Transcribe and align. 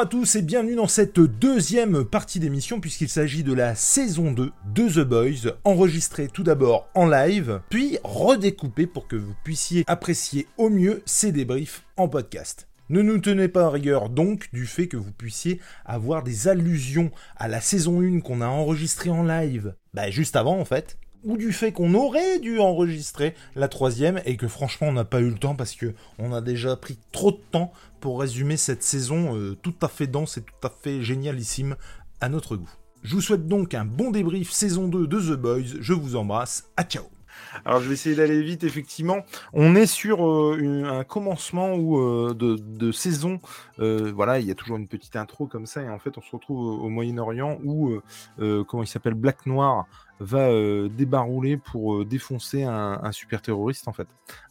Bonjour 0.00 0.16
à 0.16 0.18
tous 0.18 0.36
et 0.36 0.40
bienvenue 0.40 0.76
dans 0.76 0.88
cette 0.88 1.20
deuxième 1.20 2.06
partie 2.06 2.40
d'émission 2.40 2.80
puisqu'il 2.80 3.10
s'agit 3.10 3.44
de 3.44 3.52
la 3.52 3.74
saison 3.74 4.32
2 4.32 4.50
de 4.74 4.88
The 4.88 5.06
Boys, 5.06 5.52
enregistrée 5.64 6.26
tout 6.26 6.42
d'abord 6.42 6.88
en 6.94 7.06
live, 7.06 7.60
puis 7.68 7.98
redécoupée 8.02 8.86
pour 8.86 9.08
que 9.08 9.16
vous 9.16 9.34
puissiez 9.44 9.84
apprécier 9.86 10.46
au 10.56 10.70
mieux 10.70 11.02
ces 11.04 11.32
débriefs 11.32 11.84
en 11.98 12.08
podcast. 12.08 12.66
Ne 12.88 13.02
nous 13.02 13.18
tenez 13.18 13.48
pas 13.48 13.66
à 13.66 13.68
rigueur 13.68 14.08
donc 14.08 14.48
du 14.54 14.64
fait 14.64 14.88
que 14.88 14.96
vous 14.96 15.12
puissiez 15.12 15.60
avoir 15.84 16.22
des 16.22 16.48
allusions 16.48 17.10
à 17.36 17.46
la 17.46 17.60
saison 17.60 18.00
1 18.00 18.20
qu'on 18.20 18.40
a 18.40 18.46
enregistrée 18.46 19.10
en 19.10 19.22
live, 19.22 19.74
bah 19.92 20.10
juste 20.10 20.34
avant 20.34 20.58
en 20.58 20.64
fait, 20.64 20.96
ou 21.24 21.36
du 21.36 21.52
fait 21.52 21.72
qu'on 21.72 21.94
aurait 21.94 22.38
dû 22.38 22.58
enregistrer 22.58 23.34
la 23.54 23.68
troisième 23.68 24.20
et 24.24 24.38
que 24.38 24.48
franchement 24.48 24.88
on 24.88 24.92
n'a 24.92 25.04
pas 25.04 25.20
eu 25.20 25.28
le 25.28 25.38
temps 25.38 25.54
parce 25.54 25.74
que 25.74 25.92
on 26.18 26.32
a 26.32 26.40
déjà 26.40 26.76
pris 26.76 26.98
trop 27.12 27.32
de 27.32 27.40
temps 27.50 27.72
pour 28.00 28.20
résumer 28.20 28.56
cette 28.56 28.82
saison 28.82 29.36
euh, 29.36 29.56
tout 29.62 29.74
à 29.82 29.88
fait 29.88 30.06
dense 30.06 30.38
et 30.38 30.42
tout 30.42 30.66
à 30.66 30.70
fait 30.70 31.02
génialissime 31.02 31.76
à 32.20 32.28
notre 32.28 32.56
goût. 32.56 32.70
Je 33.02 33.14
vous 33.14 33.22
souhaite 33.22 33.46
donc 33.46 33.74
un 33.74 33.84
bon 33.84 34.10
débrief 34.10 34.50
saison 34.50 34.88
2 34.88 35.06
de 35.06 35.20
The 35.20 35.38
Boys, 35.38 35.80
je 35.80 35.92
vous 35.92 36.16
embrasse, 36.16 36.64
à 36.76 36.84
ciao 36.84 37.19
alors 37.64 37.80
je 37.80 37.88
vais 37.88 37.94
essayer 37.94 38.16
d'aller 38.16 38.42
vite, 38.42 38.64
effectivement. 38.64 39.24
On 39.52 39.74
est 39.74 39.86
sur 39.86 40.26
euh, 40.26 40.84
un 40.84 41.04
commencement 41.04 41.76
euh, 41.76 42.34
de, 42.34 42.92
saison. 42.92 43.40
voilà, 43.78 44.40
il 44.40 44.46
y 44.46 44.50
a 44.50 44.54
toujours 44.54 44.76
une 44.76 44.88
petite 44.88 45.16
intro 45.16 45.46
comme 45.46 45.66
ça, 45.66 45.82
et 45.82 45.88
en 45.88 45.98
fait 45.98 46.16
on 46.18 46.22
se 46.22 46.30
retrouve 46.32 46.82
au, 46.82 46.88
Moyen-Orient 46.88 47.58
où, 47.64 48.00
comment 48.38 48.82
il 48.82 48.86
s'appelle, 48.86 49.14
Black 49.14 49.46
Noir 49.46 49.86
va 50.18 50.50
débarrouler 50.88 51.56
pour 51.56 52.04
défoncer 52.04 52.64
un, 52.64 53.12
super 53.12 53.40
terroriste 53.40 53.88
en 53.88 53.92
fait, 53.92 54.08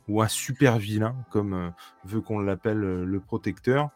ou 0.07 0.21
un 0.21 0.27
super 0.27 0.79
vilain 0.79 1.15
comme 1.29 1.73
veut 2.05 2.21
qu'on 2.21 2.39
l'appelle 2.39 2.79
le 2.79 3.19
protecteur. 3.19 3.89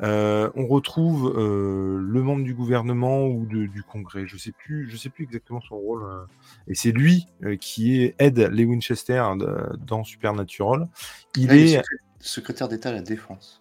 On 0.00 0.66
retrouve 0.66 1.32
le 1.36 2.22
membre 2.22 2.44
du 2.44 2.54
gouvernement 2.54 3.26
ou 3.26 3.46
du 3.46 3.82
Congrès, 3.82 4.26
je 4.26 4.36
sais 4.36 4.52
plus, 4.52 4.88
je 4.90 4.96
sais 4.96 5.10
plus 5.10 5.24
exactement 5.24 5.60
son 5.60 5.76
rôle, 5.76 6.04
et 6.68 6.74
c'est 6.74 6.92
lui 6.92 7.26
qui 7.60 8.02
est 8.02 8.14
aide 8.18 8.38
les 8.52 8.64
Winchester 8.64 9.24
dans 9.78 10.04
Supernatural. 10.04 10.88
Il 11.36 11.52
est 11.52 11.82
secrétaire 12.20 12.68
d'État 12.68 12.88
à 12.90 12.92
la 12.92 13.02
défense. 13.02 13.60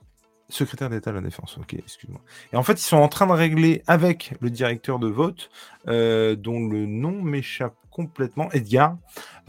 Secrétaire 0.49 0.89
d'État 0.89 1.09
à 1.09 1.13
la 1.13 1.21
Défense, 1.21 1.57
ok, 1.57 1.73
excuse-moi. 1.73 2.21
Et 2.51 2.57
en 2.57 2.63
fait, 2.63 2.73
ils 2.73 2.85
sont 2.85 2.97
en 2.97 3.07
train 3.07 3.25
de 3.25 3.31
régler 3.31 3.81
avec 3.87 4.35
le 4.39 4.51
directeur 4.51 4.99
de 4.99 5.07
vote, 5.07 5.49
euh, 5.87 6.35
dont 6.35 6.67
le 6.67 6.85
nom 6.85 7.21
m'échappe 7.21 7.73
complètement, 7.89 8.51
Edgar. 8.51 8.97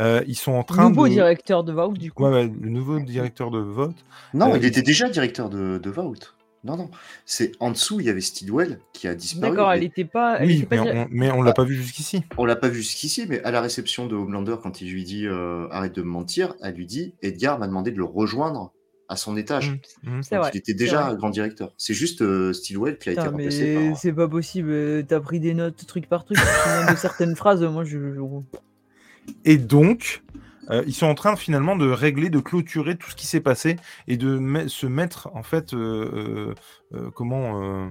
Euh, 0.00 0.22
ils 0.26 0.36
sont 0.36 0.52
en 0.52 0.62
train 0.62 0.88
nouveau 0.88 1.08
directeur 1.08 1.62
de 1.64 1.72
vote, 1.72 1.98
du 1.98 2.10
coup. 2.10 2.24
Ouais, 2.24 2.46
le 2.46 2.70
nouveau 2.70 3.00
directeur 3.00 3.50
de 3.50 3.58
vote. 3.58 4.04
Non, 4.32 4.54
euh, 4.54 4.56
il 4.56 4.64
était 4.64 4.82
déjà 4.82 5.08
directeur 5.08 5.50
de, 5.50 5.78
de 5.78 5.90
vote. 5.90 6.36
Non, 6.64 6.76
non. 6.76 6.90
C'est 7.26 7.52
en 7.60 7.70
dessous, 7.70 8.00
il 8.00 8.06
y 8.06 8.10
avait 8.10 8.20
Steedwell 8.20 8.78
qui 8.92 9.06
a 9.06 9.14
disparu. 9.14 9.52
D'accord, 9.52 9.72
elle 9.72 9.80
n'était 9.80 10.04
pas. 10.04 10.38
oui, 10.40 10.66
mais, 10.70 11.30
on, 11.30 11.40
ne 11.40 11.44
l'a 11.44 11.52
pas 11.52 11.64
vu 11.64 11.74
jusqu'ici. 11.76 12.24
On 12.38 12.44
l'a 12.44 12.56
pas 12.56 12.68
vu 12.68 12.82
jusqu'ici, 12.82 13.26
mais 13.28 13.42
à 13.44 13.50
la 13.50 13.60
réception 13.60 14.06
de 14.06 14.16
Homelander, 14.16 14.56
quand 14.62 14.80
il 14.80 14.90
lui 14.90 15.04
dit 15.04 15.26
arrête 15.70 15.94
de 15.94 16.02
me 16.02 16.08
mentir, 16.08 16.54
elle 16.62 16.74
lui 16.74 16.86
dit 16.86 17.14
Edgar 17.22 17.58
m'a 17.58 17.66
demandé 17.66 17.90
de 17.90 17.98
le 17.98 18.04
rejoindre 18.04 18.72
à 19.08 19.16
son 19.16 19.36
étage. 19.36 19.70
Mmh, 20.02 20.18
mmh. 20.18 20.22
il 20.52 20.56
était 20.58 20.74
déjà 20.74 21.06
un 21.06 21.14
grand 21.14 21.30
directeur. 21.30 21.72
C'est 21.76 21.94
juste 21.94 22.22
euh, 22.22 22.52
Stilwell 22.52 22.98
qui 22.98 23.10
a 23.10 23.12
été 23.12 23.20
remplacé 23.20 23.92
C'est 23.96 24.12
pas 24.12 24.28
possible. 24.28 24.70
Euh, 24.70 25.02
t'as 25.06 25.20
pris 25.20 25.40
des 25.40 25.54
notes 25.54 25.86
truc 25.86 26.08
par 26.08 26.24
truc. 26.24 26.38
de 26.38 26.96
certaines 26.96 27.36
phrases, 27.36 27.62
moi 27.62 27.84
je. 27.84 27.98
Et 29.44 29.56
donc, 29.56 30.22
euh, 30.70 30.82
ils 30.86 30.94
sont 30.94 31.06
en 31.06 31.14
train 31.14 31.36
finalement 31.36 31.76
de 31.76 31.88
régler, 31.90 32.30
de 32.30 32.40
clôturer 32.40 32.96
tout 32.96 33.10
ce 33.10 33.16
qui 33.16 33.26
s'est 33.26 33.40
passé 33.40 33.76
et 34.08 34.16
de 34.16 34.66
se 34.68 34.86
mettre 34.86 35.28
en 35.34 35.42
fait, 35.42 35.74
comment 37.14 37.62
euh, 37.62 37.90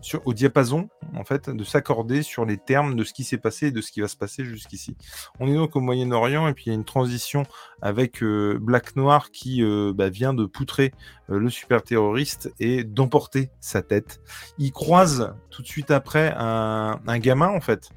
sur, 0.00 0.26
au 0.26 0.34
diapason, 0.34 0.88
en 1.16 1.24
fait, 1.24 1.50
de 1.50 1.64
s'accorder 1.64 2.22
sur 2.22 2.44
les 2.44 2.58
termes 2.58 2.96
de 2.96 3.04
ce 3.04 3.12
qui 3.12 3.24
s'est 3.24 3.38
passé 3.38 3.68
et 3.68 3.70
de 3.72 3.80
ce 3.80 3.90
qui 3.92 4.00
va 4.00 4.08
se 4.08 4.16
passer 4.16 4.44
jusqu'ici. 4.44 4.96
On 5.40 5.48
est 5.48 5.54
donc 5.54 5.76
au 5.76 5.80
Moyen-Orient 5.80 6.48
et 6.48 6.54
puis 6.54 6.64
il 6.66 6.68
y 6.68 6.72
a 6.72 6.74
une 6.74 6.84
transition 6.84 7.44
avec 7.82 8.22
euh, 8.22 8.58
Black 8.60 8.96
Noir 8.96 9.30
qui 9.30 9.62
euh, 9.62 9.92
bah, 9.94 10.08
vient 10.08 10.34
de 10.34 10.46
poutrer 10.46 10.92
le 11.28 11.48
super 11.48 11.82
terroriste 11.82 12.52
et 12.60 12.84
d'emporter 12.84 13.50
sa 13.60 13.82
tête. 13.82 14.20
Il 14.58 14.72
croise 14.72 15.34
tout 15.50 15.62
de 15.62 15.66
suite 15.66 15.90
après 15.90 16.34
un, 16.36 17.18
gamin, 17.18 17.48
en 17.48 17.60
fait, 17.60 17.90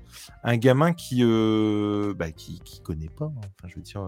un 0.44 0.56
gamin 0.58 0.94
qui, 0.94 1.20
euh, 1.24 2.14
bah, 2.16 2.32
qui, 2.32 2.60
qui 2.62 2.82
connaît 2.82 3.10
pas, 3.10 3.26
hein. 3.26 3.42
enfin, 3.58 3.68
je 3.68 3.76
veux 3.76 3.82
dire, 3.82 4.08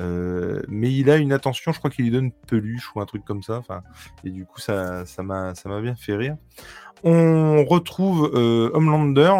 euh, 0.00 0.04
euh, 0.04 0.62
mais 0.68 0.92
il 0.92 1.10
a 1.10 1.16
une 1.16 1.32
attention, 1.32 1.72
je 1.72 1.78
crois 1.78 1.90
qu'il 1.90 2.04
lui 2.04 2.10
donne 2.10 2.32
peluche 2.32 2.94
ou 2.94 3.00
un 3.00 3.06
truc 3.06 3.24
comme 3.24 3.42
ça, 3.42 3.58
enfin, 3.58 3.82
et 4.24 4.30
du 4.30 4.44
coup, 4.44 4.60
ça, 4.60 5.06
ça 5.06 5.22
m'a, 5.22 5.54
ça 5.54 5.68
m'a 5.68 5.80
bien 5.80 5.94
fait 5.94 6.16
rire. 6.16 6.36
On 7.04 7.64
retrouve 7.64 8.30
Homelander 8.34 9.32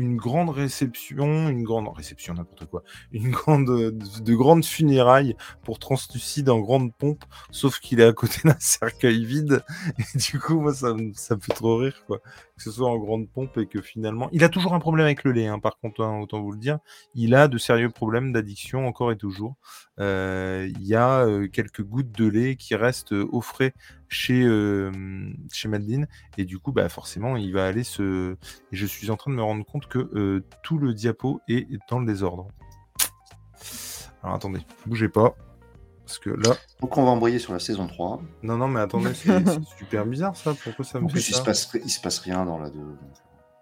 une 0.00 0.16
grande 0.16 0.50
réception, 0.50 1.48
une 1.48 1.62
grande 1.62 1.88
réception, 1.94 2.34
n'importe 2.34 2.66
quoi, 2.66 2.82
une 3.12 3.30
grande, 3.30 3.66
de, 3.66 4.34
grandes 4.34 4.64
funérailles 4.64 5.36
pour 5.62 5.78
Translucide 5.78 6.48
en 6.48 6.58
grande 6.58 6.94
pompe, 6.94 7.24
sauf 7.50 7.78
qu'il 7.80 8.00
est 8.00 8.04
à 8.04 8.12
côté 8.12 8.40
d'un 8.44 8.56
cercueil 8.58 9.24
vide. 9.24 9.62
Et 9.98 10.18
du 10.18 10.40
coup, 10.40 10.60
moi, 10.60 10.74
ça, 10.74 10.94
ça 11.14 11.36
me 11.36 11.40
fait 11.40 11.54
trop 11.54 11.76
rire, 11.76 12.02
quoi. 12.06 12.20
Que 12.60 12.64
ce 12.64 12.72
soit 12.72 12.90
en 12.90 12.98
grande 12.98 13.26
pompe 13.26 13.56
et 13.56 13.64
que 13.64 13.80
finalement, 13.80 14.28
il 14.32 14.44
a 14.44 14.50
toujours 14.50 14.74
un 14.74 14.80
problème 14.80 15.06
avec 15.06 15.24
le 15.24 15.32
lait, 15.32 15.46
hein, 15.46 15.58
par 15.58 15.78
contre, 15.78 16.02
hein, 16.02 16.20
autant 16.20 16.42
vous 16.42 16.52
le 16.52 16.58
dire. 16.58 16.78
Il 17.14 17.34
a 17.34 17.48
de 17.48 17.56
sérieux 17.56 17.88
problèmes 17.88 18.34
d'addiction 18.34 18.86
encore 18.86 19.12
et 19.12 19.16
toujours. 19.16 19.56
Euh, 19.98 20.70
il 20.78 20.86
y 20.86 20.94
a 20.94 21.24
euh, 21.24 21.48
quelques 21.48 21.82
gouttes 21.82 22.12
de 22.12 22.26
lait 22.26 22.56
qui 22.56 22.74
restent 22.74 23.12
au 23.12 23.40
frais 23.40 23.72
chez, 24.10 24.42
euh, 24.44 24.90
chez 25.50 25.68
Madeline. 25.68 26.06
Et 26.36 26.44
du 26.44 26.58
coup, 26.58 26.70
bah, 26.70 26.90
forcément, 26.90 27.38
il 27.38 27.50
va 27.54 27.66
aller 27.66 27.82
se. 27.82 28.36
Je 28.72 28.86
suis 28.86 29.10
en 29.10 29.16
train 29.16 29.30
de 29.30 29.36
me 29.36 29.42
rendre 29.42 29.64
compte 29.64 29.86
que 29.86 30.10
euh, 30.14 30.44
tout 30.62 30.76
le 30.76 30.92
diapo 30.92 31.40
est 31.48 31.66
dans 31.88 31.98
le 31.98 32.04
désordre. 32.04 32.48
Alors 34.22 34.36
attendez, 34.36 34.60
bougez 34.84 35.08
pas. 35.08 35.34
Parce 36.10 36.18
que 36.18 36.30
là. 36.30 36.56
Donc 36.80 36.98
on 36.98 37.04
va 37.04 37.10
envoyer 37.10 37.38
sur 37.38 37.52
la 37.52 37.60
saison 37.60 37.86
3. 37.86 38.20
Non, 38.42 38.56
non, 38.56 38.66
mais 38.66 38.80
attendez, 38.80 39.10
c'est 39.14 39.30
super 39.78 40.04
bizarre 40.04 40.34
ça. 40.34 40.54
Pourquoi 40.64 40.84
ça 40.84 40.98
me 40.98 41.08
fait 41.08 41.20
ça 41.20 41.28
il 41.28 41.34
se, 41.34 41.42
passe, 41.42 41.70
il 41.84 41.90
se 41.90 42.00
passe 42.00 42.18
rien 42.18 42.44
dans 42.44 42.58
la 42.58 42.70
2. 42.70 42.78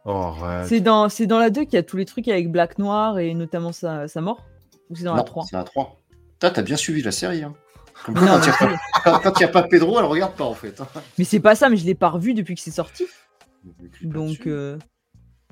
Oh, 0.06 0.34
c'est 0.64 0.80
dans, 0.80 1.08
dans 1.26 1.38
la 1.38 1.50
2 1.50 1.64
qu'il 1.64 1.74
y 1.74 1.76
a 1.76 1.82
tous 1.82 1.98
les 1.98 2.06
trucs 2.06 2.26
avec 2.28 2.50
Black 2.50 2.78
Noir 2.78 3.18
et 3.18 3.34
notamment 3.34 3.72
sa, 3.72 4.08
sa 4.08 4.22
mort? 4.22 4.46
Ou 4.88 4.96
c'est 4.96 5.04
dans 5.04 5.14
la 5.14 5.24
3 5.24 5.44
C'est 5.50 5.56
la 5.56 5.64
3. 5.64 6.00
T'as 6.38 6.62
bien 6.62 6.76
suivi 6.76 7.02
la 7.02 7.12
série. 7.12 7.42
Hein 7.42 7.52
quand 8.04 8.14
il 8.14 9.38
n'y 9.38 9.44
a, 9.44 9.48
pas 9.48 9.62
Pedro, 9.64 9.98
elle 9.98 10.06
regarde 10.06 10.34
pas 10.34 10.44
en 10.44 10.54
fait. 10.54 10.80
Mais 11.18 11.24
c'est 11.24 11.40
pas 11.40 11.54
ça, 11.54 11.68
mais 11.68 11.76
je 11.76 11.84
l'ai 11.84 11.94
pas 11.94 12.08
revu 12.08 12.32
depuis 12.32 12.54
que 12.54 12.62
c'est 12.62 12.70
sorti. 12.70 13.04
Donc, 14.02 14.46
euh, 14.46 14.78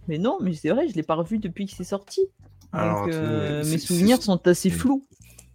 mais 0.08 0.16
non, 0.16 0.38
mais 0.40 0.54
c'est 0.54 0.70
vrai, 0.70 0.88
je 0.88 0.94
l'ai 0.94 1.02
pas 1.02 1.16
revu 1.16 1.38
depuis 1.38 1.66
que 1.66 1.72
c'est 1.72 1.84
sorti. 1.84 2.22
Donc, 2.72 3.08
euh, 3.08 3.64
mes 3.64 3.78
souvenirs 3.78 4.22
sont 4.22 4.46
assez 4.46 4.70
flous. 4.70 5.06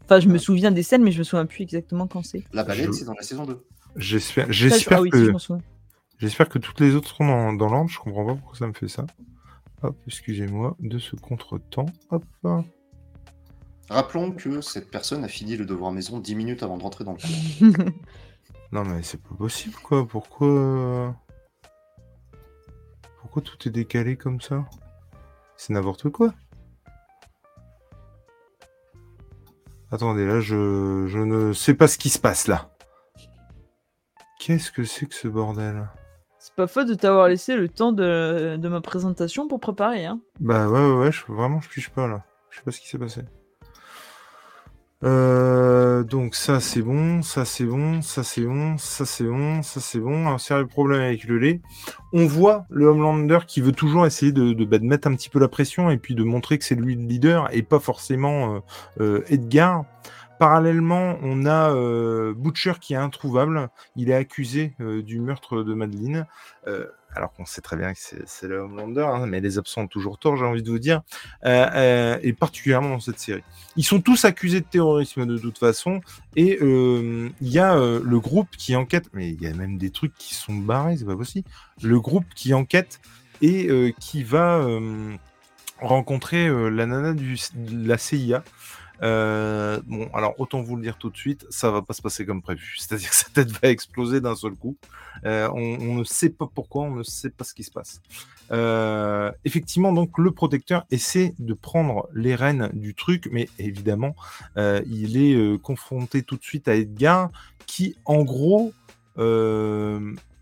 Enfin, 0.05 0.19
je 0.19 0.27
me 0.27 0.37
souviens 0.37 0.71
des 0.71 0.83
scènes, 0.83 1.03
mais 1.03 1.11
je 1.11 1.19
me 1.19 1.23
souviens 1.23 1.45
plus 1.45 1.63
exactement 1.63 2.07
quand 2.07 2.23
c'est. 2.23 2.43
La 2.53 2.63
balade, 2.63 2.93
c'est 2.93 3.05
dans 3.05 3.13
la 3.13 3.23
saison 3.23 3.45
2. 3.45 3.63
J'espère, 3.95 4.51
j'espère 4.51 5.01
ah 5.05 5.09
que, 5.09 5.33
j'espère 6.17 6.47
que 6.47 6.59
toutes 6.59 6.79
les 6.79 6.95
autres 6.95 7.09
seront 7.09 7.27
dans, 7.27 7.53
dans 7.53 7.69
l'ordre. 7.69 7.89
Je 7.89 7.99
comprends 7.99 8.25
pas 8.25 8.35
pourquoi 8.35 8.57
ça 8.57 8.67
me 8.67 8.73
fait 8.73 8.87
ça. 8.87 9.05
Hop, 9.83 9.97
excusez-moi 10.07 10.75
de 10.79 10.99
ce 10.99 11.15
contretemps. 11.15 11.87
Hop. 12.11 12.23
Rappelons 13.89 14.31
que 14.31 14.61
cette 14.61 14.89
personne 14.89 15.23
a 15.23 15.27
fini 15.27 15.57
le 15.57 15.65
devoir 15.65 15.91
maison 15.91 16.19
10 16.19 16.35
minutes 16.35 16.63
avant 16.63 16.77
de 16.77 16.83
rentrer 16.83 17.03
dans 17.03 17.13
le 17.13 17.17
cours. 17.17 17.85
non 18.71 18.85
mais 18.85 19.03
c'est 19.03 19.21
pas 19.21 19.35
possible 19.35 19.75
quoi, 19.83 20.07
pourquoi... 20.07 21.15
Pourquoi 23.19 23.41
tout 23.41 23.67
est 23.67 23.71
décalé 23.71 24.15
comme 24.15 24.39
ça? 24.39 24.65
C'est 25.57 25.73
n'importe 25.73 26.09
quoi. 26.09 26.33
Attendez, 29.91 30.25
là 30.25 30.39
je... 30.39 31.05
je 31.07 31.19
ne 31.19 31.53
sais 31.53 31.73
pas 31.73 31.87
ce 31.87 31.97
qui 31.97 32.09
se 32.09 32.19
passe 32.19 32.47
là. 32.47 32.69
Qu'est-ce 34.39 34.71
que 34.71 34.83
c'est 34.83 35.05
que 35.05 35.13
ce 35.13 35.27
bordel? 35.27 35.87
C'est 36.39 36.55
pas 36.55 36.65
faute 36.65 36.87
de 36.87 36.95
t'avoir 36.95 37.27
laissé 37.27 37.55
le 37.55 37.69
temps 37.69 37.91
de, 37.91 38.57
ma 38.67 38.81
présentation 38.81 39.47
pour 39.47 39.59
préparer. 39.59 40.05
Hein. 40.05 40.19
Bah 40.39 40.67
ouais, 40.67 40.79
ouais, 40.79 40.97
ouais, 40.97 41.11
vraiment 41.27 41.61
je 41.61 41.69
piche 41.69 41.89
pas 41.89 42.07
là. 42.07 42.23
Je 42.49 42.57
sais 42.57 42.63
pas 42.63 42.71
ce 42.71 42.79
qui 42.79 42.87
s'est 42.87 42.97
passé. 42.97 43.21
Euh, 45.03 46.03
donc 46.03 46.35
ça 46.35 46.59
c'est 46.59 46.81
bon, 46.81 47.23
ça 47.23 47.43
c'est 47.43 47.65
bon, 47.65 48.03
ça 48.03 48.23
c'est 48.23 48.43
bon, 48.43 48.77
ça 48.77 49.05
c'est 49.05 49.23
bon, 49.23 49.61
ça 49.63 49.79
c'est 49.79 49.99
bon. 49.99 50.27
Un 50.27 50.37
sérieux 50.37 50.67
problème 50.67 51.01
avec 51.01 51.23
le 51.23 51.37
lait. 51.39 51.61
On 52.13 52.25
voit 52.27 52.65
le 52.69 52.87
Homelander 52.87 53.39
qui 53.47 53.61
veut 53.61 53.71
toujours 53.71 54.05
essayer 54.05 54.31
de, 54.31 54.53
bah, 54.65 54.77
de, 54.77 54.85
mettre 54.85 55.07
un 55.07 55.15
petit 55.15 55.29
peu 55.29 55.39
la 55.39 55.47
pression 55.47 55.89
et 55.89 55.97
puis 55.97 56.15
de 56.15 56.23
montrer 56.23 56.57
que 56.57 56.65
c'est 56.65 56.75
lui 56.75 56.95
le 56.95 57.03
leader 57.03 57.49
et 57.51 57.63
pas 57.63 57.79
forcément 57.79 58.55
euh, 58.55 58.59
euh, 59.01 59.23
Edgar. 59.27 59.85
parallèlement, 60.39 61.17
on 61.23 61.45
a 61.45 61.73
Butcher 62.33 62.73
qui 62.79 62.93
est 62.93 62.97
introuvable. 62.97 63.69
Il 63.95 64.09
est 64.09 64.15
accusé 64.15 64.73
du 64.79 65.19
meurtre 65.19 65.63
de 65.63 65.73
Madeleine 65.73 66.27
alors 67.15 67.33
qu'on 67.33 67.45
sait 67.45 67.61
très 67.61 67.75
bien 67.75 67.93
que 67.93 67.99
c'est 67.99 68.47
le 68.47 68.59
Homelander, 68.59 69.01
hein, 69.01 69.25
mais 69.25 69.41
les 69.41 69.57
absents 69.57 69.81
ont 69.81 69.87
toujours 69.87 70.17
tort, 70.17 70.37
j'ai 70.37 70.45
envie 70.45 70.63
de 70.63 70.69
vous 70.69 70.79
dire, 70.79 71.01
euh, 71.45 71.67
euh, 71.73 72.17
et 72.21 72.33
particulièrement 72.33 72.89
dans 72.89 72.99
cette 72.99 73.19
série. 73.19 73.43
Ils 73.75 73.83
sont 73.83 74.01
tous 74.01 74.25
accusés 74.25 74.61
de 74.61 74.65
terrorisme 74.65 75.25
de 75.25 75.37
toute 75.37 75.57
façon, 75.57 76.01
et 76.35 76.57
euh, 76.61 77.29
il 77.41 77.49
y 77.49 77.59
a 77.59 77.75
le 77.75 78.19
groupe 78.19 78.49
qui 78.57 78.75
enquête, 78.75 79.09
mais 79.13 79.29
il 79.29 79.41
y 79.41 79.47
a 79.47 79.53
même 79.53 79.77
des 79.77 79.91
trucs 79.91 80.13
qui 80.15 80.35
sont 80.35 80.53
barrés, 80.53 80.97
c'est 80.97 81.05
pas 81.05 81.17
possible. 81.17 81.47
Le 81.81 81.99
groupe 81.99 82.25
qui 82.35 82.53
enquête 82.53 83.01
et 83.41 83.93
qui 83.99 84.23
va 84.23 84.65
rencontrer 85.79 86.47
la 86.69 86.85
nana 86.85 87.13
de 87.13 87.87
la 87.87 87.97
CIA 87.97 88.43
euh, 89.03 89.81
bon, 89.85 90.09
alors 90.13 90.35
autant 90.39 90.61
vous 90.61 90.75
le 90.75 90.83
dire 90.83 90.97
tout 90.97 91.09
de 91.09 91.17
suite, 91.17 91.45
ça 91.49 91.71
va 91.71 91.81
pas 91.81 91.93
se 91.93 92.01
passer 92.01 92.25
comme 92.25 92.41
prévu. 92.41 92.75
C'est-à-dire 92.79 93.09
que 93.09 93.15
sa 93.15 93.29
tête 93.29 93.51
va 93.61 93.69
exploser 93.69 94.21
d'un 94.21 94.35
seul 94.35 94.53
coup. 94.53 94.77
Euh, 95.25 95.49
on, 95.53 95.95
ne 95.95 96.03
sait 96.03 96.29
pas 96.29 96.49
pourquoi, 96.53 96.83
on 96.83 96.95
ne 96.95 97.03
sait 97.03 97.29
pas 97.29 97.43
ce 97.43 97.53
qui 97.53 97.63
se 97.63 97.71
passe. 97.71 98.01
Euh, 98.51 99.31
effectivement, 99.45 99.93
donc 99.93 100.17
le 100.17 100.31
protecteur 100.31 100.85
essaie 100.91 101.33
de 101.39 101.53
prendre 101.53 102.09
les 102.13 102.35
rênes 102.35 102.69
du 102.73 102.95
truc, 102.95 103.29
mais 103.31 103.49
évidemment, 103.59 104.15
il 104.57 105.17
est 105.17 105.61
confronté 105.61 106.23
tout 106.23 106.37
de 106.37 106.43
suite 106.43 106.67
à 106.67 106.75
Edgar, 106.75 107.31
qui 107.65 107.95
en 108.05 108.23
gros 108.23 108.73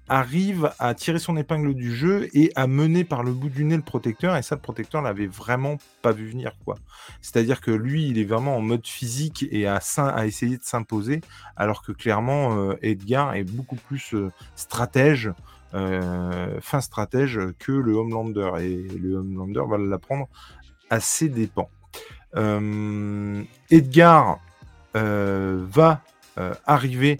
arrive 0.09 0.71
à 0.79 0.93
tirer 0.95 1.19
son 1.19 1.37
épingle 1.37 1.75
du 1.75 1.95
jeu 1.95 2.27
et 2.33 2.51
à 2.55 2.67
mener 2.67 3.03
par 3.03 3.23
le 3.23 3.31
bout 3.31 3.49
du 3.49 3.63
nez 3.63 3.77
le 3.77 3.83
protecteur. 3.83 4.35
Et 4.35 4.41
ça, 4.41 4.55
le 4.55 4.61
protecteur 4.61 5.01
l'avait 5.01 5.27
vraiment 5.27 5.77
pas 6.01 6.11
vu 6.11 6.27
venir, 6.27 6.53
quoi. 6.65 6.75
C'est-à-dire 7.21 7.61
que 7.61 7.71
lui, 7.71 8.07
il 8.07 8.17
est 8.17 8.25
vraiment 8.25 8.57
en 8.57 8.61
mode 8.61 8.85
physique 8.87 9.45
et 9.51 9.67
à, 9.67 9.79
à 9.97 10.25
essayer 10.25 10.57
de 10.57 10.63
s'imposer, 10.63 11.21
alors 11.55 11.83
que 11.83 11.91
clairement, 11.91 12.57
euh, 12.57 12.75
Edgar 12.81 13.35
est 13.35 13.43
beaucoup 13.43 13.75
plus 13.75 14.13
euh, 14.15 14.31
stratège, 14.55 15.31
euh, 15.75 16.59
fin 16.61 16.81
stratège 16.81 17.39
que 17.59 17.71
le 17.71 17.93
Homelander. 17.93 18.51
Et 18.59 18.87
le 18.97 19.17
Homelander 19.17 19.61
va 19.69 19.77
l'apprendre 19.77 20.27
à 20.89 20.99
ses 20.99 21.29
dépens. 21.29 21.69
Edgar 23.69 24.39
va 24.93 26.01
arriver 26.65 27.19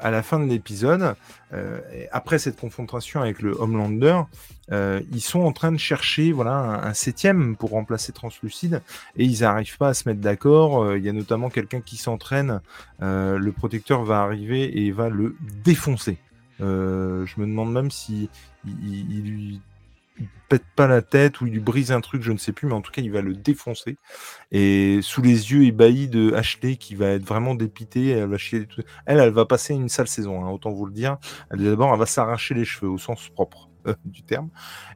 à 0.00 0.10
la 0.10 0.22
fin 0.22 0.40
de 0.40 0.46
l'épisode, 0.46 1.14
euh, 1.52 1.80
après 2.12 2.38
cette 2.38 2.58
confrontation 2.58 3.20
avec 3.20 3.40
le 3.42 3.52
Homelander, 3.52 4.22
euh, 4.70 5.00
ils 5.12 5.20
sont 5.20 5.40
en 5.40 5.52
train 5.52 5.72
de 5.72 5.78
chercher 5.78 6.32
voilà 6.32 6.52
un, 6.84 6.94
septième 6.94 7.56
pour 7.56 7.70
remplacer 7.70 8.12
Translucide 8.12 8.82
et 9.16 9.24
ils 9.24 9.40
n'arrivent 9.40 9.78
pas 9.78 9.88
à 9.88 9.94
se 9.94 10.08
mettre 10.08 10.20
d'accord. 10.20 10.96
Il 10.96 11.04
y 11.04 11.08
a 11.08 11.12
notamment 11.12 11.48
quelqu'un 11.48 11.80
qui 11.80 11.96
s'entraîne. 11.96 12.60
le 13.00 13.50
protecteur 13.50 14.04
va 14.04 14.20
arriver 14.20 14.82
et 14.84 14.90
va 14.90 15.08
le 15.08 15.36
défoncer. 15.64 16.18
je 16.60 16.64
me 17.40 17.46
demande 17.46 17.72
même 17.72 17.90
si 17.90 18.28
il, 18.66 19.22
lui 19.22 19.60
pète 20.48 20.64
pas 20.74 20.86
la 20.86 21.02
tête 21.02 21.40
ou 21.40 21.46
il 21.46 21.52
lui 21.52 21.60
brise 21.60 21.92
un 21.92 22.00
truc, 22.00 22.22
je 22.22 22.32
ne 22.32 22.38
sais 22.38 22.52
plus, 22.52 22.66
mais 22.66 22.74
en 22.74 22.80
tout 22.80 22.90
cas, 22.90 23.02
il 23.02 23.12
va 23.12 23.20
le 23.20 23.34
défoncer. 23.34 23.98
Et 24.50 25.00
sous 25.02 25.22
les 25.22 25.52
yeux 25.52 25.64
ébahis 25.64 26.08
de 26.08 26.32
Ashley, 26.32 26.76
qui 26.76 26.94
va 26.94 27.08
être 27.08 27.24
vraiment 27.24 27.54
dépitée, 27.54 28.08
elle 28.10 28.28
va 28.28 28.38
chier. 28.38 28.66
Elle, 29.06 29.18
elle 29.18 29.32
va 29.32 29.44
passer 29.44 29.74
une 29.74 29.88
sale 29.88 30.08
saison, 30.08 30.44
hein, 30.44 30.50
autant 30.50 30.70
vous 30.70 30.86
le 30.86 30.92
dire. 30.92 31.18
D'abord, 31.52 31.92
elle 31.92 31.98
va 31.98 32.06
s'arracher 32.06 32.54
les 32.54 32.64
cheveux 32.64 32.90
au 32.90 32.98
sens 32.98 33.28
propre 33.28 33.68
euh, 33.86 33.94
du 34.04 34.22
terme. 34.22 34.48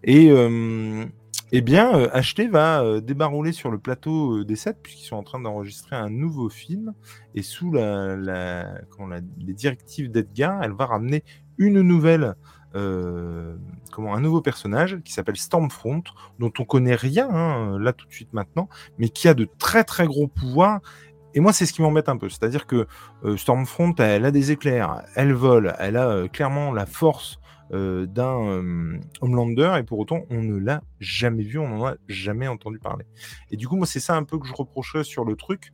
Et 0.02 0.30
euh, 0.30 1.04
eh 1.52 1.60
bien, 1.60 1.94
euh, 1.94 2.08
Ashley 2.12 2.46
va 2.46 3.00
débarrouler 3.00 3.52
sur 3.52 3.70
le 3.70 3.78
plateau 3.78 4.44
des 4.44 4.56
sets, 4.56 4.78
puisqu'ils 4.82 5.06
sont 5.06 5.16
en 5.16 5.22
train 5.22 5.40
d'enregistrer 5.40 5.96
un 5.96 6.08
nouveau 6.08 6.48
film. 6.48 6.94
Et 7.34 7.42
sous 7.42 7.72
la, 7.72 8.16
les 8.16 9.54
directives 9.54 10.10
d'Edgar, 10.10 10.62
elle 10.62 10.72
va 10.72 10.86
ramener 10.86 11.24
une 11.58 11.82
nouvelle 11.82 12.34
euh, 12.74 13.56
comment 13.90 14.14
un 14.14 14.20
nouveau 14.20 14.40
personnage 14.40 14.98
qui 15.04 15.12
s'appelle 15.12 15.36
Stormfront, 15.36 16.02
dont 16.38 16.52
on 16.58 16.64
connaît 16.64 16.94
rien 16.94 17.28
hein, 17.30 17.78
là 17.78 17.92
tout 17.92 18.06
de 18.06 18.12
suite 18.12 18.32
maintenant, 18.32 18.68
mais 18.98 19.08
qui 19.08 19.28
a 19.28 19.34
de 19.34 19.48
très 19.58 19.84
très 19.84 20.06
gros 20.06 20.26
pouvoirs. 20.26 20.80
Et 21.34 21.40
moi, 21.40 21.52
c'est 21.52 21.64
ce 21.64 21.72
qui 21.72 21.80
m'embête 21.80 22.10
un 22.10 22.18
peu. 22.18 22.28
C'est-à-dire 22.28 22.66
que 22.66 22.86
euh, 23.24 23.36
Stormfront, 23.36 23.94
elle 23.98 24.24
a 24.24 24.30
des 24.30 24.50
éclairs, 24.52 25.02
elle 25.14 25.32
vole, 25.32 25.74
elle 25.78 25.96
a 25.96 26.08
euh, 26.08 26.28
clairement 26.28 26.72
la 26.72 26.86
force 26.86 27.38
d'un 27.70 29.00
Homelander, 29.22 29.76
et 29.78 29.82
pour 29.82 29.98
autant, 29.98 30.26
on 30.28 30.42
ne 30.42 30.58
l'a 30.58 30.82
jamais 31.00 31.42
vu, 31.42 31.58
on 31.58 31.68
n'en 31.68 31.86
a 31.86 31.94
jamais 32.06 32.46
entendu 32.46 32.78
parler. 32.78 33.06
Et 33.50 33.56
du 33.56 33.66
coup, 33.66 33.76
moi, 33.76 33.86
c'est 33.86 33.98
ça 33.98 34.14
un 34.14 34.24
peu 34.24 34.38
que 34.38 34.46
je 34.46 34.52
reprocherais 34.52 35.04
sur 35.04 35.24
le 35.24 35.36
truc. 35.36 35.72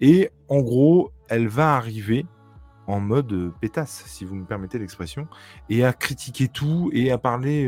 Et 0.00 0.30
en 0.48 0.60
gros, 0.60 1.12
elle 1.28 1.46
va 1.46 1.76
arriver 1.76 2.26
en 2.86 3.00
mode 3.00 3.52
pétasse, 3.60 4.04
si 4.06 4.24
vous 4.24 4.34
me 4.34 4.44
permettez 4.44 4.78
l'expression, 4.78 5.26
et 5.68 5.84
à 5.84 5.92
critiquer 5.92 6.48
tout 6.48 6.90
et 6.92 7.10
à 7.10 7.18
parler 7.18 7.66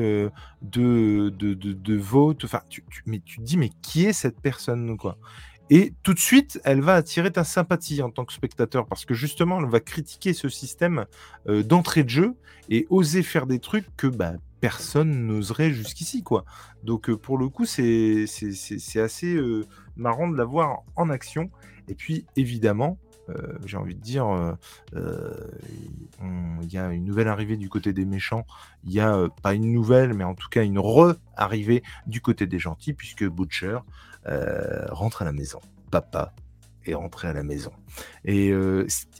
de, 0.62 1.30
de, 1.30 1.54
de, 1.54 1.96
vote. 1.96 2.44
Enfin, 2.44 2.60
tu, 2.68 2.84
mais 3.06 3.20
tu 3.24 3.38
te 3.38 3.42
dis, 3.42 3.56
mais 3.56 3.70
qui 3.82 4.04
est 4.04 4.12
cette 4.12 4.40
personne 4.40 4.96
quoi? 4.96 5.18
Et 5.70 5.92
tout 6.02 6.14
de 6.14 6.18
suite, 6.18 6.60
elle 6.64 6.80
va 6.80 6.94
attirer 6.94 7.30
ta 7.30 7.44
sympathie 7.44 8.00
en 8.00 8.10
tant 8.10 8.24
que 8.24 8.32
spectateur 8.32 8.86
parce 8.86 9.04
que 9.04 9.12
justement, 9.12 9.60
elle 9.60 9.68
va 9.68 9.80
critiquer 9.80 10.32
ce 10.32 10.48
système 10.48 11.04
d'entrée 11.46 12.04
de 12.04 12.08
jeu 12.08 12.34
et 12.70 12.86
oser 12.88 13.22
faire 13.22 13.46
des 13.46 13.58
trucs 13.58 13.84
que 13.96 14.06
bah, 14.06 14.32
personne 14.60 15.26
n'oserait 15.26 15.70
jusqu'ici. 15.70 16.22
quoi. 16.22 16.44
Donc, 16.84 17.12
pour 17.14 17.38
le 17.38 17.48
coup, 17.48 17.66
c'est 17.66 18.24
assez 18.96 19.38
marrant 19.96 20.28
de 20.28 20.36
la 20.36 20.44
voir 20.44 20.80
en 20.96 21.10
action. 21.10 21.50
Et 21.88 21.94
puis, 21.94 22.26
évidemment, 22.36 22.98
euh, 22.98 23.07
j'ai 23.64 23.76
envie 23.76 23.94
de 23.94 24.00
dire, 24.00 24.26
euh, 24.26 24.52
euh, 24.94 25.32
il 26.62 26.72
y 26.72 26.78
a 26.78 26.90
une 26.90 27.04
nouvelle 27.04 27.28
arrivée 27.28 27.56
du 27.56 27.68
côté 27.68 27.92
des 27.92 28.04
méchants. 28.04 28.46
Il 28.84 28.92
y 28.92 29.00
a 29.00 29.28
pas 29.42 29.54
une 29.54 29.72
nouvelle, 29.72 30.14
mais 30.14 30.24
en 30.24 30.34
tout 30.34 30.48
cas 30.48 30.64
une 30.64 30.78
re-arrivée 30.78 31.82
du 32.06 32.20
côté 32.20 32.46
des 32.46 32.58
gentils, 32.58 32.94
puisque 32.94 33.24
Butcher 33.24 33.78
rentre 34.90 35.22
à 35.22 35.24
la 35.24 35.32
maison. 35.32 35.60
Papa 35.90 36.34
est 36.84 36.94
rentré 36.94 37.28
à 37.28 37.32
la 37.32 37.42
maison. 37.42 37.72
Et, 38.24 38.52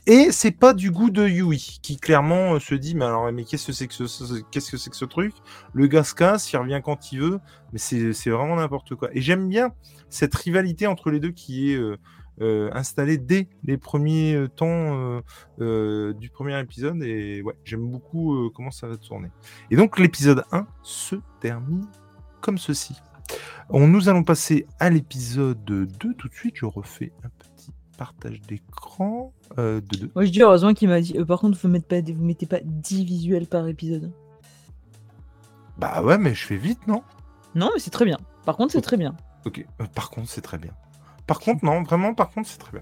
et 0.05 0.31
c'est 0.31 0.51
pas 0.51 0.73
du 0.73 0.91
goût 0.91 1.09
de 1.09 1.27
Yui, 1.27 1.79
qui 1.81 1.97
clairement 1.97 2.59
se 2.59 2.75
dit 2.75 2.95
Mais 2.95 3.05
alors, 3.05 3.31
mais 3.31 3.43
qu'est-ce 3.43 3.67
que 3.67 3.73
c'est 3.73 3.87
que 3.87 3.93
ce, 3.93 4.41
qu'est-ce 4.51 4.71
que 4.71 4.77
c'est 4.77 4.89
que 4.89 4.95
ce 4.95 5.05
truc? 5.05 5.33
Le 5.73 5.87
gars 5.87 6.03
se 6.03 6.13
casse, 6.13 6.51
il 6.51 6.57
revient 6.57 6.81
quand 6.83 7.11
il 7.11 7.21
veut, 7.21 7.39
mais 7.73 7.79
c'est 7.79 8.29
vraiment 8.29 8.55
n'importe 8.55 8.95
quoi. 8.95 9.09
Et 9.13 9.21
j'aime 9.21 9.49
bien 9.49 9.71
cette 10.09 10.35
rivalité 10.35 10.87
entre 10.87 11.11
les 11.11 11.19
deux 11.19 11.31
qui 11.31 11.71
est 11.71 11.75
euh, 11.75 11.97
installé 12.73 13.17
dès 13.17 13.47
les 13.63 13.77
premiers 13.77 14.35
euh, 14.35 14.47
temps 14.47 15.21
euh, 15.59 16.13
du 16.13 16.29
premier 16.29 16.59
épisode. 16.59 17.01
Et 17.03 17.41
ouais, 17.41 17.55
j'aime 17.63 17.87
beaucoup 17.87 18.49
comment 18.53 18.71
ça 18.71 18.87
va 18.87 18.97
tourner. 18.97 19.29
Et 19.71 19.75
donc 19.75 19.99
l'épisode 19.99 20.43
1 20.51 20.67
se 20.83 21.15
termine 21.39 21.85
comme 22.41 22.57
ceci. 22.57 22.95
On, 23.69 23.87
nous 23.87 24.09
allons 24.09 24.23
passer 24.23 24.65
à 24.79 24.89
l'épisode 24.89 25.63
2 25.63 25.87
tout 26.17 26.27
de 26.27 26.33
suite. 26.33 26.55
Je 26.55 26.65
refais 26.65 27.11
un 27.23 27.29
petit 27.29 27.71
partage 27.97 28.41
d'écran. 28.41 29.33
de 29.57 30.11
Moi 30.15 30.25
je 30.25 30.31
dis 30.31 30.41
heureusement 30.41 30.73
qu'il 30.73 30.89
m'a 30.89 31.01
dit. 31.01 31.13
par 31.25 31.39
contre, 31.39 31.57
vous 31.61 31.67
ne 31.67 31.73
mettez, 31.73 32.01
pas, 32.01 32.11
vous 32.11 32.25
mettez 32.25 32.45
pas 32.45 32.59
10 32.63 33.05
visuels 33.05 33.47
par 33.47 33.67
épisode. 33.67 34.11
Bah 35.77 36.01
ouais, 36.03 36.17
mais 36.17 36.33
je 36.33 36.45
fais 36.45 36.57
vite, 36.57 36.87
non? 36.87 37.03
Non, 37.55 37.69
mais 37.73 37.79
c'est 37.79 37.89
très 37.89 38.05
bien. 38.05 38.17
Par 38.45 38.57
contre, 38.57 38.73
c'est 38.73 38.81
très 38.81 38.97
bien. 38.97 39.15
Ok, 39.45 39.65
par 39.95 40.09
contre, 40.09 40.29
c'est 40.29 40.41
très 40.41 40.57
bien. 40.57 40.73
Par 41.29 41.39
contre, 41.39 41.63
non, 41.63 41.83
vraiment, 41.83 42.15
par 42.15 42.31
contre, 42.31 42.49
c'est 42.49 42.57
très 42.57 42.71
bien. 42.71 42.81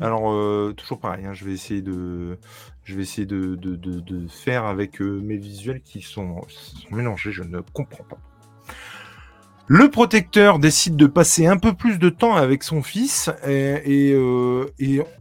Alors, 0.00 0.32
euh, 0.32 0.74
toujours 0.76 0.98
pareil, 0.98 1.24
hein, 1.26 1.32
je 1.32 1.44
vais 1.44 1.52
essayer 1.52 1.80
de, 1.80 2.36
je 2.82 2.96
vais 2.96 3.02
essayer 3.02 3.24
de, 3.24 3.54
de, 3.54 4.26
faire 4.26 4.64
avec 4.64 5.00
euh, 5.00 5.20
mes 5.20 5.36
visuels 5.36 5.80
qui 5.82 6.02
sont, 6.02 6.40
mélangés, 6.90 7.30
je 7.30 7.44
ne 7.44 7.60
comprends 7.60 8.02
pas. 8.02 8.18
Le 9.68 9.88
protecteur 9.90 10.58
décide 10.58 10.96
de 10.96 11.06
passer 11.06 11.46
un 11.46 11.56
peu 11.56 11.72
plus 11.72 12.00
de 12.00 12.08
temps 12.08 12.34
avec 12.34 12.64
son 12.64 12.82
fils 12.82 13.30
et, 13.46 14.12
euh, 14.12 14.66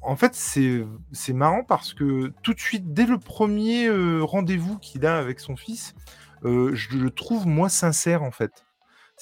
en 0.02 0.16
fait 0.16 0.34
c'est 0.34 1.34
marrant 1.34 1.64
parce 1.64 1.94
que 1.94 2.32
tout 2.42 2.56
de 2.56 2.60
suite 2.60 2.92
dès 2.92 3.06
le 3.06 3.20
premier 3.20 3.90
rendez-vous 4.22 4.80
qu'il 4.80 5.06
a 5.06 5.20
avec 5.20 5.42
son 5.42 5.58
fils, 5.58 5.94
je 6.44 6.98
le 6.98 7.12
trouve 7.12 7.46
moins 7.46 7.70
sincère 7.70 8.24
en 8.24 8.32
fait. 8.32 8.67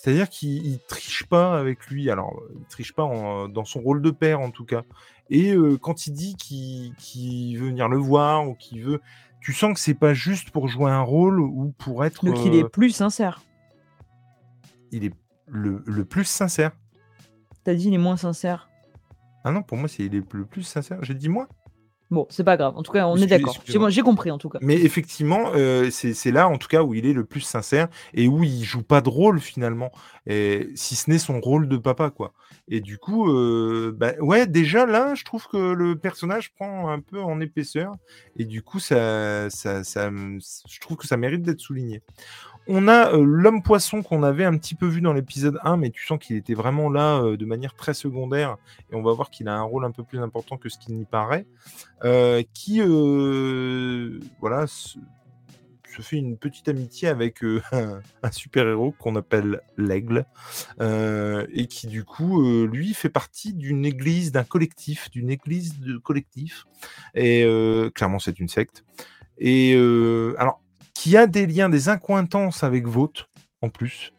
C'est-à-dire 0.05 0.29
qu'il 0.29 0.77
triche 0.87 1.25
pas 1.25 1.57
avec 1.57 1.87
lui. 1.87 2.11
Alors, 2.11 2.39
il 2.55 2.63
triche 2.65 2.93
pas 2.93 3.09
dans 3.47 3.65
son 3.65 3.81
rôle 3.81 4.03
de 4.03 4.11
père, 4.11 4.39
en 4.39 4.51
tout 4.51 4.63
cas. 4.63 4.83
Et 5.31 5.55
quand 5.81 6.05
il 6.05 6.13
dit 6.13 6.35
qu'il 6.35 7.57
veut 7.57 7.69
venir 7.69 7.89
le 7.89 7.97
voir 7.97 8.47
ou 8.47 8.53
qu'il 8.53 8.83
veut, 8.83 9.01
tu 9.41 9.51
sens 9.51 9.73
que 9.73 9.79
c'est 9.79 9.95
pas 9.95 10.13
juste 10.13 10.51
pour 10.51 10.67
jouer 10.67 10.91
un 10.91 11.01
rôle 11.01 11.39
ou 11.39 11.73
pour 11.79 12.05
être. 12.05 12.23
Donc, 12.23 12.37
il 12.45 12.53
est 12.53 12.69
plus 12.69 12.91
sincère. 12.91 13.41
Il 14.91 15.05
est 15.05 15.13
le, 15.47 15.81
plus 16.03 16.25
sincère. 16.25 16.73
T'as 17.63 17.73
dit 17.73 17.87
il 17.87 17.95
est 17.95 17.97
moins 17.97 18.17
sincère. 18.17 18.69
Ah 19.43 19.49
non, 19.49 19.63
pour 19.63 19.79
moi, 19.79 19.87
c'est 19.87 20.03
il 20.03 20.13
est 20.13 20.33
le 20.33 20.45
plus 20.45 20.61
sincère. 20.61 20.99
J'ai 21.01 21.15
dit 21.15 21.29
moi? 21.29 21.47
Bon, 22.11 22.27
c'est 22.29 22.43
pas 22.43 22.55
grave. 22.55 22.73
En 22.77 22.83
tout 22.83 22.91
cas, 22.91 23.07
on 23.07 23.17
est 23.17 23.25
d'accord. 23.25 23.57
J'ai 23.65 24.01
compris, 24.01 24.29
en 24.29 24.37
tout 24.37 24.49
cas. 24.49 24.59
Mais 24.61 24.75
effectivement, 24.75 25.51
euh, 25.55 25.89
c'est 25.89 26.31
là, 26.31 26.47
en 26.47 26.57
tout 26.57 26.67
cas, 26.67 26.83
où 26.83 26.93
il 26.93 27.05
est 27.05 27.13
le 27.13 27.25
plus 27.25 27.41
sincère 27.41 27.87
et 28.13 28.27
où 28.27 28.43
il 28.43 28.63
joue 28.63 28.83
pas 28.83 29.01
de 29.01 29.09
rôle, 29.09 29.39
finalement. 29.39 29.91
Et, 30.27 30.69
si 30.75 30.95
ce 30.95 31.09
n'est 31.09 31.17
son 31.17 31.39
rôle 31.39 31.67
de 31.67 31.77
papa, 31.77 32.11
quoi. 32.11 32.33
Et 32.67 32.81
du 32.81 32.97
coup, 32.97 33.31
euh, 33.31 33.93
bah, 33.95 34.13
ouais, 34.19 34.47
déjà 34.47 34.85
là, 34.85 35.15
je 35.15 35.23
trouve 35.23 35.47
que 35.47 35.57
le 35.57 35.97
personnage 35.97 36.53
prend 36.53 36.89
un 36.89 36.99
peu 36.99 37.21
en 37.21 37.39
épaisseur. 37.39 37.93
Et 38.37 38.45
du 38.45 38.61
coup, 38.61 38.79
ça, 38.79 39.49
ça, 39.49 39.83
ça 39.83 40.11
je 40.11 40.79
trouve 40.79 40.97
que 40.97 41.07
ça 41.07 41.17
mérite 41.17 41.41
d'être 41.41 41.59
souligné. 41.59 42.01
On 42.67 42.87
a 42.87 43.13
euh, 43.13 43.23
l'homme 43.23 43.61
poisson 43.61 44.01
qu'on 44.01 44.23
avait 44.23 44.43
un 44.43 44.57
petit 44.57 44.73
peu 44.73 44.87
vu 44.87 45.01
dans 45.01 45.13
l'épisode 45.13 45.59
1, 45.63 45.77
mais 45.77 45.91
tu 45.91 46.05
sens 46.05 46.17
qu'il 46.19 46.35
était 46.35 46.55
vraiment 46.55 46.89
là 46.89 47.21
euh, 47.21 47.37
de 47.37 47.45
manière 47.45 47.75
très 47.75 47.93
secondaire. 47.93 48.57
Et 48.91 48.95
on 48.95 49.03
va 49.03 49.13
voir 49.13 49.29
qu'il 49.29 49.47
a 49.47 49.55
un 49.55 49.61
rôle 49.61 49.85
un 49.85 49.91
peu 49.91 50.03
plus 50.03 50.19
important 50.19 50.57
que 50.57 50.69
ce 50.69 50.79
qu'il 50.79 50.95
n'y 50.95 51.05
paraît. 51.05 51.45
Euh, 52.03 52.41
qui, 52.53 52.81
voilà, 54.39 54.65
se, 54.65 54.97
fait 56.01 56.17
une 56.17 56.37
petite 56.37 56.67
amitié 56.67 57.07
avec 57.07 57.43
un, 57.71 58.31
super-héros 58.31 58.95
qu'on 58.97 59.15
appelle 59.15 59.61
l'Aigle. 59.77 60.25
et 60.81 61.67
qui, 61.67 61.87
du 61.87 62.03
coup, 62.03 62.65
lui, 62.65 62.95
fait 62.95 63.09
partie 63.09 63.53
d'une 63.53 63.85
église, 63.85 64.31
d'un 64.31 64.43
collectif, 64.43 65.11
d'une 65.11 65.29
église 65.29 65.79
de 65.79 65.97
collectif. 65.97 66.65
Et 67.13 67.45
clairement, 67.93 68.19
c'est 68.19 68.39
une 68.39 68.49
secte. 68.49 68.83
Et 69.37 69.75
alors, 70.37 70.61
qui 70.95 71.15
a 71.17 71.27
des 71.27 71.45
liens, 71.45 71.69
des 71.69 71.89
incointances 71.89 72.63
avec 72.63 72.87
Vought, 72.87 73.29
en 73.61 73.69
plus. 73.69 74.11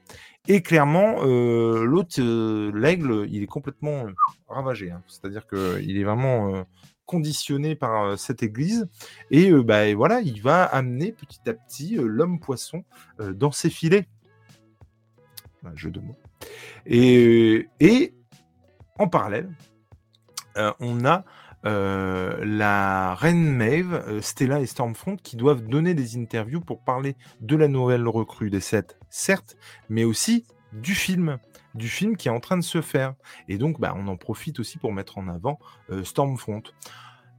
Et 0.47 0.62
clairement, 0.62 1.16
euh, 1.25 1.85
l'autre, 1.85 2.21
euh, 2.21 2.71
l'aigle, 2.73 3.26
il 3.28 3.42
est 3.42 3.49
complètement 3.49 4.06
ravagé. 4.47 4.92
Hein. 4.92 5.02
C'est-à-dire 5.09 5.47
qu'il 5.49 5.99
est 5.99 6.04
vraiment 6.04 6.54
euh, 6.54 6.62
conditionné 7.04 7.75
par 7.75 8.16
cette 8.16 8.45
église. 8.45 8.88
Et 9.33 9.50
bah, 9.50 9.92
voilà, 9.95 10.21
il 10.21 10.40
va 10.42 10.64
amener 10.64 11.11
petit 11.11 11.40
à 11.49 11.54
petit 11.54 11.97
l'homme 11.97 12.38
poisson 12.38 12.85
dans 13.18 13.50
ses 13.50 13.71
filets. 13.71 14.06
Un 15.64 15.75
jeu 15.75 15.90
de 15.90 15.99
mots. 15.99 16.16
Et, 16.85 17.68
et 17.80 18.14
en 18.99 19.09
parallèle, 19.09 19.50
on 20.78 21.04
a 21.04 21.25
euh, 21.64 22.44
la 22.44 23.14
reine 23.14 23.50
Maeve, 23.50 23.94
euh, 24.06 24.20
Stella 24.20 24.60
et 24.60 24.66
Stormfront 24.66 25.16
qui 25.16 25.36
doivent 25.36 25.62
donner 25.62 25.94
des 25.94 26.16
interviews 26.16 26.60
pour 26.60 26.82
parler 26.82 27.16
de 27.40 27.56
la 27.56 27.68
nouvelle 27.68 28.06
recrue 28.06 28.50
des 28.50 28.60
7, 28.60 28.98
certes, 29.08 29.56
mais 29.88 30.04
aussi 30.04 30.44
du 30.72 30.94
film, 30.94 31.38
du 31.75 31.88
film 31.88 32.16
qui 32.16 32.28
est 32.28 32.30
en 32.30 32.40
train 32.40 32.56
de 32.56 32.62
se 32.62 32.80
faire. 32.82 33.14
Et 33.48 33.58
donc, 33.58 33.80
bah, 33.80 33.94
on 33.96 34.06
en 34.08 34.16
profite 34.16 34.60
aussi 34.60 34.78
pour 34.78 34.92
mettre 34.92 35.18
en 35.18 35.28
avant 35.28 35.58
euh, 35.90 36.04
Stormfront. 36.04 36.62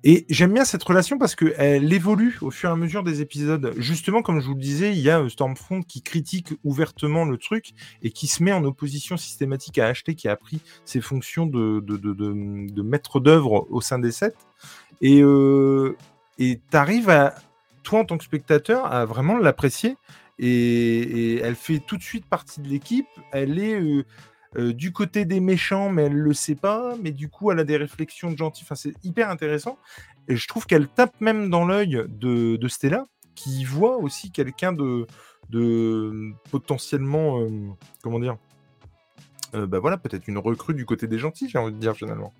Et 0.09 0.25
j'aime 0.29 0.53
bien 0.53 0.63
cette 0.63 0.85
relation 0.85 1.17
parce 1.17 1.35
qu'elle 1.35 1.91
évolue 1.91 2.37
au 2.39 2.49
fur 2.49 2.69
et 2.69 2.71
à 2.71 2.77
mesure 2.77 3.03
des 3.03 3.19
épisodes. 3.19 3.73
Justement, 3.75 4.21
comme 4.21 4.39
je 4.39 4.45
vous 4.45 4.53
le 4.53 4.61
disais, 4.61 4.93
il 4.93 4.99
y 4.99 5.09
a 5.09 5.19
euh, 5.19 5.27
Stormfront 5.27 5.81
qui 5.81 6.01
critique 6.01 6.53
ouvertement 6.63 7.25
le 7.25 7.35
truc 7.35 7.73
et 8.03 8.11
qui 8.11 8.27
se 8.27 8.41
met 8.41 8.53
en 8.53 8.63
opposition 8.63 9.17
systématique 9.17 9.79
à 9.79 9.87
Ashley 9.87 10.15
qui 10.15 10.29
a 10.29 10.37
pris 10.37 10.61
ses 10.85 11.01
fonctions 11.01 11.45
de, 11.45 12.81
maître 12.81 13.19
d'œuvre 13.19 13.67
au 13.69 13.81
sein 13.81 13.99
des 13.99 14.13
sept. 14.13 14.37
Et 15.01 15.21
euh, 15.21 15.97
tu 16.37 16.57
arrives 16.71 17.09
à, 17.09 17.35
toi 17.83 17.99
en 17.99 18.05
tant 18.05 18.17
que 18.17 18.23
spectateur, 18.23 18.85
à 18.85 19.03
vraiment 19.03 19.37
l'apprécier. 19.37 19.97
Et, 20.39 21.39
elle 21.39 21.55
fait 21.55 21.81
tout 21.85 21.97
de 21.97 22.03
suite 22.03 22.25
partie 22.25 22.61
de 22.61 22.69
l'équipe. 22.69 23.07
Elle 23.33 23.59
est. 23.59 23.77
Euh, 23.77 24.05
euh, 24.55 24.73
du 24.73 24.91
côté 24.91 25.25
des 25.25 25.39
méchants, 25.39 25.89
mais 25.89 26.03
elle 26.03 26.17
le 26.17 26.33
sait 26.33 26.55
pas. 26.55 26.95
Mais 27.01 27.11
du 27.11 27.29
coup, 27.29 27.51
elle 27.51 27.59
a 27.59 27.63
des 27.63 27.77
réflexions 27.77 28.31
de 28.31 28.37
gentil. 28.37 28.63
Enfin, 28.63 28.75
c'est 28.75 28.93
hyper 29.03 29.29
intéressant. 29.29 29.77
Et 30.27 30.35
je 30.35 30.47
trouve 30.47 30.65
qu'elle 30.65 30.87
tape 30.87 31.19
même 31.19 31.49
dans 31.49 31.65
l'œil 31.65 32.03
de, 32.07 32.67
Stella, 32.67 33.05
qui 33.35 33.63
voit 33.63 33.97
aussi 33.97 34.31
quelqu'un 34.31 34.73
de, 34.73 35.07
de 35.49 36.33
potentiellement, 36.51 37.41
euh, 37.41 37.49
comment 38.01 38.19
dire, 38.19 38.37
euh, 39.55 39.65
bah 39.65 39.79
voilà, 39.79 39.97
peut-être 39.97 40.27
une 40.27 40.37
recrue 40.37 40.73
du 40.73 40.85
côté 40.85 41.07
des 41.07 41.17
gentils, 41.17 41.49
j'ai 41.49 41.57
envie 41.57 41.73
de 41.73 41.77
dire 41.77 41.95
finalement. 41.95 42.33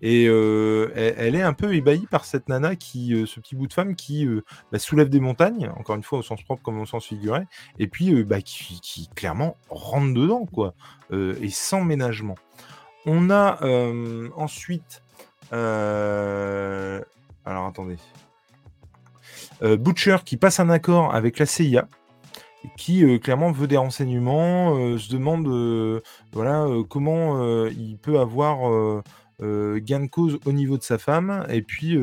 Et 0.00 0.26
euh, 0.28 0.92
elle, 0.94 1.34
est 1.34 1.42
un 1.42 1.52
peu 1.52 1.74
ébahie 1.74 2.06
par 2.06 2.24
cette 2.24 2.48
nana 2.48 2.76
qui, 2.76 3.14
euh, 3.14 3.26
ce 3.26 3.40
petit 3.40 3.56
bout 3.56 3.66
de 3.66 3.72
femme 3.72 3.96
qui 3.96 4.28
bah, 4.70 4.78
soulève 4.78 5.08
des 5.08 5.20
montagnes, 5.20 5.70
encore 5.76 5.96
une 5.96 6.02
fois 6.02 6.20
au 6.20 6.22
sens 6.22 6.42
propre 6.42 6.62
comme 6.62 6.80
au 6.80 6.86
sens 6.86 7.06
figuré, 7.06 7.42
et 7.78 7.88
puis 7.88 8.22
bah, 8.24 8.40
qui, 8.40 9.08
clairement 9.14 9.56
rentre 9.68 10.14
dedans, 10.14 10.46
quoi, 10.46 10.74
et 11.12 11.50
sans 11.50 11.82
ménagement. 11.84 12.36
On 13.06 13.30
a 13.30 13.58
ensuite, 14.36 15.02
alors 15.50 17.06
attendez, 17.66 17.96
Butcher 19.62 20.18
qui 20.24 20.36
passe 20.36 20.60
un 20.60 20.70
accord 20.70 21.14
avec 21.14 21.38
la 21.38 21.46
CIA 21.46 21.88
qui 22.76 23.04
euh, 23.04 23.18
clairement 23.18 23.52
veut 23.52 23.66
des 23.66 23.76
renseignements, 23.76 24.76
euh, 24.76 24.98
se 24.98 25.10
demande 25.10 25.46
euh, 25.48 26.00
voilà 26.32 26.66
comment 26.88 27.66
il 27.68 27.98
peut 27.98 28.18
avoir 28.18 29.02
gain 29.40 30.00
de 30.00 30.06
cause 30.06 30.38
au 30.44 30.52
niveau 30.52 30.78
de 30.78 30.82
sa 30.82 30.98
femme, 30.98 31.44
et 31.48 31.62
puis 31.62 31.98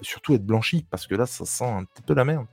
surtout 0.00 0.34
être 0.34 0.46
blanchi, 0.46 0.86
parce 0.88 1.08
que 1.08 1.16
là, 1.16 1.26
ça 1.26 1.44
sent 1.44 1.64
un 1.64 1.84
petit 1.84 2.02
peu 2.02 2.14
la 2.14 2.24
merde. 2.24 2.46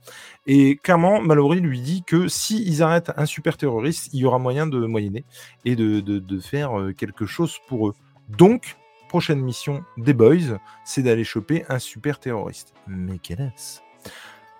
Et 0.46 0.76
clairement, 0.76 1.20
Mallory 1.20 1.60
lui 1.60 1.80
dit 1.80 2.02
que 2.04 2.26
si 2.26 2.82
arrêtent 2.82 3.12
un 3.16 3.26
super 3.26 3.56
terroriste, 3.56 4.10
il 4.12 4.20
y 4.20 4.24
aura 4.24 4.38
moyen 4.38 4.66
de 4.66 4.84
moyenner 4.84 5.24
et 5.64 5.76
de, 5.76 6.00
de 6.00 6.40
faire 6.40 6.72
quelque 6.96 7.24
chose 7.24 7.56
pour 7.68 7.88
eux. 7.88 7.94
Donc, 8.28 8.76
prochaine 9.08 9.40
mission 9.40 9.84
des 9.96 10.12
Boys, 10.12 10.58
c'est 10.84 11.02
d'aller 11.02 11.24
choper 11.24 11.64
un 11.68 11.78
super 11.78 12.18
terroriste. 12.18 12.74
Mais 12.88 13.18
quel 13.22 13.40
est-ce 13.40 13.85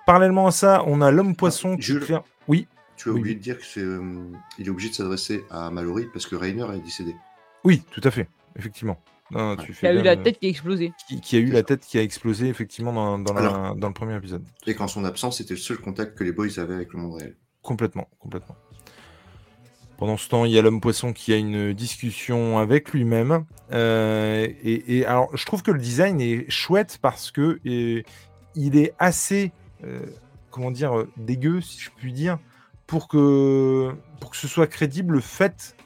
Parallèlement 0.07 0.47
à 0.47 0.53
ça, 0.53 0.85
on 0.87 1.03
a 1.03 1.11
l'homme 1.11 1.35
poisson 1.35 1.77
ah, 1.77 1.83
qui 1.83 1.93
Oui. 2.47 2.69
Tu 2.97 3.11
as 3.11 3.13
oublié 3.13 3.35
de 3.35 3.41
dire 3.41 3.59
qu'il 3.59 3.83
euh, 3.83 4.33
est 4.59 4.69
obligé 4.69 4.89
de 4.89 4.95
s'adresser 4.95 5.45
à 5.51 5.69
Mallory 5.71 6.07
parce 6.13 6.27
que 6.27 6.37
Rainer 6.37 6.65
est 6.75 6.81
décédé. 6.81 7.15
Oui, 7.65 7.83
tout 7.91 8.01
à 8.05 8.13
fait, 8.13 8.29
effectivement. 8.57 8.99
qui 9.31 9.87
a 9.87 9.93
eu 9.93 10.03
la 10.03 10.17
tête 10.17 10.39
qui 10.39 10.47
a 10.47 10.49
explosé. 10.49 10.93
Qui, 11.23 11.37
a 11.37 11.41
eu 11.41 11.51
la 11.51 11.65
tête 11.65 11.85
qui 11.85 11.99
a 11.99 12.03
explosé, 12.03 12.49
effectivement, 12.49 12.93
dans, 12.93 13.19
dans, 13.19 13.89
le 13.89 13.93
premier 13.93 14.17
épisode. 14.17 14.45
Et 14.67 14.77
qu'en 14.77 14.87
son 14.87 15.05
absence, 15.05 15.39
c'était 15.39 15.55
le 15.55 15.61
seul 15.61 15.79
contact 15.79 16.17
que 16.17 16.23
les 16.23 16.33
boys 16.33 16.57
avaient 16.59 16.77
avec 16.77 16.93
le 16.93 17.01
monde 17.01 17.15
réel. 17.15 17.35
Complètement, 17.61 18.09
complètement. 18.21 18.55
Pendant 19.99 20.17
ce 20.17 20.29
temps, 20.29 20.45
il 20.45 20.53
y 20.53 20.59
a 20.59 20.63
l'homme 20.63 20.81
poisson 20.81 21.13
qui 21.13 21.33
a 21.33 21.37
une 21.37 21.73
discussion 21.73 22.61
avec 22.61 22.93
lui-même. 22.93 23.45
Euh, 23.73 24.47
et, 24.63 25.05
alors, 25.05 25.37
je 25.37 25.45
trouve 25.45 25.65
que 25.65 25.73
le 25.73 25.81
design 25.81 26.21
est 26.21 26.49
chouette 26.49 26.99
parce 27.03 27.33
que 27.33 27.61
il 27.65 28.77
est 28.79 28.95
assez 28.99 29.47
euh, 29.47 29.66
comment 30.51 30.71
dire, 30.71 30.97
euh, 30.97 31.11
dégueu, 31.17 31.61
si 31.61 31.81
je 31.81 31.91
puis 31.95 32.13
dire, 32.13 32.39
pour 32.87 33.09
que, 33.09 33.95
pour 34.21 34.31
que 34.31 34.37
ce 34.37 34.49
soit 34.49 34.67
crédible 34.67 35.15
le 35.15 35.21
fait 35.21 35.77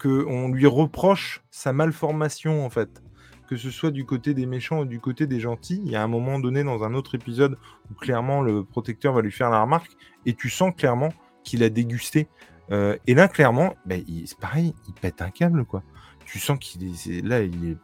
qu'on 0.00 0.48
lui 0.48 0.66
reproche 0.66 1.42
sa 1.50 1.72
malformation, 1.72 2.64
en 2.64 2.70
fait. 2.70 3.02
Que 3.48 3.56
ce 3.56 3.70
soit 3.70 3.92
du 3.92 4.04
côté 4.04 4.34
des 4.34 4.44
méchants 4.44 4.80
ou 4.80 4.84
du 4.84 4.98
côté 4.98 5.28
des 5.28 5.38
gentils, 5.38 5.80
il 5.84 5.92
y 5.92 5.96
a 5.96 6.02
un 6.02 6.08
moment 6.08 6.40
donné 6.40 6.64
dans 6.64 6.82
un 6.82 6.94
autre 6.94 7.14
épisode 7.14 7.56
où 7.90 7.94
clairement 7.94 8.42
le 8.42 8.64
protecteur 8.64 9.12
va 9.12 9.22
lui 9.22 9.30
faire 9.30 9.50
la 9.50 9.62
remarque 9.62 9.92
et 10.26 10.34
tu 10.34 10.50
sens 10.50 10.72
clairement 10.76 11.10
qu'il 11.44 11.62
a 11.62 11.68
dégusté. 11.68 12.26
Euh, 12.72 12.96
et 13.06 13.14
là, 13.14 13.28
clairement, 13.28 13.76
ben, 13.86 14.02
c'est 14.24 14.38
pareil, 14.38 14.74
il 14.88 14.94
pète 14.94 15.22
un 15.22 15.30
câble, 15.30 15.64
quoi 15.64 15.84
tu 16.26 16.40
sens 16.40 16.58
qu'il 16.58 16.84
est 16.84 17.22
là, 17.22 17.40
il 17.42 17.78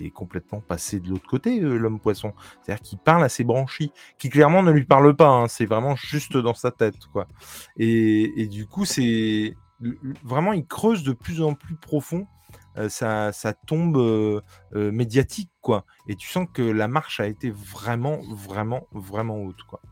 est, 0.00 0.10
complètement 0.10 0.60
passé 0.60 0.98
de 0.98 1.10
l'autre 1.10 1.28
côté, 1.28 1.60
euh, 1.60 1.76
l'homme 1.76 2.00
poisson. 2.00 2.32
C'est-à-dire 2.62 2.82
qu'il 2.82 2.98
parle 2.98 3.22
à 3.22 3.28
ses 3.28 3.44
branchies, 3.44 3.92
qui 4.18 4.30
clairement 4.30 4.62
ne 4.62 4.72
lui 4.72 4.84
parle 4.84 5.14
pas. 5.14 5.28
Hein. 5.28 5.48
c'est 5.48 5.66
vraiment 5.66 5.94
juste 5.94 6.36
dans 6.36 6.54
sa 6.54 6.70
tête, 6.70 7.06
quoi. 7.12 7.28
Et, 7.76 8.48
du 8.50 8.66
coup, 8.66 8.86
c'est 8.86 9.54
vraiment, 10.24 10.54
il 10.54 10.66
creuse 10.66 11.02
de 11.02 11.12
plus 11.12 11.42
en 11.42 11.54
plus 11.54 11.76
profond. 11.76 12.26
Euh, 12.78 12.88
ça, 12.88 13.52
tombe 13.66 13.98
euh, 13.98 14.40
médiatique, 14.72 15.50
quoi. 15.60 15.84
Et 16.08 16.16
tu 16.16 16.28
sens 16.28 16.46
que 16.52 16.62
la 16.62 16.88
marche 16.88 17.20
a 17.20 17.26
été 17.26 17.50
vraiment, 17.50 18.20
vraiment, 18.30 18.86
vraiment 18.92 19.36
haute, 19.42 19.62
quoi. 19.68 19.82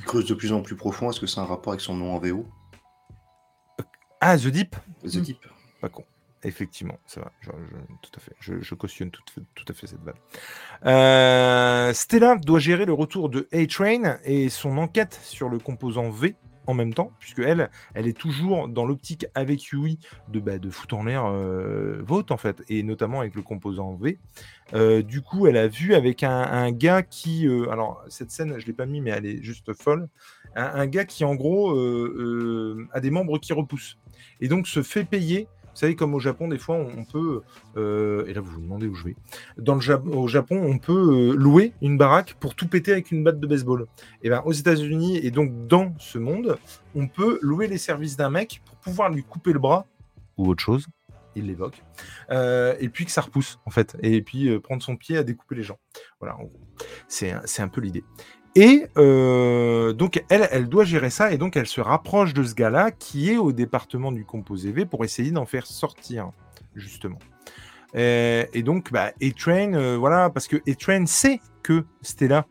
Il 0.00 0.04
creuse 0.04 0.26
de 0.26 0.34
plus 0.34 0.52
en 0.52 0.60
plus 0.60 0.76
profond. 0.76 1.10
Est-ce 1.10 1.20
que 1.20 1.26
c'est 1.26 1.40
un 1.40 1.46
rapport 1.46 1.72
avec 1.72 1.80
son 1.80 1.96
nom 1.96 2.14
en 2.14 2.18
VO 2.18 2.46
Ah, 4.20 4.36
The 4.36 4.48
Deep? 4.48 4.76
The 5.02 5.16
Deep. 5.16 5.38
Pas 5.80 5.88
con. 5.88 6.04
Effectivement, 6.44 6.98
c'est 7.06 7.20
vrai. 7.20 7.30
Je, 7.40 7.50
tout 7.50 8.10
à 8.16 8.20
fait. 8.20 8.32
Je, 8.40 8.74
cautionne 8.74 9.10
tout, 9.10 9.22
tout, 9.54 9.64
à 9.68 9.72
fait 9.72 9.86
cette 9.86 10.00
balle. 10.00 10.16
Euh, 10.84 11.92
Stella 11.92 12.36
doit 12.36 12.58
gérer 12.58 12.84
le 12.84 12.92
retour 12.92 13.28
de 13.28 13.48
A-Train 13.52 14.18
et 14.24 14.48
son 14.48 14.76
enquête 14.78 15.20
sur 15.22 15.48
le 15.48 15.58
composant 15.58 16.10
V 16.10 16.34
en 16.66 16.74
même 16.74 16.94
temps, 16.94 17.12
puisque 17.18 17.40
elle, 17.40 17.70
elle 17.94 18.06
est 18.06 18.16
toujours 18.16 18.68
dans 18.68 18.84
l'optique 18.84 19.26
avec 19.34 19.64
Yui 19.66 19.98
de, 20.28 20.40
bah, 20.40 20.58
de 20.58 20.70
foutre 20.70 20.96
en 20.96 21.04
l'air 21.04 21.26
euh, 21.26 22.00
Vote 22.04 22.30
en 22.30 22.36
fait, 22.36 22.62
et 22.68 22.82
notamment 22.82 23.20
avec 23.20 23.34
le 23.34 23.42
composant 23.42 23.94
V. 23.94 24.18
Euh, 24.74 25.02
du 25.02 25.22
coup, 25.22 25.46
elle 25.46 25.56
a 25.56 25.68
vu 25.68 25.94
avec 25.94 26.22
un, 26.22 26.70
gars 26.70 27.02
qui, 27.02 27.46
euh, 27.46 27.70
alors 27.70 28.02
cette 28.08 28.30
scène, 28.30 28.58
je 28.58 28.66
l'ai 28.66 28.72
pas 28.72 28.86
mis, 28.86 29.00
mais 29.00 29.10
elle 29.10 29.26
est 29.26 29.42
juste 29.42 29.72
folle. 29.74 30.08
Un, 30.54 30.64
un 30.64 30.86
gars 30.86 31.04
qui 31.04 31.24
en 31.24 31.34
gros 31.34 31.70
a 32.92 33.00
des 33.00 33.10
membres 33.10 33.38
qui 33.38 33.52
repoussent 33.52 33.98
et 34.40 34.48
donc 34.48 34.66
se 34.66 34.82
fait 34.82 35.04
payer 35.04 35.48
Vous 35.72 35.78
savez, 35.78 35.96
comme 35.96 36.14
au 36.14 36.20
Japon, 36.20 36.48
des 36.48 36.58
fois, 36.58 36.76
on, 36.76 37.04
peut, 37.04 37.42
euh, 37.76 38.26
et 38.26 38.34
là 38.34 38.40
vous 38.40 38.52
vous 38.52 38.60
demandez 38.60 38.86
où 38.86 38.94
je 38.94 39.04
vais, 39.04 39.16
Dans 39.56 39.74
le 39.74 40.16
au 40.16 40.28
Japon, 40.28 40.60
on 40.62 40.78
peut 40.78 41.34
louer 41.34 41.72
une 41.80 41.96
baraque 41.96 42.34
pour 42.34 42.54
tout 42.54 42.68
péter 42.68 42.92
avec 42.92 43.10
une 43.10 43.24
batte 43.24 43.40
de 43.40 43.46
baseball. 43.46 43.86
Et 44.22 44.28
bien 44.28 44.42
aux 44.44 44.52
États-Unis, 44.52 45.18
et 45.18 45.30
donc 45.30 45.66
dans 45.66 45.94
ce 45.98 46.18
monde, 46.18 46.58
on 46.94 47.08
peut 47.08 47.38
louer 47.42 47.68
les 47.68 47.78
services 47.78 48.16
d'un 48.16 48.30
mec 48.30 48.62
pour 48.66 48.76
pouvoir 48.76 49.10
lui 49.10 49.24
couper 49.24 49.52
le 49.52 49.58
bras 49.58 49.86
ou 50.36 50.48
autre 50.48 50.62
chose 50.62 50.86
il 51.34 51.46
l'évoque, 51.46 51.82
et 52.30 52.88
puis 52.90 53.06
que 53.06 53.10
ça 53.10 53.22
repousse 53.22 53.58
en 53.64 53.70
fait, 53.70 53.96
et 54.02 54.20
puis 54.20 54.60
prendre 54.60 54.82
son 54.82 54.96
pied 54.96 55.16
à 55.16 55.22
découper 55.22 55.54
les 55.54 55.62
gens. 55.62 55.78
Voilà, 56.20 56.36
c'est 57.08 57.32
un 57.32 57.68
peu 57.68 57.80
l'idée. 57.80 58.04
Et 58.54 58.86
euh, 58.98 59.94
donc, 59.94 60.22
elle, 60.28 60.68
doit 60.68 60.84
gérer 60.84 61.08
ça, 61.08 61.32
et 61.32 61.38
donc 61.38 61.56
elle 61.56 61.66
se 61.66 61.80
rapproche 61.80 62.34
de 62.34 62.42
ce 62.42 62.54
gars-là 62.54 62.90
qui 62.90 63.30
est 63.30 63.38
au 63.38 63.52
département 63.52 64.12
du 64.12 64.24
composé 64.24 64.72
V 64.72 64.84
pour 64.84 65.04
essayer 65.04 65.30
d'en 65.30 65.46
faire 65.46 65.66
sortir, 65.66 66.30
justement. 66.74 67.18
Et, 67.94 68.62
donc, 68.62 68.92
bah, 68.92 69.12
A-Train, 69.22 69.74
euh, 69.74 69.96
voilà, 69.98 70.30
parce 70.30 70.48
que 70.48 70.56
A-Train 70.68 71.06
sait 71.06 71.40
que 71.62 71.84
Stella 72.02 72.46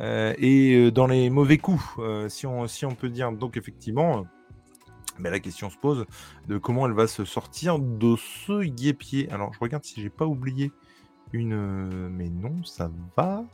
euh, 0.00 0.34
est 0.38 0.90
dans 0.90 1.06
les 1.06 1.28
mauvais 1.30 1.58
coups, 1.58 1.84
si, 2.28 2.46
on, 2.46 2.66
si 2.66 2.86
on 2.86 2.94
peut 2.94 3.08
dire. 3.08 3.32
Donc, 3.32 3.56
effectivement, 3.56 4.24
bah, 5.18 5.30
la 5.30 5.40
question 5.40 5.68
se 5.68 5.76
pose 5.76 6.06
de 6.48 6.56
comment 6.56 6.86
elle 6.86 6.94
va 6.94 7.06
se 7.06 7.24
sortir 7.26 7.78
de 7.78 8.16
ce 8.16 8.64
guépier. 8.64 9.30
Alors, 9.30 9.52
je 9.52 9.58
regarde 9.60 9.84
si 9.84 10.00
j'ai 10.00 10.10
pas 10.10 10.26
oublié 10.26 10.72
une. 11.32 11.52
Euh, 11.52 12.08
mais 12.10 12.28
non, 12.28 12.62
ça 12.64 12.90
va. 13.16 13.44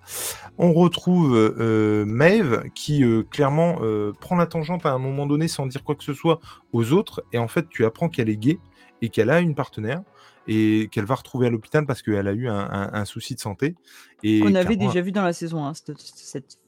On 0.58 0.72
retrouve 0.72 1.36
euh, 1.36 2.04
Maeve 2.04 2.64
qui 2.74 3.04
euh, 3.04 3.22
clairement 3.22 3.78
prend 4.20 4.36
la 4.36 4.46
tangente 4.46 4.86
à 4.86 4.90
un 4.90 4.98
moment 4.98 5.26
donné 5.26 5.48
sans 5.48 5.66
dire 5.66 5.84
quoi 5.84 5.94
que 5.94 6.04
ce 6.04 6.14
soit 6.14 6.40
aux 6.72 6.92
autres. 6.92 7.24
Et 7.32 7.38
en 7.38 7.48
fait, 7.48 7.68
tu 7.68 7.84
apprends 7.84 8.08
qu'elle 8.08 8.28
est 8.28 8.36
gay 8.36 8.58
et 9.02 9.08
qu'elle 9.08 9.30
a 9.30 9.40
une 9.40 9.54
partenaire 9.54 10.02
et 10.46 10.88
qu'elle 10.90 11.04
va 11.04 11.14
retrouver 11.14 11.46
à 11.46 11.50
l'hôpital 11.50 11.86
parce 11.86 12.02
qu'elle 12.02 12.26
a 12.26 12.32
eu 12.32 12.48
un, 12.48 13.04
souci 13.04 13.34
de 13.34 13.40
santé. 13.40 13.74
Et 14.22 14.42
on 14.42 14.54
avait 14.54 14.76
déjà 14.76 15.00
vu 15.00 15.12
dans 15.12 15.22
la 15.22 15.34
saison 15.34 15.64
1 15.66 15.74
cette, 15.74 16.58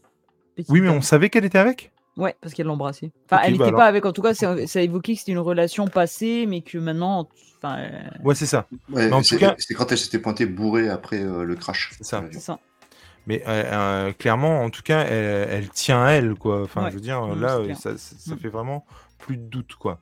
Oui, 0.68 0.80
mais 0.80 0.90
on 0.90 1.00
savait 1.00 1.30
qu'elle 1.30 1.46
était 1.46 1.58
avec? 1.58 1.90
Ouais, 2.16 2.36
parce 2.40 2.54
qu'elle 2.54 2.66
l'embrassait. 2.66 3.12
Enfin, 3.26 3.42
elle 3.44 3.52
n'était 3.52 3.70
bah 3.70 3.78
pas 3.78 3.86
avec, 3.86 4.04
en 4.04 4.12
tout 4.12 4.22
cas, 4.22 4.34
ça, 4.34 4.66
ça 4.66 4.82
évoquait 4.82 5.14
que 5.14 5.20
c'était 5.20 5.32
une 5.32 5.38
relation 5.38 5.86
passée, 5.86 6.46
mais 6.46 6.60
que 6.60 6.76
maintenant. 6.78 7.28
Enfin, 7.58 7.78
euh, 7.78 8.00
Ouais, 8.24 8.34
c'est 8.34 8.46
ça. 8.46 8.66
en 8.92 9.22
tout 9.22 9.38
cas... 9.38 9.54
C'est 9.58 9.74
quand 9.74 9.90
elle 9.92 9.98
s'était 9.98 10.18
pointée 10.18 10.46
bourrée 10.46 10.88
après 10.88 11.22
euh, 11.22 11.44
le 11.44 11.56
crash. 11.56 11.92
C'est 11.96 12.04
ça. 12.04 12.24
ça. 12.32 12.58
Mais 13.26 13.42
euh, 13.46 14.12
clairement, 14.12 14.62
en 14.62 14.70
tout 14.70 14.82
cas, 14.82 15.04
elle, 15.04 15.68
tient 15.68 16.02
à 16.02 16.10
elle, 16.10 16.34
quoi. 16.34 16.62
Enfin, 16.62 16.88
je 16.88 16.94
veux 16.94 17.00
dire, 17.00 17.26
là, 17.36 17.58
ça, 17.74 17.96
ça, 17.96 18.34
mm. 18.34 18.38
fait 18.38 18.48
vraiment 18.48 18.86
plus 19.18 19.36
de 19.36 19.42
doute, 19.42 19.74
quoi. 19.76 20.00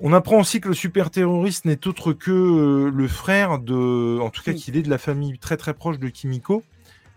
On 0.00 0.12
apprend 0.12 0.38
aussi 0.40 0.60
que 0.60 0.68
le 0.68 0.74
super 0.74 1.10
terroriste 1.10 1.64
n'est 1.64 1.86
autre 1.86 2.12
que 2.12 2.90
le 2.92 3.08
frère 3.08 3.58
de, 3.58 4.18
en 4.20 4.30
tout 4.30 4.42
cas, 4.42 4.52
qu'il 4.52 4.76
est 4.76 4.82
de 4.82 4.90
la 4.90 4.98
famille 4.98 5.38
très 5.38 5.56
très 5.56 5.74
proche 5.74 5.98
de 5.98 6.08
Kimiko. 6.08 6.62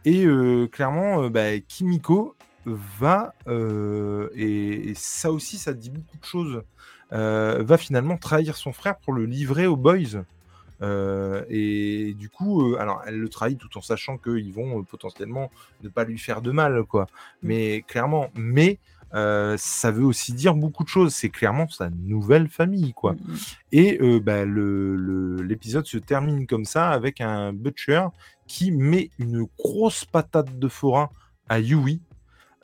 Et 0.03 0.25
clairement, 0.71 1.29
bah, 1.29 1.59
Kimiko 1.67 2.35
va, 2.65 3.33
euh, 3.47 4.29
et, 4.35 4.93
ça 4.95 5.31
aussi, 5.31 5.57
ça 5.57 5.73
dit 5.73 5.89
beaucoup 5.89 6.17
de 6.17 6.25
choses, 6.25 6.63
euh, 7.13 7.63
va 7.63 7.77
finalement 7.77 8.17
trahir 8.17 8.55
son 8.55 8.73
frère 8.73 8.97
pour 8.97 9.13
le 9.13 9.25
livrer 9.25 9.67
aux 9.67 9.75
boys. 9.75 10.23
Euh, 10.81 11.43
et 11.49 12.15
du 12.17 12.29
coup, 12.29 12.75
alors 12.79 13.03
elle 13.05 13.19
le 13.19 13.29
trahit 13.29 13.59
tout 13.59 13.77
en 13.77 13.81
sachant 13.81 14.17
qu'ils 14.17 14.51
vont 14.51 14.83
potentiellement 14.83 15.51
ne 15.83 15.89
pas 15.89 16.05
lui 16.05 16.17
faire 16.17 16.41
de 16.41 16.51
mal, 16.51 16.83
quoi. 16.83 17.03
Mmh. 17.03 17.07
Mais 17.43 17.81
clairement, 17.87 18.29
mais 18.35 18.79
ça 19.13 19.91
veut 19.91 20.05
aussi 20.05 20.33
dire 20.33 20.55
beaucoup 20.55 20.83
de 20.83 20.89
choses. 20.89 21.13
C'est 21.13 21.29
clairement 21.29 21.67
sa 21.67 21.89
nouvelle 21.89 22.47
famille, 22.47 22.93
quoi. 22.93 23.13
Mmh, 23.13 23.17
mmh. 23.17 23.37
Et 23.73 24.19
bah, 24.21 24.45
l'épisode 24.45 25.85
se 25.85 25.97
termine 25.97 26.47
comme 26.47 26.65
ça 26.65 26.89
avec 26.89 27.21
un 27.21 27.53
butcher 27.53 28.07
qui 28.47 28.71
met 28.71 29.11
une 29.19 29.47
grosse 29.57 30.05
patate 30.05 30.57
de 30.57 30.67
forain 30.67 31.09
à 31.47 31.59
Yui 31.59 32.01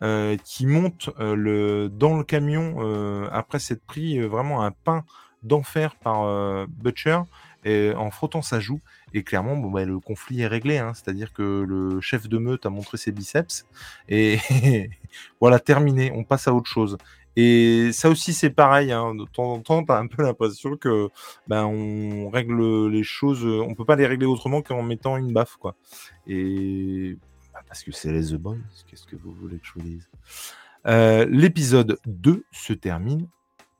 euh, 0.03 0.37
qui 0.43 0.67
monte 0.67 1.09
euh, 1.19 1.35
le, 1.35 1.89
dans 1.89 2.17
le 2.17 2.23
camion 2.23 2.75
euh, 2.77 3.27
après 3.31 3.57
s'être 3.57 3.83
pris 3.83 4.19
vraiment 4.19 4.63
un 4.63 4.69
pain 4.69 5.03
d'enfer 5.41 5.95
par 5.95 6.67
Butcher 6.67 7.19
et, 7.65 7.93
en 7.95 8.11
frottant 8.11 8.41
sa 8.41 8.59
joue. 8.59 8.79
Et 9.13 9.23
clairement, 9.23 9.55
bon, 9.55 9.71
bah, 9.71 9.85
le 9.85 9.99
conflit 9.99 10.41
est 10.41 10.47
réglé. 10.47 10.77
Hein. 10.77 10.93
C'est-à-dire 10.93 11.33
que 11.33 11.65
le 11.67 11.99
chef 12.01 12.27
de 12.27 12.37
meute 12.37 12.65
a 12.65 12.69
montré 12.69 12.97
ses 12.97 13.11
biceps. 13.11 13.65
Et 14.09 14.37
voilà, 15.41 15.59
terminé. 15.59 16.11
On 16.13 16.23
passe 16.23 16.47
à 16.47 16.53
autre 16.53 16.69
chose. 16.69 16.97
Et 17.35 17.91
ça 17.93 18.09
aussi, 18.09 18.33
c'est 18.33 18.49
pareil. 18.49 18.91
Hein. 18.91 19.15
De 19.15 19.25
temps 19.25 19.53
en 19.53 19.59
temps, 19.61 19.83
tu 19.83 19.91
as 19.91 19.97
un 19.97 20.07
peu 20.07 20.23
l'impression 20.23 20.75
que 20.75 21.09
ben, 21.47 21.65
on 21.65 22.29
règle 22.29 22.87
les 22.89 23.03
choses. 23.03 23.45
On 23.45 23.73
peut 23.73 23.85
pas 23.85 23.95
les 23.95 24.07
régler 24.07 24.25
autrement 24.27 24.61
qu'en 24.61 24.83
mettant 24.83 25.17
une 25.17 25.31
baffe. 25.33 25.57
Et 26.27 27.17
parce 27.67 27.83
que 27.83 27.91
c'est 27.91 28.11
les 28.11 28.27
The 28.27 28.35
Boys, 28.35 28.57
qu'est-ce 28.87 29.05
que 29.05 29.15
vous 29.15 29.33
voulez 29.33 29.59
que 29.59 29.67
je 29.67 29.73
vous 29.73 29.81
dise? 29.81 30.09
Euh, 30.85 31.25
L'épisode 31.29 31.99
2 32.05 32.45
se 32.51 32.73
termine 32.73 33.27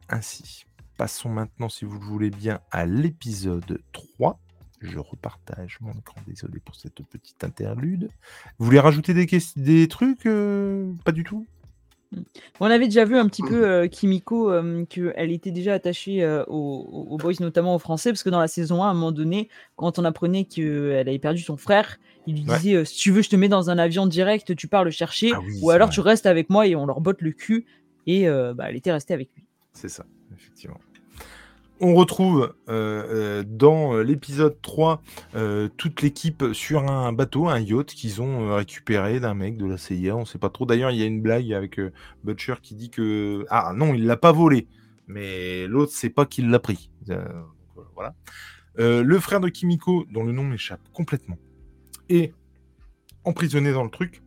ainsi. 0.10 0.66
Passons 0.98 1.30
maintenant, 1.30 1.70
si 1.70 1.86
vous 1.86 2.00
le 2.00 2.06
voulez 2.06 2.30
bien, 2.30 2.60
à 2.72 2.86
l'épisode 2.86 3.82
3. 3.92 4.40
Je 4.82 5.00
repartage 5.00 5.78
mon 5.82 5.92
écran, 5.94 6.22
désolé 6.28 6.60
pour 6.60 6.76
cette 6.76 7.02
petite 7.04 7.44
interlude. 7.44 8.10
Vous 8.60 8.66
voulez 8.66 8.80
rajouter 8.80 9.14
des, 9.14 9.28
des 9.56 9.88
trucs 9.88 10.26
euh, 10.26 10.92
Pas 11.04 11.12
du 11.12 11.24
tout? 11.24 11.48
On 12.60 12.66
avait 12.66 12.86
déjà 12.86 13.06
vu 13.06 13.18
un 13.18 13.28
petit 13.28 13.42
peu 13.42 13.68
euh, 13.68 13.88
Kimiko, 13.88 14.52
qu'elle 14.90 15.32
était 15.32 15.52
déjà 15.52 15.74
attachée 15.74 16.26
aux, 16.48 17.18
boys, 17.20 17.34
notamment 17.40 17.76
aux 17.76 17.80
Français, 17.80 18.12
parce 18.12 18.24
que 18.24 18.30
dans 18.30 18.40
la 18.40 18.48
saison 18.48 18.84
1, 18.84 18.88
à 18.88 18.90
un 18.92 18.94
moment 18.94 19.12
donné, 19.12 19.50
quand 19.76 20.00
on 20.00 20.06
apprenait 20.06 20.46
qu'elle 20.46 21.08
avait 21.08 21.20
perdu 21.20 21.42
son 21.42 21.58
frère, 21.58 22.00
il 22.26 22.36
lui 22.36 22.42
disait 22.44 22.84
si 22.86 22.98
tu 22.98 23.12
veux, 23.12 23.22
je 23.22 23.30
te 23.30 23.36
mets 23.36 23.50
dans 23.50 23.70
un 23.70 23.78
avion 23.78 24.06
direct, 24.08 24.56
tu 24.56 24.68
pars 24.68 24.84
le 24.84 24.92
chercher, 24.92 25.32
ah 25.34 25.40
ou 25.62 25.70
alors 25.70 25.90
tu 25.90 26.00
restes 26.00 26.26
avec 26.26 26.50
moi 26.50 26.68
et 26.68 26.76
on 26.76 26.86
leur 26.86 27.02
botte 27.02 27.22
le 27.22 27.32
cul. 27.32 27.66
Et 28.06 28.28
bah, 28.28 28.66
elle 28.70 28.76
était 28.76 28.92
restée 28.92 29.14
avec 29.14 29.30
lui. 29.36 29.44
C'est 29.74 29.90
ça, 29.90 30.06
effectivement. 30.34 30.80
On 31.80 31.94
retrouve 31.94 32.56
euh, 32.70 33.44
dans 33.46 33.98
l'épisode 33.98 34.60
3 34.62 35.02
toute 35.78 36.02
l'équipe 36.02 36.44
sur 36.54 36.90
un 36.90 37.14
bateau, 37.14 37.48
un 37.48 37.60
yacht 37.60 37.88
qu'ils 37.88 38.22
ont 38.22 38.56
récupéré 38.56 39.20
d'un 39.20 39.36
mec 39.36 39.58
de 39.58 39.66
la 39.66 39.78
CIA. 39.78 40.16
On 40.16 40.26
sait 40.26 40.40
pas 40.40 40.50
trop. 40.50 40.66
D'ailleurs, 40.66 40.92
il 40.92 40.98
y 40.98 41.04
a 41.04 41.06
une 41.06 41.22
blague 41.22 41.54
avec 41.54 41.80
Butcher 42.24 42.56
qui 42.62 42.76
dit 42.76 42.90
que 42.90 43.46
ah 43.50 43.74
non, 43.76 43.94
il 43.94 44.06
l'a 44.06 44.18
pas 44.18 44.32
volé, 44.32 44.68
mais 45.08 45.68
l'autre 45.68 45.92
sait 45.92 46.10
pas 46.10 46.26
qu'il 46.26 46.50
l'a 46.50 46.60
pris. 46.60 46.90
voilà. 47.94 48.16
le 48.78 49.20
frère 49.20 49.40
de 49.40 49.50
Kimiko, 49.50 50.06
dont 50.12 50.24
le 50.24 50.32
nom 50.32 50.44
m'échappe 50.44 50.82
complètement, 50.94 51.38
est 52.10 52.34
emprisonné 53.24 53.72
dans 53.72 53.84
le 53.84 53.90
truc. 53.90 54.24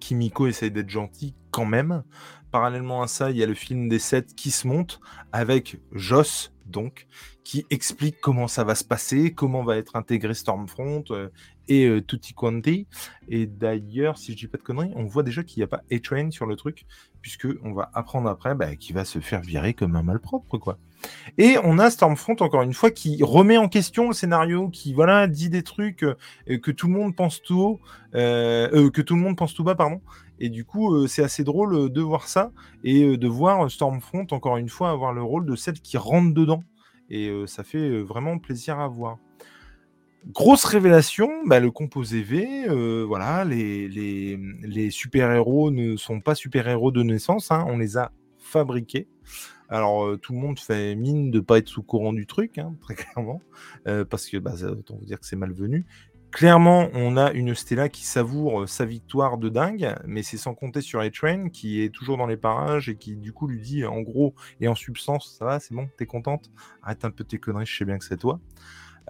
Kimiko 0.00 0.46
essaye 0.46 0.70
d'être 0.70 0.90
gentil 0.90 1.34
quand 1.50 1.66
même. 1.66 2.02
Parallèlement 2.50 3.02
à 3.02 3.06
ça, 3.06 3.30
il 3.30 3.36
y 3.36 3.42
a 3.42 3.46
le 3.46 3.54
film 3.54 3.88
des 3.88 4.00
7 4.00 4.34
qui 4.34 4.50
se 4.50 4.66
monte 4.66 5.00
avec 5.32 5.78
Joss, 5.92 6.52
donc, 6.66 7.06
qui 7.44 7.64
explique 7.70 8.20
comment 8.20 8.48
ça 8.48 8.64
va 8.64 8.74
se 8.74 8.84
passer, 8.84 9.32
comment 9.32 9.62
va 9.62 9.76
être 9.76 9.96
intégré 9.96 10.34
Stormfront 10.34 11.04
euh, 11.10 11.28
et 11.68 11.86
euh, 11.86 12.00
Tutti 12.00 12.32
Quanti. 12.32 12.86
Et 13.28 13.46
d'ailleurs, 13.46 14.18
si 14.18 14.32
je 14.32 14.36
dis 14.36 14.46
pas 14.48 14.58
de 14.58 14.62
conneries, 14.62 14.92
on 14.96 15.04
voit 15.04 15.22
déjà 15.22 15.42
qu'il 15.42 15.60
n'y 15.60 15.64
a 15.64 15.68
pas 15.68 15.82
A-Train 15.92 16.30
sur 16.30 16.46
le 16.46 16.56
truc, 16.56 16.86
puisque 17.22 17.46
on 17.62 17.72
va 17.72 17.90
apprendre 17.94 18.28
après 18.28 18.54
bah, 18.54 18.74
qu'il 18.76 18.94
va 18.94 19.04
se 19.04 19.20
faire 19.20 19.40
virer 19.42 19.74
comme 19.74 19.94
un 19.94 20.02
malpropre, 20.02 20.58
quoi. 20.58 20.78
Et 21.38 21.56
on 21.62 21.78
a 21.78 21.90
Stormfront, 21.90 22.36
encore 22.40 22.62
une 22.62 22.74
fois, 22.74 22.90
qui 22.90 23.22
remet 23.22 23.58
en 23.58 23.68
question 23.68 24.08
le 24.08 24.14
scénario, 24.14 24.68
qui 24.68 24.92
voilà 24.92 25.26
dit 25.28 25.50
des 25.50 25.62
trucs 25.62 26.02
euh, 26.02 26.16
que 26.46 26.70
tout 26.70 26.88
le 26.88 26.94
monde 26.94 27.14
pense 27.14 27.42
tout 27.42 27.60
haut, 27.60 27.80
que 28.12 29.00
tout 29.00 29.14
le 29.14 29.20
monde 29.20 29.36
pense 29.36 29.54
tout 29.54 29.64
bas, 29.64 29.74
pardon. 29.76 30.00
Et 30.40 30.48
du 30.48 30.64
coup, 30.64 31.06
c'est 31.06 31.22
assez 31.22 31.44
drôle 31.44 31.92
de 31.92 32.00
voir 32.00 32.26
ça 32.26 32.50
et 32.82 33.16
de 33.18 33.28
voir 33.28 33.70
Stormfront, 33.70 34.26
encore 34.30 34.56
une 34.56 34.70
fois, 34.70 34.90
avoir 34.90 35.12
le 35.12 35.22
rôle 35.22 35.44
de 35.44 35.54
celle 35.54 35.80
qui 35.80 35.98
rentre 35.98 36.34
dedans. 36.34 36.64
Et 37.10 37.30
ça 37.46 37.62
fait 37.62 38.00
vraiment 38.00 38.38
plaisir 38.38 38.80
à 38.80 38.88
voir. 38.88 39.18
Grosse 40.26 40.64
révélation, 40.64 41.28
bah, 41.46 41.60
le 41.60 41.70
composé 41.70 42.22
V, 42.22 42.68
voilà, 43.06 43.44
les, 43.44 43.88
les, 43.88 44.90
super-héros 44.90 45.70
ne 45.70 45.96
sont 45.96 46.20
pas 46.20 46.34
super-héros 46.34 46.90
de 46.90 47.02
naissance, 47.02 47.50
hein, 47.50 47.64
on 47.68 47.76
les 47.76 47.98
a 47.98 48.10
fabriqués. 48.38 49.08
Alors, 49.68 50.18
tout 50.20 50.32
le 50.32 50.38
monde 50.38 50.58
fait 50.58 50.94
mine 50.96 51.30
de 51.30 51.38
ne 51.38 51.44
pas 51.44 51.58
être 51.58 51.68
sous 51.68 51.82
courant 51.82 52.12
du 52.12 52.26
truc, 52.26 52.58
hein, 52.58 52.74
très 52.80 52.94
clairement, 52.94 53.42
parce 53.84 54.26
que, 54.26 54.38
bah, 54.38 54.54
autant 54.62 54.96
vous 54.96 55.04
dire 55.04 55.20
que 55.20 55.26
c'est 55.26 55.36
malvenu. 55.36 55.84
Clairement, 56.32 56.88
on 56.94 57.16
a 57.16 57.32
une 57.32 57.54
Stella 57.54 57.88
qui 57.88 58.04
savoure 58.04 58.68
sa 58.68 58.84
victoire 58.84 59.36
de 59.36 59.48
dingue, 59.48 59.94
mais 60.06 60.22
c'est 60.22 60.36
sans 60.36 60.54
compter 60.54 60.80
sur 60.80 61.00
A-Train 61.00 61.48
qui 61.48 61.82
est 61.82 61.88
toujours 61.88 62.16
dans 62.16 62.26
les 62.26 62.36
parages 62.36 62.88
et 62.88 62.96
qui 62.96 63.16
du 63.16 63.32
coup 63.32 63.48
lui 63.48 63.60
dit 63.60 63.84
en 63.84 64.00
gros 64.00 64.34
et 64.60 64.68
en 64.68 64.74
substance 64.74 65.36
ça 65.38 65.44
va, 65.44 65.60
c'est 65.60 65.74
bon, 65.74 65.88
t'es 65.96 66.06
contente? 66.06 66.50
Arrête 66.82 67.04
un 67.04 67.10
peu 67.10 67.24
tes 67.24 67.38
conneries, 67.38 67.66
je 67.66 67.76
sais 67.76 67.84
bien 67.84 67.98
que 67.98 68.04
c'est 68.04 68.16
toi. 68.16 68.38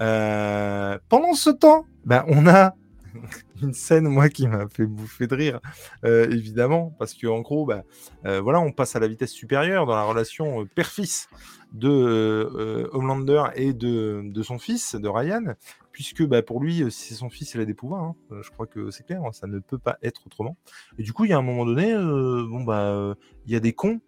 Euh, 0.01 0.99
pendant 1.09 1.35
ce 1.35 1.51
temps, 1.51 1.87
ben, 2.05 2.25
on 2.29 2.47
a 2.47 2.75
une 3.63 3.75
scène, 3.75 4.09
moi, 4.09 4.29
qui 4.29 4.47
m'a 4.47 4.69
fait 4.69 4.87
bouffer 4.87 5.27
de 5.27 5.35
rire, 5.35 5.61
euh, 6.05 6.31
évidemment, 6.31 6.95
parce 6.99 7.15
qu'en 7.15 7.41
gros, 7.41 7.67
bah, 7.67 7.83
euh, 8.25 8.41
voilà, 8.41 8.61
on 8.61 8.73
passe 8.73 8.97
à 8.97 9.01
la 9.01 9.09
vitesse 9.09 9.33
supérieure 9.33 9.85
dans 9.87 9.97
la 9.97 10.05
relation 10.05 10.67
père-fils 10.75 11.29
de 11.73 12.89
Homelander 12.93 13.45
et 13.55 13.73
de, 13.73 14.43
son 14.43 14.59
fils, 14.59 14.95
de 14.95 15.09
Ryan, 15.09 15.55
puisque 16.01 16.25
bah, 16.27 16.41
pour 16.41 16.63
lui, 16.63 16.91
si 16.91 17.09
c'est 17.09 17.15
son 17.15 17.29
fils, 17.29 17.53
il 17.53 17.61
a 17.61 17.67
des 17.67 17.75
pouvoirs, 17.75 18.03
hein. 18.03 18.17
je 18.41 18.49
crois 18.49 18.67
que 18.67 18.91
c'est 18.91 19.05
clair, 19.05 19.21
ça 19.33 19.47
ne 19.47 19.59
peut 19.59 19.77
pas 19.77 19.99
être 20.03 20.27
autrement. 20.27 20.57
Et 20.97 21.03
du 21.03 21.13
coup, 21.13 21.27
il 21.27 21.31
y 21.31 21.35
a 21.35 21.37
un 21.37 21.43
moment 21.43 21.67
donné, 21.67 21.93
bon, 21.95 22.65
bah, 22.65 23.15
il 23.45 23.53
y 23.53 23.55
a 23.55 23.61
des 23.61 23.75
cons 23.75 24.01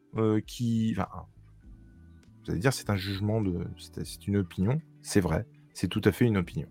qui... 0.46 0.94
Vous 0.94 2.50
allez 2.50 2.60
dire, 2.60 2.72
c'est 2.72 2.88
un 2.88 2.96
jugement, 2.96 3.42
c'est 3.76 4.26
une 4.26 4.38
opinion, 4.38 4.80
c'est 5.02 5.20
vrai, 5.20 5.44
c'est 5.74 5.88
tout 5.88 6.00
à 6.02 6.12
fait 6.12 6.24
une 6.24 6.38
opinion. 6.38 6.66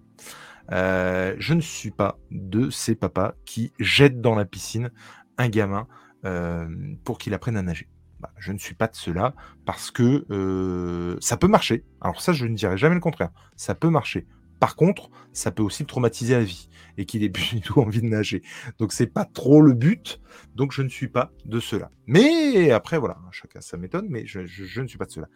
Euh, 0.72 1.36
je 1.38 1.54
ne 1.54 1.62
suis 1.62 1.92
pas 1.92 2.18
de 2.32 2.72
ces 2.72 2.96
papas 2.96 3.36
qui 3.46 3.74
jettent 3.78 4.22
dans 4.22 4.34
la 4.34 4.46
piscine 4.46 4.90
un 5.38 5.50
gamin 5.50 5.88
euh, 6.26 6.68
pour 7.04 7.20
qu'il 7.20 7.36
apprenne 7.36 7.58
à 7.58 7.62
nager. 7.62 7.88
Bah, 8.20 8.32
je 8.38 8.52
ne 8.52 8.58
suis 8.58 8.76
pas 8.76 8.88
de 8.88 8.96
cela 8.96 9.34
parce 9.66 9.92
que 9.92 10.26
euh, 10.32 11.18
ça 11.20 11.38
peut 11.38 11.48
marcher. 11.48 11.84
Alors 12.00 12.22
ça, 12.22 12.34
je 12.34 12.46
ne 12.46 12.56
dirais 12.56 12.78
jamais 12.78 12.96
le 12.96 13.02
contraire. 13.02 13.32
Ça 13.56 13.76
peut 13.76 13.90
marcher. 13.90 14.28
Par 14.62 14.76
contre, 14.76 15.10
ça 15.34 15.50
peut 15.50 15.64
aussi 15.64 15.82
le 15.82 15.88
traumatiser 15.88 16.36
à 16.36 16.42
vie 16.42 16.70
et 16.96 17.06
qu'il 17.06 17.24
ait 17.24 17.30
plus 17.30 17.56
du 17.56 17.62
tout 17.62 17.82
envie 17.82 18.00
de 18.00 18.06
nager. 18.06 18.44
Donc 18.78 18.94
c'est 18.94 19.08
pas 19.08 19.26
trop 19.26 19.60
le 19.60 19.74
but. 19.74 20.22
Donc 20.54 20.72
je 20.72 20.84
ne 20.84 20.88
suis 20.88 21.08
pas 21.08 21.32
de 21.46 21.60
cela. 21.60 21.90
Mais 22.06 22.70
après 22.70 23.00
voilà, 23.00 23.18
chacun 23.32 23.60
ça 23.60 23.76
m'étonne, 23.78 24.06
mais 24.08 24.28
je, 24.28 24.42
ne 24.80 24.88
suis 24.88 25.00
pas 25.00 25.06
de 25.06 25.12
cela. 25.12 25.28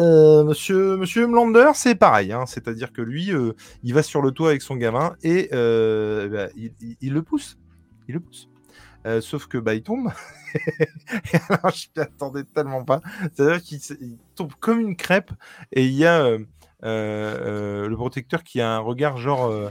Euh, 0.00 0.42
monsieur, 0.44 0.96
monsieur 0.96 1.26
Mlander, 1.26 1.72
c'est 1.74 1.96
pareil. 1.96 2.32
Hein. 2.32 2.46
C'est-à-dire 2.46 2.94
que 2.94 3.02
lui, 3.02 3.30
euh, 3.30 3.52
il 3.82 3.92
va 3.92 4.02
sur 4.02 4.22
le 4.22 4.30
toit 4.30 4.48
avec 4.48 4.62
son 4.62 4.76
gamin 4.76 5.16
et 5.22 5.50
euh, 5.52 6.26
bah, 6.28 6.48
il, 6.56 7.12
le 7.12 7.22
pousse. 7.22 7.58
Il 8.08 8.14
le 8.14 8.20
pousse. 8.20 8.48
sauf 9.20 9.48
que 9.48 9.58
bah, 9.58 9.74
il 9.74 9.82
tombe. 9.82 10.08
alors, 11.50 11.74
je 11.74 11.88
m'y 11.94 12.02
attendais 12.02 12.44
tellement 12.44 12.84
pas. 12.84 13.02
C'est-à-dire 13.34 13.60
qu'il 13.60 14.16
tombe 14.34 14.54
comme 14.60 14.80
une 14.80 14.96
crêpe 14.96 15.30
et 15.72 15.84
il 15.84 15.92
y 15.92 16.06
a 16.06 16.38
le 16.82 17.94
protecteur 17.94 18.42
qui 18.44 18.60
a 18.60 18.70
un 18.76 18.78
regard 18.78 19.18
genre. 19.18 19.70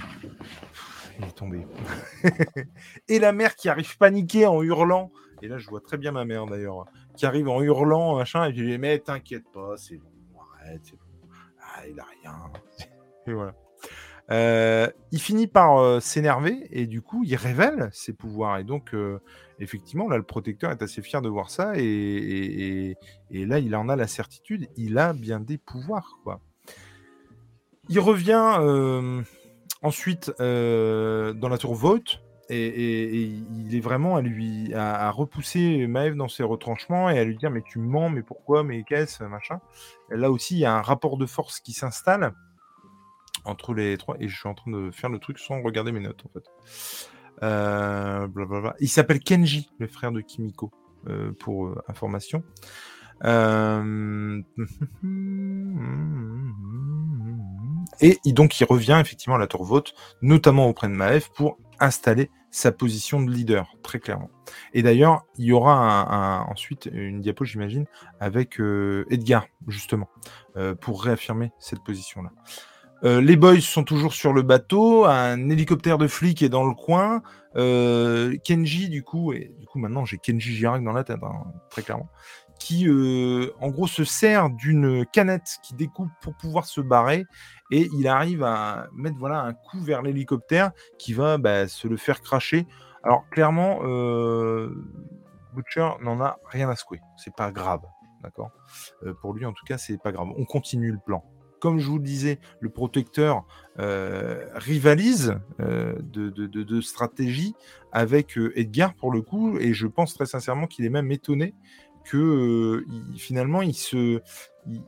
il 1.19 1.25
est 1.25 1.35
tombé. 1.35 1.65
et 3.07 3.19
la 3.19 3.31
mère 3.31 3.55
qui 3.55 3.69
arrive 3.69 3.97
paniquée 3.97 4.45
en 4.45 4.61
hurlant. 4.61 5.11
Et 5.41 5.47
là, 5.47 5.57
je 5.57 5.67
vois 5.69 5.81
très 5.81 5.97
bien 5.97 6.11
ma 6.11 6.25
mère 6.25 6.45
d'ailleurs 6.45 6.85
qui 7.15 7.25
arrive 7.25 7.47
en 7.49 7.61
hurlant, 7.61 8.15
machin, 8.15 8.45
et 8.45 8.53
je 8.53 8.61
lui 8.61 8.71
dis, 8.71 8.77
mais 8.77 8.99
t'inquiète 8.99 9.45
pas, 9.53 9.75
c'est 9.77 9.97
bon, 9.97 10.09
arrête, 10.39 10.81
c'est 10.83 10.95
bon. 10.95 11.29
Ah, 11.61 11.87
il 11.87 11.99
a 11.99 12.05
rien. 12.21 12.51
et 13.27 13.33
voilà. 13.33 13.53
Euh, 14.31 14.89
il 15.11 15.19
finit 15.19 15.45
par 15.45 15.77
euh, 15.77 15.99
s'énerver 15.99 16.67
et 16.71 16.87
du 16.87 17.03
coup 17.03 17.23
il 17.23 17.35
révèle 17.35 17.89
ses 17.91 18.11
pouvoirs 18.11 18.57
et 18.57 18.63
donc 18.63 18.95
euh, 18.95 19.19
effectivement 19.59 20.09
là 20.09 20.17
le 20.17 20.23
protecteur 20.23 20.71
est 20.71 20.81
assez 20.81 21.03
fier 21.03 21.21
de 21.21 21.29
voir 21.29 21.51
ça 21.51 21.73
et, 21.75 22.97
et, 23.29 23.45
là 23.45 23.59
il 23.59 23.75
en 23.75 23.87
a 23.87 23.95
la 23.95 24.07
certitude 24.07 24.67
il 24.77 24.97
a 24.97 25.13
bien 25.13 25.39
des 25.39 25.59
pouvoirs 25.59 26.17
quoi 26.23 26.41
il 27.89 27.99
revient 27.99 28.59
ensuite 29.81 30.31
dans 30.37 31.49
la 31.49 31.57
tour 31.57 31.75
Vote 31.75 32.21
et, 32.49 33.23
il 33.23 33.75
est 33.75 33.79
vraiment 33.79 34.15
à 34.15 34.21
lui 34.21 34.73
à, 34.73 35.09
repousser 35.11 35.87
Maëv 35.87 36.15
dans 36.15 36.27
ses 36.27 36.43
retranchements 36.43 37.09
et 37.09 37.17
à 37.17 37.23
lui 37.23 37.37
dire 37.37 37.49
mais 37.49 37.63
tu 37.63 37.79
mens 37.79 38.09
mais 38.09 38.21
pourquoi 38.21 38.63
mais 38.63 38.83
qu'est-ce 38.83 39.23
machin. 39.23 39.59
Là 40.09 40.29
aussi 40.31 40.55
il 40.55 40.59
y 40.59 40.65
a 40.65 40.75
un 40.75 40.81
rapport 40.81 41.17
de 41.17 41.25
force 41.25 41.59
qui 41.59 41.73
s'installe 41.73 42.33
entre 43.45 43.73
les 43.73 43.97
trois 43.97 44.15
et 44.19 44.27
je 44.27 44.37
suis 44.37 44.49
en 44.49 44.53
train 44.53 44.71
de 44.71 44.91
faire 44.91 45.09
le 45.09 45.19
truc 45.19 45.39
sans 45.39 45.61
regarder 45.61 45.91
mes 45.91 45.99
notes 46.01 46.23
en 46.25 46.29
fait. 46.29 46.45
Euh, 47.43 48.27
il 48.79 48.89
s'appelle 48.89 49.19
Kenji 49.19 49.69
le 49.79 49.87
frère 49.87 50.11
de 50.11 50.21
Kimiko 50.21 50.71
euh, 51.07 51.31
pour 51.39 51.67
euh, 51.67 51.83
information 51.87 52.43
et 58.01 58.19
donc 58.25 58.59
il 58.59 58.65
revient 58.65 58.97
effectivement 59.01 59.35
à 59.35 59.39
la 59.39 59.47
tour 59.47 59.63
vote 59.63 59.93
notamment 60.21 60.67
auprès 60.67 60.87
de 60.87 60.93
Maëv 60.93 61.29
pour 61.35 61.57
installer 61.79 62.29
sa 62.55 62.71
position 62.71 63.21
de 63.21 63.29
leader, 63.29 63.75
très 63.83 63.99
clairement. 63.99 64.29
Et 64.73 64.81
d'ailleurs, 64.81 65.25
il 65.37 65.43
y 65.43 65.51
aura 65.51 66.45
ensuite 66.49 66.89
une 66.89 67.19
diapo, 67.19 67.43
j'imagine, 67.43 67.85
avec 68.21 68.61
euh, 68.61 69.05
Edgar, 69.09 69.47
justement, 69.67 70.09
euh, 70.55 70.73
pour 70.73 71.03
réaffirmer 71.03 71.51
cette 71.59 71.83
position-là. 71.83 72.31
Euh, 73.03 73.19
les 73.19 73.35
boys 73.35 73.59
sont 73.59 73.83
toujours 73.83 74.13
sur 74.13 74.31
le 74.31 74.41
bateau, 74.41 75.03
un 75.03 75.49
hélicoptère 75.49 75.97
de 75.97 76.07
flic 76.07 76.41
est 76.41 76.49
dans 76.49 76.63
le 76.63 76.73
coin. 76.73 77.21
Kenji, 77.55 78.87
du 78.87 79.03
coup, 79.03 79.33
et 79.33 79.53
du 79.59 79.65
coup 79.65 79.79
maintenant 79.79 80.03
j'ai 80.05 80.17
Kenji 80.17 80.55
Girac 80.55 80.83
dans 80.83 80.91
la 80.91 81.03
tête, 81.03 81.23
hein, 81.23 81.45
très 81.69 81.83
clairement, 81.83 82.09
qui 82.65 82.89
en 83.61 83.69
gros 83.69 83.85
se 83.85 84.03
sert 84.03 84.49
d'une 84.49 85.05
canette 85.05 85.59
qui 85.61 85.75
découpe 85.75 86.09
pour 86.19 86.33
pouvoir 86.33 86.65
se 86.65 86.81
barrer 86.81 87.25
et 87.71 87.89
il 87.93 88.07
arrive 88.07 88.43
à 88.43 88.87
mettre 88.93 89.17
voilà 89.17 89.41
un 89.41 89.53
coup 89.53 89.79
vers 89.79 90.01
l'hélicoptère 90.01 90.71
qui 90.97 91.13
va 91.13 91.37
bah, 91.37 91.67
se 91.67 91.87
le 91.87 91.97
faire 91.97 92.21
cracher. 92.21 92.67
Alors 93.03 93.27
clairement, 93.29 93.79
euh, 93.83 94.69
Butcher 95.53 95.89
n'en 96.01 96.21
a 96.21 96.37
rien 96.45 96.69
à 96.69 96.75
secouer. 96.75 97.01
C'est 97.17 97.35
pas 97.35 97.51
grave, 97.51 97.81
d'accord? 98.23 98.51
Euh, 99.03 99.13
pour 99.21 99.33
lui 99.33 99.45
en 99.45 99.53
tout 99.53 99.65
cas, 99.65 99.77
c'est 99.77 100.01
pas 100.01 100.11
grave. 100.11 100.29
On 100.37 100.45
continue 100.45 100.91
le 100.91 100.99
plan. 101.03 101.23
Comme 101.59 101.79
je 101.79 101.87
vous 101.87 101.97
le 101.97 102.03
disais, 102.03 102.39
le 102.59 102.69
protecteur 102.69 103.43
euh, 103.79 104.47
rivalise 104.53 105.39
de, 105.57 106.81
stratégie 106.81 107.55
avec 107.91 108.37
Edgar 108.55 108.93
pour 108.93 109.11
le 109.11 109.21
coup, 109.21 109.57
et 109.57 109.73
je 109.73 109.87
pense 109.87 110.13
très 110.13 110.27
sincèrement 110.27 110.67
qu'il 110.67 110.85
est 110.85 110.89
même 110.89 111.11
étonné 111.11 111.55
que 112.05 112.85
finalement 113.17 113.61
il 113.61 113.73
se, 113.73 114.21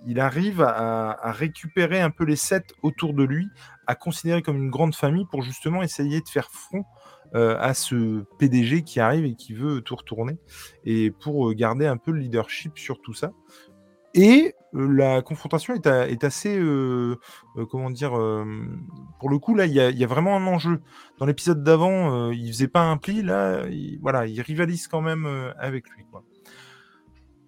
il, 0.06 0.19
arrive 0.19 0.62
à, 0.62 1.32
récupérer 1.32 2.01
un 2.01 2.10
peu 2.10 2.23
les 2.23 2.36
sets 2.36 2.65
autour 2.82 3.13
de 3.13 3.23
lui, 3.23 3.47
à 3.86 3.95
considérer 3.95 4.41
comme 4.41 4.58
une 4.58 4.69
grande 4.69 4.95
famille 4.95 5.25
pour 5.30 5.41
justement 5.41 5.84
essayer 5.84 6.21
de 6.21 6.30
faire 6.30 6.49
front 6.51 6.84
euh, 7.36 7.58
à 7.60 7.73
ce 7.73 8.23
PDG 8.39 8.84
qui 8.84 8.99
arrive 8.99 9.25
et 9.25 9.36
qui 9.36 9.53
veut 9.53 9.82
tout 9.82 9.95
retourner, 9.95 10.38
et 10.86 11.12
pour 11.12 11.49
euh, 11.49 11.53
garder 11.53 11.86
un 11.86 11.97
peu 11.97 12.12
le 12.12 12.19
leadership 12.19 12.77
sur 12.77 13.01
tout 13.01 13.13
ça. 13.13 13.32
Et 14.13 14.56
euh, 14.73 14.88
la 14.88 15.21
confrontation 15.21 15.75
est, 15.75 16.23
assez, 16.23 16.60
comment 17.69 17.91
dire, 17.91 18.12
pour 19.19 19.30
le 19.30 19.39
coup 19.39 19.56
là, 19.56 19.65
il 19.65 19.73
y, 19.73 20.03
a 20.03 20.08
vraiment 20.08 20.36
un 20.38 20.47
enjeu. 20.47 20.82
Dans 21.19 21.25
l'épisode 21.25 21.63
d'avant, 21.63 22.32
il 22.32 22.47
faisait 22.47 22.67
pas 22.67 22.82
un 22.82 22.97
pli, 22.97 23.21
là, 23.21 23.65
voilà, 24.01 24.25
il 24.25 24.39
rivalise 24.41 24.88
quand 24.88 25.01
même 25.01 25.53
avec 25.60 25.89
lui. 25.89 26.06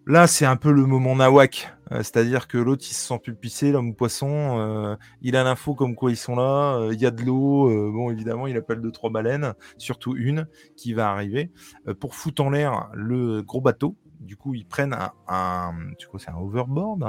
Là, 0.06 0.26
c'est 0.26 0.46
un 0.46 0.56
peu 0.56 0.72
le 0.72 0.86
moment 0.86 1.16
nawak, 1.16 1.72
euh, 1.92 1.98
c'est-à-dire 1.98 2.48
que 2.48 2.58
l'autre, 2.58 2.84
il 2.90 2.94
se 2.94 3.08
sent 3.08 3.20
pulpissé, 3.20 3.72
l'homme 3.72 3.96
poisson, 3.96 4.58
euh, 4.60 4.96
il 5.22 5.36
a 5.36 5.44
l'info 5.44 5.76
comme 5.76 5.96
quoi 5.96 6.10
ils 6.10 6.18
sont 6.18 6.36
là, 6.36 6.78
euh, 6.78 6.94
il 6.94 7.00
y 7.00 7.06
a 7.06 7.12
de 7.12 7.22
l'eau, 7.24 7.70
bon, 7.92 8.10
évidemment, 8.10 8.48
il 8.48 8.58
appelle 8.58 8.82
deux, 8.82 8.92
trois 8.92 9.12
baleines, 9.12 9.54
surtout 9.78 10.16
une 10.16 10.48
qui 10.76 10.94
va 10.94 11.12
arriver, 11.12 11.52
pour 12.00 12.16
foutre 12.16 12.42
en 12.44 12.50
l'air 12.50 12.90
le 12.94 13.44
gros 13.44 13.62
bateau. 13.62 13.98
Du 14.20 14.36
coup, 14.36 14.56
ils 14.56 14.66
prennent 14.66 14.98
un, 15.28 15.74
tu 15.98 16.08
sais 16.08 16.18
c'est 16.18 16.32
un 16.32 16.38
overboard, 16.38 17.06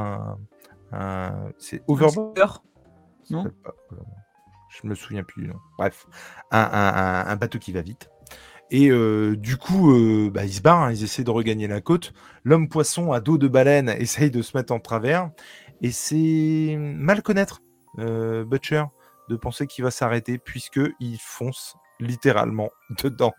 c'est 1.59 1.83
overboard? 1.88 2.59
Non 3.31 3.44
Je 4.68 4.87
me 4.87 4.94
souviens 4.94 5.24
plus, 5.24 5.48
non. 5.48 5.57
Bref, 5.79 6.07
un 6.50 7.37
bateau 7.37 7.59
qui 7.59 7.72
va 7.72 7.81
vite. 7.81 8.11
Et 8.70 8.90
euh, 8.90 9.37
du 9.37 9.56
coup, 9.56 9.92
euh, 9.92 10.30
bah, 10.30 10.44
ils 10.44 10.54
se 10.54 10.61
barrent, 10.61 10.83
hein, 10.83 10.92
ils 10.92 11.02
essaient 11.02 11.24
de 11.24 11.30
regagner 11.30 11.66
la 11.66 11.80
côte. 11.80 12.12
L'homme 12.44 12.68
poisson 12.68 13.12
à 13.12 13.20
dos 13.20 13.37
de 13.37 13.48
baleine 13.48 13.88
essaye 13.98 14.30
de 14.30 14.42
se 14.42 14.56
mettre 14.56 14.72
en 14.72 14.80
travers. 14.80 15.30
Et 15.83 15.90
c'est 15.90 16.76
mal 16.78 17.22
connaître 17.22 17.62
euh, 17.98 18.44
Butcher 18.44 18.85
de 19.28 19.37
penser 19.37 19.66
qu'il 19.66 19.85
va 19.85 19.90
s'arrêter, 19.90 20.38
puisqu'il 20.38 21.18
fonce 21.20 21.76
littéralement 21.98 22.70
dedans 23.02 23.35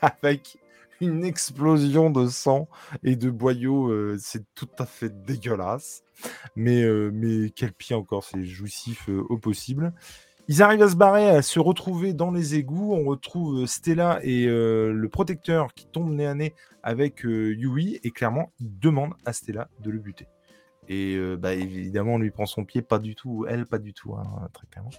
avec 0.00 0.58
une 1.00 1.24
explosion 1.24 2.10
de 2.10 2.26
sang 2.26 2.68
et 3.02 3.16
de 3.16 3.30
boyaux. 3.30 4.16
c'est 4.18 4.44
tout 4.54 4.68
à 4.78 4.86
fait 4.86 5.24
dégueulasse. 5.24 6.02
Mais, 6.54 6.84
mais 7.12 7.50
quel 7.50 7.72
pied 7.72 7.96
encore, 7.96 8.24
c'est 8.24 8.44
jouissif 8.44 9.08
au 9.08 9.36
possible. 9.36 9.92
Ils 10.46 10.62
arrivent 10.62 10.82
à 10.82 10.88
se 10.88 10.96
barrer, 10.96 11.28
à 11.28 11.40
se 11.40 11.58
retrouver 11.58 12.12
dans 12.12 12.30
les 12.30 12.54
égouts. 12.54 12.92
On 12.94 13.04
retrouve 13.04 13.62
euh, 13.62 13.66
Stella 13.66 14.20
et 14.22 14.46
euh, 14.46 14.92
le 14.92 15.08
protecteur 15.08 15.72
qui 15.72 15.86
tombe 15.86 16.12
nez 16.12 16.26
à 16.26 16.34
nez 16.34 16.54
avec 16.82 17.24
euh, 17.24 17.54
Yui. 17.54 17.98
Et 18.04 18.10
clairement, 18.10 18.52
il 18.60 18.78
demande 18.78 19.14
à 19.24 19.32
Stella 19.32 19.68
de 19.80 19.90
le 19.90 19.98
buter. 19.98 20.28
Et 20.86 21.16
bah, 21.38 21.54
évidemment, 21.54 22.16
on 22.16 22.18
lui 22.18 22.30
prend 22.30 22.44
son 22.44 22.66
pied, 22.66 22.82
pas 22.82 22.98
du 22.98 23.14
tout, 23.14 23.46
elle, 23.48 23.64
pas 23.64 23.78
du 23.78 23.94
tout, 23.94 24.14
hein, 24.16 24.50
très 24.52 24.66
clairement. 24.66 24.90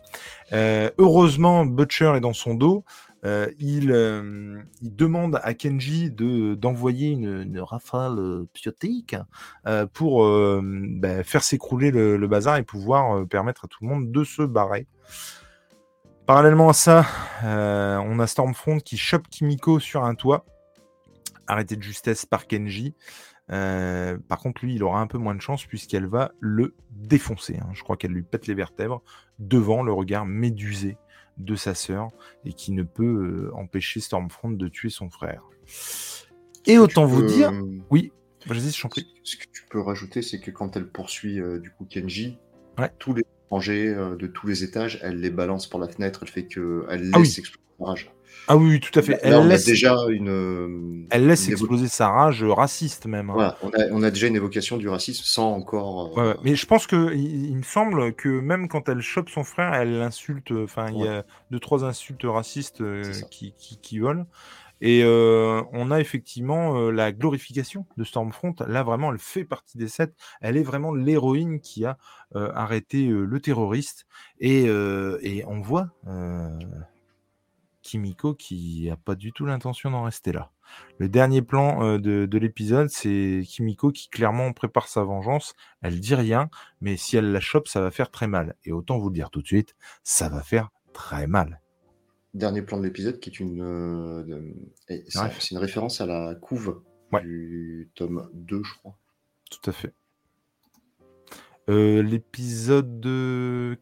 heureusement, 0.98 1.64
Butcher 1.64 2.14
est 2.16 2.22
dans 2.22 2.34
son 2.34 2.56
dos. 2.56 2.84
Il, 3.60 3.88
demande 4.82 5.40
à 5.44 5.54
Kenji 5.54 6.12
de, 6.12 6.56
d'envoyer 6.56 7.10
une, 7.10 7.60
rafale 7.60 8.46
piotique 8.54 9.16
pour 9.94 10.28
bah, 10.62 11.24
faire 11.24 11.44
s'écrouler 11.44 11.92
le, 11.92 12.28
bazar 12.28 12.58
et 12.58 12.64
pouvoir 12.64 13.28
permettre 13.28 13.66
à 13.66 13.68
tout 13.68 13.80
le 13.84 13.90
monde 13.90 14.12
de 14.12 14.24
se 14.24 14.42
barrer. 14.42 14.88
Parallèlement 16.26 16.70
à 16.70 16.74
ça, 16.74 17.06
on 17.44 18.20
a 18.20 18.28
Stormfront 18.28 18.80
qui 18.80 18.98
chope 18.98 19.28
Kimiko 19.30 19.80
sur 19.80 20.04
un 20.04 20.16
toit, 20.16 20.46
arrêté 21.48 21.76
de 21.76 21.84
justesse 21.84 22.26
par 22.26 22.48
Kenji. 22.48 22.96
par 23.48 24.40
contre, 24.40 24.66
lui, 24.66 24.76
il 24.76 24.84
aura 24.84 25.00
un 25.00 25.08
peu 25.08 25.18
moins 25.18 25.36
de 25.36 25.42
chance 25.42 25.66
puisqu'elle 25.66 26.08
va 26.08 26.32
le 26.40 26.76
défoncer. 26.92 27.58
Hein. 27.62 27.70
Je 27.74 27.84
crois 27.84 27.98
qu'elle 27.98 28.12
lui 28.12 28.24
pète 28.24 28.48
les 28.48 28.56
vertèbres 28.56 29.02
devant 29.40 29.84
le 29.84 29.94
regard 29.94 30.26
médusé 30.26 30.98
de 31.38 31.56
sa 31.56 31.76
sœur 31.76 32.10
et 32.46 32.54
qui 32.54 32.72
ne 32.72 32.84
peut 32.84 33.52
empêcher 33.54 34.00
Stormfront 34.00 34.52
de 34.52 34.68
tuer 34.68 34.90
son 34.90 35.10
frère. 35.10 35.44
Et 36.66 36.78
autant 36.78 37.06
vous 37.06 37.24
dire, 37.24 37.52
oui, 37.90 38.12
vas-y, 38.46 38.72
je 38.72 38.82
t'en 38.82 38.90
prie. 38.90 39.08
Ce 39.24 39.36
que 39.36 39.46
tu 39.52 39.66
peux 39.70 39.82
rajouter, 39.82 40.22
c'est 40.22 40.40
que 40.40 40.52
quand 40.52 40.76
elle 40.78 40.88
poursuit 40.88 41.40
du 41.62 41.72
coup 41.72 41.86
Kenji, 41.86 42.38
tous 43.00 43.14
les 43.14 43.26
rangées 43.50 43.94
de 43.94 44.28
tous 44.28 44.48
les 44.48 44.64
étages, 44.64 45.00
elle 45.04 45.20
les 45.20 45.30
balance 45.30 45.68
par 45.68 45.80
la 45.80 45.88
fenêtre, 45.88 46.20
elle 46.24 46.30
fait 46.30 46.46
que 46.46 46.86
elle 46.90 47.10
ah 47.14 47.20
laisse 47.20 47.38
exploser 47.38 47.64
sa 47.80 47.86
rage. 47.86 48.12
Ah 48.48 48.58
oui, 48.58 48.80
tout 48.80 48.98
à 48.98 49.02
fait. 49.02 49.20
elle 49.24 49.34
on 49.34 49.46
laisse... 49.46 49.68
a 49.68 49.72
déjà 49.72 49.96
une. 50.10 51.08
Elle 51.10 51.28
laisse 51.28 51.50
exploser 51.50 51.88
sa 51.88 52.10
rage 52.10 52.44
raciste 52.44 53.06
même. 53.08 53.30
Hein. 53.30 53.56
on, 53.92 54.04
a, 54.04 54.12
déjà 54.12 54.28
une 54.28 54.36
évocation 54.36 54.78
du 54.78 54.88
racisme 54.88 55.24
sans 55.26 55.52
encore. 55.54 56.20
mais 56.44 56.56
je 56.56 56.66
pense 56.66 56.88
que 56.88 57.14
il, 57.16 57.56
me 57.56 57.64
semble 57.64 58.14
que 58.14 58.30
même 58.30 58.68
quand 58.68 58.88
elle 58.90 59.02
chope 59.02 59.30
son 59.30 59.44
frère, 59.44 59.74
elle 59.74 59.98
l'insulte. 59.98 60.52
Enfin, 60.52 60.88
il 60.92 61.02
y 61.02 61.08
a 61.08 61.26
deux 61.52 61.60
trois 61.60 61.84
insultes 61.86 62.24
racistes 62.26 62.84
qui, 63.30 63.54
qui, 63.58 63.78
qui 63.78 64.00
volent. 64.00 64.26
Et 64.82 65.04
on 65.06 65.92
a 65.92 66.00
effectivement 66.00 66.92
la 66.92 67.12
glorification 67.12 67.86
de 67.98 68.04
Stormfront. 68.04 68.56
Là, 68.68 68.84
vraiment, 68.84 69.12
elle 69.12 69.20
fait 69.20 69.46
partie 69.46 69.78
des 69.78 69.88
sept. 69.88 70.16
Elle 70.42 70.58
est 70.58 70.64
vraiment 70.64 70.94
l'héroïne 70.94 71.60
qui 71.60 71.86
a 71.86 71.98
arrêté 72.34 73.08
le 73.08 73.40
terroriste. 73.40 74.06
Et, 74.40 74.70
on 75.48 75.62
voit 75.62 75.90
Kimiko 77.82 78.34
qui 78.34 78.88
n'a 78.88 78.98
pas 78.98 79.16
du 79.16 79.32
tout 79.32 79.46
l'intention 79.46 79.92
d'en 79.92 80.04
rester 80.04 80.32
là. 80.32 80.52
Le 80.98 81.08
dernier 81.08 81.44
plan 81.44 82.00
de, 82.00 82.26
de 82.26 82.38
l'épisode, 82.38 82.90
c'est 82.90 83.44
Kimiko 83.46 83.92
qui 83.92 84.10
clairement 84.10 84.52
prépare 84.52 84.88
sa 84.88 85.04
vengeance. 85.04 85.54
Elle 85.84 86.00
dit 86.00 86.16
rien, 86.16 86.50
mais 86.82 86.98
si 86.98 87.18
elle 87.18 87.32
la 87.32 87.40
chope, 87.40 87.68
ça 87.68 87.82
va 87.82 87.92
faire 87.92 88.10
très 88.10 88.28
mal. 88.28 88.56
Et 88.64 88.72
autant 88.72 88.98
vous 88.98 89.10
le 89.10 89.14
dire 89.14 89.30
tout 89.30 89.44
de 89.44 89.48
suite, 89.48 89.76
ça 90.04 90.28
va 90.28 90.42
faire 90.42 90.70
très 90.94 91.28
mal 91.28 91.62
dernier 92.36 92.62
plan 92.62 92.78
de 92.78 92.84
l'épisode 92.84 93.20
qui 93.20 93.30
est 93.30 93.40
une, 93.40 93.62
euh, 93.62 94.54
c'est 94.88 95.52
une 95.52 95.58
référence 95.58 96.02
à 96.02 96.06
la 96.06 96.36
couve 96.36 96.82
du 97.22 97.90
tome 97.96 98.30
2, 98.34 98.62
je 98.64 98.74
crois. 98.76 98.98
Tout 99.50 99.70
à 99.70 99.74
fait. 99.74 99.94
Euh, 101.70 102.04
l'épisode 102.04 103.02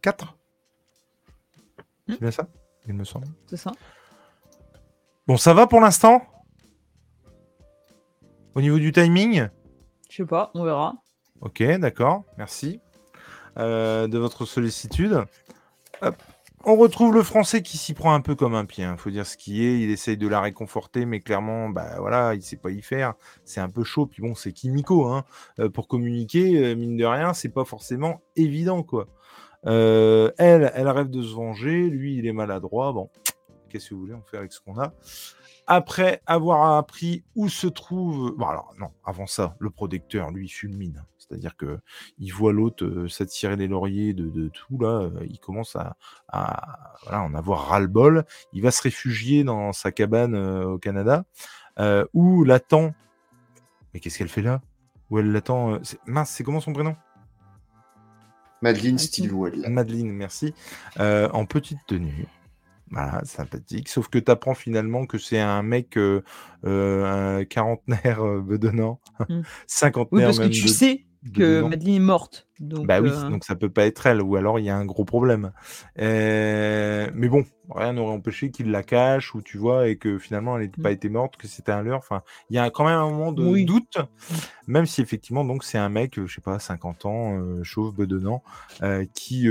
4 0.02 0.38
C'est 2.08 2.14
hmm. 2.14 2.18
bien 2.20 2.32
ça? 2.32 2.48
Il 2.88 2.94
me 2.94 3.04
semble. 3.04 3.28
C'est 3.48 3.58
ça. 3.58 3.72
Bon, 5.26 5.38
ça 5.38 5.54
va 5.54 5.68
pour 5.68 5.82
l'instant? 5.82 6.22
Au 8.56 8.62
niveau 8.62 8.78
du 8.78 8.92
timing? 8.92 9.48
Je 10.10 10.18
sais 10.18 10.26
pas, 10.26 10.52
on 10.54 10.64
verra. 10.64 10.96
Ok, 11.42 11.64
d'accord, 11.80 12.24
merci 12.38 12.80
euh, 13.58 14.08
de 14.08 14.18
votre 14.18 14.46
sollicitude. 14.46 15.24
Hop. 16.02 16.16
On 16.66 16.78
retrouve 16.78 17.14
le 17.14 17.24
français 17.24 17.62
qui 17.62 17.78
s'y 17.78 17.94
prend 17.94 18.14
un 18.14 18.22
peu 18.22 18.36
comme 18.36 18.56
un 18.56 18.64
pied, 18.64 18.86
il 18.86 18.88
hein. 18.88 18.96
faut 18.96 19.10
dire 19.10 19.26
ce 19.26 19.36
qui 19.36 19.66
est. 19.66 19.82
Il 19.82 19.90
essaye 19.90 20.16
de 20.16 20.30
la 20.30 20.40
réconforter, 20.40 21.06
mais 21.06 21.20
clairement, 21.20 21.68
bah 21.68 21.96
voilà, 22.00 22.36
il 22.36 22.42
sait 22.42 22.56
pas 22.56 22.72
y 22.72 22.82
faire. 22.82 23.16
C'est 23.44 23.60
un 23.60 23.68
peu 23.68 23.84
chaud. 23.84 24.06
Puis 24.06 24.22
bon, 24.22 24.34
c'est 24.34 24.54
Kimiko, 24.54 25.08
hein. 25.08 25.26
Euh, 25.60 25.68
pour 25.70 25.90
communiquer, 25.90 26.64
euh, 26.64 26.76
mine 26.76 26.96
de 26.96 27.04
rien, 27.04 27.34
c'est 27.34 27.50
pas 27.50 27.66
forcément 27.66 28.22
évident, 28.38 28.82
quoi. 28.82 29.08
Euh, 29.66 30.32
elle, 30.38 30.72
elle 30.74 30.88
rêve 30.88 31.10
de 31.10 31.22
se 31.22 31.36
venger. 31.36 31.90
Lui, 31.90 32.16
il 32.16 32.26
est 32.26 32.32
maladroit. 32.32 32.94
Bon, 32.94 33.10
qu'est-ce 33.68 33.90
que 33.90 33.96
vous 33.96 34.00
voulez, 34.00 34.14
on 34.14 34.24
fait 34.24 34.38
avec 34.38 34.54
ce 34.54 34.62
qu'on 34.62 34.80
a. 34.80 34.94
Après 35.68 36.22
avoir 36.28 36.78
appris 36.78 37.26
où 37.36 37.50
se 37.50 37.68
trouve. 37.68 38.36
Bon, 38.38 38.48
alors, 38.48 38.74
non, 38.80 38.92
avant 39.04 39.28
ça, 39.28 39.58
le 39.60 39.70
protecteur, 39.70 40.32
lui, 40.32 40.48
fulmine. 40.48 41.04
C'est-à-dire 41.34 41.58
que 41.58 41.80
il 42.20 42.32
voit 42.32 42.54
l'autre 42.54 43.08
s'attirer 43.08 43.56
les 43.56 43.68
lauriers 43.68 44.14
de, 44.14 44.50
tout 44.50 44.78
là, 44.80 45.10
il 45.28 45.40
commence 45.40 45.76
à, 45.76 45.96
en 47.12 47.34
avoir 47.34 47.68
ras-le-bol. 47.70 48.26
Il 48.54 48.62
va 48.62 48.70
se 48.70 48.84
réfugier 48.84 49.44
dans 49.44 49.74
sa 49.74 49.92
cabane 49.92 50.36
au 50.36 50.78
Canada, 50.78 51.26
où 52.14 52.44
l'attend. 52.44 52.94
Mais 53.94 54.00
qu'est-ce 54.00 54.18
qu'elle 54.18 54.30
fait 54.30 54.42
là? 54.42 54.62
Où 55.10 55.20
elle 55.20 55.32
l'attend 55.32 55.80
Mince, 56.06 56.30
c'est 56.30 56.44
comment 56.44 56.60
son 56.60 56.74
prénom? 56.74 56.96
Madeleine 58.62 58.98
Stilwell. 58.98 59.68
Madeleine, 59.70 60.12
merci. 60.12 60.54
en 61.00 61.46
petite 61.46 61.80
tenue. 61.88 62.28
Voilà, 62.92 63.22
sympathique. 63.26 63.90
Sauf 63.90 64.08
que 64.08 64.20
tu 64.20 64.30
apprends 64.30 64.54
finalement 64.54 65.08
que 65.08 65.18
c'est 65.18 65.40
un 65.40 65.64
mec, 65.64 65.98
un 66.64 67.44
quarantenaire 67.46 68.24
bedonnant, 68.42 69.00
mmh. 69.28 69.42
cinquantenaire 69.68 70.30
oui, 70.30 70.38
parce 70.38 70.48
que 70.48 70.54
tu 70.54 70.68
sais 70.68 71.06
que 71.32 71.62
Madeleine 71.62 71.96
est 71.96 72.00
morte. 72.00 72.48
Donc, 72.60 72.86
bah 72.86 73.02
oui, 73.02 73.10
euh, 73.12 73.30
donc 73.30 73.44
ça 73.44 73.56
peut 73.56 73.70
pas 73.70 73.86
être 73.86 74.06
elle, 74.06 74.22
ou 74.22 74.36
alors 74.36 74.60
il 74.60 74.66
y 74.66 74.70
a 74.70 74.76
un 74.76 74.86
gros 74.86 75.06
problème. 75.06 75.52
Euh, 76.00 77.10
mais 77.14 77.28
bon, 77.28 77.46
rien 77.74 77.94
n'aurait 77.94 78.14
empêché 78.14 78.52
qu'il 78.52 78.72
la 78.72 78.84
cache, 78.84 79.34
ou 79.34 79.42
tu 79.42 79.58
vois, 79.58 79.88
et 79.88 79.98
que 79.98 80.18
finalement 80.20 80.58
elle 80.58 80.64
n'ait 80.64 80.84
pas 80.84 80.90
mm. 80.90 80.94
été 80.94 81.10
morte, 81.10 81.36
que 81.38 81.48
c'était 81.48 81.72
un 81.72 81.82
leurre. 81.82 82.00
Enfin, 82.00 82.22
il 82.50 82.56
y 82.56 82.60
a 82.60 82.70
quand 82.70 82.86
même 82.86 83.00
un 83.00 83.10
moment 83.10 83.32
de 83.32 83.66
doute, 83.66 83.98
même 84.68 84.86
si 84.86 85.02
effectivement, 85.02 85.44
donc 85.44 85.64
c'est 85.64 85.78
un 85.78 85.90
mec, 85.90 86.20
je 86.24 86.34
sais 86.34 86.42
pas, 86.42 86.60
50 86.60 87.06
ans, 87.06 87.40
euh, 87.40 87.64
chauve, 87.64 87.94
bedonnant, 87.96 88.44
qui 89.14 89.48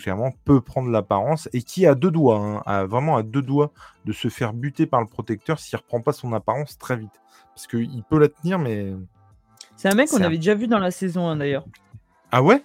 clairement 0.00 0.32
peut 0.44 0.60
prendre 0.60 0.90
l'apparence 0.90 1.48
et 1.52 1.62
qui 1.62 1.86
a 1.86 1.94
deux 1.94 2.10
doigts, 2.10 2.38
hein, 2.38 2.62
a 2.66 2.86
vraiment 2.86 3.16
à 3.16 3.22
deux 3.22 3.42
doigts 3.42 3.72
de 4.04 4.12
se 4.12 4.28
faire 4.28 4.52
buter 4.52 4.86
par 4.86 5.00
le 5.00 5.06
protecteur 5.06 5.58
s'il 5.58 5.76
reprend 5.76 6.00
pas 6.00 6.12
son 6.12 6.32
apparence 6.32 6.78
très 6.78 6.96
vite. 6.96 7.20
Parce 7.54 7.66
qu'il 7.66 8.02
peut 8.08 8.18
la 8.18 8.28
tenir, 8.28 8.58
mais 8.58 8.94
c'est 9.76 9.88
un 9.88 9.94
mec 9.94 10.08
qu'on 10.08 10.22
avait 10.22 10.36
déjà 10.36 10.54
vu 10.54 10.66
dans 10.66 10.78
la 10.78 10.90
saison 10.90 11.28
1 11.28 11.36
d'ailleurs. 11.36 11.64
Ah 12.30 12.42
ouais? 12.42 12.62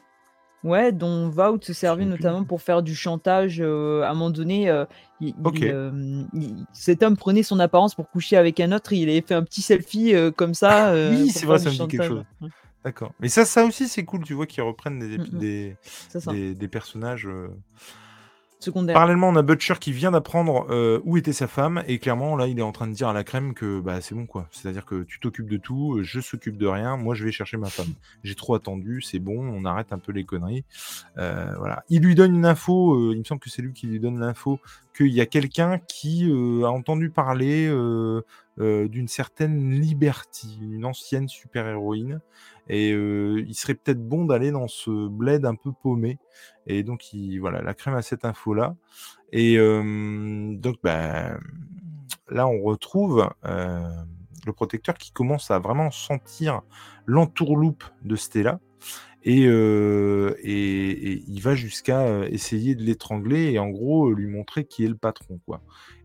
Ouais, 0.64 0.92
dont 0.92 1.30
Vaut 1.30 1.58
se 1.62 1.72
servait 1.72 2.06
notamment 2.06 2.44
pour 2.44 2.62
faire 2.62 2.84
du 2.84 2.94
chantage. 2.94 3.62
euh, 3.62 4.02
à 4.04 4.10
un 4.10 4.14
moment 4.14 4.30
donné, 4.30 4.70
euh, 4.70 4.86
euh, 5.22 6.24
cet 6.74 7.02
homme 7.02 7.16
prenait 7.16 7.44
son 7.44 7.60
apparence 7.60 7.96
pour 7.96 8.10
coucher 8.10 8.36
avec 8.36 8.60
un 8.60 8.74
autre. 8.74 8.92
Il 8.92 9.10
avait 9.10 9.22
fait 9.22 9.36
un 9.36 9.44
petit 9.44 9.62
selfie 9.62 10.14
comme 10.36 10.54
ça. 10.54 10.94
Oui, 11.12 11.30
c'est 11.30 11.46
vrai, 11.46 11.60
ça 11.60 11.70
me 11.70 11.76
dit 11.76 11.88
quelque 11.88 12.08
chose. 12.08 12.24
D'accord. 12.84 13.12
Mais 13.20 13.28
ça, 13.28 13.46
ça 13.46 13.66
aussi, 13.66 13.88
c'est 13.88 14.06
cool, 14.06 14.24
tu 14.24 14.34
vois, 14.34 14.48
qu'ils 14.48 14.64
reprennent 14.64 15.00
des, 15.00 15.18
mm, 15.18 15.28
mm. 15.34 15.38
des, 16.32 16.56
des, 16.56 16.68
personnages. 16.70 17.28
Parallèlement, 18.94 19.30
on 19.30 19.36
a 19.38 19.42
Butcher 19.42 19.76
qui 19.80 19.94
vient 19.94 20.12
d'apprendre 20.12 20.68
euh, 20.70 21.00
où 21.06 21.16
était 21.16 21.32
sa 21.32 21.48
femme, 21.48 21.82
et 21.88 21.98
clairement, 21.98 22.36
là, 22.36 22.48
il 22.48 22.60
est 22.60 22.64
en 22.64 22.74
train 22.74 22.88
de 22.88 22.94
dire 22.94 23.08
à 23.08 23.14
la 23.14 23.24
crème 23.24 23.54
que 23.54 23.80
bah, 23.80 24.02
c'est 24.02 24.14
bon, 24.14 24.26
quoi. 24.26 24.50
C'est-à-dire 24.52 24.86
que 24.86 25.04
tu 25.04 25.22
t'occupes 25.22 25.50
de 25.50 25.56
tout, 25.56 25.96
euh, 25.96 26.04
je 26.04 26.20
s'occupe 26.20 26.58
de 26.58 26.68
rien, 26.68 26.98
moi, 26.98 27.16
je 27.16 27.24
vais 27.24 27.32
chercher 27.32 27.56
ma 27.56 27.70
femme. 27.70 27.94
J'ai 28.26 28.36
trop 28.36 28.56
attendu, 28.56 29.02
c'est 29.02 29.20
bon, 29.20 29.38
on 29.38 29.64
arrête 29.64 29.94
un 29.94 29.98
peu 29.98 30.12
les 30.12 30.26
conneries. 30.26 30.66
Euh. 31.18 31.56
Il 31.88 32.04
lui 32.04 32.16
donne 32.16 32.36
une 32.36 32.46
info, 32.46 33.14
il 33.14 33.20
me 33.20 33.24
semble 33.24 33.40
que 33.40 33.50
c'est 33.50 33.62
lui 33.62 33.72
qui 33.72 33.88
lui 33.88 34.02
donne 34.02 34.20
l'info, 34.20 34.60
qu'il 34.94 35.14
y 35.14 35.22
a 35.22 35.26
quelqu'un 35.26 35.80
qui 35.80 36.30
a 36.30 36.68
entendu 36.68 37.10
parler 37.10 37.70
d'une 38.58 39.08
certaine 39.08 39.80
Liberty, 39.80 40.60
une 40.62 40.84
ancienne 40.84 41.30
super-héroïne, 41.30 42.20
et 42.70 42.92
il 42.92 43.54
serait 43.56 43.74
peut-être 43.74 44.08
bon 44.08 44.26
d'aller 44.26 44.52
dans 44.52 44.68
ce 44.68 45.08
bled 45.08 45.46
un 45.46 45.56
peu 45.56 45.72
paumé. 45.72 46.20
Et 46.68 46.84
donc, 46.84 47.14
il, 47.14 47.40
voilà, 47.40 47.62
la 47.62 47.74
crème 47.74 47.96
a 47.96 48.02
cette 48.02 48.26
info-là. 48.26 48.76
Et 49.32 49.58
donc, 49.58 50.78
ben, 50.84 51.40
là, 52.30 52.48
on 52.48 52.62
retrouve 52.62 53.30
le 53.44 54.54
protecteur 54.54 54.96
qui 54.96 55.12
commence 55.12 55.52
à 55.52 55.60
vraiment 55.60 55.92
sentir 55.92 56.62
l'entourloupe 57.06 57.84
de 58.04 58.16
Stella. 58.16 58.60
Et, 59.24 59.44
et, 59.44 61.24
il 61.28 61.42
va 61.42 61.56
jusqu'à 61.56 62.26
essayer 62.28 62.76
de 62.76 62.84
l'étrangler 62.84 63.52
et 63.52 63.60
en 63.60 63.70
gros 63.70 64.12
lui 64.14 64.28
montrer 64.28 64.66
qui 64.66 64.86
est 64.86 64.88
le 64.88 64.96
patron. 64.96 65.40
quoi. 65.46 65.62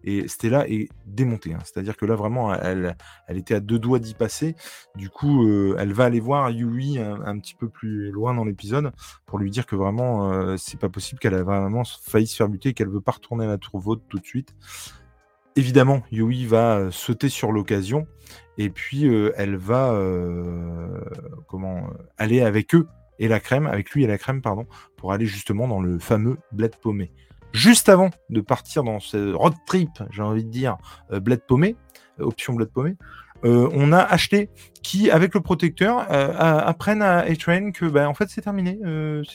Et 0.06 0.28
Stella 0.28 0.68
est 0.68 0.88
démontée. 1.06 1.54
Hein. 1.54 1.60
C'est-à-dire 1.64 1.96
que 1.96 2.04
là, 2.04 2.14
vraiment, 2.14 2.54
elle, 2.54 2.94
était 3.30 3.54
à 3.54 3.60
deux 3.60 3.78
doigts 3.78 3.98
d'y 3.98 4.12
passer. 4.12 4.54
Du 4.96 5.08
coup, 5.08 5.46
euh, 5.46 5.76
elle 5.78 5.94
va 5.94 6.04
aller 6.04 6.20
voir 6.20 6.50
Yui 6.50 6.98
un, 6.98 7.38
petit 7.38 7.54
peu 7.54 7.68
plus 7.68 8.10
loin 8.10 8.34
dans 8.34 8.44
l'épisode 8.44 8.92
pour 9.24 9.38
lui 9.38 9.50
dire 9.50 9.64
que 9.64 9.76
vraiment, 9.76 10.30
euh, 10.30 10.56
c'est 10.58 10.78
pas 10.78 10.90
possible 10.90 11.18
qu'elle 11.18 11.34
a 11.34 11.42
vraiment 11.42 11.84
failli 11.84 12.26
se 12.26 12.36
faire 12.36 12.48
buter 12.48 12.74
qu'elle 12.74 12.90
veut 12.90 13.00
pas 13.00 13.12
retourner 13.12 13.46
à 13.46 13.48
la 13.48 13.58
tour 13.58 13.80
vôtre 13.80 14.02
tout 14.08 14.18
de 14.18 14.26
suite. 14.26 14.54
Évidemment, 15.56 16.02
Yui 16.12 16.44
va 16.44 16.76
euh, 16.76 16.90
sauter 16.90 17.30
sur 17.30 17.50
l'occasion 17.50 18.06
et 18.58 18.68
puis 18.70 19.06
elle 19.36 19.56
va 19.56 19.98
comment 21.48 21.88
aller 22.18 22.40
avec 22.40 22.74
eux 22.74 22.86
et 23.18 23.28
la 23.28 23.40
crème, 23.40 23.66
avec 23.66 23.90
lui 23.90 24.04
et 24.04 24.06
la 24.06 24.18
crème, 24.18 24.42
pardon, 24.42 24.66
pour 24.96 25.12
aller 25.12 25.26
justement 25.26 25.68
dans 25.68 25.80
le 25.80 25.98
fameux 25.98 26.38
bled 26.52 26.76
paumé 26.76 27.12
juste 27.54 27.88
avant 27.88 28.10
de 28.28 28.40
partir 28.40 28.82
dans 28.82 29.00
ce 29.00 29.32
road 29.32 29.54
trip, 29.66 29.90
j'ai 30.10 30.22
envie 30.22 30.44
de 30.44 30.50
dire, 30.50 30.76
euh, 31.12 31.20
bled 31.20 31.40
paumé, 31.46 31.76
euh, 32.20 32.24
option 32.24 32.52
bled 32.52 32.68
paumé, 32.68 32.96
on 33.46 33.92
a 33.92 33.98
acheté 33.98 34.48
qui, 34.82 35.10
avec 35.10 35.34
le 35.34 35.40
protecteur, 35.42 36.10
apprennent 36.10 37.02
à 37.02 37.18
A-Train 37.18 37.72
que 37.72 37.84
ben, 37.84 38.06
en 38.06 38.14
fait 38.14 38.30
c'est 38.30 38.40
terminé. 38.40 38.80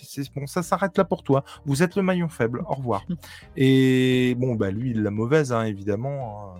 c'est 0.01 0.33
bon, 0.33 0.47
ça 0.47 0.63
s'arrête 0.63 0.97
là 0.97 1.03
pour 1.03 1.21
toi. 1.21 1.43
Vous 1.65 1.83
êtes 1.83 1.95
le 1.95 2.01
maillon 2.01 2.27
faible. 2.27 2.63
Au 2.67 2.73
revoir. 2.73 3.05
Et 3.55 4.33
bon, 4.39 4.55
bah 4.55 4.71
lui, 4.71 4.91
il 4.91 5.03
la 5.03 5.11
mauvaise, 5.11 5.53
hein, 5.53 5.61
évidemment. 5.61 6.55
Hein. 6.55 6.59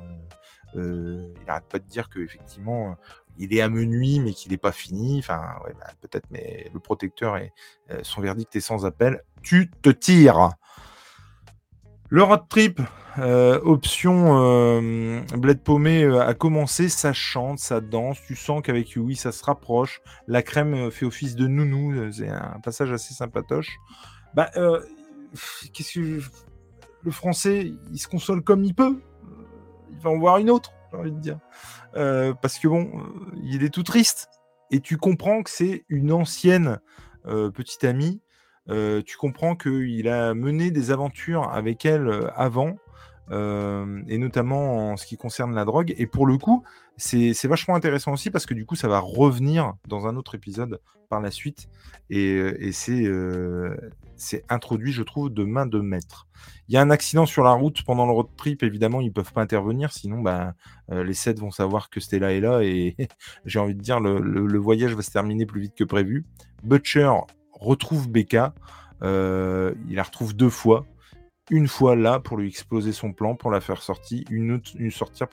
Il 0.76 1.34
arrête 1.48 1.66
pas 1.66 1.80
de 1.80 1.86
dire 1.86 2.10
que 2.10 2.20
effectivement 2.20 2.96
il 3.40 3.54
est 3.54 3.62
à 3.62 3.70
menuis, 3.70 4.20
mais 4.20 4.34
qu'il 4.34 4.52
n'est 4.52 4.58
pas 4.58 4.74
fini. 4.74 5.20
Enfin, 5.20 5.56
ouais, 5.66 5.74
bah, 5.80 5.88
peut-être, 6.02 6.28
mais 6.30 6.70
le 6.74 6.80
protecteur 6.80 7.38
et 7.38 7.54
euh, 7.90 8.00
son 8.04 8.22
verdict 8.22 8.56
est 8.56 8.62
sans 8.62 8.86
appel. 8.86 9.24
Tu 9.42 9.72
te 9.82 9.90
tires. 9.90 10.52
Le 12.10 12.22
road 12.24 12.42
trip, 12.50 12.82
euh, 13.18 13.60
option 13.64 14.40
euh, 14.40 15.22
bled 15.38 15.62
paumé 15.64 16.04
a 16.06 16.34
commencé, 16.34 16.90
ça 16.90 17.14
chante, 17.14 17.60
ça 17.60 17.80
danse. 17.80 18.20
Tu 18.28 18.36
sens 18.36 18.62
qu'avec 18.62 18.92
Yui, 18.92 19.16
ça 19.16 19.32
se 19.32 19.44
rapproche. 19.44 20.02
La 20.28 20.44
crème 20.44 20.92
fait 20.92 21.06
office 21.06 21.36
de 21.36 21.48
nounou. 21.48 22.12
C'est 22.12 22.30
un 22.30 22.60
passage 22.62 22.92
assez 22.92 23.14
sympatoche. 23.14 23.78
Bah, 24.34 24.50
qu'est-ce 25.72 25.94
que 25.94 26.22
le 27.04 27.12
français, 27.12 27.72
il 27.92 28.00
se 28.00 28.08
console 28.08 28.42
comme 28.42 28.66
il 28.66 28.76
peut. 28.76 29.00
Va 30.02 30.10
en 30.10 30.18
voir 30.18 30.38
une 30.38 30.50
autre, 30.50 30.74
j'ai 30.92 30.98
envie 30.98 31.12
de 31.12 31.20
dire. 31.20 31.40
Euh, 31.96 32.34
parce 32.34 32.60
que 32.60 32.68
bon, 32.68 32.90
euh, 32.94 33.40
il 33.44 33.64
est 33.64 33.70
tout 33.70 33.84
triste. 33.84 34.30
Et 34.72 34.80
tu 34.80 34.98
comprends 34.98 35.42
que 35.42 35.50
c'est 35.50 35.84
une 35.90 36.12
ancienne 36.12 36.80
euh, 37.26 37.50
petite 37.50 37.84
amie. 37.84 38.22
tu 38.68 39.18
comprends 39.18 39.56
qu'il 39.56 40.08
a 40.08 40.34
mené 40.36 40.70
des 40.70 40.92
aventures 40.92 41.50
avec 41.52 41.86
elle 41.86 42.32
avant. 42.36 42.78
et 43.32 44.18
notamment 44.18 44.92
en 44.92 44.98
ce 44.98 45.06
qui 45.06 45.18
concerne 45.18 45.56
la 45.56 45.66
drogue. 45.66 45.94
Et 45.98 46.06
pour 46.06 46.28
le 46.28 46.38
coup, 46.38 46.64
c'est 47.00 47.48
vachement 47.48 47.76
intéressant 47.76 48.14
aussi 48.14 48.30
parce 48.30 48.46
que 48.46 48.54
du 48.54 48.66
coup, 48.66 48.76
ça 48.76 48.88
va 48.88 49.00
revenir 49.00 49.74
dans 49.88 50.08
un 50.08 50.16
autre 50.16 50.36
épisode 50.36 50.80
par 51.10 51.22
la 51.22 51.32
suite. 51.32 51.68
Et, 52.10 52.36
et 52.36 52.72
c'est 52.72 54.44
introduit, 54.50 54.92
je 54.92 55.04
trouve, 55.04 55.30
de 55.30 55.44
main 55.44 55.66
de 55.66 55.80
maître. 55.80 56.28
Il 56.68 56.76
y 56.76 56.78
a 56.78 56.82
un 56.82 56.92
accident 56.92 57.26
sur 57.26 57.44
la 57.44 57.52
route 57.52 57.84
pendant 57.84 58.06
le 58.06 58.12
road 58.12 58.28
trip, 58.38 58.64
évidemment, 58.64 59.02
ils 59.02 59.08
ne 59.08 59.14
peuvent 59.14 59.34
pas 59.34 59.42
intervenir, 59.42 59.92
sinon 59.92 60.22
bah, 60.22 60.54
euh, 60.92 61.04
les 61.04 61.14
sept 61.14 61.40
vont 61.40 61.52
savoir 61.52 61.90
que 61.90 62.00
Stella 62.00 62.34
est 62.34 62.40
là 62.40 62.62
et 62.62 62.96
j'ai 63.46 63.60
envie 63.60 63.76
de 63.76 63.82
dire, 63.82 64.00
le, 64.00 64.58
voyage 64.60 64.94
va 64.94 65.02
se 65.02 65.12
terminer 65.12 65.46
plus 65.46 65.62
vite 65.62 65.76
que 65.76 65.84
prévu. 65.84 66.26
Butcher 66.64 67.12
retrouve 67.54 68.10
Becca, 68.10 68.54
euh, 69.02 69.74
il 69.88 69.96
la 69.96 70.04
retrouve 70.04 70.36
deux 70.36 70.50
fois. 70.50 70.86
Une 71.50 71.68
fois 71.68 71.96
là 71.96 72.20
pour 72.20 72.38
lui 72.38 72.48
exploser 72.48 72.92
son 72.92 73.14
plan, 73.14 73.36
pour 73.36 73.52
la 73.52 73.62
faire 73.62 73.82
sortir, 73.82 74.24
une, 74.30 74.52
autre, 74.52 74.72
une 74.76 74.92
sortir, 74.92 75.28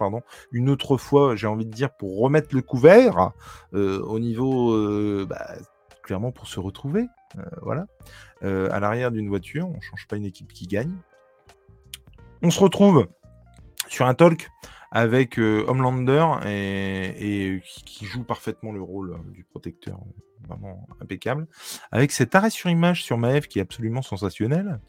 une 0.53 0.71
autre 0.71 0.97
fois, 0.97 1.37
j'ai 1.37 1.47
envie 1.47 1.67
de 1.67 1.71
dire, 1.71 1.95
pour 1.97 2.19
remettre 2.19 2.55
le 2.55 2.63
couvert 2.63 3.33
euh, 3.75 4.01
au 4.01 4.19
niveau, 4.19 5.27
bah, 5.27 5.57
clairement 6.03 6.33
pour 6.33 6.47
se 6.47 6.59
retrouver, 6.61 7.07
voilà, 7.61 7.87
à 8.43 8.81
l'arrière 8.81 9.11
d'une 9.11 9.29
voiture. 9.29 9.69
On 9.69 9.81
change 9.81 10.07
pas 10.07 10.17
une 10.17 10.25
équipe 10.25 10.53
qui 10.53 10.67
gagne, 10.67 10.95
on 12.43 12.51
se 12.51 12.61
retrouve 12.61 13.09
sur 13.89 14.07
un 14.07 14.15
talk 14.15 14.51
avec 14.91 15.39
euh, 15.39 15.65
Homelander 15.67 16.25
et, 16.47 17.61
qui, 17.85 18.07
joue 18.07 18.25
parfaitement 18.25 18.73
le 18.73 18.81
rôle 18.81 19.13
euh, 19.13 19.33
du 19.33 19.45
protecteur, 19.45 19.99
vraiment 20.49 20.87
impeccable, 21.01 21.47
avec 21.91 22.13
cet 22.13 22.35
arrêt 22.35 22.51
sur 22.51 22.71
image 22.71 23.03
sur 23.03 23.19
Maeve 23.19 23.47
qui 23.47 23.59
est 23.59 23.63
absolument 23.63 24.03
sensationnel, 24.03 24.81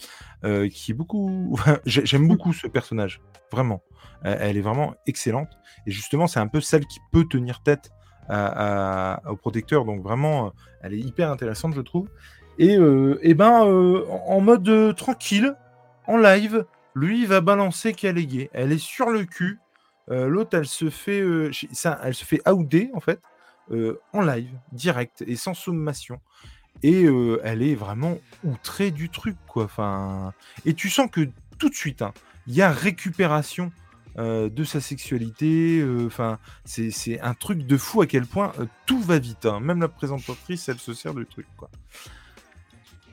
euh, 0.43 0.69
qui 0.69 0.93
beaucoup, 0.93 1.59
j'aime 1.85 2.27
beaucoup 2.27 2.53
ce 2.53 2.67
personnage, 2.67 3.21
vraiment, 3.51 3.83
elle 4.23 4.57
est 4.57 4.61
vraiment 4.61 4.95
excellente 5.05 5.49
et 5.85 5.91
justement 5.91 6.27
c'est 6.27 6.39
un 6.39 6.47
peu 6.47 6.59
celle 6.59 6.85
qui 6.85 6.99
peut 7.11 7.25
tenir 7.25 7.61
tête 7.61 7.91
au 8.29 9.35
protecteur, 9.37 9.85
donc 9.85 10.03
vraiment 10.03 10.53
elle 10.81 10.93
est 10.93 10.99
hyper 10.99 11.31
intéressante 11.31 11.73
je 11.75 11.81
trouve. 11.81 12.09
Et, 12.59 12.77
et 13.21 13.33
ben 13.35 13.51
en 14.27 14.41
mode 14.41 14.95
tranquille, 14.95 15.55
en 16.07 16.17
live, 16.17 16.65
lui, 16.97 17.25
va 17.25 17.41
balancer 17.41 17.93
qu'elle 17.93 18.17
est. 18.17 18.49
Elle 18.53 18.71
est 18.71 18.81
sur 18.81 19.09
le 19.09 19.25
cul. 19.25 19.59
Euh, 20.09 20.27
l'autre, 20.27 20.57
elle 20.57 20.65
se 20.65 20.89
fait, 20.89 21.21
euh, 21.21 21.51
ça, 21.71 21.99
elle 22.03 22.15
se 22.15 22.25
fait 22.25 22.41
ouder 22.49 22.89
en 22.93 22.99
fait, 22.99 23.19
euh, 23.71 23.99
en 24.13 24.21
live, 24.21 24.49
direct 24.71 25.23
et 25.25 25.35
sans 25.35 25.53
sommation. 25.53 26.19
Et 26.83 27.05
elle 27.43 27.63
est 27.63 27.73
vraiment 27.73 28.19
outrée 28.43 28.91
du 28.91 29.09
truc, 29.09 29.35
quoi. 29.47 29.67
Et 30.63 30.75
tu 30.75 30.91
sens 30.91 31.09
que 31.11 31.27
tout 31.57 31.69
de 31.69 31.73
suite, 31.73 32.03
hein, 32.03 32.13
il 32.45 32.53
y 32.53 32.61
a 32.61 32.69
récupération 32.71 33.71
de 34.15 34.63
sa 34.63 34.79
sexualité. 34.79 35.83
Enfin, 36.05 36.37
c'est 36.65 37.19
un 37.19 37.33
truc 37.33 37.65
de 37.65 37.77
fou 37.77 38.01
à 38.01 38.05
quel 38.05 38.27
point 38.27 38.53
tout 38.85 39.01
va 39.01 39.17
vite. 39.17 39.47
Hein. 39.47 39.59
Même 39.59 39.81
la 39.81 39.87
présentatrice, 39.87 40.69
elle 40.69 40.77
se 40.77 40.93
sert 40.93 41.15
du 41.15 41.25
truc, 41.25 41.47
quoi. 41.57 41.71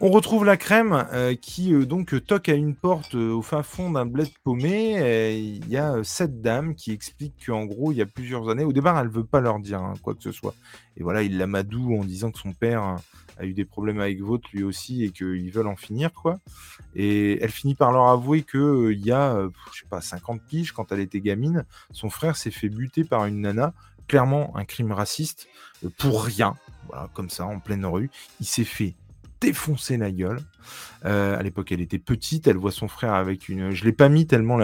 On 0.01 0.11
retrouve 0.11 0.45
la 0.45 0.57
crème 0.57 1.07
euh, 1.13 1.37
qui 1.37 1.73
euh, 1.73 1.87
donc 1.87 2.27
toque 2.27 2.49
à 2.49 2.55
une 2.55 2.75
porte 2.75 3.15
euh, 3.15 3.33
au 3.33 3.43
fin 3.43 3.63
fond 3.63 3.93
d'un 3.93 4.05
bled 4.05 4.29
paumé. 4.43 5.31
Il 5.31 5.69
y 5.69 5.77
a 5.77 6.03
cette 6.03 6.43
dame 6.43 6.75
qui 6.75 6.91
explique 6.91 7.47
qu'en 7.47 7.65
gros, 7.65 7.93
il 7.93 7.99
y 7.99 8.03
a 8.03 8.07
plusieurs 8.07 8.49
années, 8.49 8.65
au 8.65 8.73
départ, 8.73 8.99
elle 8.99 9.09
veut 9.09 9.25
pas 9.25 9.41
leur 9.41 9.61
dire 9.61 9.81
hein, 9.81 9.95
quoi 10.03 10.15
que 10.15 10.23
ce 10.23 10.33
soit. 10.33 10.55
Et 10.97 11.05
voilà, 11.05 11.23
il 11.23 11.39
l'amadou 11.39 11.97
en 11.97 12.05
disant 12.05 12.33
que 12.33 12.41
son 12.41 12.53
père 12.53 12.97
a 13.39 13.45
eu 13.45 13.53
des 13.53 13.65
problèmes 13.65 14.01
avec 14.01 14.21
votre 14.21 14.49
lui 14.53 14.65
aussi 14.65 15.05
et 15.05 15.11
qu'ils 15.11 15.51
veulent 15.53 15.69
en 15.69 15.77
finir 15.77 16.13
quoi. 16.13 16.39
Et 16.97 17.43
elle 17.43 17.51
finit 17.51 17.77
par 17.77 17.93
leur 17.93 18.09
avouer 18.09 18.43
que 18.43 18.91
il 18.93 19.05
y 19.05 19.13
a, 19.13 19.49
je 19.73 19.81
sais 19.81 19.89
pas, 19.89 20.01
50 20.01 20.43
piges 20.43 20.73
quand 20.73 20.91
elle 20.91 21.01
était 21.01 21.21
gamine, 21.21 21.65
son 21.93 22.11
frère 22.11 22.37
s'est 22.37 22.51
fait 22.51 22.69
buter 22.69 23.05
par 23.05 23.27
une 23.27 23.41
nana 23.41 23.73
clairement 24.09 24.57
un 24.57 24.65
crime 24.65 24.93
raciste 24.93 25.49
pour 25.99 26.25
rien, 26.25 26.57
voilà, 26.89 27.09
comme 27.15 27.31
ça, 27.31 27.47
en 27.47 27.59
pleine 27.59 27.87
rue. 27.87 28.11
Il 28.41 28.47
s'est 28.47 28.65
fait 28.65 28.95
défoncer 29.45 29.97
la 29.97 30.11
gueule. 30.11 30.41
Euh, 31.05 31.39
à 31.39 31.43
l'époque, 31.43 31.71
elle 31.73 31.81
était 31.81 31.99
petite, 31.99 32.47
elle 32.47 32.57
voit 32.57 32.73
son 32.73 32.89
frère 32.89 33.15
avec 33.15 33.49
une. 33.49 33.71
Je 33.71 33.85
l'ai 33.85 33.93
pas 33.93 34.09
mis 34.09 34.27
tellement 34.27 34.59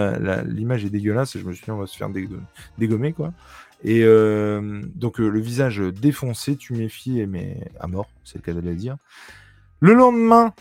l'image 0.45 0.83
est 0.85 0.89
dégueulasse. 0.89 1.37
Je 1.37 1.43
me 1.43 1.53
suis 1.53 1.63
dit, 1.63 1.71
on 1.71 1.77
va 1.77 1.87
se 1.87 1.97
faire 1.97 2.09
dégommer, 2.77 3.13
quoi. 3.13 3.33
Et 3.83 4.01
euh, 4.03 4.81
donc, 4.95 5.19
euh, 5.19 5.27
le 5.27 5.39
visage 5.39 5.79
défoncé, 5.79 6.55
tu 6.55 6.73
méfies, 6.73 7.25
mais 7.27 7.57
à 7.79 7.87
mort, 7.87 8.09
c'est 8.23 8.35
le 8.37 8.41
cas 8.41 8.53
de 8.53 8.59
le 8.59 8.75
dire. 8.75 8.97
Le 9.79 9.93
lendemain, 9.93 10.53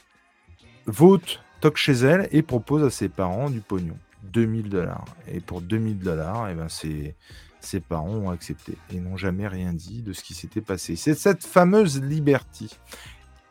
vote 0.87 1.43
toque 1.61 1.77
chez 1.77 1.93
elle 1.93 2.29
et 2.33 2.43
propose 2.43 2.83
à 2.85 2.91
ses 2.91 3.09
parents 3.09 3.51
du 3.51 3.61
pognon. 3.61 3.97
2000 4.25 4.69
dollars. 4.69 5.05
Et 5.33 5.41
pour 5.41 5.61
2000 5.61 5.99
dollars, 5.99 6.49
eh 6.51 6.55
ben 6.55 6.69
ses 6.69 7.81
parents 7.81 8.09
ont 8.09 8.31
accepté 8.31 8.75
et 8.93 9.01
n'ont 9.01 9.17
jamais 9.17 9.49
rien 9.49 9.73
dit 9.73 10.03
de 10.03 10.13
ce 10.13 10.23
qui 10.23 10.35
s'était 10.35 10.61
passé. 10.61 10.97
C'est 10.97 11.15
cette 11.15 11.45
fameuse 11.45 12.03
Liberty. 12.03 12.79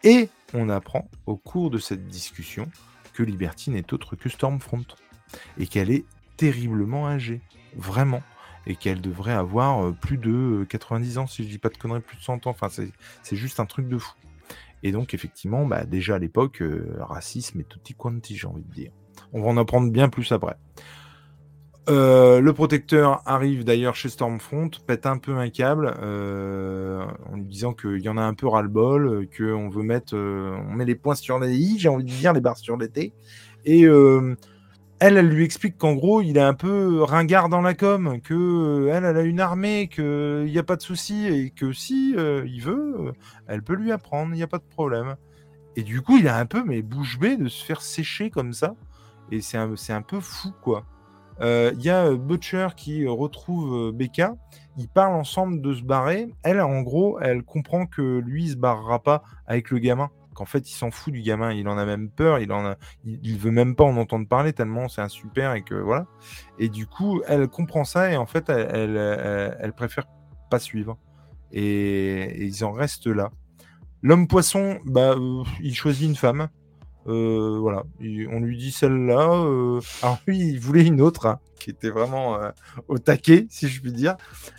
Et 0.04 0.30
on 0.54 0.70
apprend 0.70 1.10
au 1.26 1.36
cours 1.36 1.70
de 1.70 1.78
cette 1.78 2.08
discussion 2.08 2.70
que 3.14 3.24
Liberty 3.24 3.70
n'est 3.70 3.94
autre 3.94 4.16
que 4.16 4.30
Stormfront 4.30 4.86
et 5.58 5.68
qu'elle 5.68 5.92
est 5.92 6.06
terriblement 6.38 7.08
âgée, 7.08 7.42
vraiment, 7.76 8.24
et 8.66 8.76
qu'elle 8.76 9.02
devrait 9.02 9.34
avoir 9.34 9.86
euh, 9.86 9.92
plus 9.92 10.18
de 10.18 10.66
90 10.70 11.18
ans, 11.18 11.28
si 11.28 11.44
je 11.44 11.50
dis 11.50 11.58
pas 11.58 11.70
de 11.70 11.78
conneries, 11.78 12.02
plus 12.02 12.18
de 12.18 12.22
100 12.22 12.48
ans, 12.48 12.52
enfin 12.52 12.70
c'est 12.70 13.36
juste 13.36 13.60
un 13.60 13.66
truc 13.66 13.88
de 13.88 13.98
fou. 13.98 14.16
Et 14.84 14.92
donc 14.92 15.14
effectivement, 15.14 15.66
bah, 15.66 15.86
déjà 15.86 16.16
à 16.16 16.20
l'époque, 16.20 16.62
euh, 16.62 16.98
racisme 17.00 17.60
et 17.60 17.64
tutti 17.66 17.94
quanti, 17.94 18.38
j'ai 18.38 18.48
envie 18.48 18.64
de 18.64 18.74
dire. 18.74 18.92
On 19.34 19.42
va 19.42 19.50
en 19.50 19.58
apprendre 19.58 19.92
bien 19.92 20.08
plus 20.08 20.32
après. 20.32 20.56
Euh, 21.88 22.40
le 22.40 22.54
protecteur 22.54 23.22
arrive 23.26 23.64
d'ailleurs 23.64 23.96
chez 23.96 24.10
Stormfront, 24.10 24.70
pète 24.86 25.06
un 25.06 25.18
peu 25.18 25.38
un 25.38 25.50
câble 25.50 25.96
euh, 26.02 27.04
en 27.32 27.36
lui 27.36 27.46
disant 27.46 27.74
qu'il 27.74 28.02
y 28.02 28.10
en 28.10 28.18
a 28.18 28.22
un 28.22 28.34
peu 28.34 28.48
ras-le-bol, 28.48 29.08
euh, 29.08 29.26
qu'on 29.36 29.70
veut 29.70 29.82
mettre, 29.82 30.16
on 30.16 30.74
met 30.74 30.86
les 30.86 30.96
points 30.96 31.16
sur 31.16 31.40
les 31.40 31.56
i, 31.56 31.80
j'ai 31.80 31.90
envie 31.90 32.04
de 32.04 32.10
dire 32.10 32.34
les 32.34 32.42
barres 32.42 32.58
sur 32.58 32.78
les 32.78 32.90
t. 32.90 33.14
Et 33.66 33.84
elle, 33.84 35.18
elle 35.18 35.30
lui 35.30 35.44
explique 35.44 35.78
qu'en 35.78 35.94
gros, 35.94 36.22
il 36.22 36.38
est 36.38 36.42
un 36.42 36.54
peu 36.54 37.02
ringard 37.02 37.50
dans 37.50 37.62
la 37.62 37.74
com, 37.74 38.20
que 38.22 38.90
elle, 38.92 39.06
elle 39.06 39.18
a 39.18 39.22
une 39.22 39.40
armée, 39.40 39.88
qu'il 39.88 40.46
n'y 40.46 40.58
a 40.58 40.64
pas 40.64 40.76
de 40.76 40.82
souci 40.82 41.28
et 41.28 41.50
que 41.50 41.72
si 41.72 42.12
il 42.12 42.62
veut, 42.62 43.14
elle 43.48 43.64
peut 43.64 43.76
lui 43.76 43.92
apprendre, 43.92 44.34
il 44.34 44.38
n'y 44.38 44.44
a 44.44 44.48
pas 44.48 44.60
de 44.60 44.70
problème. 44.70 45.16
Et 45.76 45.84
du 45.84 46.02
coup, 46.02 46.18
il 46.18 46.28
a 46.28 46.38
un 46.38 46.46
peu 46.46 46.64
mais 46.64 46.82
bouche 46.82 47.20
bée 47.20 47.38
de 47.38 47.48
se 47.48 47.64
faire 47.64 47.82
sécher 47.82 48.30
comme 48.30 48.54
ça. 48.54 48.76
Et 49.32 49.42
c'est 49.42 49.58
un, 49.58 49.74
un 49.90 50.02
peu 50.02 50.20
fou, 50.20 50.52
quoi. 50.62 50.86
Euh, 51.42 51.72
il 51.76 51.84
y 51.84 51.90
a 51.90 52.06
euh, 52.06 52.18
Butcher 52.18 52.70
qui 52.76 53.06
euh, 53.06 53.12
retrouve 53.12 53.92
Becca. 53.92 54.36
Ils 54.78 54.88
parlent 54.88 55.16
ensemble 55.16 55.62
de 55.62 55.74
se 55.74 55.82
barrer. 55.82 56.30
Elle, 56.44 56.62
en 56.62 56.82
gros, 56.82 57.20
elle 57.20 57.44
comprend 57.44 57.86
que 57.86 58.20
lui, 58.20 58.46
il 58.46 58.52
se 58.52 58.56
barrera 58.56 59.02
pas 59.02 59.24
avec 59.48 59.72
le 59.72 59.80
gamin. 59.80 60.10
Qu'en 60.36 60.46
fait, 60.46 60.70
il 60.70 60.74
s'en 60.74 60.92
fout 60.92 61.14
du 61.14 61.22
gamin. 61.22 61.52
Il 61.52 61.68
en 61.68 61.78
a 61.78 61.86
même 61.86 62.10
peur. 62.10 62.40
Il 62.40 62.52
en 62.52 62.66
a, 62.66 62.76
il, 63.06 63.38
veut 63.38 63.52
même 63.52 63.76
pas 63.76 63.84
en 63.84 63.98
entendre 63.98 64.28
parler 64.28 64.54
tellement 64.54 64.88
c'est 64.88 65.02
un 65.02 65.10
super 65.10 65.54
et 65.54 65.64
que 65.64 65.76
voilà. 65.76 66.08
Et 66.60 66.70
du 66.70 66.88
coup, 66.88 67.22
elle 67.28 67.48
comprend 67.48 67.84
ça 67.84 68.12
et 68.12 68.18
en 68.18 68.26
fait, 68.26 68.50
elle, 68.50 68.98
elle, 69.60 69.74
préfère 69.74 70.08
pas 70.50 70.60
suivre. 70.60 70.98
Et, 71.52 72.46
ils 72.46 72.64
en 72.64 72.72
restent 72.72 73.08
là. 73.08 73.32
L'homme 74.02 74.28
poisson, 74.28 74.80
bah, 74.86 75.16
il 75.62 75.76
choisit 75.76 76.08
une 76.08 76.16
femme. 76.16 76.48
Euh, 77.08 77.58
voilà, 77.60 77.84
on 78.02 78.40
lui 78.40 78.58
dit 78.58 78.72
celle-là. 78.72 79.32
Euh, 79.32 79.80
alors 80.02 80.20
lui, 80.28 80.40
il 80.40 80.60
voulait 80.60 80.86
une 80.86 81.02
autre. 81.02 81.26
Hein. 81.26 81.40
qui 81.60 81.72
était 81.72 81.90
vraiment 81.90 82.38
au 82.88 82.98
taquet, 83.00 83.48
si 83.50 83.68
je 83.68 83.82
puis 83.82 83.92
dire. 83.92 84.16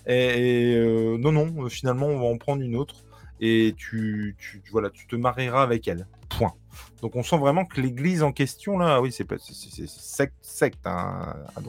Et, 0.07 0.76
non, 1.18 1.32
non, 1.32 1.68
finalement, 1.68 2.07
on 2.07 2.18
va 2.18 2.26
en 2.26 2.36
prendre 2.36 2.62
une 2.62 2.76
autre 2.76 3.05
et 3.41 3.74
tu, 3.76 4.36
tu, 4.38 4.62
voilà, 4.70 4.91
tu 4.91 5.07
te 5.07 5.16
marieras 5.16 5.62
avec 5.62 5.88
elle. 5.88 6.07
Point. 6.28 6.53
Donc 7.01 7.16
on 7.16 7.22
sent 7.22 7.38
vraiment 7.38 7.64
que 7.64 7.80
l'église 7.80 8.22
en 8.22 8.32
question, 8.32 8.78
là, 8.78 9.01
oui, 9.01 9.11
c'est 9.11 9.26
secte, 9.88 10.34
secte 10.43 10.86
hein, 10.86 11.34
ah, 11.57 11.61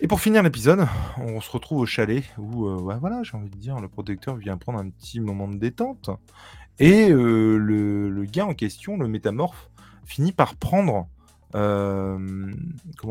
Et 0.00 0.08
pour 0.08 0.20
finir 0.20 0.42
l'épisode, 0.42 0.86
on 1.18 1.40
se 1.40 1.50
retrouve 1.50 1.78
au 1.78 1.86
chalet 1.86 2.24
où, 2.36 2.68
voilà, 2.98 3.22
j'ai 3.22 3.36
envie 3.36 3.48
de 3.48 3.56
dire, 3.56 3.78
le 3.78 3.88
protecteur 3.88 4.36
vient 4.36 4.56
prendre 4.56 4.80
un 4.80 4.90
petit 4.90 5.20
moment 5.20 5.46
de 5.46 5.56
détente. 5.56 6.10
Et 6.80 7.10
le, 7.10 8.08
le, 8.08 8.24
gars 8.24 8.46
en 8.46 8.54
question, 8.54 8.96
le 8.96 9.06
métamorphe, 9.06 9.70
finit 10.06 10.32
par 10.32 10.56
prendre 10.56 11.08
euh, 11.54 12.52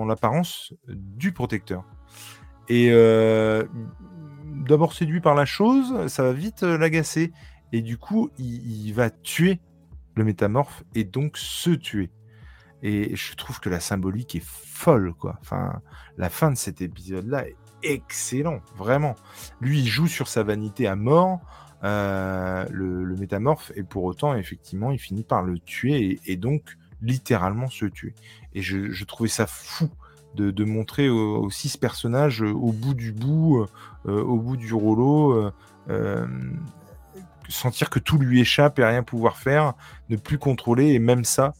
l'apparence 0.08 0.74
du 0.88 1.32
protecteur. 1.32 1.86
Et 2.68 2.90
euh, 2.92 3.66
d'abord 4.46 4.94
séduit 4.94 5.22
par 5.22 5.36
la 5.36 5.46
chose, 5.46 6.08
ça 6.08 6.24
va 6.24 6.34
vite 6.34 6.64
euh, 6.64 6.78
l'agacer. 6.78 7.32
Et 7.72 7.82
du 7.82 7.98
coup, 7.98 8.30
il, 8.38 8.92
va 8.94 9.10
tuer 9.10 9.60
le 10.16 10.24
métamorphe 10.24 10.84
et 10.96 11.04
donc 11.04 11.38
se 11.38 11.70
tuer. 11.70 12.10
Et 12.82 13.16
je 13.16 13.36
trouve 13.36 13.60
que 13.60 13.70
la 13.70 13.80
symbolique 13.80 14.36
est 14.36 14.44
folle, 14.44 15.14
quoi. 15.14 15.38
Enfin, 15.42 15.82
la 16.18 16.30
fin 16.30 16.50
de 16.50 16.58
cet 16.58 16.82
épisode-là 16.82 17.48
est 17.48 17.58
excellent, 17.84 18.62
vraiment. 18.76 19.16
Lui, 19.62 19.82
il 19.82 19.88
joue 19.88 20.08
sur 20.08 20.28
sa 20.28 20.44
vanité 20.44 20.88
à 20.88 20.96
mort, 20.96 21.42
le, 21.84 23.16
métamorphe, 23.18 23.72
et 23.76 23.84
pour 23.84 24.04
autant, 24.04 24.36
effectivement, 24.36 24.92
il 24.92 25.00
finit 25.00 25.24
par 25.24 25.44
le 25.44 25.60
tuer 25.60 26.20
et 26.26 26.36
donc 26.36 26.78
littéralement 27.02 27.70
se 27.70 27.86
tuer. 27.86 28.14
Et 28.54 28.62
je, 28.62 29.04
trouvais 29.06 29.30
ça 29.30 29.48
fou 29.48 29.90
de, 30.36 30.64
montrer 30.64 31.10
aussi 31.10 31.70
ce 31.70 31.78
personnage 31.78 32.44
euh, 32.44 32.52
au 32.52 32.72
bout 32.72 32.94
du 32.94 33.12
bout, 33.12 33.66
euh, 34.06 34.24
au 34.24 34.38
bout 34.38 34.58
du 34.58 34.74
rouleau, 34.74 35.52
euh, 35.90 36.28
sentir 37.50 37.90
que 37.90 38.00
tout 38.00 38.18
lui 38.18 38.40
échappe 38.40 38.80
et 38.80 38.86
rien 38.86 39.04
pouvoir 39.04 39.38
faire, 39.38 39.74
ne 40.10 40.16
plus 40.16 40.38
contrôler, 40.38 40.94
et 40.94 41.00
même 41.00 41.26
ça, 41.26 41.54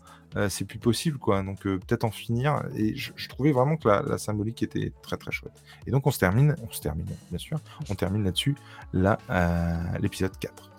c'est 0.50 0.66
plus 0.66 0.80
possible, 0.80 1.18
quoi. 1.18 1.42
Donc 1.44 1.62
peut-être 1.64 2.04
en 2.04 2.12
finir. 2.12 2.64
Et 2.76 2.96
je, 2.96 3.28
trouvais 3.30 3.52
vraiment 3.52 3.78
que 3.78 3.88
la, 3.88 4.18
symbolique 4.18 4.62
était 4.64 4.94
très 5.02 5.18
très 5.18 5.32
chouette. 5.32 5.64
Et 5.88 5.92
donc 5.92 6.06
on 6.06 6.12
se 6.12 6.20
termine, 6.20 6.56
on 6.68 6.72
se 6.72 6.82
termine, 6.82 7.08
bien 7.30 7.40
sûr, 7.40 7.60
on 7.90 7.96
termine 7.96 8.24
là-dessus, 8.24 8.56
là, 8.94 9.18
l'épisode 10.00 10.38
4. 10.38 10.72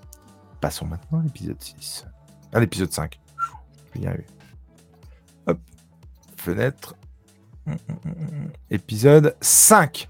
Passons 0.61 0.87
maintenant 0.87 1.21
à 1.21 1.23
l'épisode 1.23 1.61
6. 1.61 2.07
À 2.53 2.61
l'épisode 2.61 2.93
5. 2.93 3.19
Je 3.93 3.99
vais 3.99 4.05
y 4.05 4.09
arriver 4.09 4.27
fenêtre. 6.41 6.97
Épisode 8.71 9.37
5. 9.41 10.09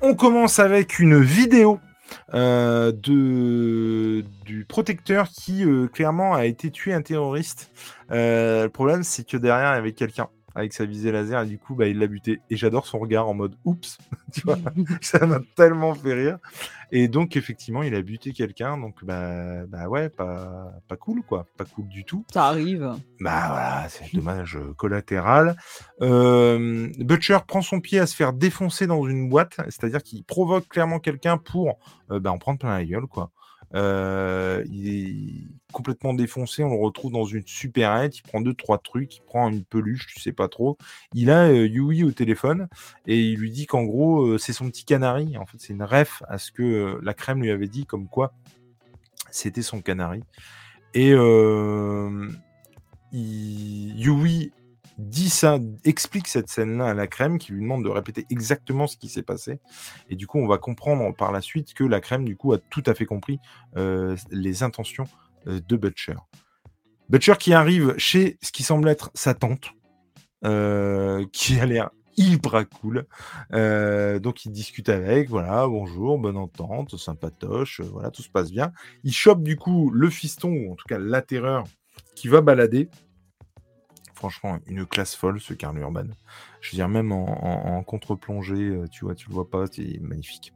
On 0.00 0.14
commence 0.14 0.58
avec 0.58 0.98
une 0.98 1.20
vidéo 1.20 1.80
euh, 2.34 2.92
du 2.92 4.64
protecteur 4.68 5.28
qui 5.28 5.64
euh, 5.64 5.86
clairement 5.88 6.34
a 6.34 6.46
été 6.46 6.70
tué 6.70 6.92
un 6.92 7.02
terroriste. 7.02 7.70
Euh, 8.10 8.64
le 8.64 8.70
problème, 8.70 9.02
c'est 9.02 9.26
que 9.26 9.36
derrière, 9.36 9.72
il 9.72 9.76
y 9.76 9.78
avait 9.78 9.92
quelqu'un 9.92 10.28
avec 10.54 10.72
sa 10.72 10.84
visée 10.84 11.12
laser 11.12 11.42
et 11.42 11.46
du 11.46 11.58
coup, 11.58 11.74
bah, 11.74 11.86
il 11.86 11.98
l'a 11.98 12.06
buté. 12.06 12.40
Et 12.50 12.56
j'adore 12.56 12.86
son 12.86 12.98
regard 12.98 13.28
en 13.28 13.34
mode 13.34 13.56
oups, 13.64 13.98
tu 14.32 14.42
vois, 14.42 14.58
ça 15.00 15.26
m'a 15.26 15.40
tellement 15.56 15.94
fait 15.94 16.14
rire. 16.14 16.38
Et 16.92 17.06
donc, 17.06 17.36
effectivement, 17.36 17.84
il 17.84 17.94
a 17.94 18.02
buté 18.02 18.32
quelqu'un. 18.32 18.76
Donc, 18.76 19.04
bah, 19.04 19.64
bah 19.66 19.88
ouais, 19.88 20.08
pas, 20.08 20.72
pas 20.88 20.96
cool, 20.96 21.22
quoi. 21.22 21.46
Pas 21.56 21.64
cool 21.64 21.86
du 21.86 22.04
tout. 22.04 22.24
Ça 22.32 22.46
arrive. 22.46 22.80
Bah 23.20 23.44
voilà, 23.48 23.86
c'est 23.88 24.12
dommage 24.12 24.58
collatéral. 24.76 25.56
Euh, 26.02 26.88
Butcher 26.98 27.38
prend 27.46 27.62
son 27.62 27.80
pied 27.80 28.00
à 28.00 28.06
se 28.06 28.16
faire 28.16 28.32
défoncer 28.32 28.88
dans 28.88 29.06
une 29.06 29.28
boîte, 29.28 29.56
c'est-à-dire 29.66 30.02
qu'il 30.02 30.24
provoque 30.24 30.68
clairement 30.68 30.98
quelqu'un 30.98 31.38
pour 31.38 31.78
euh, 32.10 32.18
bah, 32.18 32.32
en 32.32 32.38
prendre 32.38 32.58
plein 32.58 32.70
la 32.70 32.84
gueule, 32.84 33.06
quoi. 33.06 33.30
Euh, 33.74 34.64
il 34.70 34.88
est 34.88 35.46
complètement 35.72 36.14
défoncé. 36.14 36.64
On 36.64 36.70
le 36.70 36.80
retrouve 36.80 37.12
dans 37.12 37.24
une 37.24 37.46
supérette. 37.46 38.18
Il 38.18 38.22
prend 38.22 38.40
deux, 38.40 38.54
trois 38.54 38.78
trucs. 38.78 39.16
Il 39.16 39.22
prend 39.22 39.48
une 39.48 39.64
peluche, 39.64 40.06
tu 40.06 40.20
sais 40.20 40.32
pas 40.32 40.48
trop. 40.48 40.76
Il 41.14 41.30
a 41.30 41.48
euh, 41.48 41.66
Yui 41.66 42.04
au 42.04 42.12
téléphone 42.12 42.68
et 43.06 43.18
il 43.18 43.38
lui 43.38 43.50
dit 43.50 43.66
qu'en 43.66 43.84
gros, 43.84 44.26
euh, 44.26 44.38
c'est 44.38 44.52
son 44.52 44.68
petit 44.68 44.84
canari. 44.84 45.36
En 45.38 45.46
fait, 45.46 45.58
c'est 45.58 45.72
une 45.72 45.82
ref 45.82 46.22
à 46.28 46.38
ce 46.38 46.52
que 46.52 46.98
la 47.02 47.14
crème 47.14 47.42
lui 47.42 47.50
avait 47.50 47.68
dit, 47.68 47.86
comme 47.86 48.08
quoi 48.08 48.32
c'était 49.30 49.62
son 49.62 49.80
canari. 49.80 50.22
Et 50.92 51.10
Yui 53.12 54.52
dit 55.08 55.30
ça, 55.30 55.58
explique 55.84 56.28
cette 56.28 56.48
scène-là 56.48 56.88
à 56.88 56.94
la 56.94 57.06
crème, 57.06 57.38
qui 57.38 57.52
lui 57.52 57.62
demande 57.62 57.84
de 57.84 57.88
répéter 57.88 58.26
exactement 58.30 58.86
ce 58.86 58.96
qui 58.96 59.08
s'est 59.08 59.22
passé. 59.22 59.58
Et 60.08 60.16
du 60.16 60.26
coup, 60.26 60.38
on 60.38 60.46
va 60.46 60.58
comprendre 60.58 61.14
par 61.14 61.32
la 61.32 61.40
suite 61.40 61.74
que 61.74 61.84
la 61.84 62.00
crème, 62.00 62.24
du 62.24 62.36
coup, 62.36 62.52
a 62.52 62.58
tout 62.58 62.82
à 62.86 62.94
fait 62.94 63.06
compris 63.06 63.38
euh, 63.76 64.16
les 64.30 64.62
intentions 64.62 65.04
euh, 65.46 65.60
de 65.66 65.76
Butcher. 65.76 66.16
Butcher 67.08 67.34
qui 67.38 67.52
arrive 67.52 67.94
chez 67.98 68.38
ce 68.42 68.52
qui 68.52 68.62
semble 68.62 68.88
être 68.88 69.10
sa 69.14 69.34
tante, 69.34 69.72
euh, 70.44 71.26
qui 71.32 71.58
a 71.58 71.66
l'air 71.66 71.90
hyper 72.16 72.68
cool. 72.68 73.06
donc 73.50 74.44
il 74.44 74.52
discute 74.52 74.90
avec, 74.90 75.30
voilà, 75.30 75.66
bonjour, 75.66 76.18
bonne 76.18 76.36
entente, 76.36 76.96
sympatoche, 76.98 77.80
voilà, 77.80 78.10
tout 78.10 78.22
se 78.22 78.28
passe 78.28 78.50
bien. 78.50 78.72
Il 79.04 79.12
chope 79.12 79.42
du 79.42 79.56
coup 79.56 79.90
le 79.90 80.10
fiston, 80.10 80.50
ou 80.50 80.72
en 80.72 80.74
tout 80.74 80.86
cas 80.86 80.98
la 80.98 81.22
terreur, 81.22 81.64
qui 82.14 82.28
va 82.28 82.42
balader 82.42 82.90
franchement, 84.20 84.58
une 84.66 84.84
classe 84.84 85.14
folle, 85.14 85.40
ce 85.40 85.54
Carl 85.54 85.78
Urban. 85.78 86.04
Je 86.60 86.70
veux 86.70 86.76
dire, 86.76 86.88
même 86.88 87.10
en, 87.10 87.82
contre-plongée, 87.82 88.68
euh, 88.68 88.86
tu 88.86 89.06
vois, 89.06 89.14
tu 89.14 89.30
le 89.30 89.34
vois 89.34 89.48
pas, 89.48 89.64
c'est 89.72 89.98
magnifique. 90.02 90.52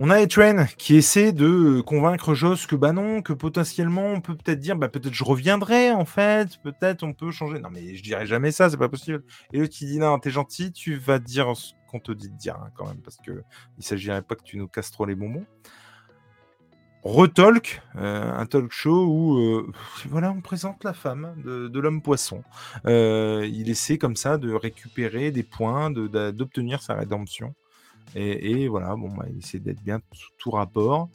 On 0.00 0.10
a 0.10 0.20
Etren 0.20 0.66
qui 0.76 0.96
essaie 0.96 1.32
de 1.32 1.80
convaincre 1.82 2.34
Joss 2.34 2.66
que 2.66 2.74
bah 2.74 2.92
non, 2.92 3.22
que 3.22 3.32
potentiellement 3.32 4.06
on 4.06 4.20
peut 4.20 4.34
peut-être 4.34 4.58
dire 4.58 4.74
bah 4.74 4.88
peut-être 4.88 5.14
je 5.14 5.22
reviendrai 5.22 5.92
en 5.92 6.04
fait, 6.04 6.60
peut-être 6.64 7.04
on 7.04 7.12
peut 7.12 7.30
changer. 7.30 7.60
Non 7.60 7.68
mais 7.70 7.94
je 7.94 8.02
dirais 8.02 8.26
jamais 8.26 8.50
ça, 8.50 8.68
c'est 8.68 8.78
pas 8.78 8.88
possible. 8.88 9.22
Et 9.52 9.60
l'autre 9.60 9.72
qui 9.72 9.86
dit 9.86 9.98
non, 9.98 10.18
t'es 10.18 10.30
gentil, 10.30 10.72
tu 10.72 10.96
vas 10.96 11.20
dire 11.20 11.56
ce 11.56 11.74
qu'on 11.88 12.00
te 12.00 12.10
dit 12.10 12.30
de 12.30 12.36
dire 12.36 12.56
hein, 12.56 12.70
quand 12.74 12.86
même 12.86 13.00
parce 13.02 13.18
que 13.18 13.44
il 13.78 13.84
s'agirait 13.84 14.22
pas 14.22 14.34
que 14.34 14.42
tu 14.42 14.56
nous 14.56 14.66
casses 14.66 14.90
trop 14.90 15.04
les 15.04 15.14
bonbons. 15.14 15.46
Retalk, 17.04 17.82
euh, 17.96 18.32
un 18.32 18.46
talk 18.46 18.70
show 18.70 19.06
où 19.06 19.38
euh, 19.38 19.72
voilà, 20.06 20.30
on 20.30 20.40
présente 20.40 20.84
la 20.84 20.92
femme 20.92 21.34
de, 21.44 21.80
l'homme 21.80 22.00
poisson. 22.00 22.44
Euh, 22.86 23.48
il 23.52 23.68
essaie 23.70 23.98
comme 23.98 24.14
ça 24.14 24.38
de 24.38 24.52
récupérer 24.52 25.32
des 25.32 25.42
points, 25.42 25.90
d'obtenir 25.90 26.80
sa 26.80 26.94
rédemption. 26.94 27.54
Et, 28.14 28.68
voilà, 28.68 28.94
bon, 28.94 29.08
bah, 29.08 29.24
il 29.30 29.38
essaie 29.38 29.58
d'être 29.58 29.82
bien 29.82 30.00
tout, 30.38 30.50
rapport. 30.50 31.08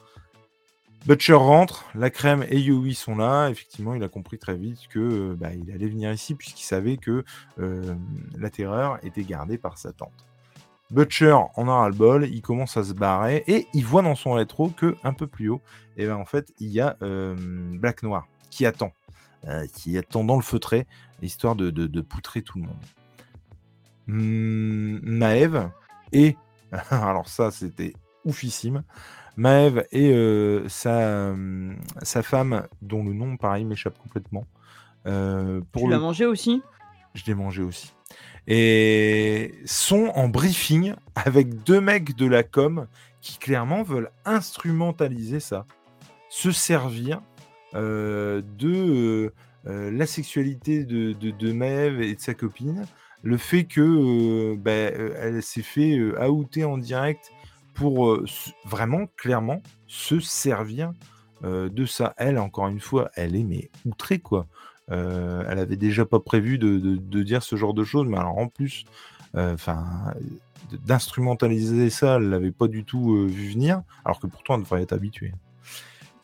Butcher 1.06 1.34
rentre, 1.34 1.86
la 1.96 2.10
crème 2.10 2.46
et 2.50 2.60
Yui 2.60 2.94
sont 2.94 3.16
là. 3.16 3.50
Effectivement, 3.50 3.94
il 3.94 4.04
a 4.04 4.10
compris 4.10 4.40
très 4.40 4.56
vite 4.56 4.88
que 4.90 5.36
bah, 5.36 5.54
il 5.54 5.72
allait 5.72 5.88
venir 5.88 6.12
ici 6.12 6.36
puisqu'il 6.36 6.66
savait 6.66 6.98
que 6.98 7.24
la 7.58 8.50
terreur 8.50 9.00
était 9.04 9.24
gardée 9.24 9.58
par 9.58 9.78
sa 9.78 9.94
tante. 9.94 10.26
Butcher 10.90 11.34
en 11.56 11.68
a 11.68 11.74
ras 11.74 11.90
le 11.90 11.96
bol, 11.96 12.26
il 12.26 12.42
commence 12.42 12.78
à 12.78 12.84
se 12.84 12.94
barrer 12.94 13.44
et 13.48 13.68
il 13.74 13.86
voit 13.86 14.02
dans 14.02 14.16
son 14.16 14.34
rétro 14.34 14.70
que 14.70 14.96
un 15.04 15.14
peu 15.14 15.28
plus 15.28 15.50
haut, 15.50 15.62
et 15.98 16.04
eh 16.04 16.08
ben 16.08 16.16
en 16.16 16.26
fait 16.26 16.54
il 16.60 16.70
y 16.70 16.80
a 16.80 16.96
euh, 17.02 17.36
Black 17.38 18.04
Noir 18.04 18.28
qui 18.50 18.66
attend, 18.66 18.94
euh, 19.48 19.68
qui 19.68 19.98
attend 19.98 20.24
dans 20.24 20.38
le 20.38 20.42
feutré, 20.42 20.88
histoire 21.22 21.56
de, 21.56 22.02
poutrer 22.02 22.42
tout 22.42 22.58
le 22.60 22.66
monde. 22.66 22.78
Maeve 24.08 25.70
et 26.14 26.38
alors 26.90 27.28
ça 27.28 27.52
c'était 27.52 27.94
oufissime. 28.24 28.84
Maeve 29.36 29.86
et 29.92 30.12
euh, 30.14 30.68
sa, 30.70 31.36
sa 32.02 32.24
femme, 32.24 32.66
dont 32.82 33.04
le 33.04 33.14
nom 33.14 33.36
pareil 33.36 33.66
m'échappe 33.66 33.98
complètement. 34.00 34.46
pour 35.04 35.84
tu 35.84 35.90
l'as 35.90 36.00
mangé 36.00 36.26
aussi? 36.26 36.62
Je 37.14 37.24
l'ai 37.26 37.36
mangé 37.36 37.62
aussi 37.62 37.94
et 38.48 39.54
sont 39.66 40.12
en 40.16 40.30
briefing 40.30 40.94
avec 41.16 41.64
deux 41.64 41.82
mecs 41.82 42.16
de 42.16 42.26
la 42.26 42.44
com 42.44 42.88
qui 43.22 43.38
clairement 43.38 43.84
veulent 43.84 44.12
instrumentaliser 44.26 45.40
ça, 45.40 45.66
se 46.30 46.52
servir 46.52 47.22
euh, 47.76 48.42
de 48.58 48.74
euh, 48.74 49.34
euh, 49.68 49.92
la 49.92 50.06
sexualité 50.06 50.86
de, 50.86 51.12
de, 51.12 52.02
et 52.02 52.16
de 52.16 52.22
sa 52.22 52.34
copine, 52.34 52.86
le 53.24 53.38
fait 53.38 53.66
que 53.66 54.56
bah, 54.56 54.72
elle 54.72 55.44
s'est 55.44 55.62
fait 55.62 56.00
outer 56.28 56.64
en 56.64 56.78
direct 56.78 57.32
pour 57.74 58.18
vraiment 58.66 59.08
clairement 59.18 59.62
se 59.88 60.20
servir 60.20 60.94
de 61.44 61.86
ça. 61.86 62.14
Elle, 62.18 62.38
encore 62.38 62.68
une 62.68 62.80
fois, 62.80 63.10
elle 63.16 63.36
est 63.36 63.44
mais 63.44 63.70
outrée 63.86 64.20
quoi. 64.20 64.48
Euh, 64.92 65.44
elle 65.50 65.60
avait 65.60 65.76
déjà 65.76 66.06
pas 66.06 66.20
prévu 66.20 66.58
de, 66.58 67.24
dire 67.24 67.44
ce 67.44 67.56
genre 67.56 67.74
de 67.74 67.84
choses, 67.84 68.08
mais 68.08 68.18
alors 68.18 68.38
en 68.38 68.48
plus, 68.48 68.86
euh, 69.36 69.54
enfin, 69.54 69.86
d'instrumentaliser 70.86 71.90
ça, 71.90 72.16
elle 72.16 72.30
l'avait 72.30 72.52
pas 72.52 72.68
du 72.68 72.84
tout 72.86 73.16
euh, 73.16 73.26
vu 73.26 73.52
venir, 73.52 73.82
alors 74.06 74.20
que 74.20 74.28
pourtant 74.28 74.56
elle 74.56 74.62
devrait 74.64 74.84
être 74.84 74.94
habituée. 74.94 75.34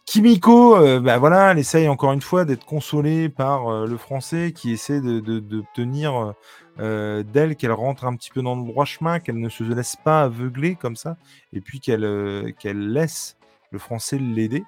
Kimiko, 0.05 0.99
bah 0.99 1.18
voilà, 1.18 1.51
elle 1.51 1.59
essaye 1.59 1.88
encore 1.88 2.11
une 2.11 2.22
fois 2.22 2.43
d'être 2.43 2.66
consolée 2.66 3.30
par 3.30 3.86
le 3.88 3.97
français 3.97 4.51
qui 4.53 4.72
essaie 4.72 4.99
d'obtenir 4.99 6.34
de, 6.78 7.22
d'elle 7.22 7.55
qu'elle 7.55 7.72
rentre 7.72 8.03
un 8.03 8.14
petit 8.18 8.30
peu 8.30 8.41
dans 8.41 8.57
le 8.57 8.66
droit 8.66 8.84
chemin, 8.84 9.22
qu'elle 9.22 9.39
ne 9.39 9.47
se 9.47 9.64
laisse 9.64 9.95
pas 9.95 10.24
aveugler 10.24 10.76
comme 10.76 10.97
ça, 10.97 11.16
et 11.53 11.61
puis 11.61 11.80
qu'elle 11.80 12.53
qu'elle 12.59 12.91
laisse 12.91 13.38
le 13.72 13.80
français 13.80 14.20
l'aider. 14.20 14.66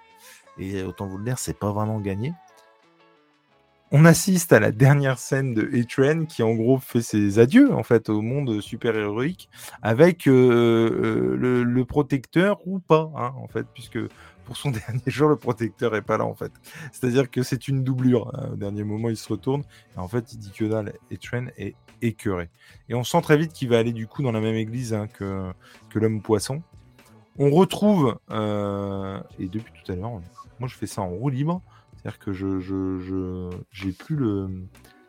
Et 0.58 0.82
autant 0.84 1.06
vous 1.06 1.18
le 1.18 1.26
dire, 1.26 1.38
c'est 1.38 1.60
pas 1.60 1.74
vraiment 1.74 2.00
gagné 2.00 2.34
on 3.92 4.06
assiste 4.06 4.52
à 4.52 4.60
la 4.60 4.72
dernière 4.72 5.20
scène 5.20 5.54
de 5.54 5.70
A-Train 5.78 6.26
qui 6.26 6.44
en 6.44 6.54
gros 6.54 6.80
fait 6.80 7.02
ses 7.02 7.40
adieux 7.40 7.74
en 7.74 7.84
fait 7.84 8.10
au 8.10 8.22
monde 8.22 8.60
super 8.62 8.96
héroïque 8.96 9.50
avec 9.82 10.28
euh, 10.28 11.36
euh, 11.40 11.64
le, 11.64 11.86
protecteur 11.86 12.60
ou 12.66 12.80
pas 12.80 13.12
hein, 13.16 13.34
en 13.38 13.48
fait 13.48 13.68
puisque 13.74 14.00
pour 14.46 14.58
son 14.58 14.72
dernier 14.88 15.02
jour 15.06 15.30
le 15.30 15.36
protecteur 15.36 15.96
est 15.96 16.02
pas 16.02 16.18
là 16.18 16.26
en 16.26 16.34
fait. 16.34 16.52
C'est-à-dire 16.92 17.30
que 17.30 17.44
c'est 17.44 17.68
une 17.68 17.84
doublure 17.84 18.32
hein. 18.34 18.50
au 18.54 18.56
dernier 18.56 18.84
moment 18.84 19.10
il 19.10 19.18
se 19.18 19.30
retourne 19.30 19.64
et 19.96 20.00
en 20.00 20.08
fait 20.08 20.34
il 20.34 20.40
dit 20.40 20.52
que 20.52 20.66
dalle 20.66 20.94
A-Train 21.12 21.48
est 21.58 21.76
écœuré. 22.02 22.50
Et 22.90 22.96
on 22.96 23.04
sent 23.04 23.22
très 23.22 23.38
vite 23.38 23.54
qu'il 23.54 23.70
va 23.70 23.78
aller 23.78 23.94
du 23.94 24.08
coup 24.08 24.24
dans 24.24 24.32
la 24.32 24.42
même 24.42 24.56
église 24.56 24.94
hein, 24.94 25.08
que, 25.08 25.52
que 25.90 26.00
l'homme 26.00 26.22
poisson. 26.22 26.62
On 27.38 27.52
retrouve 27.52 28.18
euh, 28.32 29.20
et 29.40 29.48
depuis 29.48 29.74
tout 29.84 29.92
à 29.92 29.96
l'heure 29.96 30.22
moi 30.60 30.70
je 30.70 30.76
fais 30.76 30.88
ça 30.88 31.02
en 31.02 31.10
roue 31.10 31.30
libre 31.30 31.62
c'est-à-dire 32.06 32.20
que 32.20 32.34
je, 32.34 32.60
je, 32.60 33.50
j'ai 33.72 33.92
plus 33.92 34.16
le. 34.16 34.48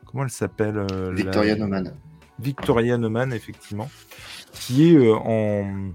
Comment 0.06 0.24
elle 0.24 0.30
s'appelle 0.30 0.78
euh, 0.78 1.12
Victoria 1.12 1.54
Noman. 1.54 1.92
Victoria 2.38 2.96
Noman, 2.96 3.34
effectivement, 3.34 3.90
qui 4.52 4.88
est 4.88 4.96
euh, 4.96 5.14
en, 5.14 5.90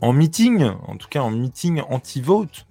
en 0.00 0.12
meeting, 0.14 0.62
en 0.62 0.96
tout 0.96 1.08
cas 1.08 1.20
en 1.20 1.30
meeting 1.30 1.82
anti-vote, 1.90 2.66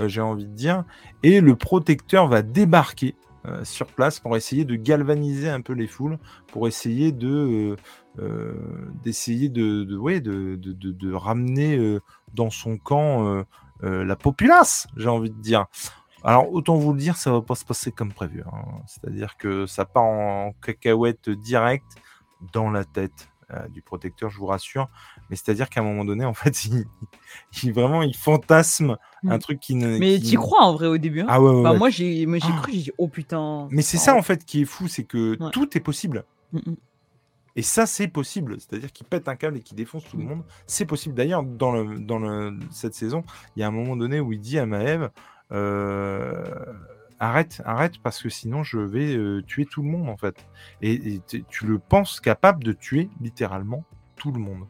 euh, 0.00 0.08
j'ai 0.08 0.20
envie 0.20 0.46
de 0.46 0.52
dire, 0.52 0.84
et 1.22 1.40
le 1.40 1.54
protecteur 1.54 2.26
va 2.26 2.42
débarquer 2.42 3.14
sur 3.62 3.86
place 3.86 4.20
pour 4.20 4.36
essayer 4.36 4.66
de 4.66 4.74
galvaniser 4.74 5.48
un 5.48 5.62
peu 5.62 5.72
les 5.72 5.86
foules, 5.86 6.18
pour 6.48 6.68
essayer 6.68 7.12
de 7.12 7.76
d'essayer 9.02 9.48
de, 9.48 9.84
de, 9.84 9.96
ouais, 9.96 10.20
de, 10.20 10.56
de, 10.56 10.72
de, 10.72 11.12
ramener 11.14 11.98
dans 12.34 12.50
son 12.50 12.76
camp 12.76 13.44
la 13.80 14.16
populace, 14.16 14.88
j'ai 14.96 15.08
envie 15.08 15.30
de 15.30 15.40
dire. 15.40 15.66
Alors, 16.28 16.52
autant 16.52 16.76
vous 16.76 16.92
le 16.92 16.98
dire, 16.98 17.16
ça 17.16 17.32
va 17.32 17.40
pas 17.40 17.54
se 17.54 17.64
passer 17.64 17.90
comme 17.90 18.12
prévu. 18.12 18.42
Hein. 18.46 18.82
C'est-à-dire 18.86 19.38
que 19.38 19.64
ça 19.64 19.86
part 19.86 20.04
en 20.04 20.52
cacahuète 20.60 21.30
direct 21.30 21.86
dans 22.52 22.70
la 22.70 22.84
tête 22.84 23.30
euh, 23.50 23.66
du 23.68 23.80
protecteur, 23.80 24.28
je 24.28 24.36
vous 24.36 24.44
rassure. 24.44 24.90
Mais 25.30 25.36
c'est-à-dire 25.36 25.70
qu'à 25.70 25.80
un 25.80 25.84
moment 25.84 26.04
donné, 26.04 26.26
en 26.26 26.34
fait, 26.34 26.64
il, 27.62 27.72
vraiment, 27.72 28.02
il 28.02 28.14
fantasme 28.14 28.98
un 29.26 29.36
mmh. 29.36 29.38
truc 29.38 29.60
qui 29.60 29.74
ne. 29.74 29.96
Mais 29.96 30.20
tu 30.20 30.36
crois 30.36 30.64
en 30.64 30.74
vrai 30.74 30.86
au 30.88 30.98
début. 30.98 31.22
Hein 31.22 31.26
ah 31.30 31.40
ouais, 31.40 31.62
ouais, 31.62 31.78
Moi, 31.78 31.88
j'ai 31.88 32.26
ah. 32.30 32.60
cru, 32.60 32.72
j'ai 32.72 32.78
dit, 32.78 32.92
oh 32.98 33.08
putain. 33.08 33.66
Mais 33.70 33.80
c'est 33.80 33.96
ça, 33.96 34.14
en 34.14 34.20
fait, 34.20 34.44
qui 34.44 34.60
est 34.60 34.66
fou, 34.66 34.86
c'est 34.86 35.04
que 35.04 35.36
tout 35.48 35.78
est 35.78 35.80
possible. 35.80 36.26
Mmh, 36.52 36.58
mmh. 36.58 36.76
Et 37.56 37.62
ça, 37.62 37.86
c'est 37.86 38.06
possible. 38.06 38.60
C'est-à-dire 38.60 38.92
qu'il 38.92 39.06
pète 39.06 39.28
un 39.28 39.34
câble 39.34 39.56
et 39.56 39.60
qu'il 39.62 39.76
défonce 39.76 40.04
tout 40.04 40.18
le 40.18 40.24
monde. 40.24 40.44
C'est 40.66 40.84
possible. 40.84 41.14
D'ailleurs, 41.14 41.42
dans, 41.42 41.72
le, 41.72 41.98
dans 41.98 42.18
le, 42.18 42.58
cette 42.70 42.92
saison, 42.92 43.24
il 43.56 43.60
y 43.60 43.62
a 43.62 43.66
un 43.66 43.72
moment 43.72 43.96
donné 43.96 44.20
où 44.20 44.30
il 44.34 44.40
dit 44.40 44.58
à 44.58 44.66
Maëve 44.66 45.10
arrête, 47.20 47.62
arrête, 47.64 47.98
parce 48.02 48.22
que 48.22 48.28
sinon 48.28 48.62
je 48.62 48.78
vais 48.78 49.16
euh, 49.16 49.42
tuer 49.42 49.66
tout 49.66 49.82
le 49.82 49.88
monde 49.88 50.08
en 50.08 50.16
fait. 50.16 50.46
Et, 50.82 51.20
tu 51.48 51.66
le 51.66 51.78
penses 51.78 52.20
capable 52.20 52.64
de 52.64 52.72
tuer 52.72 53.10
littéralement 53.20 53.84
tout 54.16 54.32
le 54.32 54.40
monde. 54.40 54.66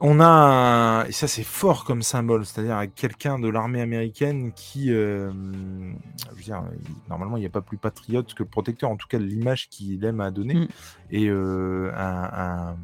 On 0.00 0.20
a, 0.20 1.06
et 1.08 1.12
ça 1.12 1.26
c'est 1.26 1.42
fort 1.42 1.84
comme 1.84 2.02
symbole, 2.02 2.46
c'est-à-dire 2.46 2.82
quelqu'un 2.94 3.40
de 3.40 3.48
l'armée 3.48 3.80
américaine 3.80 4.52
qui, 4.52 4.92
euh, 4.92 5.32
je 6.30 6.36
veux 6.36 6.42
dire, 6.42 6.62
normalement 7.08 7.36
il 7.36 7.40
n'y 7.40 7.46
a 7.46 7.50
pas 7.50 7.62
plus 7.62 7.78
patriote 7.78 8.32
que 8.32 8.44
le 8.44 8.48
protecteur, 8.48 8.90
en 8.90 8.96
tout 8.96 9.08
cas 9.08 9.18
l'image 9.18 9.68
qu'il 9.68 10.04
aime 10.04 10.20
à 10.20 10.30
donner, 10.30 10.54
mm. 10.54 10.68
et 11.10 11.28
un, 11.28 12.76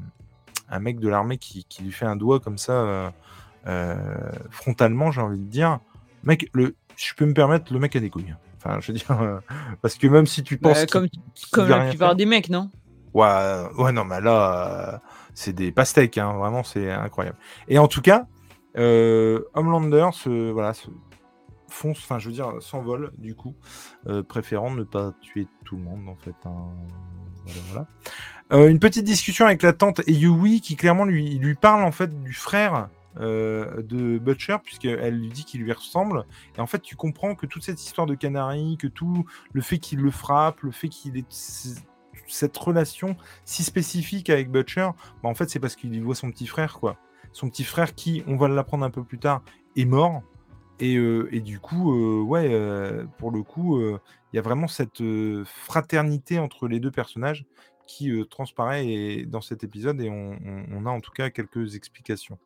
mec 0.81 0.99
de 0.99 1.09
l'armée 1.09 1.39
qui, 1.39 1.64
lui 1.81 1.93
fait 1.93 2.07
un 2.07 2.16
doigt 2.16 2.41
comme 2.41 2.59
ça, 2.59 3.12
frontalement, 4.51 5.12
j'ai 5.12 5.20
envie 5.20 5.39
de 5.39 5.49
dire, 5.49 5.79
Mec, 6.25 6.49
le, 6.53 6.75
je 6.97 7.14
peux 7.14 7.27
me 7.27 7.35
permettre, 7.35 7.72
le 7.72 7.79
mec 7.79 7.95
a 7.97 8.01
des 8.01 8.11
couilles. 8.11 8.35
Enfin, 8.57 8.81
je 8.81 8.93
veux 8.93 8.99
dire, 8.99 9.20
euh, 9.20 9.41
parce 9.83 9.97
que 9.97 10.07
même 10.07 10.27
si 10.27 10.43
tu 10.43 10.57
penses. 10.57 10.81
Bah, 10.81 10.87
comme 10.87 11.09
comme 11.53 11.68
la 11.68 11.89
plupart 11.89 12.16
des 12.16 12.27
mecs, 12.27 12.49
non? 12.49 12.70
Ouais, 13.12 13.62
ouais, 13.79 13.93
non, 13.93 14.05
mais 14.05 14.20
là, 14.20 14.95
euh, 14.95 14.99
c'est 15.35 15.53
des 15.53 15.70
pastèques, 15.70 16.18
hein, 16.18 16.33
vraiment, 16.33 16.64
c'est 16.64 16.91
incroyable. 16.91 17.37
Et 17.68 17.79
en 17.79 17.87
tout 17.87 18.01
cas, 18.01 18.27
euh, 18.77 19.41
Homelander 19.55 20.09
se, 20.12 20.51
voilà, 20.51 20.75
se 20.75 20.89
fonce, 21.68 21.99
enfin, 21.99 22.18
je 22.18 22.29
veux 22.29 22.35
dire, 22.35 22.51
s'envole, 22.61 23.12
du 23.18 23.35
coup, 23.35 23.55
préférant 24.29 24.70
ne 24.70 24.83
pas 24.83 25.12
tuer 25.20 25.47
tout 25.64 25.77
le 25.77 25.83
monde, 25.83 26.09
en 26.09 26.16
fait. 26.16 26.35
Hein, 26.45 26.70
voilà, 27.47 27.87
voilà. 28.51 28.70
une 28.70 28.79
petite 28.79 29.05
discussion 29.05 29.47
avec 29.47 29.62
la 29.62 29.72
tante 29.72 30.01
et 30.07 30.12
Yui 30.12 30.61
qui 30.61 30.77
clairement 30.77 31.05
lui, 31.05 31.39
lui 31.39 31.55
parle 31.55 31.85
en 31.85 31.93
fait 31.93 32.22
du 32.22 32.33
frère 32.33 32.89
euh, 33.21 33.83
de 33.83 34.19
Butcher, 34.19 34.57
puisqu'elle 34.65 35.19
lui 35.19 35.29
dit 35.29 35.45
qu'il 35.45 35.62
lui 35.62 35.73
ressemble. 35.73 36.25
Et 36.57 36.61
en 36.61 36.67
fait, 36.67 36.81
tu 36.81 36.97
comprends 36.97 37.35
que 37.35 37.47
toute 37.47 37.62
cette 37.62 37.83
histoire 37.83 38.07
de 38.07 38.15
Canary, 38.15 38.77
que 38.77 38.89
tout 38.89 39.25
le 39.53 39.62
fait 39.62 39.79
qu'il 39.79 40.01
le 40.01 40.11
frappe, 40.11 40.62
le 40.62 40.73
fait 40.73 40.89
qu'il 40.89 41.17
ait 41.17 41.25
cette 42.27 42.57
relation 42.57 43.17
si 43.45 43.62
spécifique 43.62 44.31
avec 44.31 44.51
Butcher, 44.51 44.89
bah 45.23 45.29
en 45.29 45.35
fait, 45.35 45.49
c'est 45.49 45.61
parce 45.61 45.77
qu'il 45.77 46.03
voit 46.03 46.15
son 46.15 46.31
petit 46.31 46.47
frère, 46.47 46.81
quoi. 46.81 46.97
Son 47.33 47.49
petit 47.49 47.65
frère 47.65 47.95
qui, 47.95 48.25
on 48.27 48.37
va 48.37 48.49
l'apprendre 48.49 48.85
un 48.85 48.91
peu 48.91 49.05
plus 49.05 49.19
tard, 49.19 49.43
est 49.77 49.85
mort. 49.85 50.23
Et, 50.81 50.97
euh, 50.97 51.29
et 51.33 51.41
du 51.41 51.61
coup, 51.61 51.93
euh, 51.93 52.21
ouais, 52.21 53.07
pour 53.19 53.31
le 53.31 53.43
coup, 53.45 53.81
il 53.81 54.37
y 54.37 54.39
a 54.39 54.43
vraiment 54.43 54.67
cette 54.67 55.03
fraternité 55.45 56.41
entre 56.41 56.67
les 56.67 56.81
deux 56.81 56.91
personnages 56.91 57.45
qui 57.87 58.11
transparaît 58.29 59.25
dans 59.27 59.41
cet 59.41 59.62
épisode 59.62 60.01
et 60.01 60.11
on, 60.11 60.87
a 60.87 60.91
en 60.91 61.01
tout 61.01 61.12
cas 61.12 61.31
quelques 61.31 61.77
explications. 61.77 62.39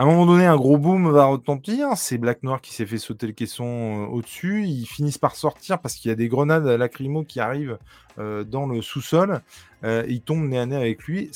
À 0.00 0.04
un 0.04 0.06
moment 0.06 0.24
donné, 0.24 0.46
un 0.46 0.56
gros 0.56 0.78
boom 0.78 1.10
va 1.10 1.26
retentir. 1.26 1.88
C'est 1.94 2.16
Black 2.16 2.42
Noir 2.42 2.62
qui 2.62 2.72
s'est 2.72 2.86
fait 2.86 2.96
sauter 2.96 3.26
le 3.26 3.34
caisson 3.34 3.66
euh, 3.66 4.06
au-dessus. 4.06 4.64
Ils 4.64 4.86
finissent 4.86 5.18
par 5.18 5.36
sortir 5.36 5.78
parce 5.78 5.96
qu'il 5.96 6.08
y 6.08 6.12
a 6.12 6.14
des 6.14 6.28
grenades 6.28 6.64
lacrymo 6.64 7.22
qui 7.22 7.38
arrivent 7.38 7.76
euh, 8.18 8.42
dans 8.42 8.64
le 8.64 8.80
sous-sol. 8.80 9.42
Euh, 9.84 10.02
ils 10.08 10.22
tombent 10.22 10.48
nez 10.48 10.58
à 10.58 10.64
nez 10.64 10.76
avec 10.76 11.02
lui. 11.02 11.30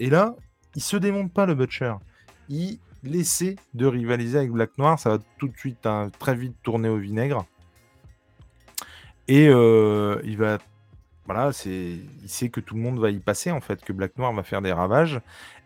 Et 0.00 0.08
là, 0.08 0.34
il 0.74 0.80
se 0.80 0.96
démonte 0.96 1.30
pas 1.30 1.44
le 1.44 1.54
Butcher. 1.54 1.92
Il 2.48 2.78
essaie 3.04 3.56
de 3.74 3.84
rivaliser 3.84 4.38
avec 4.38 4.50
Black 4.50 4.78
Noir. 4.78 4.98
Ça 4.98 5.10
va 5.10 5.18
tout 5.36 5.48
de 5.48 5.56
suite 5.58 5.84
hein, 5.84 6.10
très 6.18 6.34
vite 6.34 6.56
tourner 6.62 6.88
au 6.88 6.96
vinaigre. 6.96 7.44
Et 9.28 9.44
il 9.44 10.36
va 10.38 10.56
voilà, 11.26 11.52
c'est, 11.52 11.98
il 12.22 12.28
sait 12.30 12.48
que 12.48 12.60
tout 12.60 12.76
le 12.76 12.80
monde 12.80 12.98
va 12.98 13.10
y 13.10 13.18
passer 13.18 13.50
en 13.50 13.60
fait, 13.60 13.84
que 13.84 13.92
Black 13.92 14.16
Noir 14.16 14.32
va 14.32 14.42
faire 14.42 14.62
des 14.62 14.72
ravages. 14.72 15.20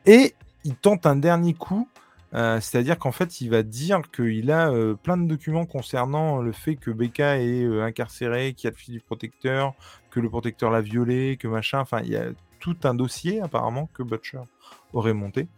Et 0.04 0.34
il 0.64 0.74
tente 0.74 1.06
un 1.06 1.14
dernier 1.14 1.54
coup 1.54 1.88
euh, 2.34 2.60
c'est-à-dire 2.60 2.98
qu'en 2.98 3.12
fait, 3.12 3.40
il 3.40 3.50
va 3.50 3.62
dire 3.62 4.02
qu'il 4.10 4.50
a 4.50 4.70
euh, 4.70 4.94
plein 4.94 5.16
de 5.16 5.26
documents 5.26 5.66
concernant 5.66 6.42
le 6.42 6.52
fait 6.52 6.76
que 6.76 6.90
Becca 6.90 7.38
est 7.38 7.64
euh, 7.64 7.82
incarcéré, 7.82 8.52
qu'il 8.54 8.68
y 8.68 8.68
a 8.68 8.70
le 8.70 8.76
fils 8.76 8.92
du 8.92 9.00
protecteur, 9.00 9.74
que 10.10 10.20
le 10.20 10.28
protecteur 10.28 10.70
l'a 10.70 10.82
violé, 10.82 11.36
que 11.38 11.48
machin. 11.48 11.80
Enfin, 11.80 12.00
il 12.04 12.10
y 12.10 12.16
a 12.16 12.26
tout 12.60 12.76
un 12.84 12.94
dossier 12.94 13.40
apparemment 13.40 13.88
que 13.94 14.02
Butcher 14.02 14.40
aurait 14.92 15.14
monté. 15.14 15.48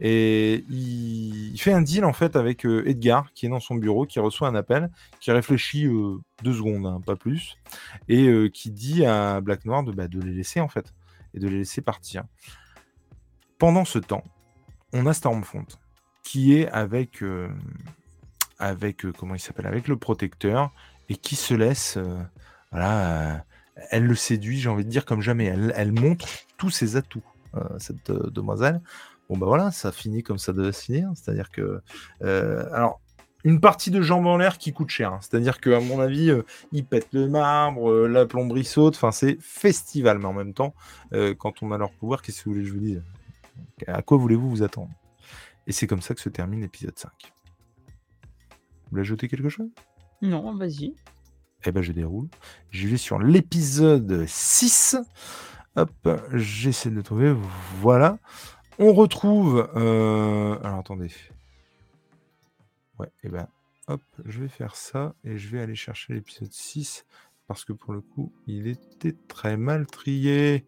Et 0.00 0.64
il, 0.70 1.56
fait 1.58 1.72
un 1.72 1.82
deal 1.82 2.04
en 2.04 2.12
fait 2.12 2.36
avec 2.36 2.64
Edgar 2.64 3.32
qui 3.32 3.46
est 3.46 3.48
dans 3.48 3.58
son 3.58 3.74
bureau, 3.74 4.06
qui 4.06 4.20
reçoit 4.20 4.46
un 4.46 4.54
appel, 4.54 4.90
qui 5.18 5.32
réfléchit 5.32 5.88
deux 6.44 6.52
secondes, 6.52 6.86
hein, 6.86 7.00
pas 7.04 7.16
plus, 7.16 7.56
et 8.08 8.48
qui 8.54 8.70
dit 8.70 9.04
à 9.04 9.40
Black 9.40 9.64
Noir 9.64 9.82
de, 9.82 9.90
bah, 9.90 10.06
les 10.12 10.34
laisser 10.34 10.60
en 10.60 10.68
fait 10.68 10.94
et 11.34 11.40
de 11.40 11.48
les 11.48 11.58
laisser 11.58 11.80
partir. 11.80 12.22
Pendant 13.58 13.84
ce 13.84 13.98
temps, 13.98 14.22
on 14.92 15.04
a 15.06 15.12
Stormfront 15.12 15.66
qui 16.28 16.54
est 16.54 16.68
avec, 16.68 17.22
euh, 17.22 17.48
avec 18.58 19.06
euh, 19.06 19.12
comment 19.16 19.34
il 19.34 19.40
s'appelle, 19.40 19.66
avec 19.66 19.88
le 19.88 19.96
protecteur 19.96 20.70
et 21.08 21.16
qui 21.16 21.36
se 21.36 21.54
laisse, 21.54 21.96
euh, 21.96 22.18
voilà, 22.70 23.46
elle 23.90 24.04
le 24.04 24.14
séduit, 24.14 24.58
j'ai 24.58 24.68
envie 24.68 24.84
de 24.84 24.90
dire 24.90 25.06
comme 25.06 25.22
jamais. 25.22 25.46
Elle, 25.46 25.92
montre 25.92 26.28
tous 26.58 26.68
ses 26.68 26.96
atouts, 26.96 27.22
cette 27.78 28.10
demoiselle. 28.10 28.82
Bon 29.30 29.38
bah 29.38 29.46
voilà, 29.46 29.70
ça 29.70 29.90
finit 29.90 30.22
comme 30.22 30.36
ça 30.36 30.52
devait 30.52 30.72
se 30.72 30.82
finir, 30.82 31.08
c'est-à-dire 31.14 31.50
que, 31.50 31.80
alors 32.20 33.00
une 33.44 33.60
partie 33.60 33.90
de 33.90 34.02
jambes 34.02 34.26
en 34.26 34.36
l'air 34.36 34.58
qui 34.58 34.74
coûte 34.74 34.90
cher. 34.90 35.14
Hein. 35.14 35.20
C'est-à-dire 35.22 35.60
qu'à 35.60 35.80
mon 35.80 35.98
avis, 35.98 36.30
il 36.72 36.84
pète 36.84 37.08
le 37.12 37.26
marbre, 37.26 38.06
la 38.06 38.26
plomberie 38.26 38.64
saute. 38.64 38.96
Enfin, 38.96 39.12
c'est 39.12 39.38
festival, 39.40 40.18
mais 40.18 40.26
en 40.26 40.34
même 40.34 40.52
temps, 40.52 40.74
quand 41.38 41.62
on 41.62 41.72
a 41.72 41.78
leur 41.78 41.92
pouvoir, 41.92 42.20
qu'est-ce 42.20 42.40
que 42.40 42.50
vous 42.50 42.56
voulez 42.56 42.64
que 42.64 42.68
je 42.68 42.74
vous 42.74 42.80
dise? 42.80 43.02
À 43.86 44.02
quoi 44.02 44.18
voulez-vous 44.18 44.50
vous 44.50 44.62
attendre? 44.62 44.90
Et 45.68 45.72
c'est 45.72 45.86
comme 45.86 46.00
ça 46.00 46.14
que 46.14 46.20
se 46.20 46.30
termine 46.30 46.62
l'épisode 46.62 46.98
5. 46.98 47.12
Vous 47.20 48.90
voulez 48.90 49.02
ajouter 49.02 49.28
quelque 49.28 49.50
chose? 49.50 49.68
Non, 50.22 50.56
vas-y. 50.56 50.94
Eh 51.66 51.72
ben, 51.72 51.82
je 51.82 51.92
déroule. 51.92 52.28
Je 52.70 52.88
vais 52.88 52.96
sur 52.96 53.18
l'épisode 53.18 54.24
6. 54.26 54.96
Hop, 55.76 56.08
j'essaie 56.32 56.88
de 56.88 56.94
le 56.94 57.02
trouver. 57.02 57.36
Voilà. 57.80 58.18
On 58.78 58.94
retrouve. 58.94 59.70
Euh, 59.76 60.58
alors, 60.62 60.78
attendez. 60.78 61.10
Ouais, 62.98 63.08
et 63.08 63.26
eh 63.26 63.28
ben, 63.28 63.46
hop, 63.88 64.02
je 64.24 64.40
vais 64.40 64.48
faire 64.48 64.74
ça 64.74 65.14
et 65.22 65.36
je 65.36 65.50
vais 65.50 65.60
aller 65.60 65.76
chercher 65.76 66.14
l'épisode 66.14 66.50
6 66.50 67.04
parce 67.46 67.66
que 67.66 67.74
pour 67.74 67.92
le 67.92 68.00
coup, 68.00 68.32
il 68.46 68.68
était 68.68 69.14
très 69.28 69.58
mal 69.58 69.86
trié. 69.86 70.66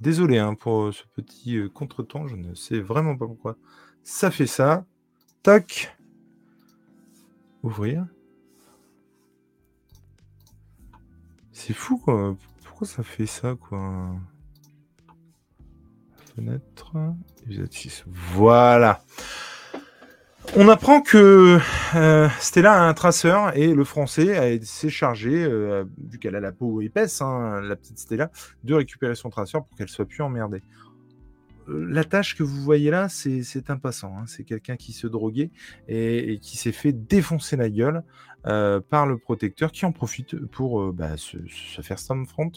Désolé 0.00 0.38
hein, 0.38 0.54
pour 0.54 0.94
ce 0.94 1.04
petit 1.14 1.58
contretemps, 1.74 2.26
je 2.26 2.36
ne 2.36 2.54
sais 2.54 2.80
vraiment 2.80 3.16
pas 3.16 3.26
pourquoi. 3.26 3.56
Ça 4.04 4.30
fait 4.30 4.46
ça. 4.46 4.84
Tac. 5.42 5.96
Ouvrir. 7.62 8.06
C'est 11.52 11.72
fou 11.72 11.96
quoi. 11.96 12.36
Pourquoi 12.64 12.86
ça 12.86 13.02
fait 13.02 13.26
ça 13.26 13.54
quoi? 13.58 14.14
Fenêtre. 16.36 16.92
Épisode 17.44 17.72
6. 17.72 18.04
Voilà. 18.06 19.02
On 20.56 20.68
apprend 20.68 21.00
que 21.00 21.58
euh, 21.94 22.28
Stella 22.38 22.74
a 22.74 22.86
un 22.86 22.92
traceur 22.92 23.56
et 23.56 23.72
le 23.72 23.84
français 23.84 24.60
s'est 24.62 24.90
chargé, 24.90 25.44
euh, 25.44 25.84
vu 26.10 26.18
qu'elle 26.18 26.36
a 26.36 26.40
la 26.40 26.52
peau 26.52 26.82
épaisse, 26.82 27.22
hein, 27.22 27.60
la 27.62 27.74
petite 27.74 27.98
Stella, 27.98 28.30
de 28.62 28.74
récupérer 28.74 29.14
son 29.14 29.30
traceur 29.30 29.64
pour 29.64 29.76
qu'elle 29.78 29.88
soit 29.88 30.04
plus 30.04 30.22
emmerdée. 30.22 30.62
Euh, 31.68 31.86
la 31.88 32.04
tâche 32.04 32.36
que 32.36 32.42
vous 32.42 32.62
voyez 32.62 32.90
là, 32.90 33.08
c'est 33.08 33.70
un 33.70 33.76
passant. 33.76 34.16
Hein. 34.16 34.24
c'est 34.26 34.44
quelqu'un 34.44 34.76
qui 34.76 34.92
se 34.92 35.06
droguait 35.06 35.50
et, 35.88 36.38
qui 36.40 36.56
s'est 36.56 36.72
fait 36.72 36.92
défoncer 36.92 37.56
la 37.56 37.70
gueule 37.70 38.02
par 38.90 39.06
le 39.06 39.16
protecteur 39.16 39.72
qui 39.72 39.86
en 39.86 39.92
profite 39.92 40.36
pour 40.36 40.92
bah, 40.92 41.16
se, 41.16 41.38
faire 41.80 41.98
Stormfront 41.98 42.52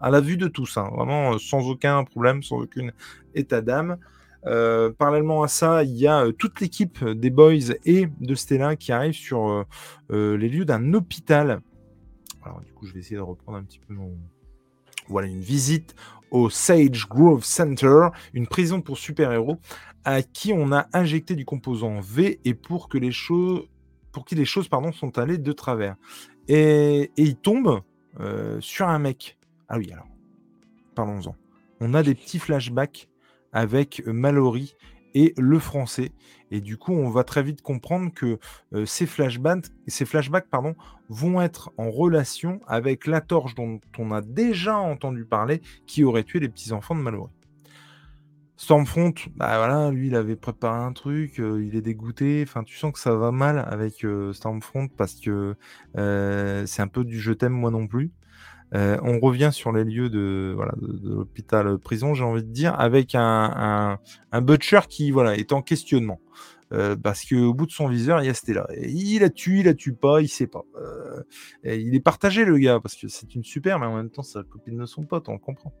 à 0.00 0.10
la 0.10 0.22
vue 0.22 0.38
de 0.38 0.48
tous. 0.48 0.78
Hein. 0.78 0.88
vraiment 0.94 1.38
sans 1.38 1.68
aucun 1.68 2.02
problème, 2.04 2.42
sans 2.42 2.60
aucun 2.60 2.88
état 3.34 3.60
d'âme. 3.60 3.98
Euh, 4.46 4.90
parallèlement 4.90 5.42
à 5.42 5.48
ça, 5.48 5.82
il 5.82 5.96
y 5.96 6.06
a 6.06 6.24
euh, 6.24 6.32
toute 6.32 6.60
l'équipe 6.60 7.04
des 7.04 7.30
Boys 7.30 7.74
et 7.84 8.08
de 8.20 8.34
Stella 8.34 8.76
qui 8.76 8.92
arrive 8.92 9.14
sur 9.14 9.66
euh, 10.10 10.36
les 10.36 10.48
lieux 10.48 10.64
d'un 10.64 10.94
hôpital. 10.94 11.60
Alors 12.42 12.60
du 12.60 12.72
coup, 12.72 12.86
je 12.86 12.94
vais 12.94 13.00
essayer 13.00 13.16
de 13.16 13.22
reprendre 13.22 13.58
un 13.58 13.64
petit 13.64 13.80
peu 13.80 13.94
mon... 13.94 14.16
Voilà, 15.08 15.28
une 15.28 15.40
visite 15.40 15.94
au 16.30 16.50
Sage 16.50 17.08
Grove 17.08 17.44
Center, 17.44 18.08
une 18.34 18.46
prison 18.46 18.80
pour 18.80 18.98
super-héros, 18.98 19.58
à 20.04 20.22
qui 20.22 20.52
on 20.52 20.72
a 20.72 20.86
injecté 20.92 21.34
du 21.34 21.44
composant 21.44 22.00
V 22.00 22.40
et 22.44 22.54
pour 22.54 22.88
que 22.88 22.98
les 22.98 23.12
choses, 23.12 23.62
pour 24.12 24.24
qui 24.24 24.34
les 24.34 24.44
choses 24.44 24.68
pardon, 24.68 24.92
sont 24.92 25.18
allées 25.18 25.38
de 25.38 25.52
travers. 25.52 25.96
Et, 26.48 27.10
et 27.16 27.22
il 27.22 27.36
tombe 27.36 27.82
sur 28.60 28.88
un 28.88 28.98
mec. 28.98 29.38
Ah 29.68 29.78
oui, 29.78 29.92
alors, 29.92 30.08
parlons-en. 30.94 31.36
On 31.80 31.94
a 31.94 32.02
des 32.02 32.14
petits 32.14 32.38
flashbacks 32.38 33.08
avec 33.52 34.02
Mallory 34.06 34.74
et 35.14 35.34
le 35.36 35.58
français. 35.58 36.12
Et 36.50 36.60
du 36.60 36.76
coup, 36.76 36.92
on 36.92 37.10
va 37.10 37.24
très 37.24 37.42
vite 37.42 37.62
comprendre 37.62 38.12
que 38.12 38.38
ces 38.84 39.06
flashbacks, 39.06 39.66
ces 39.86 40.04
flashbacks 40.04 40.46
vont 41.08 41.40
être 41.40 41.72
en 41.76 41.90
relation 41.90 42.60
avec 42.66 43.06
la 43.06 43.20
torche 43.20 43.54
dont 43.54 43.80
on 43.98 44.12
a 44.12 44.22
déjà 44.22 44.76
entendu 44.76 45.24
parler, 45.24 45.60
qui 45.86 46.04
aurait 46.04 46.24
tué 46.24 46.40
les 46.40 46.48
petits-enfants 46.48 46.94
de 46.94 47.00
Mallory. 47.00 47.30
Stormfront, 48.56 49.14
bah 49.36 49.56
voilà, 49.58 49.92
lui, 49.92 50.08
il 50.08 50.16
avait 50.16 50.34
préparé 50.34 50.80
un 50.80 50.92
truc, 50.92 51.38
il 51.38 51.76
est 51.76 51.80
dégoûté. 51.80 52.44
Enfin, 52.46 52.64
tu 52.64 52.76
sens 52.76 52.92
que 52.92 52.98
ça 52.98 53.14
va 53.14 53.30
mal 53.30 53.64
avec 53.68 54.04
Stormfront 54.32 54.88
parce 54.88 55.14
que 55.14 55.54
c'est 55.94 56.82
un 56.82 56.88
peu 56.88 57.04
du 57.04 57.20
je 57.20 57.32
t'aime 57.32 57.52
moi 57.52 57.70
non 57.70 57.86
plus. 57.86 58.10
Euh, 58.74 58.98
on 59.02 59.18
revient 59.18 59.50
sur 59.52 59.72
les 59.72 59.84
lieux 59.84 60.10
de, 60.10 60.56
l'hôpital 61.02 61.66
euh, 61.66 61.78
prison, 61.78 62.14
j'ai 62.14 62.24
envie 62.24 62.42
de 62.42 62.50
dire, 62.50 62.78
avec 62.78 63.14
un, 63.14 63.98
butcher 64.42 64.80
qui 64.88 65.10
voilà, 65.10 65.36
est 65.36 65.52
en 65.52 65.62
questionnement. 65.62 66.20
Euh, 66.74 66.96
parce 66.96 67.24
qu'au 67.24 67.54
bout 67.54 67.64
de 67.64 67.70
son 67.70 67.88
viseur, 67.88 68.20
il 68.22 68.26
y 68.26 68.28
a 68.28 68.34
Stella. 68.34 68.66
il 68.76 69.20
la 69.20 69.30
tue, 69.30 69.60
il 69.60 69.64
la 69.64 69.74
tue 69.74 69.94
pas, 69.94 70.20
il 70.20 70.28
sait 70.28 70.46
pas. 70.46 70.64
il 71.64 71.94
est 71.94 72.00
partagé, 72.00 72.44
le 72.44 72.58
gars, 72.58 72.78
parce 72.80 72.94
que 72.94 73.08
c'est 73.08 73.34
une 73.34 73.44
super, 73.44 73.78
mais 73.78 73.86
en 73.86 73.96
même 73.96 74.10
temps, 74.10 74.22
la 74.34 74.42
copine 74.42 74.76
de 74.78 74.86
son 74.86 75.04
pote, 75.04 75.28
on 75.28 75.38
comprend. 75.38 75.72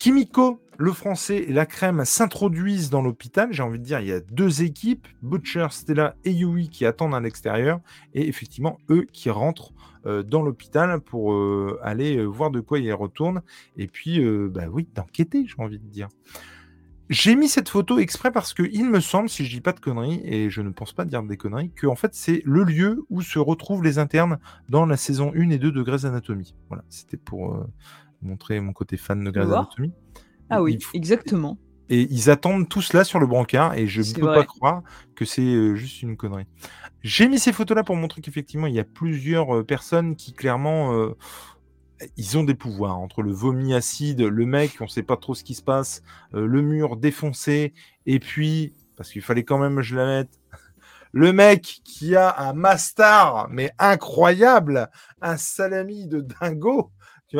Kimiko, 0.00 0.60
le 0.76 0.92
français 0.92 1.36
et 1.36 1.52
la 1.52 1.66
crème 1.66 2.04
s'introduisent 2.04 2.90
dans 2.90 3.02
l'hôpital. 3.02 3.52
J'ai 3.52 3.62
envie 3.62 3.78
de 3.78 3.84
dire, 3.84 4.00
il 4.00 4.08
y 4.08 4.12
a 4.12 4.18
deux 4.18 4.64
équipes, 4.64 5.06
Butcher, 5.22 5.68
Stella 5.70 6.16
et 6.24 6.32
Yui 6.32 6.68
qui 6.68 6.84
attendent 6.84 7.14
à 7.14 7.20
l'extérieur, 7.20 7.78
et 8.12 8.26
effectivement, 8.26 8.78
eux 8.90 9.06
qui 9.12 9.30
rentrent 9.30 9.72
euh, 9.72 9.93
dans 10.04 10.42
l'hôpital 10.42 11.00
pour 11.00 11.32
euh, 11.32 11.78
aller 11.82 12.16
euh, 12.16 12.24
voir 12.24 12.50
de 12.50 12.60
quoi 12.60 12.78
il 12.78 12.92
retourne 12.92 13.42
et 13.76 13.86
puis, 13.86 14.20
bah 14.48 14.66
oui, 14.70 14.88
d'enquêter, 14.94 15.46
j'ai 15.46 15.62
envie 15.62 15.78
de 15.78 15.86
dire. 15.86 16.08
J'ai 17.10 17.36
mis 17.36 17.48
cette 17.48 17.68
photo 17.68 17.98
exprès 17.98 18.32
parce 18.32 18.54
que 18.54 18.62
il 18.62 18.88
me 18.88 19.00
semble, 19.00 19.28
si 19.28 19.44
je 19.44 19.50
dis 19.50 19.60
pas 19.60 19.72
de 19.72 19.80
conneries, 19.80 20.22
et 20.24 20.48
je 20.48 20.62
ne 20.62 20.70
pense 20.70 20.92
pas 20.92 21.04
dire 21.04 21.22
des 21.22 21.36
conneries, 21.36 21.70
que 21.70 21.86
en 21.86 21.96
fait 21.96 22.14
c'est 22.14 22.42
le 22.46 22.64
lieu 22.64 23.04
où 23.10 23.20
se 23.20 23.38
retrouvent 23.38 23.84
les 23.84 23.98
internes 23.98 24.38
dans 24.70 24.86
la 24.86 24.96
saison 24.96 25.32
1 25.34 25.50
et 25.50 25.58
2 25.58 25.70
de 25.70 25.82
Grey's 25.82 26.04
Anatomy. 26.06 26.54
Voilà, 26.68 26.84
c'était 26.88 27.18
pour 27.18 27.62
montrer 28.22 28.60
mon 28.60 28.72
côté 28.72 28.96
fan 28.96 29.22
de 29.22 29.30
Grey's 29.30 29.50
Anatomy. 29.50 29.92
Ah 30.48 30.62
oui, 30.62 30.78
exactement. 30.94 31.58
Et 31.90 32.08
ils 32.10 32.30
attendent 32.30 32.68
tout 32.68 32.80
cela 32.82 33.04
sur 33.04 33.20
le 33.20 33.26
brancard 33.26 33.74
et 33.74 33.86
je 33.86 34.00
ne 34.00 34.14
peux 34.14 34.26
pas 34.26 34.44
croire 34.44 34.82
que 35.14 35.24
c'est 35.24 35.76
juste 35.76 36.02
une 36.02 36.16
connerie. 36.16 36.46
J'ai 37.02 37.28
mis 37.28 37.38
ces 37.38 37.52
photos-là 37.52 37.84
pour 37.84 37.96
montrer 37.96 38.22
qu'effectivement, 38.22 38.66
il 38.66 38.74
y 38.74 38.80
a 38.80 38.84
plusieurs 38.84 39.66
personnes 39.66 40.16
qui 40.16 40.32
clairement 40.32 41.14
ils 42.16 42.38
ont 42.38 42.44
des 42.44 42.54
pouvoirs 42.54 42.98
entre 42.98 43.22
le 43.22 43.32
vomi 43.32 43.74
acide, 43.74 44.22
le 44.22 44.46
mec, 44.46 44.76
on 44.80 44.84
ne 44.84 44.88
sait 44.88 45.02
pas 45.02 45.16
trop 45.16 45.34
ce 45.34 45.44
qui 45.44 45.54
se 45.54 45.62
passe, 45.62 46.02
le 46.32 46.62
mur 46.62 46.96
défoncé, 46.96 47.72
et 48.06 48.18
puis, 48.18 48.74
parce 48.96 49.10
qu'il 49.10 49.22
fallait 49.22 49.44
quand 49.44 49.58
même 49.58 49.76
que 49.76 49.82
je 49.82 49.96
la 49.96 50.06
mette, 50.06 50.40
le 51.12 51.32
mec 51.32 51.80
qui 51.84 52.16
a 52.16 52.48
un 52.48 52.52
mastar, 52.52 53.48
mais 53.50 53.70
incroyable, 53.78 54.90
un 55.20 55.36
salami 55.36 56.06
de 56.06 56.20
dingo, 56.20 56.90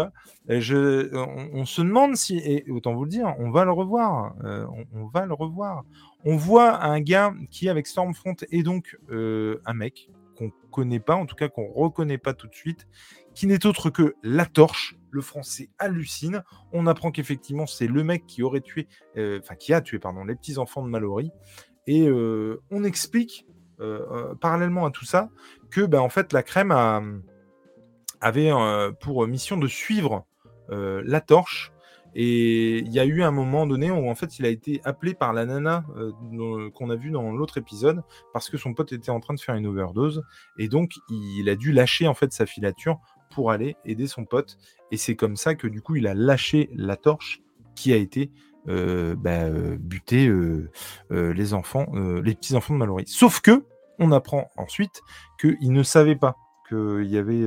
on, 0.03 1.65
se 1.65 1.83
demande 1.83 2.17
si, 2.17 2.39
et 2.39 2.71
autant 2.71 2.95
vous 2.95 3.05
le 3.05 3.11
dire, 3.11 3.35
on 3.39 3.51
va 3.51 3.65
le 3.65 3.73
revoir. 3.73 4.35
Euh, 4.45 4.67
on, 4.93 5.07
va 5.07 5.27
le 5.27 5.35
revoir. 5.35 5.85
On 6.25 6.37
voit 6.37 6.85
un 6.85 7.01
gars 7.01 7.35
qui, 7.51 7.69
avec 7.69 7.87
Stormfront, 7.87 8.37
est 8.51 8.63
donc 8.63 8.99
euh, 9.11 9.61
un 9.67 9.75
mec 9.75 10.11
qu'on 10.37 10.51
connaît 10.71 11.01
pas, 11.01 11.15
en 11.15 11.27
tout 11.27 11.37
cas 11.37 11.49
qu'on 11.49 11.69
reconnaît 11.73 12.19
pas 12.19 12.35
tout 12.35 12.49
de 12.49 12.55
suite, 12.55 12.89
qui 13.35 13.47
n'est 13.47 13.67
autre 13.67 13.91
que 13.91 14.15
la 14.23 14.47
torche. 14.47 14.97
Le 15.11 15.21
français 15.21 15.71
hallucine. 15.79 16.43
On 16.73 16.89
apprend 16.89 17.13
qu'effectivement, 17.13 17.67
c'est 17.69 17.87
le 17.87 18.03
mec 18.03 18.27
qui 18.27 18.43
aurait 18.43 18.61
tué, 18.61 18.89
euh, 19.17 19.39
qui 19.61 19.73
a 19.73 19.81
tué, 19.81 20.01
pardon, 20.01 20.25
les 20.25 20.35
petits 20.35 20.59
enfants 20.59 20.83
de 20.83 20.89
Mallory. 20.89 21.31
Et 21.87 22.11
on 22.11 22.83
explique, 22.83 23.47
parallèlement 24.41 24.87
à 24.87 24.91
tout 24.91 25.05
ça, 25.05 25.29
que, 25.71 25.83
ben, 25.83 26.01
en 26.01 26.09
fait, 26.09 26.33
la 26.33 26.43
crème 26.43 26.73
a 26.73 27.01
avait 28.25 28.51
pour 29.01 29.27
mission 29.27 29.57
de 29.57 29.69
suivre 29.69 30.27
la 30.71 31.21
torche. 31.21 31.71
Et 32.17 32.79
il 32.79 32.93
y 32.93 33.01
a 33.01 33.05
eu 33.05 33.23
un 33.23 33.33
moment 33.33 33.67
donné 33.67 33.91
où 33.91 34.09
en 34.09 34.15
fait 34.15 34.39
il 34.39 34.47
a 34.47 34.49
été 34.49 34.81
appelé 34.85 35.15
par 35.15 35.33
la 35.33 35.47
nana 35.47 35.85
qu'on 36.75 36.91
a 36.91 36.95
vu 36.95 37.11
dans 37.11 37.33
l'autre 37.33 37.59
épisode 37.59 38.03
parce 38.33 38.49
que 38.49 38.57
son 38.57 38.73
pote 38.73 38.93
était 38.93 39.11
en 39.11 39.19
train 39.19 39.35
de 39.35 39.41
faire 39.41 39.57
une 39.57 39.67
overdose 39.67 40.23
et 40.57 40.69
donc 40.69 40.93
il 41.11 41.49
a 41.49 41.57
dû 41.57 41.73
lâcher 41.73 42.07
en 42.07 42.15
fait 42.15 42.33
sa 42.33 42.47
filature 42.47 43.01
pour 43.33 43.51
aller 43.51 43.77
aider 43.85 44.07
son 44.07 44.25
pote 44.25 44.59
et 44.93 44.97
c'est 44.97 45.17
comme 45.17 45.35
ça 45.35 45.57
que 45.57 45.67
du 45.67 45.83
coup 45.83 45.97
il 45.97 46.07
a 46.07 46.15
lâché 46.15 46.71
la 46.73 46.97
torche 46.97 47.43
qui 47.75 47.93
a 47.93 47.97
été 47.97 48.31
bah, 48.67 49.51
buter 49.81 50.33
les 51.11 51.53
enfants, 51.53 51.87
les 52.23 52.37
petits 52.37 52.55
enfants 52.55 52.75
de 52.75 52.79
Mallory. 52.79 53.05
Sauf 53.09 53.41
que 53.41 53.65
on 53.99 54.13
apprend 54.13 54.51
ensuite 54.57 55.03
qu'il 55.41 55.73
ne 55.73 55.83
savait 55.83 56.17
pas 56.17 56.37
qu'il 56.69 57.07
y 57.07 57.19
avait 57.19 57.45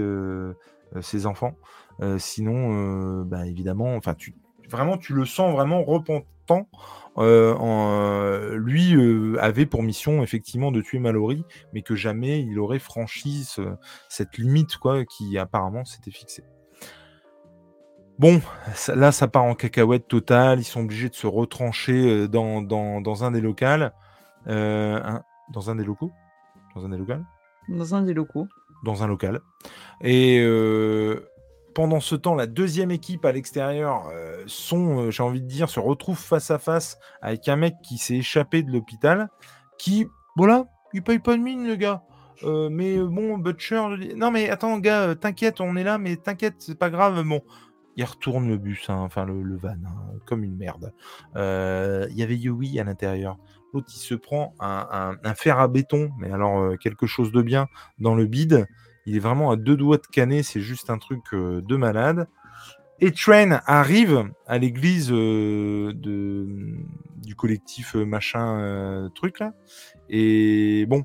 ses 1.01 1.25
enfants. 1.25 1.55
sinon, 2.17 3.23
bah, 3.23 3.45
évidemment, 3.45 3.95
enfin, 3.95 4.13
tu, 4.13 4.35
vraiment, 4.69 4.97
tu 4.97 5.13
le 5.13 5.25
sens 5.25 5.53
vraiment 5.53 5.83
repentant. 5.83 6.67
En, 7.17 8.51
lui 8.53 8.95
avait 9.39 9.65
pour 9.65 9.83
mission 9.83 10.23
effectivement 10.23 10.71
de 10.71 10.81
tuer 10.81 10.99
Mallory, 10.99 11.43
mais 11.73 11.81
que 11.81 11.95
jamais 11.95 12.41
il 12.41 12.59
aurait 12.59 12.79
franchi 12.79 13.45
cette 14.07 14.37
limite 14.37 14.77
quoi, 14.77 15.03
qui 15.03 15.37
apparemment 15.37 15.83
s'était 15.83 16.11
fixée. 16.11 16.43
Bon, 18.19 18.41
là, 18.95 19.11
ça 19.11 19.27
part 19.27 19.43
en 19.43 19.53
cacahuète 19.53 20.07
totale. 20.07 20.59
Ils 20.59 20.63
sont 20.63 20.81
obligés 20.81 21.09
de 21.09 21.13
se 21.13 21.27
retrancher 21.27 22.27
dans, 22.27 22.63
dans, 22.63 22.99
dans 22.99 23.23
un 23.23 23.31
des 23.31 23.41
locaux. 23.41 23.65
dans 24.45 25.69
un 25.69 25.75
des 25.75 25.83
locaux? 25.83 26.11
Dans 26.75 26.85
un 26.85 26.89
des 26.89 26.97
locaux 26.97 27.21
Dans 27.69 27.95
un 27.95 28.01
des 28.01 28.13
locaux 28.13 28.47
dans 28.83 29.03
un 29.03 29.07
local. 29.07 29.41
Et 30.01 30.39
euh, 30.39 31.29
pendant 31.73 31.99
ce 31.99 32.15
temps, 32.15 32.35
la 32.35 32.47
deuxième 32.47 32.91
équipe 32.91 33.25
à 33.25 33.31
l'extérieur 33.31 34.07
euh, 34.11 34.45
euh, 34.73 35.11
j'ai 35.11 35.23
envie 35.23 35.41
de 35.41 35.47
dire, 35.47 35.69
se 35.69 35.79
retrouve 35.79 36.17
face 36.17 36.51
à 36.51 36.59
face 36.59 36.97
avec 37.21 37.47
un 37.47 37.55
mec 37.55 37.75
qui 37.83 37.97
s'est 37.97 38.17
échappé 38.17 38.63
de 38.63 38.71
l'hôpital, 38.71 39.29
qui, 39.77 40.07
voilà, 40.35 40.65
il 40.93 41.03
paye 41.03 41.19
pas 41.19 41.35
de 41.35 41.41
mine, 41.41 41.67
le 41.67 41.75
gars. 41.75 42.03
mais 42.43 42.97
bon, 42.99 43.37
Butcher, 43.37 44.13
non 44.15 44.31
mais 44.31 44.49
attends, 44.49 44.77
gars, 44.79 45.15
t'inquiète, 45.15 45.61
on 45.61 45.75
est 45.75 45.83
là, 45.83 45.97
mais 45.97 46.15
t'inquiète, 46.17 46.55
c'est 46.59 46.77
pas 46.77 46.89
grave. 46.89 47.21
Bon, 47.23 47.41
il 47.95 48.05
retourne 48.05 48.47
le 48.47 48.57
bus, 48.57 48.89
hein, 48.89 48.99
enfin 48.99 49.25
le, 49.25 49.57
van, 49.57 49.69
hein, 49.69 50.19
comme 50.25 50.43
une 50.43 50.55
merde. 50.55 50.93
Il 51.35 52.15
y 52.15 52.23
avait 52.23 52.37
Yui 52.37 52.79
à 52.79 52.83
l'intérieur. 52.83 53.37
Il 53.87 53.99
se 53.99 54.15
prend 54.15 54.53
un, 54.59 55.15
fer 55.35 55.59
à 55.59 55.67
béton, 55.67 56.11
mais 56.17 56.31
alors 56.31 56.77
quelque 56.79 57.07
chose 57.07 57.31
de 57.31 57.41
bien, 57.41 57.67
dans 57.99 58.15
le 58.15 58.25
bide. 58.25 58.67
Il 59.05 59.15
est 59.15 59.19
vraiment 59.19 59.51
à 59.51 59.55
deux 59.55 59.77
doigts 59.77 59.97
de 59.97 60.07
canet, 60.11 60.43
c'est 60.43 60.61
juste 60.61 60.89
un 60.89 60.97
truc 60.97 61.23
de 61.33 61.75
malade. 61.75 62.27
Et 62.99 63.11
Train 63.11 63.61
arrive 63.65 64.29
à 64.47 64.57
l'église 64.57 65.09
de, 65.09 65.93
du 67.23 67.35
collectif 67.35 67.95
machin 67.95 69.09
truc 69.13 69.39
là. 69.39 69.53
Et 70.09 70.85
bon, 70.87 71.03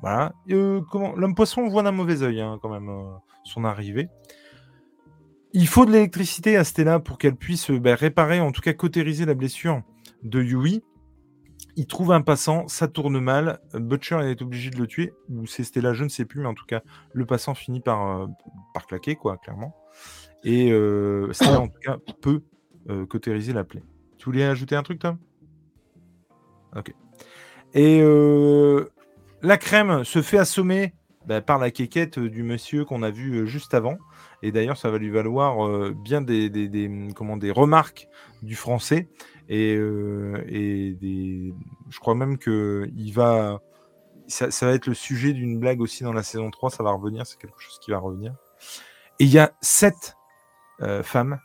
voilà. 0.00 0.32
L'homme 0.46 1.34
poisson 1.34 1.68
voit 1.68 1.82
d'un 1.82 1.92
mauvais 1.92 2.22
oeil 2.22 2.40
hein, 2.40 2.58
quand 2.60 2.70
même 2.70 2.90
son 3.44 3.64
arrivée. 3.64 4.08
Il 5.54 5.68
faut 5.68 5.84
de 5.84 5.92
l'électricité 5.92 6.56
à 6.56 6.64
Stella 6.64 6.98
pour 6.98 7.18
qu'elle 7.18 7.36
puisse 7.36 7.70
bah, 7.70 7.94
réparer, 7.94 8.40
en 8.40 8.52
tout 8.52 8.62
cas 8.62 8.72
cautériser 8.72 9.26
la 9.26 9.34
blessure 9.34 9.82
de 10.22 10.42
Yui. 10.42 10.82
Il 11.76 11.86
trouve 11.86 12.12
un 12.12 12.20
passant, 12.20 12.68
ça 12.68 12.86
tourne 12.86 13.18
mal. 13.18 13.60
Butcher 13.72 14.20
est 14.30 14.42
obligé 14.42 14.70
de 14.70 14.78
le 14.78 14.86
tuer, 14.86 15.14
ou 15.30 15.46
c'est 15.46 15.64
Stella, 15.64 15.94
je 15.94 16.04
ne 16.04 16.10
sais 16.10 16.24
plus, 16.24 16.40
mais 16.40 16.48
en 16.48 16.54
tout 16.54 16.66
cas, 16.66 16.82
le 17.12 17.24
passant 17.24 17.54
finit 17.54 17.80
par, 17.80 18.28
par 18.74 18.86
claquer, 18.86 19.16
quoi, 19.16 19.38
clairement. 19.38 19.74
Et 20.44 20.70
euh, 20.70 21.32
Stella, 21.32 21.60
en 21.60 21.68
tout 21.68 21.80
cas, 21.80 21.96
peut 22.20 22.42
euh, 22.90 23.06
cautériser 23.06 23.52
la 23.52 23.64
plaie. 23.64 23.82
Tu 24.18 24.26
voulais 24.26 24.44
ajouter 24.44 24.76
un 24.76 24.82
truc, 24.82 24.98
Tom? 24.98 25.16
Ok. 26.76 26.92
Et 27.74 28.00
euh, 28.02 28.90
la 29.40 29.56
crème 29.56 30.04
se 30.04 30.20
fait 30.20 30.38
assommer 30.38 30.92
bah, 31.26 31.40
par 31.40 31.58
la 31.58 31.70
quéquette 31.70 32.18
du 32.18 32.42
monsieur 32.42 32.84
qu'on 32.84 33.02
a 33.02 33.10
vu 33.10 33.46
juste 33.46 33.72
avant. 33.72 33.96
Et 34.42 34.52
d'ailleurs, 34.52 34.76
ça 34.76 34.90
va 34.90 34.98
lui 34.98 35.10
valoir 35.10 35.66
euh, 35.66 35.94
bien 35.96 36.20
des 36.20 36.50
remarques 37.54 38.08
du 38.42 38.56
français. 38.56 39.08
Et, 39.52 39.76
euh, 39.76 40.42
je 41.90 42.00
crois 42.00 42.14
même 42.14 42.38
que 42.38 42.90
il 42.96 43.12
va... 43.12 43.60
Ça, 44.28 44.48
va 44.62 44.72
être 44.72 44.86
le 44.86 44.94
sujet 44.94 45.34
d'une 45.34 45.58
blague 45.58 45.82
aussi 45.82 46.04
dans 46.04 46.12
la 46.14 46.22
saison 46.22 46.50
3. 46.50 46.70
Ça 46.70 46.82
va 46.82 46.90
revenir. 46.92 47.26
C'est 47.26 47.38
quelque 47.38 47.60
chose 47.60 47.78
qui 47.80 47.90
va 47.90 47.98
revenir. 47.98 48.34
Et 49.20 49.24
il 49.24 49.30
y 49.30 49.38
a 49.38 49.52
cette 49.60 50.16
euh, 50.80 51.02
femme 51.02 51.38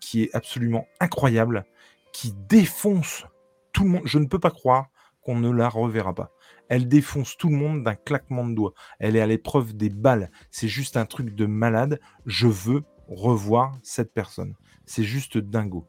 qui 0.00 0.22
est 0.22 0.34
absolument 0.34 0.86
incroyable, 1.00 1.64
qui 2.12 2.34
défonce 2.48 3.26
tout 3.72 3.84
le 3.84 3.90
monde. 3.90 4.02
Je 4.04 4.18
ne 4.18 4.26
peux 4.26 4.38
pas 4.38 4.50
croire 4.50 4.88
qu'on 5.20 5.38
ne 5.38 5.50
la 5.50 5.68
reverra 5.68 6.14
pas. 6.14 6.30
Elle 6.68 6.88
défonce 6.88 7.36
tout 7.36 7.48
le 7.48 7.56
monde 7.56 7.82
d'un 7.82 7.94
claquement 7.94 8.46
de 8.46 8.54
doigts. 8.54 8.74
Elle 8.98 9.16
est 9.16 9.20
à 9.20 9.26
l'épreuve 9.26 9.76
des 9.76 9.90
balles. 9.90 10.30
C'est 10.50 10.68
juste 10.68 10.96
un 10.96 11.04
truc 11.04 11.34
de 11.34 11.46
malade. 11.46 12.00
Je 12.24 12.46
veux 12.46 12.84
revoir 13.08 13.76
cette 13.82 14.14
personne. 14.14 14.54
C'est 14.86 15.04
juste 15.04 15.36
dingo. 15.36 15.86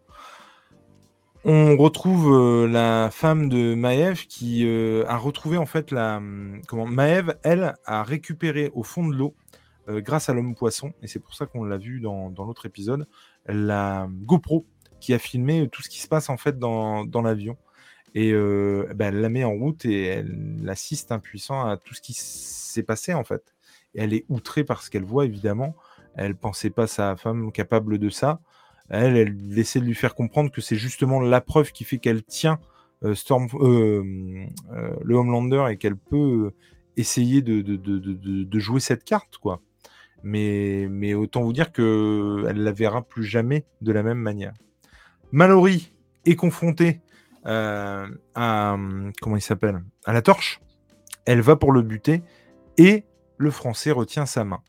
On 1.47 1.77
retrouve 1.77 2.33
euh, 2.33 2.67
la 2.67 3.11
femme 3.11 3.49
de 3.49 3.75
Maëv 3.75 4.25
qui 4.25 4.65
euh, 4.65 5.05
a 5.07 5.15
retrouvé 5.15 5.57
en 5.57 5.67
fait 5.67 5.91
la. 5.91 6.17
Hum, 6.17 6.59
comment 6.67 6.87
Maëv, 6.87 7.35
elle, 7.43 7.75
a 7.85 8.01
récupéré 8.01 8.71
au 8.73 8.81
fond 8.81 9.07
de 9.07 9.13
l'eau, 9.15 9.35
euh, 9.87 10.01
grâce 10.01 10.27
à 10.27 10.33
l'homme 10.33 10.55
poisson, 10.55 10.91
et 11.03 11.07
c'est 11.07 11.19
pour 11.19 11.35
ça 11.35 11.45
qu'on 11.45 11.63
l'a 11.63 11.77
vu 11.77 11.99
dans, 12.01 12.33
l'autre 12.35 12.65
épisode, 12.65 13.07
la 13.45 14.07
GoPro 14.09 14.65
qui 14.99 15.13
a 15.13 15.19
filmé 15.19 15.69
tout 15.71 15.83
ce 15.83 15.89
qui 15.89 15.99
se 16.01 16.07
passe 16.07 16.29
en 16.31 16.37
fait 16.37 16.57
dans 16.57 17.21
l'avion. 17.23 17.57
Et 18.15 18.33
bah, 18.33 19.07
elle 19.07 19.19
la 19.19 19.29
met 19.29 19.43
en 19.43 19.51
route 19.51 19.85
et 19.85 20.05
elle 20.05 20.65
assiste 20.67 21.11
impuissant 21.11 21.67
à 21.67 21.77
tout 21.77 21.93
ce 21.93 22.01
qui 22.01 22.13
s'est 22.13 22.81
passé 22.81 23.13
en 23.13 23.23
fait. 23.23 23.53
Elle 23.93 24.13
est 24.13 24.25
outrée 24.29 24.63
par 24.63 24.81
ce 24.81 24.89
qu'elle 24.89 25.03
voit 25.03 25.25
évidemment. 25.25 25.75
Elle 26.15 26.35
pensait 26.35 26.69
pas 26.71 26.87
sa 26.87 27.17
femme 27.17 27.51
capable 27.51 27.99
de 27.99 28.09
ça. 28.09 28.39
Elle, 28.89 29.57
essaie 29.57 29.79
de 29.79 29.85
lui 29.85 29.95
faire 29.95 30.15
comprendre 30.15 30.51
que 30.51 30.61
c'est 30.61 30.75
justement 30.75 31.19
la 31.19 31.41
preuve 31.41 31.71
qui 31.71 31.83
fait 31.83 31.97
qu'elle 31.97 32.23
tient 32.23 32.59
euh, 33.03 33.15
Storm, 33.15 33.47
euh, 33.55 34.45
le 35.03 35.15
Homelander 35.15 35.65
et 35.71 35.77
qu'elle 35.77 35.97
peut 35.97 36.51
essayer 36.97 37.41
de, 37.41 37.61
de, 37.61 37.75
de, 37.75 38.43
de, 38.43 38.59
jouer 38.59 38.79
cette 38.79 39.03
carte 39.03 39.37
quoi. 39.37 39.61
Mais, 40.23 40.87
mais 40.89 41.13
autant 41.13 41.41
vous 41.41 41.53
dire 41.53 41.71
que 41.71 42.45
elle 42.47 42.63
la 42.63 42.71
verra 42.71 43.01
plus 43.01 43.23
jamais 43.23 43.65
de 43.81 43.91
la 43.91 44.01
même 44.01 44.17
manière. 44.17 44.53
Mallory 45.31 45.91
est 46.25 46.35
confrontée 46.35 47.01
euh, 47.45 48.07
à 48.33 48.77
comment 49.21 49.35
il 49.35 49.41
s'appelle? 49.41 49.83
À 50.05 50.13
la 50.13 50.21
torche. 50.21 50.61
Elle 51.25 51.41
va 51.41 51.55
pour 51.55 51.71
le 51.71 51.81
buter 51.81 52.21
et 52.77 53.03
le 53.37 53.51
Français 53.51 53.91
retient 53.91 54.25
sa 54.25 54.45
main. 54.45 54.61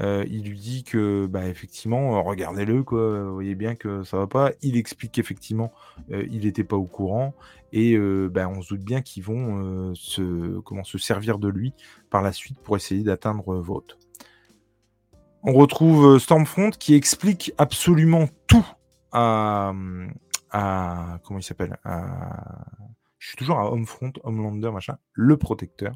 Euh, 0.00 0.24
il 0.28 0.48
lui 0.48 0.58
dit 0.58 0.84
que, 0.84 1.26
bah, 1.26 1.46
effectivement, 1.46 2.16
euh, 2.16 2.20
regardez-le, 2.20 2.82
quoi. 2.82 3.24
Vous 3.24 3.34
voyez 3.34 3.54
bien 3.54 3.74
que 3.74 4.04
ça 4.04 4.18
va 4.18 4.26
pas. 4.26 4.52
Il 4.62 4.76
explique 4.76 5.12
qu'effectivement, 5.12 5.72
il 6.08 6.44
n'était 6.44 6.64
pas 6.64 6.76
au 6.76 6.84
courant 6.84 7.34
et 7.72 7.98
bah, 8.28 8.48
on 8.48 8.62
se 8.62 8.70
doute 8.70 8.84
bien 8.84 9.02
qu'ils 9.02 9.22
vont 9.22 9.94
se, 9.94 10.58
comment, 10.60 10.84
se 10.84 10.98
servir 10.98 11.38
de 11.38 11.48
lui 11.48 11.74
par 12.10 12.22
la 12.22 12.32
suite 12.32 12.58
pour 12.60 12.76
essayer 12.76 13.02
d'atteindre 13.02 13.56
Vote. 13.56 13.98
On 15.42 15.52
retrouve 15.52 16.18
Stormfront 16.18 16.70
qui 16.70 16.94
explique 16.94 17.52
absolument 17.58 18.28
tout 18.46 18.66
à 19.12 19.72
comment 20.52 21.38
il 21.38 21.42
s'appelle 21.42 21.76
je 23.28 23.32
suis 23.32 23.36
toujours 23.36 23.58
à 23.58 23.70
Homefront, 23.70 24.10
Homelander, 24.24 24.70
machin, 24.70 24.96
le 25.12 25.36
protecteur. 25.36 25.94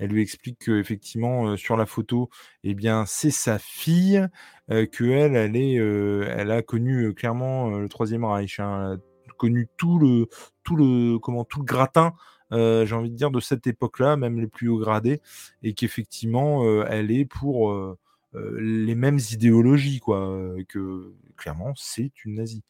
Elle 0.00 0.10
lui 0.10 0.20
explique 0.20 0.58
que 0.58 0.80
effectivement 0.80 1.46
euh, 1.46 1.56
sur 1.56 1.76
la 1.76 1.86
photo, 1.86 2.28
eh 2.64 2.74
bien 2.74 3.04
c'est 3.06 3.30
sa 3.30 3.60
fille, 3.60 4.26
euh, 4.68 4.86
que 4.86 5.04
elle, 5.04 5.36
elle 5.36 5.54
est, 5.54 5.78
euh, 5.78 6.26
elle 6.36 6.50
a 6.50 6.60
connu 6.60 7.14
clairement 7.14 7.70
le 7.70 7.88
troisième 7.88 8.24
Reich, 8.24 8.58
hein, 8.58 8.98
connu 9.38 9.68
tout 9.76 10.00
le, 10.00 10.26
tout 10.64 10.74
le, 10.74 11.20
comment, 11.20 11.44
tout 11.44 11.60
le 11.60 11.64
gratin. 11.64 12.14
j'ai 12.50 12.94
envie 12.94 13.10
de 13.10 13.16
dire 13.16 13.30
de 13.30 13.38
cette 13.38 13.68
époque-là, 13.68 14.16
même 14.16 14.40
les 14.40 14.48
plus 14.48 14.68
hauts 14.68 14.80
gradés, 14.80 15.20
et 15.62 15.74
qu'effectivement, 15.74 16.84
elle 16.84 17.12
est 17.12 17.26
pour 17.26 17.96
les 18.34 18.94
mêmes 18.96 19.20
idéologies, 19.30 20.00
quoi, 20.00 20.36
que 20.68 21.14
clairement, 21.36 21.74
c'est 21.76 22.24
une 22.24 22.34
nazie 22.34 22.64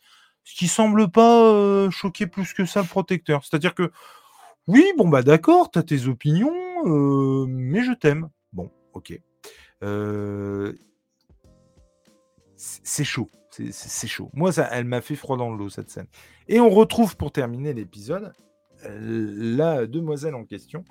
ce 0.45 0.55
qui 0.55 0.68
semble 0.68 1.11
pas 1.11 1.88
choquer 1.90 2.26
plus 2.26 2.53
que 2.53 2.64
ça 2.64 2.82
le 2.82 2.88
protecteur. 2.88 3.45
C'est-à-dire 3.45 3.74
que, 3.74 3.90
oui, 4.66 4.84
bon, 4.97 5.09
bah 5.09 5.22
d'accord, 5.22 5.70
tu 5.70 5.78
as 5.78 5.82
tes 5.82 6.07
opinions, 6.07 6.53
mais 7.47 7.82
je 7.82 7.93
t'aime. 7.93 8.28
Bon, 8.53 8.70
ok. 8.93 9.18
c'est 12.57 13.05
chaud. 13.05 13.28
C'est 13.51 14.09
chaud. 14.09 14.30
Moi, 14.32 14.53
ça, 14.53 14.68
elle 14.72 14.86
m'a 14.86 15.01
fait 15.01 15.16
froid 15.16 15.36
dans 15.36 15.51
le 15.51 15.59
dos, 15.59 15.68
cette 15.68 15.90
scène. 15.90 16.07
Et 16.49 16.59
on 16.61 16.70
retrouve, 16.70 17.16
pour 17.16 17.32
terminer 17.32 17.74
l'épisode, 17.74 18.32
la 18.89 19.87
demoiselle 19.87 20.35
en 20.35 20.45
question 20.45 20.85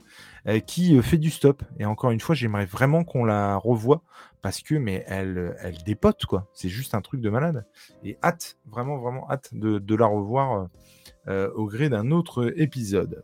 qui 0.66 1.02
fait 1.02 1.18
du 1.18 1.30
stop. 1.30 1.64
Et 1.80 1.86
encore 1.86 2.12
une 2.12 2.20
fois, 2.20 2.36
j'aimerais 2.36 2.66
vraiment 2.66 3.04
qu'on 3.04 3.26
la 3.26 3.56
revoie 3.56 4.04
parce 4.42 4.62
que 4.62 4.76
mais 4.76 5.04
elle, 5.08 5.56
elle 5.60 5.78
dépote 5.84 6.26
quoi. 6.26 6.48
C'est 6.54 6.70
juste 6.70 6.96
un 6.96 7.02
truc 7.02 7.22
de 7.22 7.30
malade. 7.30 7.66
Et 8.04 8.18
hâte, 8.24 8.58
vraiment 8.66 8.98
vraiment 8.98 9.30
hâte 9.30 9.50
de, 9.54 9.96
la 9.96 10.06
revoir 10.06 10.68
euh, 11.28 11.52
au 11.54 11.66
gré 11.66 11.90
d'un 11.90 12.12
autre 12.12 12.54
épisode. 12.58 13.24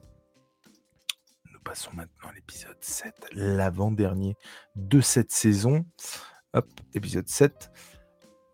Nous 1.52 1.60
passons 1.62 1.92
maintenant 1.94 2.30
à 2.30 2.34
l'épisode 2.34 2.78
7, 2.80 3.14
l'avant-dernier 3.34 4.36
de 4.76 5.02
cette 5.02 5.32
saison. 5.32 5.86
Hop, 6.54 6.68
épisode 6.94 7.28
7. 7.28 7.72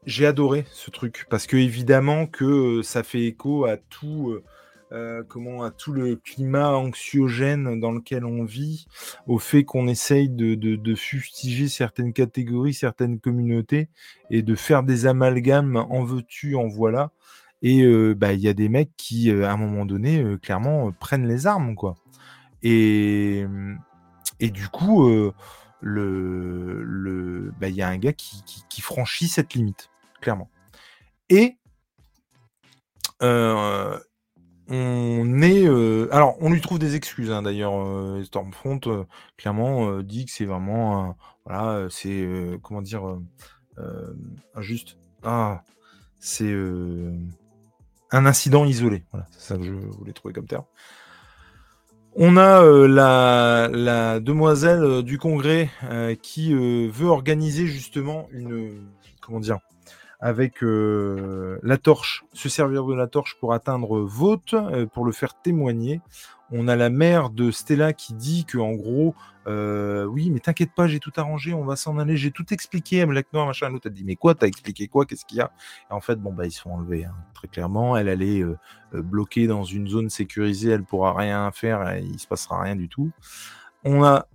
J'ai 0.05 0.25
adoré 0.25 0.65
ce 0.71 0.91
truc 0.91 1.25
parce 1.29 1.47
que 1.47 1.55
évidemment 1.55 2.27
que 2.27 2.81
ça 2.81 3.03
fait 3.03 3.25
écho 3.25 3.65
à 3.65 3.77
tout 3.77 4.37
euh, 4.93 5.23
comment 5.27 5.63
à 5.63 5.71
tout 5.71 5.91
le 5.91 6.15
climat 6.17 6.69
anxiogène 6.75 7.79
dans 7.79 7.91
lequel 7.91 8.25
on 8.25 8.43
vit, 8.43 8.85
au 9.25 9.39
fait 9.39 9.63
qu'on 9.63 9.87
essaye 9.87 10.29
de, 10.29 10.95
fustiger 10.95 11.67
certaines 11.67 12.13
catégories, 12.13 12.75
certaines 12.75 13.19
communautés 13.19 13.89
et 14.29 14.43
de 14.43 14.53
faire 14.53 14.83
des 14.83 15.07
amalgames 15.07 15.77
en 15.77 16.03
veux-tu, 16.03 16.55
en 16.55 16.67
voilà. 16.67 17.11
Et 17.63 17.81
euh, 17.83 18.13
bah, 18.13 18.33
il 18.33 18.41
y 18.41 18.47
a 18.47 18.53
des 18.53 18.69
mecs 18.69 18.91
qui, 18.95 19.31
euh, 19.31 19.47
à 19.47 19.53
un 19.53 19.57
moment 19.57 19.85
donné, 19.85 20.23
clairement, 20.43 20.91
prennent 20.91 21.27
les 21.27 21.47
armes, 21.47 21.73
quoi. 21.73 21.95
Et, 22.61 23.45
et 24.39 24.51
du 24.51 24.67
coup, 24.67 25.09
le, 25.81 26.83
le, 26.83 27.51
bah, 27.59 27.69
il 27.69 27.75
y 27.75 27.81
a 27.81 27.87
un 27.89 27.97
gars 27.97 28.13
qui, 28.13 28.81
franchit 28.81 29.27
cette 29.27 29.55
limite, 29.55 29.89
clairement. 30.21 30.51
Et 31.29 31.57
on 34.69 35.41
est. 35.41 35.65
Euh, 35.67 36.07
alors, 36.11 36.37
on 36.39 36.51
lui 36.51 36.61
trouve 36.61 36.79
des 36.79 36.95
excuses, 36.95 37.31
hein, 37.31 37.41
d'ailleurs. 37.41 37.75
Euh, 37.75 38.23
Stormfront, 38.23 38.79
euh, 38.87 39.03
clairement, 39.37 40.01
dit 40.01 40.25
que 40.25 40.31
c'est 40.31 40.45
vraiment. 40.45 41.15
voilà, 41.45 41.87
c'est. 41.89 42.27
comment 42.61 42.81
dire. 42.81 43.03
injuste. 44.55 44.97
Ah, 45.23 45.63
c'est. 46.19 46.53
un 48.11 48.25
incident 48.25 48.65
isolé. 48.65 49.03
Voilà, 49.11 49.27
c'est 49.31 49.53
ça 49.53 49.57
que 49.57 49.63
je 49.63 49.73
voulais 49.73 50.13
trouver 50.13 50.33
comme 50.33 50.47
terme. 50.47 50.65
On 52.15 52.37
a 52.37 52.63
la, 52.87 53.69
la, 53.71 54.19
demoiselle 54.19 55.01
du 55.01 55.17
congrès 55.17 55.69
qui 56.21 56.53
veut 56.53 57.07
organiser 57.07 57.67
justement 57.67 58.27
une. 58.31 58.87
Comment 59.21 59.39
dire 59.39 59.59
avec 60.23 60.59
la 60.61 61.77
torche, 61.77 62.23
se 62.31 62.47
servir 62.47 62.85
de 62.85 62.95
la 62.95 63.07
torche 63.07 63.35
pour 63.39 63.53
atteindre 63.53 63.99
Vote, 63.99 64.55
pour 64.93 65.05
le 65.05 65.11
faire 65.11 65.33
témoigner. 65.35 66.01
On 66.51 66.67
a 66.67 66.75
la 66.75 66.89
mère 66.89 67.29
de 67.29 67.51
Stella 67.51 67.93
qui 67.93 68.13
dit 68.13 68.45
que 68.45 68.57
en 68.57 68.73
gros, 68.73 69.15
euh, 69.47 70.05
oui, 70.05 70.29
mais 70.29 70.39
t'inquiète 70.39 70.71
pas, 70.73 70.87
j'ai 70.87 70.99
tout 70.99 71.11
arrangé, 71.17 71.53
on 71.53 71.65
va 71.65 71.75
s'en 71.75 71.97
aller, 71.97 72.15
j'ai 72.15 72.31
tout 72.31 72.53
expliqué 72.53 73.01
à 73.01 73.05
Black 73.05 73.27
Noir, 73.33 73.45
machin. 73.45 73.69
L'autre 73.69 73.87
a 73.87 73.89
dit, 73.89 74.03
mais 74.03 74.15
quoi, 74.15 74.35
t'as 74.35 74.47
expliqué 74.47 74.87
quoi, 74.87 75.05
qu'est-ce 75.05 75.25
qu'il 75.25 75.39
y 75.39 75.41
a? 75.41 75.51
Et 75.89 75.93
en 75.93 75.99
fait, 75.99 76.15
bon, 76.15 76.31
bah, 76.31 76.45
ils 76.45 76.51
sont 76.51 76.69
enlevés, 76.69 77.05
hein, 77.05 77.15
très 77.33 77.47
clairement. 77.47 77.97
Elle, 77.97 78.07
allait 78.07 78.37
est 78.37 78.43
euh, 78.43 78.57
euh, 78.93 79.01
bloquée 79.01 79.47
dans 79.47 79.63
une 79.63 79.87
zone 79.87 80.09
sécurisée, 80.09 80.69
elle 80.71 80.83
pourra 80.83 81.13
rien 81.13 81.51
faire, 81.51 81.97
il 81.97 82.19
se 82.19 82.27
passera 82.27 82.61
rien 82.61 82.75
du 82.75 82.87
tout. 82.87 83.11
On 83.83 84.03
a, 84.03 84.27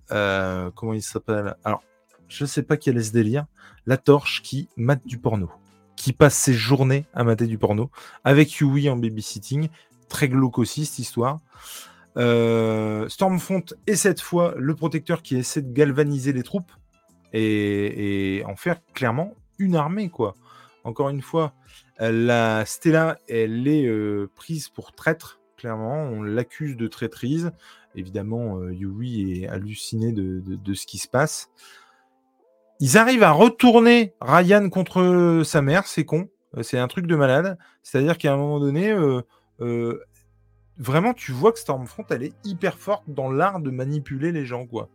comment 0.75 0.93
il 0.93 1.03
s'appelle? 1.03 1.55
Alors, 1.65 1.83
je 2.29 2.45
sais 2.45 2.63
pas 2.63 2.77
qui 2.77 2.91
est 2.91 3.01
ce 3.01 3.13
délire, 3.13 3.47
la 3.87 3.97
torche 3.97 4.43
qui 4.43 4.69
mate 4.77 5.07
du 5.07 5.19
porno, 5.19 5.51
qui 5.99 6.13
passe 6.13 6.37
ses 6.37 6.55
journées 6.55 7.05
à 7.13 7.25
mater 7.25 7.47
du 7.47 7.59
porno, 7.59 7.91
avec 8.25 8.53
Yui 8.55 8.89
en 8.89 8.97
babysitting, 8.97 9.69
très 10.09 10.29
glauque 10.29 10.59
aussi 10.59 10.87
cette 10.87 11.01
histoire. 11.01 11.41
Euh, 12.17 13.09
Stormfront 13.09 13.65
est 13.87 13.97
cette 13.97 14.21
fois 14.21 14.55
le 14.57 14.75
protecteur 14.75 15.23
qui 15.23 15.37
essaie 15.37 15.63
de 15.63 15.73
galvaniser 15.73 16.33
les 16.33 16.43
troupes 16.43 16.73
et, 17.33 18.43
en 18.47 18.57
faire 18.57 18.81
clairement 18.95 19.35
une 19.59 19.77
armée, 19.77 20.09
quoi. 20.09 20.35
Encore 20.85 21.11
une 21.11 21.21
fois, 21.21 21.53
la 21.99 22.65
Stella, 22.65 23.19
elle 23.29 23.67
est 23.67 23.87
euh, 23.87 24.31
prise 24.35 24.69
pour 24.69 24.93
traître, 24.93 25.41
clairement. 25.57 26.05
On 26.05 26.23
l'accuse 26.23 26.77
de 26.77 26.87
traîtrise. 26.87 27.51
Évidemment, 27.97 28.59
euh, 28.59 28.73
Yui 28.73 29.43
est 29.43 29.49
halluciné 29.49 30.13
de, 30.13 30.75
ce 30.75 30.87
qui 30.87 30.99
se 30.99 31.09
passe. 31.09 31.51
Ils 32.81 32.97
arrivent 32.97 33.23
à 33.23 33.33
retourner 33.33 34.15
Ryan 34.21 34.69
contre 34.69 35.43
sa 35.45 35.63
mère, 35.63 35.87
c'est 35.87 36.05
con. 36.05 36.29
C'est 36.63 36.79
un 36.79 36.89
truc 36.89 37.07
de 37.07 37.17
malade. 37.17 37.59
C'est-à-dire 37.83 38.19
qu'à 38.19 38.33
un 38.33 38.37
moment 38.37 38.61
donné, 38.61 38.95
vraiment, 40.79 41.13
tu 41.13 41.33
vois 41.33 41.53
que 41.53 41.59
Stormfront, 41.59 42.05
elle 42.11 42.23
est 42.23 42.35
hyper 42.45 42.79
forte 42.79 43.05
dans 43.09 43.31
l'art 43.31 43.61
de 43.61 43.71
manipuler 43.71 44.33
les 44.33 44.47
gens, 44.47 44.67
quoi. 44.67 44.89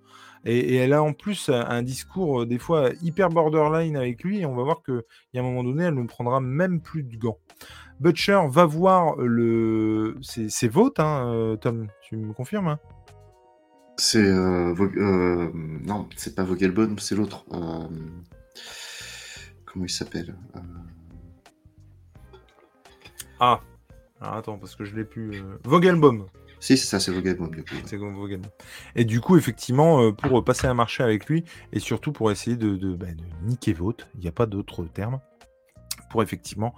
Et, 0.46 0.76
elle 0.76 0.94
a 0.94 1.02
en 1.02 1.14
plus 1.14 1.50
un 1.50 1.82
discours 1.84 2.42
euh, 2.42 2.46
des 2.46 2.58
fois 2.58 2.90
hyper 3.02 3.30
borderline 3.30 3.96
avec 3.96 4.24
lui. 4.24 4.42
Et 4.42 4.46
on 4.46 4.56
va 4.56 4.64
voir 4.64 4.84
qu'il 4.84 5.04
y 5.34 5.40
un 5.40 5.44
moment 5.44 5.64
donné, 5.64 5.86
elle 5.86 5.94
ne 5.94 6.08
prendra 6.08 6.42
même 6.42 6.82
plus 6.82 7.04
de 7.04 7.16
gants. 7.16 7.38
Butcher 8.00 8.42
va 8.50 8.66
voir 8.66 9.16
le. 9.18 10.18
C'est 10.22 10.50
hein, 10.76 11.34
euh, 11.34 11.56
Tom 11.56 11.88
Tu 12.02 12.18
me 12.18 12.34
confirmes 12.34 12.68
hein? 12.68 12.80
C'est. 13.98 14.24
Euh, 14.26 15.52
non, 15.54 16.10
c'est 16.16 16.36
pas 16.36 16.44
Vogelbone, 16.44 16.98
c'est 17.00 17.16
l'autre. 17.16 17.46
Comment 19.66 19.86
il 19.86 19.90
s'appelle 19.90 20.36
Ah, 23.40 23.60
attends, 24.22 24.58
parce 24.58 24.76
que 24.76 24.86
je 24.86 24.96
l'ai 24.96 25.04
plus. 25.04 25.32
Euh... 25.42 25.60
Vogelbaum. 25.66 26.28
Si, 26.60 26.78
c'est 26.78 26.86
ça, 26.86 27.00
c'est 27.00 27.12
Vogelbaum. 27.12 27.52
C'est 27.86 27.98
Vogelbaum. 27.98 28.50
Et 28.96 29.04
du 29.04 29.20
coup, 29.20 29.36
effectivement, 29.38 30.02
euh, 30.02 30.12
pour 30.14 30.44
passer 30.46 30.68
un 30.68 30.74
marché 30.74 31.04
avec 31.04 31.26
lui, 31.26 31.44
et 31.74 31.80
surtout 31.80 32.14
pour 32.14 32.32
essayer 32.32 32.56
de, 32.56 32.78
de, 32.78 32.96
bah, 32.96 33.08
niquer 33.44 33.74
Vote, 33.74 34.08
il 34.16 34.22
n'y 34.22 34.28
a 34.28 34.32
pas 34.32 34.46
d'autre 34.46 34.86
terme, 34.86 35.20
effectivement 36.22 36.76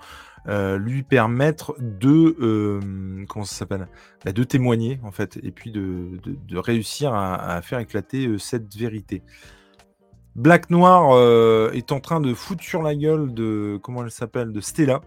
euh, 0.48 0.78
lui 0.78 1.04
permettre 1.04 1.76
de. 1.80 2.36
Euh, 2.40 3.26
comment 3.28 3.46
ça 3.46 3.56
s'appelle 3.56 3.88
bah, 4.24 4.32
De 4.32 4.44
témoigner, 4.44 5.00
en 5.04 5.12
fait, 5.12 5.40
et 5.44 5.52
puis 5.52 5.72
de, 5.72 6.20
réussir 6.58 7.14
à, 7.14 7.62
faire 7.62 7.80
éclater 7.80 8.38
cette 8.38 8.76
vérité. 8.76 9.24
Black 10.36 10.70
Noir 10.70 11.18
est 11.74 11.92
en 11.92 12.00
train 12.00 12.22
de 12.22 12.34
foutre 12.34 12.64
sur 12.64 12.82
la 12.82 12.96
gueule 12.96 13.34
de. 13.34 13.80
Comment 13.82 14.04
elle 14.04 14.12
s'appelle 14.12 14.52
De 14.52 14.62
Stella 14.62 15.02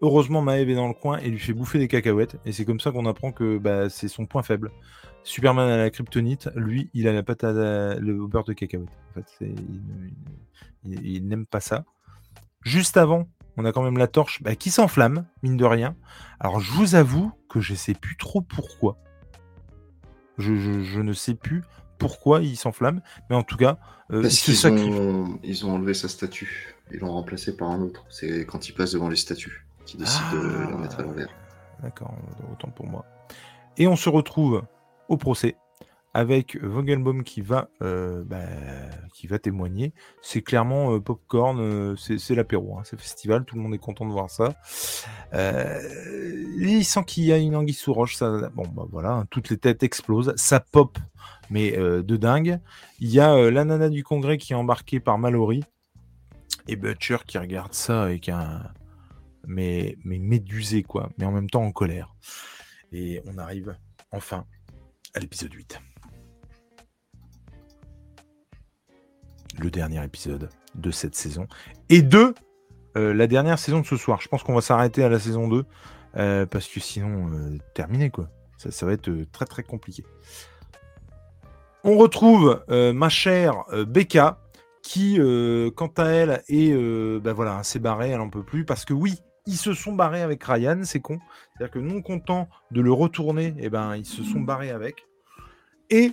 Heureusement, 0.00 0.42
Maeve 0.42 0.70
est 0.70 0.76
dans 0.76 0.86
le 0.86 0.94
coin 0.94 1.18
et 1.18 1.28
lui 1.28 1.40
fait 1.40 1.52
bouffer 1.52 1.78
des 1.78 1.88
cacahuètes. 1.88 2.36
Et 2.44 2.52
c'est 2.52 2.64
comme 2.64 2.78
ça 2.78 2.92
qu'on 2.92 3.06
apprend 3.06 3.32
que 3.32 3.58
bah, 3.58 3.90
c'est 3.90 4.08
son 4.08 4.26
point 4.26 4.42
faible. 4.42 4.70
Superman 5.24 5.68
a 5.68 5.76
la 5.76 5.90
kryptonite, 5.90 6.48
lui, 6.54 6.88
il 6.94 7.08
a 7.08 7.12
la 7.12 7.22
pâte 7.22 7.44
à 7.44 7.96
le 7.96 8.26
beurre 8.26 8.44
de 8.44 8.52
cacahuète. 8.52 8.88
En 9.16 9.20
il, 10.84 11.26
n'aime 11.26 11.46
pas 11.46 11.60
ça. 11.60 11.84
Juste 12.62 12.96
avant, 12.96 13.28
on 13.58 13.64
a 13.64 13.72
quand 13.72 13.82
même 13.82 13.98
la 13.98 14.06
torche 14.06 14.40
bah, 14.42 14.54
qui 14.54 14.70
s'enflamme, 14.70 15.26
mine 15.42 15.56
de 15.56 15.64
rien. 15.64 15.96
Alors, 16.38 16.60
je 16.60 16.70
vous 16.72 16.94
avoue 16.94 17.32
que 17.50 17.60
je 17.60 17.74
sais 17.74 17.92
plus 17.92 18.16
trop 18.16 18.40
pourquoi. 18.40 18.96
Je, 20.38 20.52
ne 21.00 21.12
sais 21.12 21.34
plus 21.34 21.64
pourquoi 21.98 22.40
il 22.40 22.56
s'enflamme, 22.56 23.02
mais 23.28 23.34
en 23.34 23.42
tout 23.42 23.56
cas, 23.56 23.78
euh, 24.12 24.22
Parce 24.22 24.38
qu'ils 24.38 24.66
ont, 24.68 25.40
ils 25.42 25.66
ont 25.66 25.74
enlevé 25.74 25.92
sa 25.92 26.08
statue. 26.08 26.76
Ils 26.92 27.00
l'ont 27.00 27.12
remplacé 27.12 27.56
par 27.56 27.70
un 27.70 27.80
autre. 27.82 28.04
C'est 28.08 28.46
quand 28.46 28.68
il 28.68 28.72
passe 28.72 28.92
devant 28.92 29.08
les 29.08 29.16
statues 29.16 29.66
qui 29.84 29.96
décide 29.96 30.22
de 30.32 30.38
ah. 30.38 30.70
la 30.70 30.76
mettre 30.76 31.00
à 31.00 31.02
l'envers. 31.02 31.28
D'accord, 31.82 32.14
autant 32.52 32.70
pour 32.70 32.86
moi. 32.86 33.04
Et 33.76 33.88
on 33.88 33.96
se 33.96 34.08
retrouve 34.08 34.62
au 35.08 35.16
procès 35.16 35.56
avec 36.18 36.60
Vogelbaum 36.60 37.22
qui 37.22 37.42
va, 37.42 37.70
euh, 37.80 38.24
bah, 38.24 38.42
qui 39.14 39.28
va 39.28 39.38
témoigner. 39.38 39.92
C'est 40.20 40.42
clairement 40.42 40.92
euh, 40.92 40.98
popcorn, 40.98 41.60
euh, 41.60 41.94
c'est 41.94 42.34
l'apéro, 42.34 42.76
hein, 42.76 42.82
c'est 42.84 42.98
festival, 42.98 43.44
tout 43.44 43.54
le 43.54 43.62
monde 43.62 43.72
est 43.72 43.78
content 43.78 44.04
de 44.04 44.10
voir 44.10 44.28
ça. 44.28 44.56
il 45.32 46.84
sent 46.84 47.04
qu'il 47.06 47.22
y 47.22 47.32
a 47.32 47.38
une 47.38 47.54
anguille 47.54 47.72
sous 47.72 47.94
roche, 47.94 48.16
ça, 48.16 48.50
bon 48.52 48.64
bah 48.66 48.84
voilà, 48.90 49.12
hein, 49.12 49.26
toutes 49.30 49.48
les 49.48 49.58
têtes 49.58 49.84
explosent, 49.84 50.34
ça 50.34 50.58
pop, 50.58 50.98
mais 51.50 51.70
de 51.76 52.16
dingue. 52.16 52.58
Il 52.98 53.10
y 53.10 53.20
a 53.20 53.48
la 53.52 53.64
nana 53.64 53.88
du 53.88 54.02
congrès 54.02 54.38
qui 54.38 54.54
est 54.54 54.56
embarquée 54.56 54.98
par 54.98 55.18
Mallory 55.18 55.62
et 56.66 56.74
Butcher 56.74 57.18
qui 57.28 57.38
regarde 57.38 57.74
ça 57.74 58.02
avec 58.02 58.28
un, 58.28 58.64
mais, 59.46 59.96
mais 60.02 60.18
médusé, 60.18 60.82
quoi, 60.82 61.10
mais 61.16 61.26
en 61.26 61.32
même 61.32 61.48
temps 61.48 61.62
en 61.62 61.70
colère. 61.70 62.16
Et 62.90 63.22
on 63.24 63.38
arrive 63.38 63.76
enfin 64.10 64.46
à 65.14 65.20
l'épisode 65.20 65.52
8. 65.52 65.80
Le 69.58 69.70
dernier 69.70 70.02
épisode 70.04 70.48
de 70.74 70.90
cette 70.90 71.14
saison. 71.14 71.46
Et 71.88 72.02
de 72.02 72.34
euh, 72.96 73.14
la 73.14 73.26
dernière 73.26 73.58
saison 73.58 73.80
de 73.80 73.86
ce 73.86 73.96
soir. 73.96 74.20
Je 74.20 74.28
pense 74.28 74.42
qu'on 74.42 74.54
va 74.54 74.60
s'arrêter 74.60 75.04
à 75.04 75.08
la 75.08 75.18
saison 75.18 75.48
2. 75.48 75.64
Euh, 76.16 76.46
parce 76.46 76.68
que 76.68 76.80
sinon, 76.80 77.30
euh, 77.32 77.58
terminé 77.74 78.10
quoi. 78.10 78.28
Ça, 78.56 78.86
va 78.86 78.92
être 78.92 79.10
très 79.30 79.44
très 79.44 79.62
compliqué. 79.62 80.04
On 81.84 81.96
retrouve 81.96 82.64
ma 82.68 83.08
chère 83.08 83.64
Becca 83.86 84.40
qui, 84.82 85.16
quant 85.76 85.92
à 85.96 86.06
elle, 86.06 86.42
est, 86.48 86.72
ben 87.20 87.32
voilà, 87.32 87.62
s'est 87.62 87.78
barrée, 87.78 88.10
elle 88.10 88.20
en 88.20 88.30
peut 88.30 88.42
plus 88.42 88.64
parce 88.64 88.84
que 88.84 88.92
oui, 88.92 89.14
ils 89.46 89.56
se 89.56 89.74
sont 89.74 89.92
barrés 89.92 90.22
avec 90.22 90.42
Ryan, 90.42 90.80
c'est 90.82 90.98
con. 90.98 91.20
C'est-à-dire 91.56 91.72
que 91.72 91.78
non 91.78 92.02
content 92.02 92.48
de 92.72 92.80
le 92.80 92.90
retourner, 92.90 93.54
eh 93.58 93.70
ben, 93.70 93.94
ils 93.94 94.04
se 94.04 94.24
sont 94.24 94.40
barrés 94.40 94.70
avec. 94.70 95.06
Et 95.88 96.12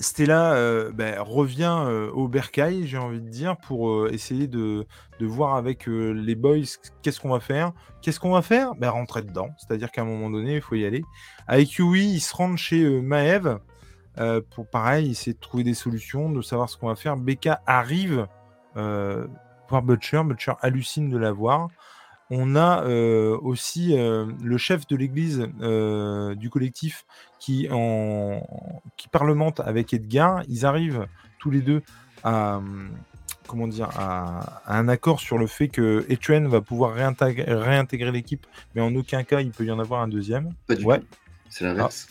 Stella 0.00 0.54
euh, 0.54 0.90
ben, 0.92 1.20
revient 1.20 1.84
euh, 1.86 2.10
au 2.10 2.28
bercail, 2.28 2.86
j'ai 2.86 2.98
envie 2.98 3.20
de 3.20 3.28
dire, 3.28 3.56
pour 3.56 3.90
euh, 3.90 4.10
essayer 4.12 4.46
de, 4.48 4.86
voir 5.20 5.54
avec 5.54 5.86
les 5.86 6.34
boys 6.34 6.64
qu'est-ce 7.00 7.20
qu'on 7.20 7.28
va 7.28 7.38
faire. 7.38 7.70
Qu'est-ce 8.00 8.18
qu'on 8.18 8.32
va 8.32 8.42
faire? 8.42 8.74
Ben, 8.74 8.90
Rentrer 8.90 9.22
dedans. 9.22 9.50
C'est-à-dire 9.56 9.92
qu'à 9.92 10.02
un 10.02 10.04
moment 10.04 10.30
donné, 10.30 10.56
il 10.56 10.60
faut 10.60 10.74
y 10.74 10.84
aller. 10.84 11.04
Avec 11.46 11.74
Yui, 11.74 12.04
ils 12.04 12.20
se 12.20 12.34
rendent 12.34 12.56
chez 12.56 13.00
Maeve 13.00 13.60
pour, 14.50 14.66
pareil, 14.66 15.12
essayer 15.12 15.34
de 15.34 15.38
trouver 15.38 15.62
des 15.62 15.74
solutions, 15.74 16.28
de 16.28 16.42
savoir 16.42 16.68
ce 16.68 16.76
qu'on 16.76 16.88
va 16.88 16.96
faire. 16.96 17.16
Becca 17.16 17.62
arrive 17.66 18.26
voir 18.74 19.82
Butcher. 19.82 20.22
Butcher 20.24 20.54
hallucine 20.60 21.08
de 21.08 21.18
la 21.18 21.30
voir 21.30 21.68
on 22.34 22.56
a 22.56 22.82
euh, 22.84 23.36
aussi 23.42 23.94
euh, 23.94 24.24
le 24.42 24.56
chef 24.56 24.86
de 24.86 24.96
l'église 24.96 25.46
euh, 25.60 26.34
du 26.34 26.48
collectif 26.48 27.04
qui, 27.38 27.68
en, 27.70 28.42
qui 28.96 29.08
parlemente 29.08 29.60
avec 29.60 29.92
Edgar. 29.92 30.42
Ils 30.48 30.64
arrivent 30.64 31.06
tous 31.38 31.50
les 31.50 31.60
deux 31.60 31.82
à, 32.24 32.62
comment 33.46 33.68
dire, 33.68 33.90
à, 33.98 34.62
un 34.66 34.88
accord 34.88 35.20
sur 35.20 35.36
le 35.36 35.46
fait 35.46 35.68
que 35.68 36.06
Etuen 36.08 36.48
va 36.48 36.62
pouvoir 36.62 36.94
réintégrer, 36.94 38.12
l'équipe, 38.12 38.46
mais 38.74 38.80
en 38.80 38.94
aucun 38.94 39.24
cas 39.24 39.42
il 39.42 39.50
peut 39.50 39.66
y 39.66 39.70
en 39.70 39.78
avoir 39.78 40.00
un 40.00 40.08
deuxième. 40.08 40.54
Pas 40.66 40.74
du 40.74 40.86
ouais. 40.86 41.02
C'est 41.50 41.64
l'inverse. 41.64 42.08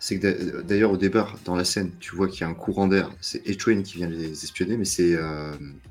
C'est 0.00 0.18
que 0.18 0.62
d'ailleurs 0.62 0.90
au 0.90 0.96
départ, 0.96 1.36
dans 1.44 1.54
la 1.54 1.64
scène, 1.64 1.92
tu 2.00 2.16
vois 2.16 2.26
qu'il 2.26 2.40
y 2.40 2.44
a 2.44 2.48
un 2.48 2.54
courant 2.54 2.88
d'air. 2.88 3.12
C'est 3.20 3.48
Etuen 3.48 3.82
qui 3.84 3.98
vient 3.98 4.08
les 4.08 4.32
espionner, 4.32 4.76
mais 4.76 4.84
c'est 4.84 5.16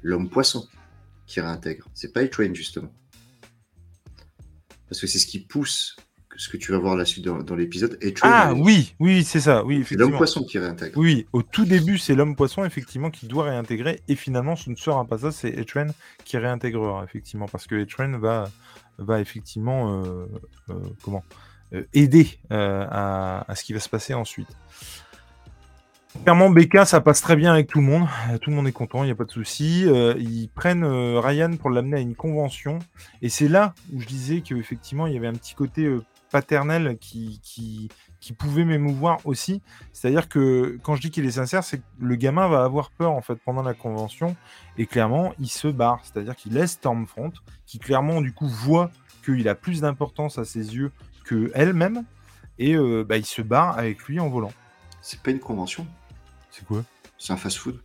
l'homme 0.04 0.30
poisson 0.30 0.68
qui 1.28 1.40
réintègre. 1.40 1.88
C'est 1.94 2.14
pas 2.14 2.22
Etuen 2.22 2.54
justement 2.54 2.92
parce 4.90 5.02
que 5.02 5.08
c'est 5.08 5.20
ce 5.20 5.28
qui 5.28 5.40
pousse 5.40 5.96
ce 6.38 6.50
que 6.50 6.58
tu 6.58 6.72
vas 6.72 6.78
voir 6.78 6.96
la 6.96 7.06
suite 7.06 7.26
dans, 7.26 7.56
l'épisode. 7.56 7.98
Ah 8.22 8.54
oui, 8.54 8.94
oui, 9.00 9.24
c'est 9.24 9.40
ça. 9.40 9.64
Oui, 9.64 9.86
c'est 9.88 9.96
l'homme 9.96 10.18
poisson 10.18 10.44
qui 10.44 10.60
réintègre. 10.60 10.98
Oui, 10.98 11.26
au 11.34 11.42
tout 11.42 11.66
début, 11.66 11.98
c'est 11.98 12.16
l'homme 12.16 12.36
poisson 12.36 12.66
effectivement 12.66 13.10
qui 13.10 13.28
doit 13.28 13.46
réintégrer, 13.46 14.02
et 14.08 14.16
finalement, 14.16 14.56
ce 14.56 14.70
ne 14.70 14.76
sera 14.76 15.06
pas 15.06 15.18
ça, 15.18 15.32
c'est 15.32 15.50
Etren 15.50 15.94
qui 16.24 16.38
réintégrera 16.38 17.04
effectivement, 17.04 17.48
parce 17.48 17.68
que 17.68 17.76
Etren 17.76 18.18
va, 18.18 18.50
va 18.98 19.22
effectivement 19.22 20.04
euh, 20.04 20.26
euh, 20.70 20.74
comment 21.04 21.24
euh, 21.74 21.84
aider 21.94 22.40
à, 22.50 23.46
ce 23.56 23.64
qui 23.64 23.74
va 23.74 23.80
se 23.80 23.90
passer 23.90 24.14
ensuite. 24.14 24.50
Clairement, 26.24 26.50
BK, 26.50 26.86
ça 26.86 27.02
passe 27.02 27.22
très 27.22 27.36
bien 27.36 27.54
avec 27.54 27.68
tout 27.68 27.80
le 27.80 27.86
monde. 27.86 28.08
Tout 28.42 28.50
le 28.50 28.56
monde 28.56 28.68
est 28.68 28.72
content, 28.72 29.04
il 29.04 29.08
n'y 29.08 29.12
a 29.12 29.16
pas 29.16 29.26
de 29.26 29.32
souci. 29.32 29.86
ils 30.18 30.50
prennent 30.50 30.84
Ryan 30.84 31.56
pour 31.58 31.70
l'amener 31.70 31.98
à 31.98 32.00
une 32.00 32.16
convention. 32.16 32.80
Et 33.22 33.30
c'est 33.30 33.48
là 33.48 33.76
où 33.94 34.00
je 34.00 34.08
disais 34.08 34.42
qu'effectivement, 34.42 35.06
il 35.06 35.14
y 35.14 35.18
avait 35.18 35.28
un 35.28 35.34
petit 35.34 35.54
côté 35.54 35.88
paternel 36.36 36.98
qui, 37.00 37.90
pouvait 38.38 38.66
m'émouvoir 38.66 39.20
aussi. 39.24 39.62
C'est-à-dire 39.94 40.28
que 40.28 40.78
quand 40.84 40.96
je 40.96 41.02
dis 41.02 41.12
qu'il 41.12 41.26
est 41.26 41.32
sincère, 41.32 41.64
c'est 41.64 41.78
que 41.78 41.84
le 42.00 42.16
gamin 42.16 42.50
va 42.50 42.66
avoir 42.66 42.92
peur 42.92 43.14
en 43.14 43.22
fait 43.22 43.36
pendant 43.36 43.64
la 43.64 43.74
convention 43.74 44.36
et 44.78 44.86
clairement 44.86 45.34
il 45.40 45.48
se 45.48 45.70
barre. 45.70 46.02
C'est-à-dire 46.04 46.36
qu'il 46.36 46.54
laisse 46.54 46.72
Stormfront, 46.72 47.32
qui 47.66 47.80
clairement 47.80 48.20
du 48.20 48.34
coup 48.34 48.48
voit 48.48 48.92
qu'il 49.24 49.48
a 49.48 49.56
plus 49.56 49.80
d'importance 49.80 50.38
à 50.38 50.44
ses 50.44 50.76
yeux 50.76 50.92
que 51.24 51.52
elle-même 51.54 52.04
et 52.60 52.76
euh, 52.76 53.06
bah, 53.08 53.16
il 53.16 53.26
se 53.26 53.42
barre 53.42 53.78
avec 53.78 54.04
lui 54.04 54.20
en 54.20 54.28
volant. 54.28 54.52
C'est 55.02 55.22
pas 55.22 55.32
une 55.32 55.40
convention? 55.40 55.88
C'est 56.56 56.66
quoi 56.66 56.84
C'est 57.18 57.34
un 57.34 57.38
fast-food. 57.38 57.82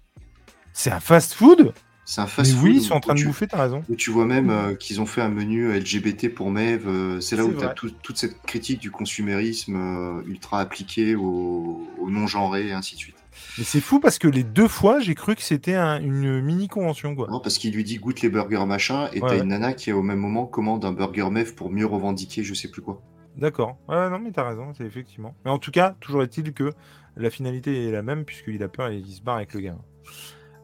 C'est 0.72 0.90
un 0.90 1.00
fast-food 1.00 1.72
c'est 2.10 2.22
un 2.22 2.26
fast 2.26 2.56
Oui, 2.60 2.72
ils 2.74 2.82
sont 2.82 2.94
en 2.94 3.00
train 3.00 3.14
de 3.14 3.22
bouffer, 3.22 3.46
t'as 3.46 3.62
raison. 3.62 3.84
tu 3.96 4.10
vois 4.10 4.24
même 4.24 4.50
euh, 4.50 4.74
qu'ils 4.74 5.00
ont 5.00 5.06
fait 5.06 5.20
un 5.20 5.28
menu 5.28 5.72
LGBT 5.72 6.34
pour 6.34 6.50
Mev. 6.50 6.88
Euh, 6.88 7.20
c'est 7.20 7.36
là 7.36 7.44
où 7.44 7.52
tu 7.52 7.64
as 7.64 7.68
toute 7.68 8.16
cette 8.16 8.42
critique 8.42 8.80
du 8.80 8.90
consumérisme 8.90 9.76
euh, 9.76 10.22
ultra 10.26 10.58
appliqué 10.58 11.14
au, 11.14 11.86
non-genré 12.08 12.66
et 12.66 12.72
ainsi 12.72 12.96
de 12.96 12.98
suite. 12.98 13.14
Mais 13.58 13.62
c'est 13.62 13.80
fou 13.80 14.00
parce 14.00 14.18
que 14.18 14.26
les 14.26 14.42
deux 14.42 14.66
fois, 14.66 14.98
j'ai 14.98 15.14
cru 15.14 15.36
que 15.36 15.42
c'était 15.42 15.76
une 15.76 16.40
mini 16.40 16.66
convention. 16.66 17.14
Quoi. 17.14 17.28
Non, 17.30 17.38
parce 17.38 17.58
qu'il 17.58 17.72
lui 17.72 17.84
dit 17.84 17.98
goûte 17.98 18.22
les 18.22 18.28
burgers 18.28 18.66
machin, 18.66 19.08
et 19.12 19.20
t'as 19.20 19.38
une 19.38 19.50
nana 19.50 19.72
qui 19.72 19.92
au 19.92 20.02
même 20.02 20.18
moment 20.18 20.46
commande 20.46 20.84
un 20.84 20.92
burger 20.92 21.30
Mev 21.30 21.54
pour 21.54 21.70
mieux 21.70 21.86
revendiquer 21.86 22.42
je 22.42 22.54
sais 22.54 22.68
plus 22.68 22.82
quoi. 22.82 23.00
D'accord. 23.36 23.78
Ouais, 23.88 24.10
non, 24.10 24.18
mais 24.18 24.32
t'as 24.32 24.48
raison, 24.48 24.72
c'est 24.74 24.84
effectivement. 24.84 25.34
Mais 25.44 25.50
en 25.50 25.58
tout 25.58 25.70
cas, 25.70 25.96
toujours 26.00 26.22
est-il 26.22 26.52
que 26.52 26.72
la 27.16 27.30
finalité 27.30 27.88
est 27.88 27.92
la 27.92 28.02
même, 28.02 28.24
puisqu'il 28.24 28.62
a 28.62 28.68
peur 28.68 28.88
et 28.88 28.96
il 28.96 29.12
se 29.12 29.22
barre 29.22 29.36
avec 29.36 29.54
le 29.54 29.60
gars. 29.60 29.78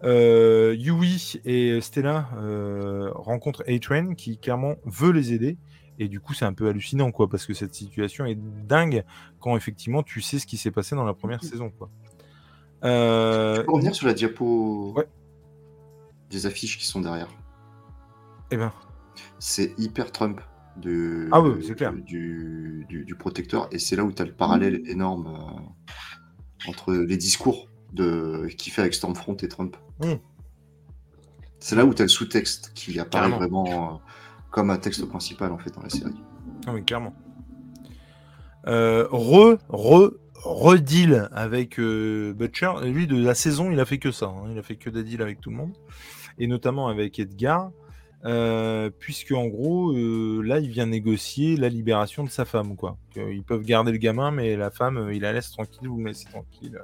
Euh, 0.04 0.74
Yui 0.76 1.40
et 1.44 1.80
Stella 1.80 2.28
euh, 2.36 3.10
rencontrent 3.14 3.64
A-Train 3.66 4.14
qui 4.14 4.38
clairement 4.38 4.74
veut 4.84 5.12
les 5.12 5.32
aider. 5.32 5.56
Et 5.98 6.08
du 6.08 6.20
coup, 6.20 6.34
c'est 6.34 6.44
un 6.44 6.52
peu 6.52 6.68
hallucinant, 6.68 7.10
quoi, 7.10 7.28
parce 7.28 7.46
que 7.46 7.54
cette 7.54 7.74
situation 7.74 8.26
est 8.26 8.38
dingue 8.66 9.04
quand 9.40 9.56
effectivement 9.56 10.02
tu 10.02 10.20
sais 10.20 10.38
ce 10.38 10.46
qui 10.46 10.58
s'est 10.58 10.70
passé 10.70 10.94
dans 10.94 11.04
la 11.04 11.14
première 11.14 11.42
mmh. 11.42 11.48
saison, 11.48 11.70
quoi. 11.70 11.88
Euh... 12.84 13.62
peux 13.62 13.72
revenir 13.72 13.94
sur 13.94 14.06
la 14.06 14.12
diapo 14.12 14.94
des 16.28 16.44
affiches 16.44 16.76
qui 16.76 16.84
sont 16.84 17.00
derrière? 17.00 17.28
Eh 18.50 18.58
ben. 18.58 18.72
C'est 19.38 19.72
hyper 19.78 20.12
Trump 20.12 20.42
de, 20.76 21.28
ah 21.32 21.40
oui, 21.40 21.64
c'est 21.66 21.74
clair. 21.74 21.92
Du, 21.92 22.86
du, 22.88 23.14
protecteur, 23.14 23.68
et 23.72 23.78
c'est 23.78 23.96
là 23.96 24.04
où 24.04 24.12
tu 24.12 24.22
as 24.22 24.24
le 24.24 24.32
parallèle 24.32 24.82
mmh. 24.82 24.90
énorme 24.90 25.26
euh, 25.26 26.68
entre 26.68 26.92
les 26.92 27.16
discours 27.16 27.68
de, 27.92 28.46
qui 28.58 28.70
fait 28.70 28.82
avec 28.82 28.94
Stormfront 28.94 29.36
et 29.36 29.48
Trump. 29.48 29.76
Hmm. 30.00 30.14
C'est 31.58 31.76
là 31.76 31.84
où 31.84 31.94
tu 31.94 32.02
as 32.02 32.04
le 32.04 32.10
sous-texte 32.10 32.72
qui 32.74 32.98
apparaît 33.00 33.30
vraiment 33.30 33.94
euh, 33.94 33.96
comme 34.50 34.70
un 34.70 34.76
texte 34.76 35.04
principal 35.06 35.52
en 35.52 35.58
fait 35.58 35.74
dans 35.74 35.82
la 35.82 35.88
série. 35.88 36.14
Ah 36.66 36.74
oui, 36.74 36.84
clairement. 36.84 37.14
Euh, 38.66 39.06
re, 39.10 39.58
re, 39.68 40.12
re-deal 40.34 41.28
avec 41.32 41.80
Butcher. 41.80 42.72
Lui, 42.84 43.06
de 43.06 43.16
la 43.16 43.34
saison, 43.34 43.70
il 43.70 43.80
a 43.80 43.84
fait 43.84 43.98
que 43.98 44.10
ça. 44.10 44.26
Hein. 44.26 44.48
Il 44.50 44.58
a 44.58 44.62
fait 44.62 44.76
que 44.76 44.90
des 44.90 45.02
deals 45.02 45.22
avec 45.22 45.40
tout 45.40 45.50
le 45.50 45.56
monde. 45.56 45.72
Et 46.38 46.46
notamment 46.46 46.88
avec 46.88 47.18
Edgar. 47.18 47.70
Puisque 48.98 49.32
en 49.32 49.46
gros, 49.46 49.92
là, 50.42 50.60
il 50.60 50.70
vient 50.70 50.86
négocier 50.86 51.56
la 51.56 51.68
libération 51.68 52.24
de 52.24 52.30
sa 52.30 52.44
femme. 52.44 52.76
quoi. 52.76 52.96
Ils 53.16 53.44
peuvent 53.44 53.62
garder 53.62 53.92
le 53.92 53.98
gamin, 53.98 54.30
mais 54.30 54.56
la 54.56 54.70
femme, 54.70 55.10
il 55.12 55.22
la 55.22 55.32
laisse 55.32 55.50
tranquille, 55.50 55.88
vous 55.88 55.98
me 55.98 56.08
laissez 56.08 56.26
tranquille. 56.26 56.80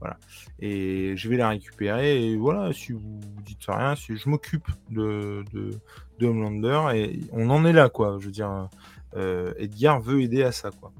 Voilà. 0.00 0.18
Et 0.60 1.16
je 1.16 1.28
vais 1.28 1.36
la 1.36 1.48
récupérer. 1.50 2.26
Et 2.26 2.36
voilà, 2.36 2.72
si 2.72 2.92
vous 2.92 3.20
dites 3.44 3.64
rien, 3.68 3.94
si 3.96 4.16
je 4.16 4.28
m'occupe 4.28 4.68
de, 4.90 5.44
de, 5.52 6.26
Homelander. 6.26 6.80
Et 6.94 7.20
on 7.32 7.50
en 7.50 7.64
est 7.64 7.72
là, 7.72 7.88
quoi. 7.88 8.18
Je 8.20 8.26
veux 8.26 8.32
dire, 8.32 8.68
euh, 9.16 9.52
Edgar 9.58 10.00
veut 10.00 10.22
aider 10.22 10.42
à 10.42 10.52
ça, 10.52 10.70
quoi. 10.70 10.92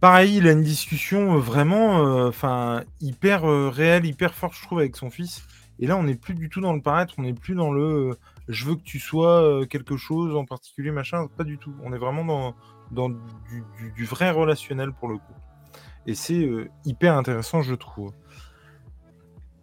Pareil, 0.00 0.36
il 0.36 0.48
a 0.48 0.52
une 0.52 0.62
discussion 0.62 1.38
vraiment 1.38 2.28
euh, 2.28 2.80
hyper 3.00 3.48
euh, 3.48 3.70
réelle, 3.70 4.04
hyper 4.04 4.34
forte, 4.34 4.54
je 4.54 4.62
trouve, 4.62 4.80
avec 4.80 4.96
son 4.96 5.10
fils. 5.10 5.42
Et 5.78 5.86
là, 5.86 5.96
on 5.96 6.02
n'est 6.02 6.14
plus 6.14 6.34
du 6.34 6.48
tout 6.50 6.60
dans 6.60 6.74
le 6.74 6.82
paraître, 6.82 7.14
on 7.16 7.22
n'est 7.22 7.32
plus 7.32 7.54
dans 7.54 7.72
le 7.72 8.10
je 8.48 8.64
veux 8.64 8.76
que 8.76 8.82
tu 8.82 8.98
sois 8.98 9.66
quelque 9.68 9.96
chose 9.96 10.36
en 10.36 10.44
particulier, 10.44 10.90
machin. 10.90 11.26
Pas 11.36 11.44
du 11.44 11.58
tout. 11.58 11.74
On 11.82 11.92
est 11.92 11.98
vraiment 11.98 12.54
dans, 12.90 13.10
du 13.10 14.04
vrai 14.04 14.30
relationnel 14.30 14.92
pour 14.92 15.08
le 15.08 15.16
coup. 15.16 15.34
Et 16.06 16.14
c'est 16.14 16.44
euh, 16.44 16.68
hyper 16.84 17.16
intéressant, 17.16 17.62
je 17.62 17.74
trouve. 17.74 18.12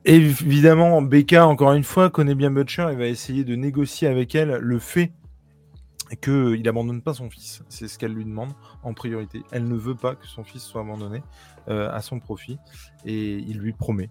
Évidemment, 0.04 1.02
Becca, 1.02 1.46
encore 1.46 1.74
une 1.74 1.84
fois, 1.84 2.10
connaît 2.10 2.34
bien 2.34 2.50
Butcher 2.50 2.88
et 2.92 2.96
va 2.96 3.06
essayer 3.06 3.44
de 3.44 3.56
négocier 3.56 4.08
avec 4.08 4.34
elle 4.34 4.56
le 4.56 4.80
fait 4.80 5.12
qu'il 6.22 6.62
n'abandonne 6.64 7.04
pas 7.04 7.14
son 7.14 7.30
fils. 7.30 7.64
C'est 7.70 7.88
ce 7.88 8.00
qu'elle 8.00 8.14
lui 8.14 8.26
demande 8.26 8.52
en 8.82 8.94
priorité. 8.94 9.44
Elle 9.52 9.66
ne 9.66 9.76
veut 9.76 9.96
pas 9.96 10.16
que 10.16 10.26
son 10.26 10.44
fils 10.44 10.64
soit 10.64 10.82
abandonné 10.82 11.22
euh, 11.70 11.92
à 11.92 12.02
son 12.02 12.20
profit 12.20 12.58
et 13.06 13.36
il 13.36 13.60
lui 13.60 13.74
promet, 13.74 14.10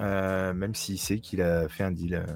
euh, 0.00 0.52
même 0.52 0.74
s'il 0.74 0.98
sait 0.98 1.20
qu'il 1.20 1.40
a 1.42 1.68
fait 1.68 1.84
un 1.84 1.92
deal. 1.92 2.26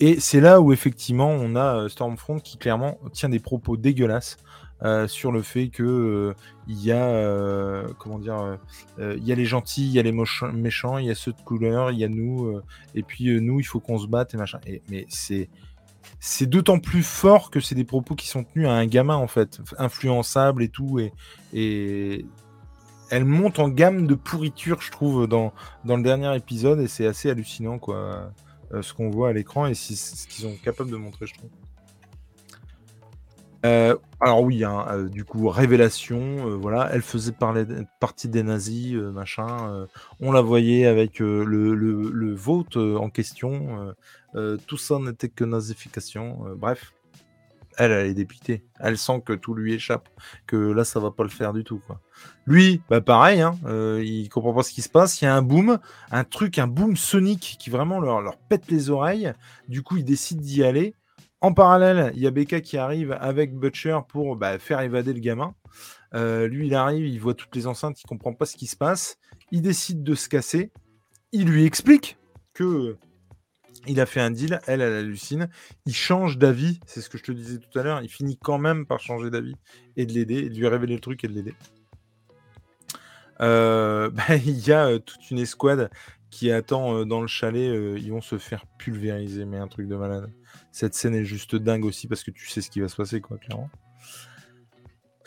Et 0.00 0.18
c'est 0.18 0.40
là 0.40 0.60
où 0.60 0.72
effectivement 0.72 1.28
on 1.28 1.54
a 1.56 1.88
Stormfront 1.88 2.40
qui 2.40 2.56
clairement 2.56 2.98
tient 3.12 3.28
des 3.28 3.38
propos 3.38 3.76
dégueulasses 3.76 4.38
euh, 4.82 5.06
sur 5.06 5.30
le 5.30 5.42
fait 5.42 5.68
que 5.68 5.82
euh, 5.82 6.34
il 6.66 6.82
y 6.82 6.90
a 6.90 7.04
euh, 7.04 7.86
comment 7.98 8.18
dire 8.18 8.58
il 8.98 9.22
y 9.22 9.30
a 9.30 9.34
les 9.34 9.44
gentils, 9.44 9.86
il 9.86 9.92
y 9.92 9.98
a 9.98 10.02
les 10.02 10.12
méchants, 10.12 10.96
il 10.96 11.06
y 11.06 11.10
a 11.10 11.14
ceux 11.14 11.32
de 11.32 11.40
couleur, 11.42 11.90
il 11.90 11.98
y 11.98 12.04
a 12.04 12.08
nous 12.08 12.60
et 12.94 13.02
puis 13.02 13.40
nous 13.42 13.60
il 13.60 13.64
faut 13.64 13.80
qu'on 13.80 13.98
se 13.98 14.06
batte 14.06 14.32
et 14.34 14.38
machin. 14.38 14.60
Mais 14.88 15.04
c'est 15.08 15.50
c'est 16.18 16.46
d'autant 16.46 16.78
plus 16.78 17.02
fort 17.02 17.50
que 17.50 17.60
c'est 17.60 17.74
des 17.74 17.84
propos 17.84 18.14
qui 18.14 18.26
sont 18.26 18.42
tenus 18.42 18.68
à 18.68 18.72
un 18.72 18.86
gamin 18.86 19.16
en 19.16 19.28
fait, 19.28 19.60
influençable 19.76 20.62
et 20.62 20.68
tout 20.68 20.98
et, 20.98 21.12
et 21.52 22.24
elle 23.10 23.24
monte 23.24 23.58
en 23.58 23.68
gamme 23.68 24.06
de 24.06 24.14
pourriture, 24.14 24.80
je 24.80 24.90
trouve, 24.90 25.26
dans, 25.26 25.52
dans 25.84 25.96
le 25.96 26.02
dernier 26.02 26.34
épisode, 26.36 26.80
et 26.80 26.86
c'est 26.86 27.06
assez 27.06 27.28
hallucinant, 27.28 27.78
quoi, 27.78 28.32
ce 28.82 28.94
qu'on 28.94 29.10
voit 29.10 29.30
à 29.30 29.32
l'écran 29.32 29.66
et 29.66 29.74
ce 29.74 30.26
qu'ils 30.26 30.44
sont 30.44 30.56
capables 30.62 30.90
de 30.90 30.96
montrer, 30.96 31.26
je 31.26 31.34
trouve. 31.34 31.50
Euh, 33.66 33.94
alors 34.20 34.42
oui, 34.42 34.64
hein, 34.64 34.86
euh, 34.90 35.08
du 35.08 35.24
coup, 35.24 35.48
révélation, 35.48 36.48
euh, 36.48 36.56
voilà, 36.56 36.88
elle 36.92 37.02
faisait 37.02 37.34
partie 38.00 38.28
des 38.28 38.42
nazis, 38.42 38.94
machin. 38.94 39.86
on 40.20 40.32
la 40.32 40.40
voyait 40.40 40.86
avec 40.86 41.18
le, 41.18 42.34
vote 42.34 42.76
en 42.76 43.10
question. 43.10 43.94
tout 44.66 44.78
ça 44.78 44.98
n'était 44.98 45.28
que 45.28 45.44
nazification. 45.44 46.54
bref, 46.56 46.92
elle, 47.78 47.92
elle 47.92 48.06
est 48.06 48.14
dépitée. 48.14 48.64
Elle 48.78 48.98
sent 48.98 49.22
que 49.24 49.32
tout 49.32 49.54
lui 49.54 49.74
échappe, 49.74 50.08
que 50.46 50.56
là, 50.56 50.84
ça 50.84 51.00
va 51.00 51.10
pas 51.10 51.22
le 51.22 51.28
faire 51.28 51.52
du 51.52 51.64
tout. 51.64 51.82
Lui, 52.46 52.82
bah 52.88 53.00
pareil, 53.00 53.40
hein, 53.40 53.56
il 54.02 54.28
comprend 54.28 54.54
pas 54.54 54.62
ce 54.62 54.72
qui 54.72 54.82
se 54.82 54.88
passe. 54.88 55.20
Il 55.20 55.24
y 55.24 55.28
a 55.28 55.34
un 55.34 55.42
boom, 55.42 55.78
un 56.10 56.24
truc, 56.24 56.58
un 56.58 56.66
boom 56.66 56.96
sonique 56.96 57.56
qui 57.58 57.70
vraiment 57.70 58.00
leur, 58.00 58.20
leur 58.20 58.36
pète 58.36 58.70
les 58.70 58.90
oreilles. 58.90 59.32
Du 59.68 59.82
coup, 59.82 59.96
il 59.96 60.04
décide 60.04 60.40
d'y 60.40 60.64
aller. 60.64 60.94
En 61.42 61.54
parallèle, 61.54 62.12
il 62.14 62.20
y 62.20 62.26
a 62.26 62.30
Becca 62.30 62.60
qui 62.60 62.76
arrive 62.76 63.16
avec 63.18 63.54
Butcher 63.54 63.98
pour 64.08 64.36
bah, 64.36 64.58
faire 64.58 64.80
évader 64.80 65.14
le 65.14 65.20
gamin. 65.20 65.54
Euh, 66.14 66.46
lui, 66.46 66.66
il 66.66 66.74
arrive, 66.74 67.06
il 67.06 67.18
voit 67.18 67.34
toutes 67.34 67.54
les 67.56 67.66
enceintes, 67.66 68.00
il 68.00 68.06
comprend 68.06 68.34
pas 68.34 68.44
ce 68.44 68.56
qui 68.56 68.66
se 68.66 68.76
passe. 68.76 69.16
Il 69.50 69.62
décide 69.62 70.02
de 70.02 70.14
se 70.14 70.28
casser. 70.28 70.70
Il 71.32 71.48
lui 71.48 71.64
explique 71.64 72.18
que 72.52 72.98
il 73.86 74.00
a 74.00 74.06
fait 74.06 74.20
un 74.20 74.30
deal. 74.30 74.60
Elle, 74.66 74.80
elle 74.80 74.92
hallucine. 74.92 75.48
Il 75.86 75.94
change 75.94 76.38
d'avis. 76.38 76.80
C'est 76.86 77.00
ce 77.00 77.08
que 77.08 77.18
je 77.18 77.24
te 77.24 77.32
disais 77.32 77.58
tout 77.58 77.78
à 77.78 77.82
l'heure. 77.82 78.02
Il 78.02 78.08
finit 78.08 78.36
quand 78.36 78.58
même 78.58 78.86
par 78.86 79.00
changer 79.00 79.30
d'avis 79.30 79.56
et 79.96 80.06
de 80.06 80.12
l'aider, 80.12 80.38
et 80.38 80.48
de 80.48 80.54
lui 80.54 80.68
révéler 80.68 80.94
le 80.94 81.00
truc 81.00 81.24
et 81.24 81.28
de 81.28 81.32
l'aider. 81.32 81.54
Euh, 83.40 84.10
bah, 84.10 84.36
il 84.36 84.58
y 84.66 84.72
a 84.72 84.86
euh, 84.86 84.98
toute 84.98 85.30
une 85.30 85.38
escouade 85.38 85.90
qui 86.30 86.52
attend 86.52 87.04
dans 87.06 87.20
le 87.20 87.26
chalet. 87.26 87.98
ils 87.98 88.10
vont 88.10 88.20
se 88.20 88.38
faire 88.38 88.64
pulvériser, 88.78 89.44
mais 89.44 89.58
un 89.58 89.66
truc 89.66 89.88
de 89.88 89.96
malade. 89.96 90.30
Cette 90.70 90.94
scène 90.94 91.14
est 91.14 91.24
juste 91.24 91.56
dingue 91.56 91.84
aussi 91.84 92.06
parce 92.06 92.22
que 92.22 92.30
tu 92.30 92.48
sais 92.48 92.60
ce 92.60 92.70
qui 92.70 92.80
va 92.80 92.88
se 92.88 92.96
passer, 92.96 93.20
quoi, 93.20 93.36
clairement. 93.38 93.68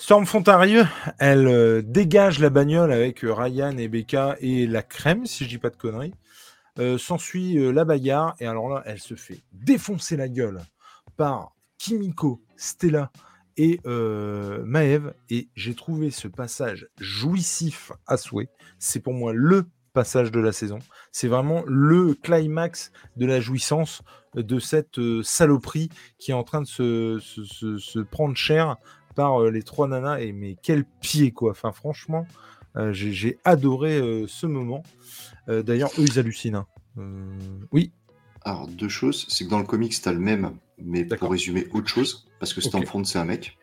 Stormfront 0.03 0.43
arrive, 0.47 0.85
elle 1.17 1.47
euh, 1.47 1.81
dégage 1.81 2.39
la 2.39 2.49
bagnole 2.49 2.91
avec 2.91 3.23
euh, 3.23 3.33
Ryan 3.33 3.77
et 3.77 3.87
Becca 3.87 4.35
et 4.41 4.67
la 4.67 4.81
crème, 4.81 5.25
si 5.25 5.45
je 5.45 5.49
dis 5.49 5.57
pas 5.57 5.69
de 5.69 5.77
conneries. 5.77 6.13
Euh, 6.79 6.97
s'ensuit 6.97 7.71
la 7.71 7.85
bagarre, 7.85 8.35
et 8.39 8.47
alors 8.47 8.67
là, 8.67 8.81
elle 8.85 8.99
se 8.99 9.15
fait 9.15 9.43
défoncer 9.51 10.17
la 10.17 10.27
gueule 10.27 10.59
par 11.17 11.55
Kimiko, 11.77 12.41
Stella 12.57 13.11
et 13.57 13.79
Maeve. 13.85 15.13
Et 15.29 15.49
j'ai 15.55 15.75
trouvé 15.75 16.09
ce 16.09 16.27
passage 16.27 16.87
jouissif 16.99 17.91
à 18.07 18.17
souhait. 18.17 18.49
C'est 18.79 18.99
pour 18.99 19.13
moi 19.13 19.33
le 19.33 19.65
passage 19.93 20.31
de 20.31 20.39
la 20.39 20.51
saison. 20.51 20.79
C'est 21.11 21.27
vraiment 21.27 21.63
le 21.67 22.15
climax 22.15 22.91
de 23.15 23.25
la 23.25 23.39
jouissance 23.39 24.01
de 24.35 24.59
cette 24.59 24.97
euh, 24.97 25.21
saloperie 25.23 25.89
qui 26.17 26.31
est 26.31 26.33
en 26.33 26.43
train 26.43 26.61
de 26.61 26.67
se, 26.67 27.99
prendre 28.01 28.35
cher 28.35 28.77
par 29.15 29.41
euh, 29.41 29.51
les 29.51 29.63
trois 29.63 29.87
nanas. 29.87 30.19
Et 30.19 30.33
mais 30.33 30.57
quel 30.61 30.83
pied, 30.85 31.31
quoi. 31.31 31.51
Enfin, 31.51 31.71
franchement, 31.71 32.25
J'ai 32.91 33.39
adoré 33.45 34.25
ce 34.27 34.45
moment. 34.45 34.83
D'ailleurs, 35.47 35.91
eux, 35.99 36.05
ils 36.05 36.19
hallucinent. 36.19 36.55
Hein. 36.55 36.67
oui. 37.71 37.91
Alors, 38.45 38.67
deux 38.67 38.89
choses. 38.89 39.25
C'est 39.29 39.45
que 39.45 39.49
dans 39.49 39.59
le 39.59 39.65
comics, 39.65 39.93
tu 39.93 40.09
as 40.09 40.13
le 40.13 40.19
même, 40.19 40.57
mais 40.77 41.05
pour 41.05 41.31
résumer 41.31 41.67
autre 41.71 41.87
chose, 41.87 42.27
parce 42.39 42.53
que 42.53 42.61
Stormfront, 42.61 43.03
c'est 43.03 43.19
un 43.19 43.25
mec. 43.25 43.57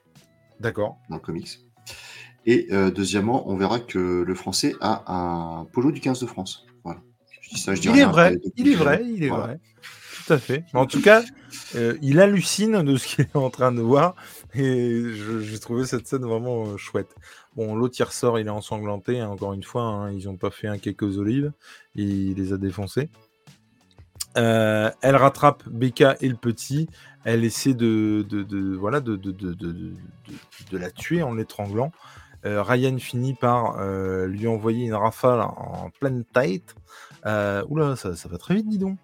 D'accord. 0.59 0.97
Dans 1.09 1.17
le 1.17 1.21
comics. 1.21 1.61
Et 2.47 2.69
deuxièmement, 2.95 3.49
on 3.51 3.57
verra 3.57 3.81
que 3.81 3.99
le 3.99 4.35
français 4.35 4.75
a 4.81 5.13
un 5.13 5.65
polo 5.67 5.93
du 5.93 6.01
15 6.01 6.21
de 6.21 6.27
France. 6.27 6.67
Voilà. 6.85 7.01
il, 7.53 7.99
est 7.99 8.05
vrai, 8.05 8.39
il 8.57 8.69
est 8.69 8.75
vrai, 8.75 9.03
il 9.05 9.25
est 9.25 9.29
vrai, 9.29 9.61
Tout 10.27 10.33
à 10.33 10.39
fait. 10.39 10.65
en 10.73 10.87
tout 10.87 11.03
cas, 11.03 11.23
il 12.03 12.21
hallucine 12.21 12.83
de 12.83 12.97
ce 12.97 13.07
qu'il 13.07 13.25
est 13.25 13.37
en 13.37 13.51
train 13.51 13.73
de 13.73 13.81
voir. 13.81 14.15
Et 14.55 15.03
j'ai 15.43 15.59
trouvé 15.59 15.85
cette 15.85 16.07
scène 16.07 16.23
vraiment 16.23 16.77
chouette. 16.77 17.15
Bon, 17.57 17.75
l'autre 17.75 17.97
il 17.99 18.03
ressort, 18.05 18.39
il 18.39 18.47
est 18.47 18.51
ensanglanté, 18.51 19.21
hein, 19.21 19.29
encore 19.29 19.53
une 19.53 19.65
fois, 19.65 19.83
hein, 19.83 20.13
ils 20.13 20.27
n'ont 20.27 20.37
pas 20.37 20.51
fait 20.51 20.69
un 20.69 20.79
aux 21.03 21.19
olives, 21.19 21.53
il 21.95 22.35
les 22.35 22.53
a 22.53 22.57
défoncés. 22.59 23.11
Euh, 24.37 24.91
elle 25.03 25.17
rattrape 25.17 25.69
Becca 25.69 26.17
et 26.21 26.29
le 26.29 26.37
petit, 26.37 26.89
elle 27.25 27.45
essaie 27.45 27.75
de, 27.75 28.25
voilà, 28.79 29.01
de, 29.01 29.17
de, 29.17 30.79
la 30.79 30.91
tuer 30.91 31.23
en 31.23 31.35
l'étranglant. 31.35 31.91
Euh, 32.47 32.63
Ryan 32.63 32.97
finit 32.99 33.35
par 33.35 33.79
euh, 33.79 34.27
lui 34.27 34.47
envoyer 34.47 34.87
une 34.87 34.95
rafale 34.95 35.41
en 35.41 35.91
pleine 35.99 36.25
tête. 36.25 36.77
oula, 37.25 37.97
ça, 37.97 38.15
ça, 38.15 38.29
va 38.29 38.39
très 38.39 38.55
vite, 38.55 38.69
dis 38.69 38.79
donc. 38.79 38.97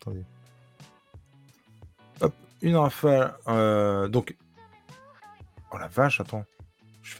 Attendez. 0.00 0.24
Hop, 2.20 2.32
une 2.62 2.76
rafale. 2.76 3.34
donc. 4.10 4.36
Oh 5.72 5.78
la 5.78 5.88
vache, 5.88 6.20
attends 6.20 6.44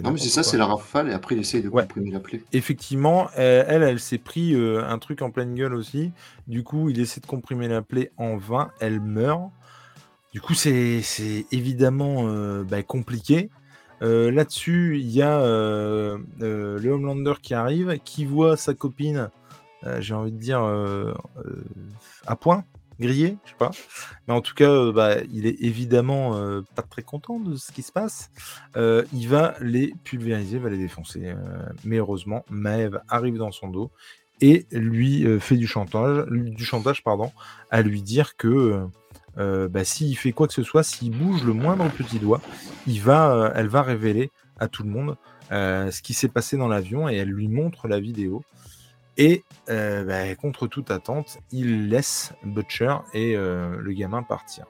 non, 0.02 0.12
mais 0.12 0.18
c'est 0.18 0.28
ça, 0.28 0.42
c'est 0.42 0.56
la 0.56 0.66
rafale, 0.66 1.08
et 1.08 1.12
après 1.12 1.34
il 1.34 1.40
essaye 1.40 1.62
de 1.62 1.68
comprimer 1.68 2.10
la 2.10 2.20
plaie. 2.20 2.42
Effectivement, 2.52 3.28
elle, 3.36 3.82
elle, 3.82 4.00
s'est 4.00 4.18
pris 4.18 4.54
euh, 4.54 4.84
un 4.86 4.98
truc 4.98 5.22
en 5.22 5.30
pleine 5.30 5.54
gueule 5.54 5.74
aussi. 5.74 6.12
Du 6.46 6.62
coup, 6.62 6.88
il 6.88 7.00
essaie 7.00 7.20
de 7.20 7.26
comprimer 7.26 7.68
la 7.68 7.82
plaie 7.82 8.12
en 8.16 8.36
vain, 8.36 8.70
elle 8.80 9.00
meurt. 9.00 9.50
Du 10.32 10.40
coup, 10.40 10.54
c'est 10.54 11.02
évidemment 11.50 12.28
euh, 12.28 12.62
bah, 12.62 12.82
compliqué. 12.82 13.50
Euh, 14.02 14.30
là-dessus, 14.30 14.98
il 15.00 15.10
y 15.10 15.22
a 15.22 15.40
le 15.40 16.90
Homelander 16.90 17.34
qui 17.42 17.54
arrive, 17.54 17.98
qui 18.04 18.24
voit 18.24 18.56
sa 18.56 18.74
copine, 18.74 19.30
j'ai 19.98 20.14
envie 20.14 20.32
de 20.32 20.38
dire, 20.38 20.62
à 22.26 22.36
point 22.36 22.64
grillé, 23.00 23.36
je 23.44 23.50
sais 23.50 23.56
pas. 23.58 23.70
Mais 24.28 24.34
en 24.34 24.40
tout 24.40 24.54
cas, 24.54 24.70
euh, 24.70 24.92
bah, 24.92 25.16
il 25.32 25.46
est 25.46 25.60
évidemment 25.60 26.36
euh, 26.36 26.60
pas 26.76 26.82
très 26.82 27.02
content 27.02 27.40
de 27.40 27.56
ce 27.56 27.72
qui 27.72 27.82
se 27.82 27.90
passe. 27.90 28.30
Euh, 28.76 29.04
il 29.12 29.28
va 29.28 29.54
les 29.60 29.94
pulvériser, 30.04 30.58
va 30.58 30.70
les 30.70 30.78
défoncer. 30.78 31.34
mais 31.84 31.96
heureusement, 31.96 32.44
Maeve 32.50 33.00
arrive 33.08 33.38
dans 33.38 33.50
son 33.50 33.68
dos 33.68 33.90
et 34.40 34.66
lui 34.70 35.26
fait 35.38 35.56
du 35.56 35.66
chantage, 35.66 36.26
du 36.30 36.64
chantage 36.64 37.02
pardon, 37.02 37.30
à 37.70 37.82
lui 37.82 38.02
dire 38.02 38.36
que 38.36 38.86
bah, 39.36 39.84
s'il 39.84 40.16
fait 40.16 40.32
quoi 40.32 40.46
que 40.46 40.54
ce 40.54 40.62
soit, 40.62 40.82
s'il 40.82 41.10
bouge 41.10 41.44
le 41.44 41.52
moindre 41.52 41.88
petit 41.90 42.18
doigt, 42.18 42.40
il 42.86 43.00
va, 43.00 43.52
elle 43.54 43.68
va 43.68 43.82
révéler 43.82 44.30
à 44.58 44.68
tout 44.68 44.82
le 44.82 44.90
monde 44.90 45.16
ce 45.50 46.02
qui 46.02 46.14
s'est 46.14 46.28
passé 46.28 46.56
dans 46.56 46.68
l'avion 46.68 47.08
et 47.08 47.16
elle 47.16 47.28
lui 47.28 47.48
montre 47.48 47.88
la 47.88 48.00
vidéo. 48.00 48.42
Et 49.16 49.44
euh, 49.68 50.04
bah, 50.04 50.34
contre 50.36 50.66
toute 50.66 50.90
attente, 50.90 51.38
il 51.50 51.88
laisse 51.88 52.32
Butcher 52.44 52.96
et 53.12 53.36
euh, 53.36 53.76
le 53.78 53.92
gamin 53.92 54.22
partir. 54.22 54.66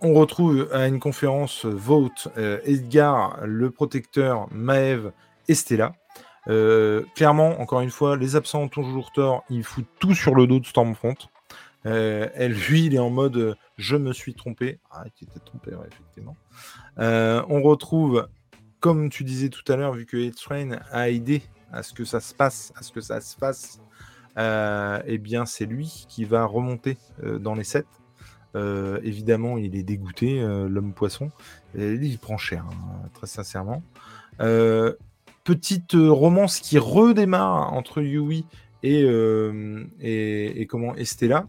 On 0.00 0.14
retrouve 0.14 0.68
à 0.72 0.88
une 0.88 0.98
conférence 0.98 1.64
Vote 1.64 2.28
euh, 2.36 2.58
Edgar, 2.64 3.38
le 3.44 3.70
protecteur, 3.70 4.48
Maeve 4.50 5.12
et 5.48 5.54
Stella. 5.54 5.94
clairement, 7.14 7.60
encore 7.60 7.82
une 7.82 7.90
fois, 7.90 8.16
les 8.16 8.34
absents 8.34 8.62
ont 8.62 8.68
toujours 8.68 9.12
tort. 9.12 9.44
Il 9.48 9.62
fout 9.62 9.84
tout 10.00 10.14
sur 10.14 10.34
le 10.34 10.46
dos 10.46 10.58
de 10.58 10.66
Stormfront. 10.66 11.14
elle, 11.84 12.52
lui, 12.52 12.86
il 12.86 12.94
est 12.94 12.98
en 12.98 13.10
mode 13.10 13.56
je 13.76 13.96
me 13.96 14.12
suis 14.12 14.34
trompé. 14.34 14.80
Ah, 14.90 15.04
il 15.20 15.28
était 15.28 15.40
trompé, 15.40 15.70
effectivement. 15.86 16.36
on 16.96 17.62
retrouve, 17.62 18.26
comme 18.80 19.08
tu 19.08 19.22
disais 19.22 19.50
tout 19.50 19.70
à 19.72 19.76
l'heure, 19.76 19.92
vu 19.92 20.04
que 20.04 20.28
A-Train 20.28 20.80
a 20.90 21.10
aidé 21.10 21.42
à 21.72 21.82
ce 21.82 21.92
que 21.92 22.04
ça 22.04 22.20
se 22.20 22.34
passe, 22.34 22.72
à 22.76 22.82
ce 22.82 22.92
que 22.92 23.00
ça 23.00 23.20
se 23.20 23.36
fasse, 23.36 23.80
euh, 24.38 25.02
eh 25.06 25.18
bien 25.18 25.44
c'est 25.44 25.66
lui 25.66 26.06
qui 26.08 26.24
va 26.24 26.44
remonter 26.44 26.96
euh, 27.22 27.38
dans 27.38 27.54
les 27.54 27.64
sets. 27.64 27.84
Euh, 28.54 29.00
évidemment, 29.02 29.56
il 29.56 29.76
est 29.76 29.82
dégoûté, 29.82 30.40
l'homme 30.40 30.92
poisson. 30.92 31.30
Et 31.74 31.94
il 31.94 32.18
prend 32.18 32.36
cher, 32.36 32.64
hein, 32.70 33.08
très 33.14 33.26
sincèrement. 33.26 33.82
petite 35.44 35.94
romance 35.94 36.60
qui 36.60 36.78
redémarre 36.78 37.72
entre 37.72 38.02
Yui 38.02 38.44
et, 38.82 39.06
et, 40.00 40.66
comment 40.66 40.94
Estella. 40.96 41.46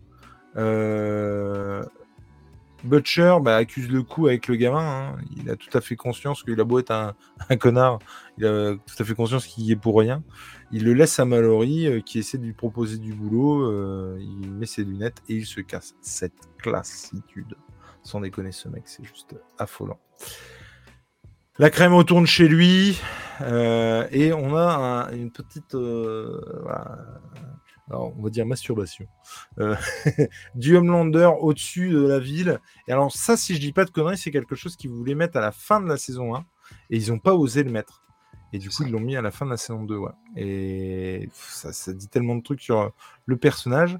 Butcher 2.84 3.38
bah, 3.42 3.56
accuse 3.56 3.90
le 3.90 4.04
coup 4.04 4.28
avec 4.28 4.48
le 4.48 4.56
gamin. 4.56 5.14
Hein. 5.14 5.18
Il 5.38 5.50
a 5.50 5.56
tout 5.56 5.76
à 5.78 5.82
fait 5.82 5.96
conscience 5.96 6.44
qu'il 6.44 6.60
a 6.60 6.64
beau 6.64 6.80
être 6.80 6.92
un, 6.92 7.16
connard, 7.58 8.00
il 8.38 8.46
a 8.46 8.76
tout 8.76 8.96
à 9.02 9.04
fait 9.04 9.16
conscience 9.16 9.48
qu'il 9.48 9.64
y 9.64 9.72
est 9.72 9.78
pour 9.78 9.98
rien. 9.98 10.24
Il 10.72 10.84
le 10.84 10.94
laisse 10.94 11.20
à 11.20 11.26
Mallory 11.26 11.88
euh, 11.88 12.02
qui 12.02 12.20
essaie 12.20 12.38
de 12.38 12.44
lui 12.44 12.54
proposer 12.54 12.98
du 12.98 13.14
boulot. 13.14 13.70
Euh, 13.70 14.18
il 14.20 14.52
met 14.52 14.66
ses 14.66 14.84
lunettes 14.84 15.22
et 15.30 15.36
il 15.36 15.46
se 15.46 15.62
casse. 15.62 15.96
Cette 16.02 16.34
classitude. 16.58 17.56
Sans 18.04 18.20
déconner, 18.20 18.52
ce 18.52 18.68
mec, 18.68 18.84
c'est 18.86 19.04
juste 19.06 19.36
affolant. 19.58 20.00
La 21.60 21.70
crème 21.70 21.94
retourne 21.94 22.26
chez 22.26 22.48
lui 22.48 23.00
euh, 23.42 24.08
et 24.12 24.34
on 24.34 24.58
a 24.58 25.10
une 25.14 25.32
petite. 25.32 25.76
Alors, 27.90 28.14
on 28.18 28.24
va 28.24 28.30
dire 28.30 28.46
masturbation, 28.46 29.06
euh, 29.60 29.76
du 30.56 30.78
Homelander 30.78 31.30
au-dessus 31.40 31.90
de 31.90 32.08
la 32.08 32.20
ville. 32.20 32.60
Et 32.88 32.94
alors, 32.94 33.12
ça, 33.12 33.36
si 33.36 33.56
je 33.56 33.60
dis 33.60 33.74
pas 33.74 33.86
de 33.86 33.90
conneries, 33.90 34.18
c'est 34.18 34.32
quelque 34.32 34.56
chose 34.56 34.76
qu'ils 34.78 34.90
voulaient 34.90 35.16
mettre 35.16 35.38
à 35.38 35.42
la 35.42 35.52
fin 35.52 35.82
de 35.82 35.88
la 35.88 35.98
saison 35.98 36.36
1 36.36 36.46
et 36.90 36.98
ils 36.98 37.12
n'ont 37.12 37.20
pas 37.20 37.34
osé 37.34 37.64
le 37.64 37.72
mettre. 37.72 38.04
Et 38.54 38.60
du 38.60 38.70
coup, 38.70 38.84
ils 38.84 38.92
l'ont 38.92 39.00
mis 39.00 39.18
à 39.18 39.22
la 39.22 39.32
fin 39.32 39.46
de 39.46 39.52
la 39.52 39.58
saison 39.58 39.84
2. 39.84 39.98
Ouais. 39.98 40.12
Et 40.38 41.30
ça, 41.34 41.94
dit 41.94 42.08
tellement 42.08 42.36
de 42.36 42.44
trucs 42.44 42.62
sur 42.62 42.80
euh, 42.80 42.90
le 43.26 43.36
personnage. 43.36 44.00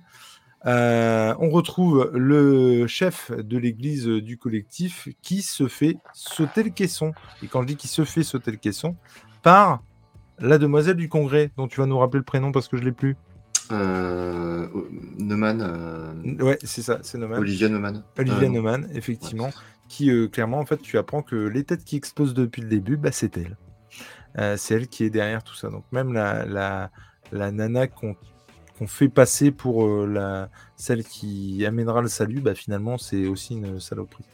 Euh, 0.66 1.36
on 1.40 1.50
retrouve 1.50 2.10
le 2.14 2.88
chef 2.88 3.32
de 3.32 3.58
l'église 3.58 4.06
du 4.06 4.38
collectif 4.38 5.10
qui 5.22 5.42
se 5.42 5.68
fait 5.68 5.98
sauter 6.14 6.64
le 6.64 6.70
caisson. 6.70 7.12
Et 7.42 7.48
quand 7.48 7.64
je 7.64 7.68
dis 7.68 7.76
qu'il 7.76 7.90
se 7.90 8.06
fait 8.06 8.24
sauter 8.24 8.52
le 8.52 8.58
caisson, 8.58 8.96
par 9.42 9.84
la 10.40 10.58
demoiselle 10.58 10.96
du 10.96 11.10
congrès, 11.10 11.52
dont 11.58 11.68
tu 11.68 11.82
vas 11.82 11.86
nous 11.86 11.98
rappeler 11.98 12.20
le 12.20 12.26
prénom 12.26 12.54
parce 12.54 12.70
que 12.70 12.78
je 12.78 12.84
l'ai 12.84 12.94
plus. 12.94 13.18
Euh, 13.74 14.68
Neumann. 15.18 15.62
Euh, 15.62 16.44
ouais, 16.44 16.58
c'est 16.64 16.82
ça, 16.82 17.00
c'est 17.02 17.18
Neumann. 17.18 17.40
Olivia 17.40 17.70
Neumann. 17.70 18.04
Olivia 18.18 18.48
euh, 18.48 18.50
Neumann, 18.50 18.90
effectivement. 18.94 19.50
Qui, 19.90 20.12
clairement, 20.32 20.60
en 20.60 20.66
fait, 20.66 20.82
tu 20.82 20.98
apprends 20.98 21.22
que 21.22 21.36
les 21.36 21.64
têtes 21.64 21.84
qui 21.84 21.98
explosent 21.98 22.34
depuis 22.34 22.62
le 22.62 22.68
début, 22.68 22.98
bah, 22.98 23.12
c'est 23.12 23.38
elle. 23.38 24.58
c'est 24.58 24.76
elle 24.76 24.88
qui 24.88 25.04
est 25.04 25.12
derrière 25.12 25.44
tout 25.44 25.54
ça. 25.54 25.70
Donc, 25.70 25.84
même 25.92 26.14
la, 26.14 26.46
la, 26.46 26.90
la 27.32 27.52
nana 27.52 27.86
qu'on 27.88 28.16
fait 28.88 29.10
passer 29.10 29.52
pour 29.52 30.08
la, 30.08 30.50
celle 30.78 31.04
qui 31.04 31.64
amènera 31.66 32.02
le 32.02 32.08
salut, 32.08 32.40
bah, 32.40 32.56
finalement, 32.56 32.98
c'est 32.98 33.28
aussi 33.28 33.54
une 33.56 33.80
saloperie. 33.80 34.26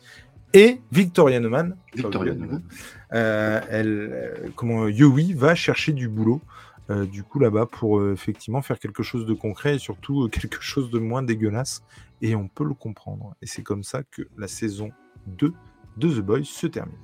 Et 0.54 0.82
Victoria 0.92 1.40
Neumann, 1.42 1.76
Victoria 1.94 2.34
Neumann. 2.34 2.62
elle, 3.10 4.52
comment 4.56 4.88
Yui 4.88 5.34
va 5.34 5.56
chercher 5.56 5.92
du 5.92 6.08
boulot 6.08 6.42
euh, 6.90 7.06
du 7.06 7.24
coup 7.24 7.38
là-bas 7.40 7.68
pour 7.68 8.00
euh, 8.00 8.14
effectivement 8.14 8.64
faire 8.64 8.80
quelque 8.80 9.04
chose 9.04 9.28
de 9.28 9.34
concret 9.34 9.76
et 9.76 9.80
surtout 9.80 10.24
euh, 10.24 10.28
quelque 10.32 10.62
chose 10.62 10.90
de 10.90 11.00
moins 11.00 11.22
dégueulasse. 11.22 11.84
Et 12.22 12.36
on 12.36 12.48
peut 12.48 12.66
le 12.66 12.74
comprendre. 12.74 13.36
Et 13.42 13.48
c'est 13.48 13.64
comme 13.64 13.84
ça 13.84 14.04
que 14.04 14.24
la 14.38 14.48
saison 14.48 14.90
2 15.28 15.54
de 15.98 16.10
The 16.10 16.20
Boys 16.20 16.44
se 16.44 16.68
termine. 16.68 16.98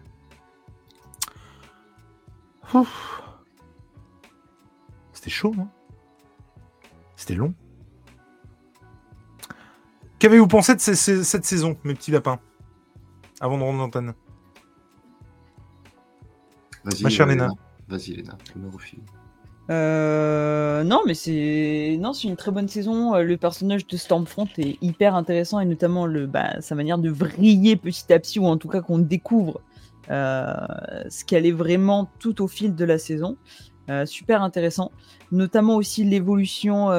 C'était 5.14 5.30
chaud, 5.30 5.54
hein? 5.58 5.70
C'était 7.16 7.36
long. 7.36 7.54
Qu'avez-vous 10.20 10.48
pensé 10.48 10.76
de 10.76 10.80
cette 10.80 11.46
saison, 11.46 11.78
mes 11.84 11.94
petits 11.94 12.12
lapins? 12.12 12.40
Avant 13.40 13.58
de 13.58 13.64
rendre 13.64 13.80
l'antenne. 13.80 14.14
Ma 17.02 17.10
chère 17.10 17.28
Léna. 17.28 17.50
Vas-y, 17.88 18.16
Léna, 18.16 18.38
me 18.56 18.68
euh, 19.72 20.84
non, 20.84 21.02
mais 21.06 21.16
c'est 21.16 21.98
non, 22.00 22.14
c'est 22.14 22.28
une 22.28 22.36
très 22.36 22.52
bonne 22.52 22.68
saison. 22.68 23.16
Euh, 23.16 23.24
le 23.24 23.38
personnage 23.38 23.88
de 23.88 23.98
Stormfront 23.98 24.48
est 24.58 24.78
hyper 24.82 25.16
intéressant 25.16 25.60
et 25.60 25.66
notamment 25.66 26.06
le, 26.06 26.28
bah, 26.28 26.62
sa 26.62 26.76
manière 26.76 26.98
de 26.98 27.10
vriller 27.10 27.76
petit 27.76 28.12
à 28.14 28.20
petit 28.20 28.40
ou 28.40 28.46
en 28.46 28.58
tout 28.58 28.68
cas 28.68 28.82
qu'on 28.82 29.00
découvre 29.00 29.62
euh, 30.12 30.54
ce 31.10 31.26
qu'elle 31.26 31.46
est 31.46 31.52
vraiment 31.52 32.10
tout 32.20 32.44
au 32.44 32.48
fil 32.48 32.76
de 32.76 32.86
la 32.86 33.00
saison. 33.00 33.38
super 34.06 34.42
intéressant, 34.42 34.92
notamment 35.32 35.76
aussi 35.76 36.04
l'évolution 36.04 36.90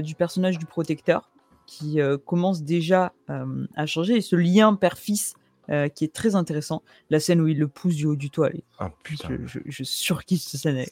du 0.00 0.14
personnage 0.14 0.58
du 0.58 0.66
protecteur 0.66 1.30
qui 1.66 1.98
commence 2.26 2.62
déjà 2.62 3.12
à 3.28 3.86
changer 3.86 4.16
et 4.16 4.20
ce 4.20 4.36
lien 4.36 4.74
père-fils 4.74 5.34
euh, 5.72 5.88
qui 5.88 6.04
est 6.04 6.12
très 6.12 6.34
intéressant. 6.34 6.82
La 7.08 7.18
scène 7.18 7.40
où 7.40 7.48
il 7.48 7.58
le 7.58 7.66
pousse 7.66 7.94
du 7.94 8.06
haut 8.06 8.16
du 8.16 8.30
toit, 8.30 8.50
ah, 8.78 8.90
putain. 9.02 9.30
Je, 9.46 9.58
je, 9.64 9.84
surkiffe 9.84 10.42
cette 10.42 10.60
scène, 10.60 10.84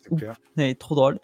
elle 0.56 0.64
est, 0.64 0.74
trop 0.78 0.94
drôle. 0.94 1.18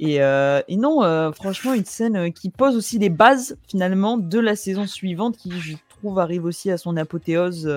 Et, 0.00 0.22
euh, 0.22 0.62
et 0.68 0.76
non, 0.76 1.04
euh, 1.04 1.30
franchement, 1.32 1.74
une 1.74 1.84
scène 1.84 2.32
qui 2.32 2.48
pose 2.48 2.76
aussi 2.76 2.98
les 2.98 3.10
bases 3.10 3.58
finalement 3.68 4.16
de 4.16 4.38
la 4.38 4.56
saison 4.56 4.86
suivante, 4.86 5.36
qui 5.36 5.50
je 5.60 5.76
trouve 5.88 6.18
arrive 6.18 6.44
aussi 6.44 6.70
à 6.70 6.78
son 6.78 6.96
apothéose 6.96 7.70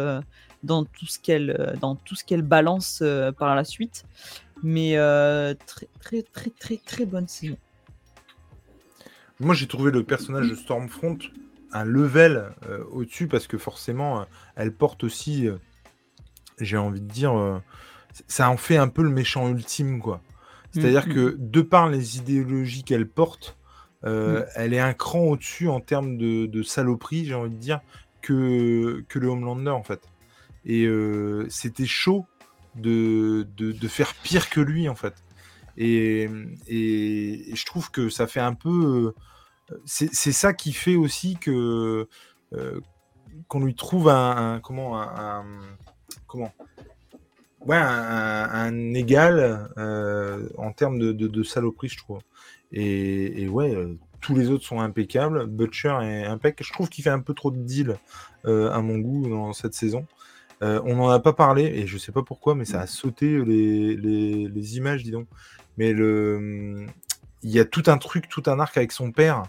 dans 0.64 0.86
tout 0.86 1.06
ce 1.06 1.20
qu'elle 1.20 1.78
dans 1.82 1.96
tout 1.96 2.16
ce 2.16 2.24
qu'elle 2.24 2.42
balance 2.42 3.04
par 3.38 3.54
la 3.54 3.66
suite. 3.66 4.06
Mais 4.64 4.96
très 5.66 5.88
très 6.00 6.22
très 6.22 6.50
très 6.52 6.78
très 6.78 7.06
bonne 7.06 7.28
saison. 7.28 7.58
Moi, 9.40 9.54
j'ai 9.54 9.68
trouvé 9.68 9.92
le 9.92 10.04
personnage 10.04 10.50
de 10.50 10.56
Stormfront 10.56 11.20
un 11.72 11.84
level 11.84 12.52
euh, 12.68 12.84
au-dessus 12.92 13.28
parce 13.28 13.48
que 13.48 13.58
forcément, 13.58 14.22
euh, 14.22 14.26
elle 14.56 14.74
porte 14.74 15.04
aussi, 15.04 15.48
euh, 15.48 15.58
j'ai 16.60 16.78
envie 16.78 17.02
de 17.02 17.08
dire, 17.08 17.62
ça 18.28 18.50
en 18.50 18.58
fait 18.58 18.78
un 18.78 18.88
peu 18.88 19.04
le 19.04 19.10
méchant 19.10 19.50
ultime, 19.50 20.00
quoi. 20.02 20.22
C'est-à-dire 20.72 21.08
mm, 21.08 21.14
que 21.14 21.36
mm. 21.36 21.50
de 21.52 21.62
par 21.62 21.90
les 21.90 22.18
idéologies 22.18 22.84
qu'elle 22.84 23.08
porte, 23.08 23.58
mm. 24.04 24.44
elle 24.56 24.74
est 24.74 24.80
un 24.80 24.94
cran 24.94 25.20
au-dessus 25.20 25.70
en 25.70 25.80
termes 25.80 26.18
de, 26.18 26.64
saloperie, 26.64 27.26
j'ai 27.26 27.36
envie 27.36 27.52
de 27.52 27.56
dire, 27.56 27.82
que, 28.22 29.04
que 29.08 29.20
le 29.20 29.28
Homelander, 29.28 29.72
en 29.72 29.84
fait. 29.84 30.02
Et 30.66 30.90
c'était 31.50 31.86
chaud 31.86 32.26
de, 32.76 33.48
de, 33.56 33.88
faire 33.88 34.14
pire 34.16 34.50
que 34.50 34.60
lui, 34.60 34.90
en 34.90 34.96
fait. 34.96 35.14
Et, 35.78 36.28
et, 36.68 37.56
je 37.56 37.66
trouve 37.66 37.92
que 37.92 38.10
ça 38.10 38.26
fait 38.28 38.40
un 38.40 38.56
peu 38.56 39.14
c'est 39.86 40.32
ça 40.32 40.54
qui 40.54 40.74
fait 40.74 40.96
aussi 40.96 41.38
que 41.38 42.08
euh, 42.54 42.80
qu'on 43.48 43.60
lui 43.60 43.76
trouve 43.76 44.10
un, 44.10 44.60
comment 44.64 45.00
un, 45.02 45.46
comment? 46.28 46.52
Ouais 47.66 47.78
un, 47.78 48.94
égal 48.94 49.70
euh, 49.78 50.48
en 50.58 50.72
termes 50.72 50.98
de, 50.98 51.44
saloperie 51.44 51.90
je 51.90 51.98
trouve. 51.98 52.20
Et, 52.72 53.48
ouais 53.48 53.76
euh, 53.76 53.98
tous 54.22 54.36
les 54.36 54.50
autres 54.50 54.66
sont 54.66 54.80
impeccables. 54.80 55.46
Butcher 55.48 55.98
est 56.02 56.26
impeccable 56.26 56.66
je 56.66 56.74
trouve 56.74 56.90
qu'il 56.90 57.04
fait 57.04 57.10
un 57.10 57.20
peu 57.20 57.34
trop 57.34 57.52
de 57.52 57.58
deal 57.58 57.98
à 58.46 58.82
mon 58.82 59.00
goût 59.00 59.28
dans 59.28 59.54
cette 59.54 59.74
saison. 59.74 60.06
On 60.62 60.96
n'en 60.96 61.10
a 61.10 61.20
pas 61.20 61.34
parlé 61.34 61.66
et 61.66 61.86
je 61.86 61.98
sais 61.98 62.12
pas 62.12 62.24
pourquoi 62.24 62.56
mais 62.56 62.66
ça 62.66 62.82
a 62.82 62.88
sauté 62.88 63.44
les, 63.44 63.96
les, 63.98 64.48
les 64.48 64.78
images 64.78 65.04
dis 65.04 65.12
donc. 65.12 65.28
Mais 65.78 65.94
le 65.94 66.86
il 67.44 67.52
y 67.52 67.60
a 67.60 67.66
tout 67.66 67.84
un 67.88 67.98
truc 67.98 68.30
tout 68.30 68.44
un 68.48 68.60
arc 68.60 68.78
avec 68.78 68.92
son 68.92 69.12
père 69.12 69.44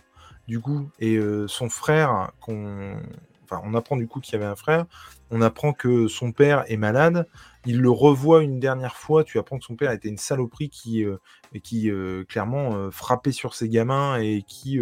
du 0.49 0.61
coup, 0.61 0.91
et 0.99 1.17
euh, 1.17 1.47
son 1.47 1.69
frère, 1.69 2.33
qu'on... 2.41 2.97
Enfin, 3.45 3.63
on 3.65 3.73
apprend 3.73 3.97
du 3.97 4.07
coup 4.07 4.21
qu'il 4.21 4.35
y 4.35 4.37
avait 4.37 4.45
un 4.45 4.57
frère, 4.57 4.85
on 5.31 5.41
apprend 5.41 5.73
que 5.73 6.07
son 6.07 6.33
père 6.33 6.65
est 6.71 6.77
malade, 6.77 7.27
il 7.65 7.81
le 7.81 7.91
revoit 7.91 8.43
une 8.43 8.61
dernière 8.61 8.97
fois, 8.97 9.25
tu 9.25 9.39
apprends 9.39 9.59
que 9.59 9.65
son 9.65 9.75
père 9.75 9.91
était 9.91 10.11
une 10.11 10.19
saloperie 10.19 10.69
qui, 10.69 11.03
euh, 11.03 11.17
qui 11.63 11.91
euh, 11.91 12.25
clairement 12.25 12.91
frappait 12.91 13.33
sur 13.33 13.55
ses 13.55 13.71
gamins 13.71 14.17
et 14.17 14.45
qui 14.47 14.79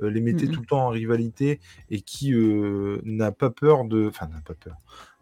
les 0.00 0.20
mettait 0.20 0.46
mmh 0.46 0.50
tout 0.50 0.60
le 0.60 0.66
temps 0.66 0.86
en 0.86 0.88
rivalité 0.88 1.60
et 1.90 2.00
qui 2.00 2.34
n'a 3.04 3.30
pas 3.30 3.50
peur 3.50 3.84
de... 3.84 4.08
Enfin, 4.08 4.26
n'a 4.26 4.40
pas 4.40 4.54
peur 4.54 4.76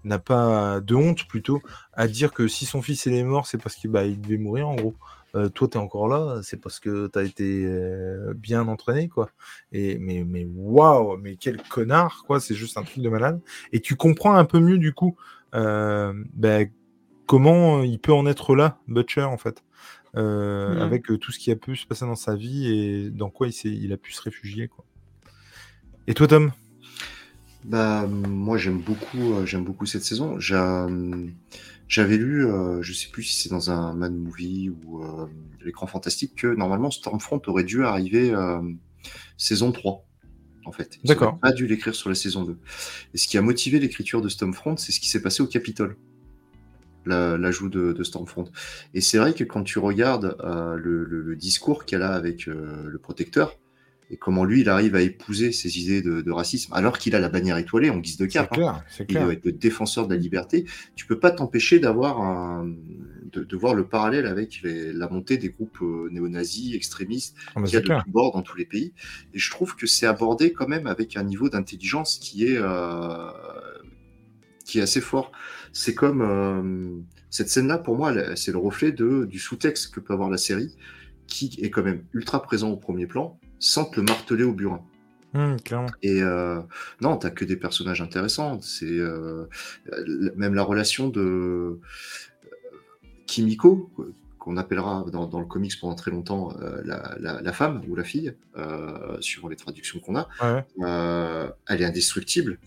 n'a 0.04 0.18
pas 0.20 0.80
de 0.80 0.94
honte 0.94 1.26
plutôt 1.26 1.60
à 1.92 2.06
dire 2.06 2.32
que 2.32 2.48
si 2.48 2.66
son 2.66 2.82
fils 2.82 3.06
est 3.06 3.22
mort, 3.24 3.46
c'est 3.46 3.58
parce 3.58 3.74
qu'il 3.74 3.90
bah, 3.90 4.04
il 4.04 4.20
devait 4.20 4.38
mourir 4.38 4.68
en 4.68 4.76
gros. 4.76 4.94
Euh, 5.34 5.48
toi, 5.48 5.68
tu 5.68 5.76
es 5.76 5.80
encore 5.80 6.08
là, 6.08 6.40
c'est 6.42 6.56
parce 6.56 6.80
que 6.80 7.08
tu 7.08 7.18
as 7.18 7.22
été 7.22 7.64
euh, 7.66 8.32
bien 8.34 8.66
entraîné, 8.66 9.08
quoi. 9.08 9.30
Et, 9.72 9.98
mais, 9.98 10.24
mais 10.24 10.46
waouh, 10.54 11.16
mais 11.18 11.36
quel 11.36 11.60
connard, 11.62 12.24
quoi, 12.26 12.40
c'est 12.40 12.54
juste 12.54 12.78
un 12.78 12.82
truc 12.82 13.02
de 13.02 13.08
malade. 13.08 13.40
Et 13.72 13.80
tu 13.80 13.94
comprends 13.94 14.34
un 14.34 14.44
peu 14.44 14.60
mieux, 14.60 14.78
du 14.78 14.92
coup, 14.92 15.16
euh, 15.54 16.12
ben, 16.34 16.70
comment 17.26 17.82
il 17.82 17.98
peut 17.98 18.12
en 18.12 18.26
être 18.26 18.54
là, 18.54 18.78
Butcher, 18.88 19.22
en 19.22 19.38
fait. 19.38 19.62
Mmh. 20.14 20.80
Avec 20.80 21.04
tout 21.04 21.30
ce 21.30 21.38
qui 21.38 21.50
a 21.52 21.56
pu 21.56 21.76
se 21.76 21.86
passer 21.86 22.04
dans 22.04 22.16
sa 22.16 22.34
vie 22.34 22.66
et 22.66 23.10
dans 23.10 23.30
quoi 23.30 23.46
il, 23.46 23.84
il 23.84 23.92
a 23.92 23.96
pu 23.96 24.12
se 24.12 24.22
réfugier, 24.22 24.66
quoi. 24.66 24.84
Et 26.08 26.14
toi, 26.14 26.26
Tom? 26.26 26.50
Bah, 27.64 28.06
moi 28.06 28.56
j'aime 28.56 28.78
beaucoup, 28.78 29.44
j'aime 29.44 29.64
beaucoup 29.64 29.84
cette 29.84 30.02
saison. 30.02 30.40
J'ai, 30.40 30.56
j'avais 31.88 32.18
lu, 32.18 32.46
euh, 32.46 32.82
je 32.82 32.92
sais 32.92 33.08
plus 33.08 33.22
si 33.22 33.40
c'est 33.40 33.48
dans 33.48 33.70
un 33.70 33.94
Mad 33.94 34.14
Movie 34.14 34.70
ou 34.70 35.02
euh, 35.02 35.26
l'écran 35.64 35.86
fantastique, 35.86 36.36
que 36.36 36.46
normalement 36.46 36.90
Stormfront 36.90 37.40
aurait 37.46 37.64
dû 37.64 37.84
arriver 37.84 38.30
euh, 38.30 38.60
saison 39.38 39.72
3, 39.72 40.04
en 40.66 40.72
fait. 40.72 40.98
Ils 41.02 41.08
D'accord. 41.08 41.38
pas 41.40 41.52
dû 41.52 41.66
l'écrire 41.66 41.94
sur 41.94 42.10
la 42.10 42.14
saison 42.14 42.44
2. 42.44 42.58
Et 43.14 43.18
ce 43.18 43.26
qui 43.26 43.38
a 43.38 43.42
motivé 43.42 43.80
l'écriture 43.80 44.20
de 44.20 44.28
Stormfront, 44.28 44.76
c'est 44.76 44.92
ce 44.92 45.00
qui 45.00 45.08
s'est 45.08 45.22
passé 45.22 45.42
au 45.42 45.46
Capitole, 45.46 45.96
l'ajout 47.06 47.70
de, 47.70 47.94
de 47.94 48.04
Stormfront. 48.04 48.50
Et 48.92 49.00
c'est 49.00 49.16
vrai 49.16 49.32
que 49.32 49.44
quand 49.44 49.62
tu 49.62 49.78
regardes 49.78 50.36
le, 50.42 51.04
le, 51.04 51.36
discours 51.36 51.86
qu'elle 51.86 52.02
a 52.02 52.12
avec 52.12 52.44
le 52.44 52.98
protecteur, 52.98 53.56
et 54.10 54.16
comment 54.16 54.44
lui, 54.44 54.62
il 54.62 54.68
arrive 54.68 54.94
à 54.94 55.02
épouser 55.02 55.52
ces 55.52 55.78
idées 55.80 56.00
de, 56.02 56.30
racisme, 56.30 56.72
alors 56.72 56.98
qu'il 56.98 57.14
a 57.14 57.20
la 57.20 57.28
bannière 57.28 57.58
étoilée 57.58 57.90
en 57.90 57.98
guise 57.98 58.16
de 58.16 58.26
cap. 58.26 58.56
Hein. 58.56 58.82
Il 59.08 59.14
doit 59.14 59.32
être 59.32 59.44
le 59.44 59.52
défenseur 59.52 60.06
de 60.06 60.14
la 60.14 60.20
liberté. 60.20 60.64
Tu 60.94 61.06
peux 61.06 61.18
pas 61.18 61.30
t'empêcher 61.30 61.78
d'avoir 61.78 62.20
un, 62.22 62.72
de, 63.32 63.56
voir 63.56 63.74
le 63.74 63.86
parallèle 63.86 64.26
avec 64.26 64.60
la 64.62 65.08
montée 65.08 65.36
des 65.36 65.50
groupes 65.50 65.78
euh, 65.82 66.08
néo-nazis, 66.10 66.74
extrémistes, 66.74 67.36
ah, 67.54 67.62
qui 67.62 67.76
a 67.76 67.80
de 67.80 67.86
tous 67.86 68.10
bords 68.10 68.32
dans 68.32 68.42
tous 68.42 68.56
les 68.56 68.64
pays. 68.64 68.92
Et 69.34 69.38
je 69.38 69.50
trouve 69.50 69.76
que 69.76 69.86
c'est 69.86 70.06
abordé 70.06 70.52
quand 70.52 70.68
même 70.68 70.86
avec 70.86 71.16
un 71.16 71.24
niveau 71.24 71.48
d'intelligence 71.48 72.18
qui 72.18 72.46
est 72.46 72.58
euh, 72.58 73.30
qui 74.64 74.78
est 74.78 74.82
assez 74.82 75.00
fort. 75.00 75.32
C'est 75.72 75.94
comme 75.94 76.22
euh, 76.22 77.02
cette 77.30 77.48
scène-là, 77.48 77.78
pour 77.78 77.96
moi, 77.96 78.36
c'est 78.36 78.52
le 78.52 78.58
reflet 78.58 78.92
de, 78.92 79.24
du 79.24 79.38
sous-texte 79.38 79.94
que 79.94 80.00
peut 80.00 80.12
avoir 80.12 80.30
la 80.30 80.38
série, 80.38 80.74
qui 81.26 81.58
est 81.60 81.70
quand 81.70 81.82
même 81.82 82.04
ultra 82.12 82.42
présent 82.42 82.70
au 82.70 82.76
premier 82.76 83.06
plan 83.06 83.38
sans 83.60 83.84
te 83.84 83.96
le 84.00 84.06
marteler 84.06 84.44
au 84.44 84.52
burin. 84.52 84.82
Mmh, 85.34 85.56
et 86.02 86.22
euh, 86.22 86.60
non, 87.02 87.18
t'as 87.18 87.30
que 87.30 87.44
des 87.44 87.56
personnages 87.56 88.00
intéressants. 88.00 88.60
C'est 88.62 88.86
euh, 88.86 89.46
même 90.36 90.54
la 90.54 90.62
relation 90.62 91.08
de 91.08 91.20
euh, 91.20 91.80
Kimiko, 93.26 93.90
qu'on 94.38 94.56
appellera 94.56 95.04
dans, 95.12 95.38
le 95.38 95.44
comics 95.44 95.78
pendant 95.78 95.94
très 95.94 96.10
longtemps 96.10 96.54
euh, 96.62 96.80
la, 96.82 97.52
femme 97.52 97.82
ou 97.88 97.94
la 97.94 98.04
fille, 98.04 98.34
suivant 99.20 99.48
les 99.48 99.56
traductions 99.56 100.00
qu'on 100.00 100.16
a. 100.16 100.28
elle 101.68 101.82
est 101.82 101.84
indestructible. 101.84 102.58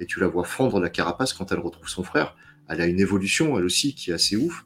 Et 0.00 0.06
tu 0.06 0.20
la 0.20 0.28
vois 0.28 0.44
fendre 0.44 0.80
la 0.80 0.90
carapace 0.90 1.32
quand 1.32 1.50
elle 1.52 1.58
retrouve 1.58 1.88
son 1.88 2.04
frère. 2.04 2.36
Elle 2.68 2.80
a 2.80 2.86
une 2.86 3.00
évolution, 3.00 3.58
elle 3.58 3.64
aussi, 3.64 3.94
qui 3.94 4.10
est 4.10 4.14
assez 4.14 4.36
ouf. 4.36 4.64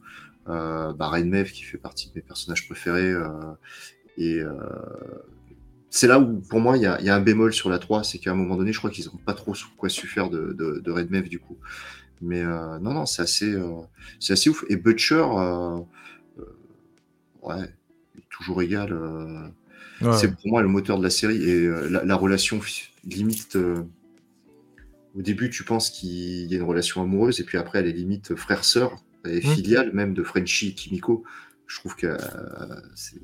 Euh, 0.49 0.91
bah, 0.93 1.11
qui 1.45 1.63
fait 1.63 1.77
partie 1.77 2.09
de 2.09 2.13
mes 2.15 2.21
personnages 2.21 2.67
préférés, 2.67 3.13
et 4.17 4.41
c'est 5.95 6.07
là 6.07 6.19
où, 6.19 6.39
pour 6.49 6.59
moi, 6.59 6.75
il 6.75 6.81
y, 6.81 6.87
a, 6.87 7.15
un 7.15 7.19
bémol 7.19 7.53
sur 7.53 7.69
la 7.69 7.77
3, 7.77 8.03
c'est 8.03 8.17
qu'à 8.17 8.31
un 8.31 8.33
moment 8.33 8.55
donné, 8.55 8.73
je 8.73 8.79
crois 8.79 8.89
qu'ils 8.89 9.05
n'ont 9.05 9.19
pas 9.23 9.35
trop 9.35 9.53
quoi 9.77 9.89
su 9.89 10.07
faire 10.07 10.31
de, 10.31 10.51
de, 10.53 10.91
Red 10.91 11.11
Mev, 11.11 11.29
du 11.29 11.37
coup. 11.37 11.59
Mais 12.19 12.41
euh, 12.41 12.79
non, 12.79 12.95
non, 12.95 13.05
c'est 13.05 13.21
assez, 13.21 13.53
euh, 13.53 13.75
c'est 14.19 14.33
assez 14.33 14.49
ouf. 14.49 14.65
Et 14.69 14.75
Butcher, 14.75 15.23
euh, 15.23 15.77
ouais, 17.43 17.69
toujours 18.31 18.63
égal. 18.63 18.97
C'est 20.13 20.33
pour 20.33 20.47
moi 20.47 20.63
le 20.63 20.67
moteur 20.67 20.97
de 20.97 21.03
la 21.03 21.11
série. 21.11 21.43
Et 21.47 21.69
la, 21.91 22.15
relation 22.15 22.59
limite. 23.03 23.55
au 23.55 25.21
début, 25.21 25.51
tu 25.51 25.63
penses 25.63 25.91
qu'il 25.91 26.51
y 26.51 26.55
a 26.55 26.57
une 26.57 26.63
relation 26.63 27.03
amoureuse, 27.03 27.39
et 27.39 27.43
puis 27.43 27.59
après, 27.59 27.77
elle 27.77 27.87
est 27.87 27.91
limite 27.91 28.33
frère-sœur, 28.33 29.03
et 29.27 29.37
mmh. 29.37 29.41
filiale 29.41 29.93
même 29.93 30.15
de 30.15 30.23
Frenchy 30.23 30.69
et 30.69 30.73
Kimiko. 30.73 31.23
Je 31.67 31.77
trouve 31.77 31.95
que 31.95 32.17
c'est 32.95 33.21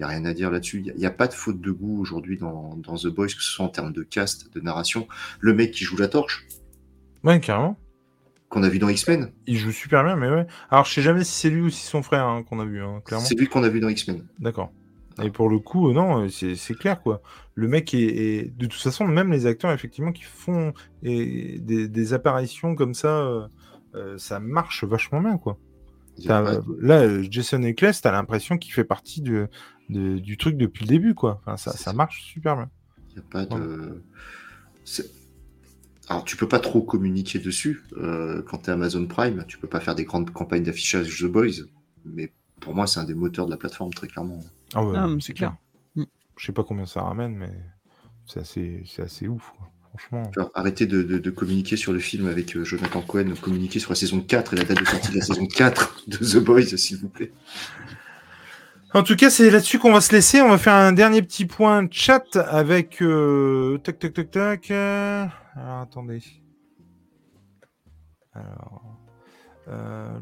n'y 0.00 0.04
a 0.04 0.08
rien 0.08 0.24
à 0.24 0.34
dire 0.34 0.50
là-dessus. 0.50 0.82
Il 0.86 0.94
n'y 0.94 1.06
a, 1.06 1.10
pas 1.10 1.28
de 1.28 1.34
faute 1.34 1.60
de 1.60 1.70
goût 1.70 2.00
aujourd'hui 2.00 2.36
dans, 2.38 2.76
The 2.76 3.08
Boys, 3.08 3.28
que 3.28 3.42
ce 3.42 3.52
soit 3.52 3.64
en 3.64 3.68
termes 3.68 3.92
de 3.92 4.02
cast, 4.02 4.52
de 4.52 4.60
narration. 4.60 5.06
Le 5.40 5.54
mec 5.54 5.72
qui 5.72 5.84
joue 5.84 5.96
la 5.96 6.08
torche. 6.08 6.46
Ouais, 7.24 7.40
carrément. 7.40 7.78
Qu'on 8.48 8.62
a 8.62 8.68
vu 8.68 8.78
dans 8.78 8.88
X-Men. 8.88 9.32
Il 9.46 9.56
joue 9.56 9.72
super 9.72 10.04
bien, 10.04 10.16
mais 10.16 10.28
ouais. 10.28 10.46
Alors, 10.70 10.84
je 10.84 10.92
sais 10.92 11.02
jamais 11.02 11.24
si 11.24 11.32
c'est 11.32 11.50
lui 11.50 11.62
ou 11.62 11.70
si 11.70 11.86
son 11.86 12.02
frère 12.02 12.26
hein, 12.26 12.42
qu'on 12.42 12.60
a 12.60 12.64
vu, 12.64 12.82
hein, 12.82 13.00
clairement. 13.04 13.24
C'est 13.24 13.34
lui 13.34 13.46
qu'on 13.46 13.62
a 13.62 13.68
vu 13.68 13.80
dans 13.80 13.88
X-Men. 13.88 14.26
D'accord. 14.38 14.72
Et 15.22 15.30
pour 15.30 15.48
le 15.48 15.58
coup, 15.58 15.90
euh, 15.90 15.92
non, 15.92 16.28
c'est 16.28 16.74
clair, 16.74 17.02
quoi. 17.02 17.22
Le 17.54 17.68
mec 17.68 17.92
est, 17.94 18.52
De 18.56 18.66
toute 18.66 18.80
façon, 18.80 19.06
même 19.06 19.30
les 19.30 19.46
acteurs, 19.46 19.72
effectivement, 19.72 20.12
qui 20.12 20.22
font 20.22 20.72
des, 21.02 22.12
apparitions 22.14 22.74
comme 22.74 22.94
ça, 22.94 23.08
euh, 23.08 23.46
euh, 23.94 24.18
ça 24.18 24.40
marche 24.40 24.84
vachement 24.84 25.20
bien, 25.20 25.36
quoi. 25.36 25.58
Là, 26.26 27.22
Jason 27.22 27.62
Eccles, 27.62 28.00
t'as 28.02 28.12
l'impression 28.12 28.58
qu'il 28.58 28.72
fait 28.72 28.84
partie 28.84 29.20
du, 29.22 29.46
du 29.88 30.36
truc 30.36 30.56
depuis 30.56 30.84
le 30.84 30.88
début, 30.88 31.14
quoi. 31.14 31.40
Enfin, 31.40 31.56
ça, 31.56 31.72
ça 31.72 31.92
marche 31.92 32.22
super 32.24 32.56
bien. 32.56 32.70
Y 33.14 33.18
a 33.18 33.22
pas 33.22 33.46
de. 33.46 34.02
Alors, 36.08 36.24
tu 36.24 36.36
peux 36.36 36.48
pas 36.48 36.58
trop 36.58 36.82
communiquer 36.82 37.38
dessus. 37.38 37.84
Euh, 37.96 38.42
quand 38.42 38.58
tu 38.58 38.70
es 38.70 38.72
Amazon 38.72 39.06
Prime, 39.06 39.44
tu 39.46 39.58
peux 39.58 39.68
pas 39.68 39.80
faire 39.80 39.94
des 39.94 40.04
grandes 40.04 40.30
campagnes 40.30 40.64
d'affichage 40.64 41.20
The 41.20 41.26
Boys. 41.26 41.64
Mais 42.04 42.32
pour 42.60 42.74
moi, 42.74 42.86
c'est 42.86 43.00
un 43.00 43.04
des 43.04 43.14
moteurs 43.14 43.46
de 43.46 43.50
la 43.50 43.56
plateforme, 43.56 43.92
très 43.94 44.08
clairement. 44.08 44.40
Ah 44.74 44.84
ouais, 44.84 44.96
ah, 44.96 45.08
c'est 45.20 45.32
clair. 45.32 45.56
Mm. 45.94 46.04
Je 46.36 46.46
sais 46.46 46.52
pas 46.52 46.64
combien 46.64 46.86
ça 46.86 47.02
ramène, 47.02 47.36
mais 47.36 47.52
c'est 48.26 48.40
assez, 48.40 48.84
assez 48.98 49.28
ouf. 49.28 49.52
Franchement. 49.98 50.50
arrêtez 50.54 50.86
de, 50.86 51.30
communiquer 51.30 51.76
sur 51.76 51.92
le 51.92 51.98
film 51.98 52.26
avec 52.26 52.56
euh, 52.56 52.64
Jonathan 52.64 53.02
Cohen, 53.02 53.34
communiquer 53.40 53.78
sur 53.78 53.90
la 53.90 53.96
saison 53.96 54.20
4 54.20 54.54
et 54.54 54.56
la 54.56 54.64
date 54.64 54.80
de 54.80 54.84
sortie 54.86 55.10
de 55.10 55.16
la 55.18 55.22
saison 55.22 55.46
4 55.46 56.04
de 56.06 56.16
The 56.16 56.36
Boys, 56.38 56.76
s'il 56.76 56.96
vous 56.98 57.08
plaît. 57.08 57.32
En 58.94 59.02
tout 59.02 59.16
cas, 59.16 59.30
c'est 59.30 59.50
là-dessus 59.50 59.78
qu'on 59.78 59.92
va 59.92 60.00
se 60.00 60.12
laisser. 60.12 60.42
On 60.42 60.48
va 60.48 60.58
faire 60.58 60.74
un 60.74 60.92
dernier 60.92 61.22
petit 61.22 61.46
point 61.46 61.86
chat 61.90 62.36
avec. 62.36 63.00
Euh, 63.02 63.78
tac, 63.78 63.98
tac, 63.98 64.12
tac, 64.12 64.30
tac. 64.30 64.70
Alors, 64.70 65.80
attendez. 65.82 66.22
Alors. 68.34 68.82
Euh, 69.68 70.18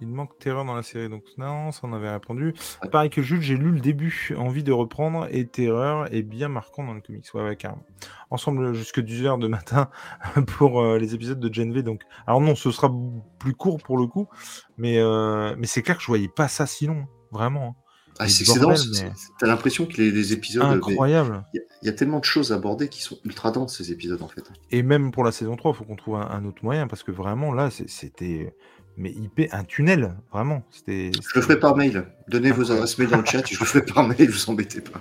il 0.00 0.08
manque 0.08 0.38
terreur 0.38 0.64
dans 0.64 0.74
la 0.74 0.82
série, 0.82 1.08
donc 1.08 1.24
non, 1.38 1.72
ça 1.72 1.80
on 1.84 1.92
avait 1.92 2.10
répondu. 2.10 2.54
Pareil 2.90 3.10
que 3.10 3.22
Jules, 3.22 3.42
j'ai 3.42 3.56
lu 3.56 3.70
le 3.70 3.80
début, 3.80 4.34
envie 4.36 4.62
de 4.62 4.72
reprendre, 4.72 5.26
et 5.30 5.46
terreur 5.46 6.12
est 6.12 6.22
bien 6.22 6.48
marquant 6.48 6.84
dans 6.84 6.94
le 6.94 7.00
comics. 7.00 7.26
Ouais, 7.34 7.42
ouais, 7.42 7.56
carrément. 7.56 7.84
Ensemble 8.30 8.74
jusque 8.74 9.00
10h 9.00 9.38
de 9.38 9.48
matin 9.48 9.90
pour 10.46 10.80
euh, 10.80 10.98
les 10.98 11.14
épisodes 11.14 11.40
de 11.40 11.52
Gen 11.52 11.72
V. 11.72 11.82
Donc, 11.82 12.02
alors 12.26 12.40
non, 12.40 12.54
ce 12.54 12.70
sera 12.70 12.90
plus 13.38 13.54
court 13.54 13.78
pour 13.82 13.98
le 13.98 14.06
coup, 14.06 14.28
mais, 14.76 14.98
euh, 14.98 15.54
mais 15.58 15.66
c'est 15.66 15.82
clair 15.82 15.96
que 15.96 16.02
je 16.02 16.08
voyais 16.08 16.28
pas 16.28 16.48
ça 16.48 16.66
si 16.66 16.86
long, 16.86 17.06
vraiment. 17.30 17.76
Hein. 17.78 17.82
Ah, 18.18 18.28
c'est 18.28 18.58
dense. 18.58 19.04
T'as 19.38 19.46
l'impression 19.46 19.86
que 19.86 20.00
les, 20.00 20.32
épisodes. 20.32 20.62
Incroyable. 20.62 21.44
Il 21.54 21.86
y, 21.86 21.88
a 21.88 21.92
tellement 21.92 22.20
de 22.20 22.24
choses 22.24 22.52
à 22.52 22.56
aborder 22.56 22.88
qui 22.88 23.02
sont 23.02 23.18
ultra 23.24 23.50
denses, 23.50 23.78
ces 23.78 23.90
épisodes, 23.90 24.22
en 24.22 24.28
fait. 24.28 24.44
Et 24.70 24.82
même 24.82 25.10
pour 25.10 25.24
la 25.24 25.32
saison 25.32 25.56
3, 25.56 25.72
il 25.72 25.76
faut 25.76 25.84
qu'on 25.84 25.96
trouve 25.96 26.16
un, 26.16 26.44
autre 26.44 26.62
moyen, 26.62 26.86
parce 26.86 27.02
que 27.02 27.10
vraiment, 27.10 27.52
là, 27.52 27.70
c'était 27.70 28.54
mais 28.96 29.10
IP, 29.10 29.48
un 29.52 29.64
tunnel, 29.64 30.16
vraiment. 30.32 30.62
Je 30.86 31.10
le 31.34 31.42
ferai 31.42 31.58
par 31.58 31.76
mail. 31.76 32.06
Donnez 32.28 32.50
vos 32.50 32.70
adresses 32.70 32.98
mail 32.98 33.08
dans 33.08 33.18
le 33.18 33.24
chat, 33.24 33.42
je 33.46 33.58
le 33.58 33.64
ferai 33.64 33.84
par 33.84 34.06
mail, 34.06 34.30
vous 34.30 34.50
embêtez 34.50 34.80
pas. 34.80 35.00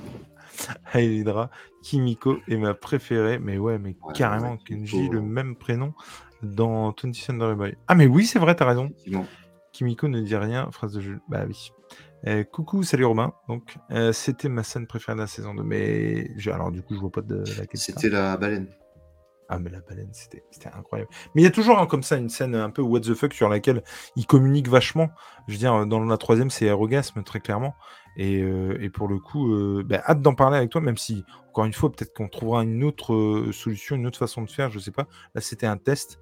Hydra, 0.96 1.50
Kimiko 1.84 2.38
est 2.48 2.58
ma 2.58 2.74
préférée, 2.74 3.40
mais 3.40 3.58
ouais, 3.58 3.80
mais 3.80 3.96
carrément, 4.14 4.58
Kenji, 4.58 5.10
le 5.10 5.22
même 5.22 5.56
prénom 5.56 5.94
dans 6.44 6.94
20 7.04 7.14
Century 7.14 7.56
Boy. 7.56 7.78
Ah, 7.88 7.96
mais 7.96 8.08
oui, 8.08 8.26
c'est 8.26 8.40
vrai, 8.40 8.56
t'as 8.56 8.66
raison. 8.66 8.92
Kimiko 9.72 10.08
ne 10.08 10.22
dit 10.22 10.36
rien, 10.36 10.70
phrase 10.72 10.94
de 10.94 11.02
Jules. 11.02 11.22
Bah 11.30 11.46
oui. 11.48 11.72
Euh, 12.28 12.44
coucou, 12.44 12.84
salut 12.84 13.06
Romain. 13.06 13.34
Donc, 13.48 13.78
euh, 13.92 14.14
c'était 14.14 14.50
ma 14.50 14.64
scène 14.64 14.86
préférée 14.86 15.16
de 15.16 15.22
la 15.22 15.28
saison 15.28 15.56
2. 15.56 15.64
Mais 15.64 16.28
alors, 16.48 16.72
du 16.72 16.82
coup, 16.84 16.94
je 16.94 17.00
vois 17.00 17.12
pas 17.12 17.22
de 17.22 17.44
la 17.58 17.66
question. 17.66 17.94
C'était 17.96 18.10
la 18.10 18.38
baleine. 18.38 18.68
Ah, 19.54 19.60
mais 19.60 19.70
la 19.70 19.82
baleine, 19.82 20.08
c'était 20.14 20.42
incroyable. 20.74 21.12
Mais 21.36 21.42
il 21.42 21.44
y 21.44 21.48
a 21.48 21.52
toujours 21.52 21.86
comme 21.90 22.04
ça 22.04 22.16
une 22.16 22.30
scène 22.30 22.56
un 22.56 22.70
peu 22.70 22.82
what 22.82 23.02
the 23.02 23.14
fuck 23.14 23.34
sur 23.34 23.50
laquelle 23.50 23.84
il 24.16 24.26
communique 24.26 24.70
vachement. 24.70 25.10
Je 25.50 25.54
veux 25.54 25.60
dire, 25.60 25.86
dans 25.86 26.00
la 26.00 26.18
troisième, 26.18 26.50
c'est 26.50 26.68
Aerogasme, 26.68 27.22
très 27.24 27.42
clairement. 27.42 27.76
Et, 28.16 28.42
euh, 28.42 28.90
pour 28.94 29.10
le 29.10 29.20
coup, 29.20 29.54
euh, 29.54 29.84
bah, 29.86 30.02
hâte 30.08 30.22
d'en 30.22 30.36
parler 30.36 30.56
avec 30.56 30.70
toi, 30.70 30.80
même 30.80 30.96
si, 30.96 31.26
encore 31.50 31.66
une 31.66 31.74
fois, 31.74 31.92
peut-être 31.92 32.14
qu'on 32.14 32.30
trouvera 32.30 32.64
une 32.64 32.82
autre 32.86 33.14
euh, 33.14 33.52
solution, 33.52 33.98
une 33.98 34.08
autre 34.08 34.18
façon 34.18 34.42
de 34.42 34.50
faire, 34.50 34.72
je 34.72 34.80
sais 34.80 34.92
pas. 34.92 35.08
Là, 35.36 35.42
c'était 35.42 35.68
un 35.68 35.78
test. 35.78 36.18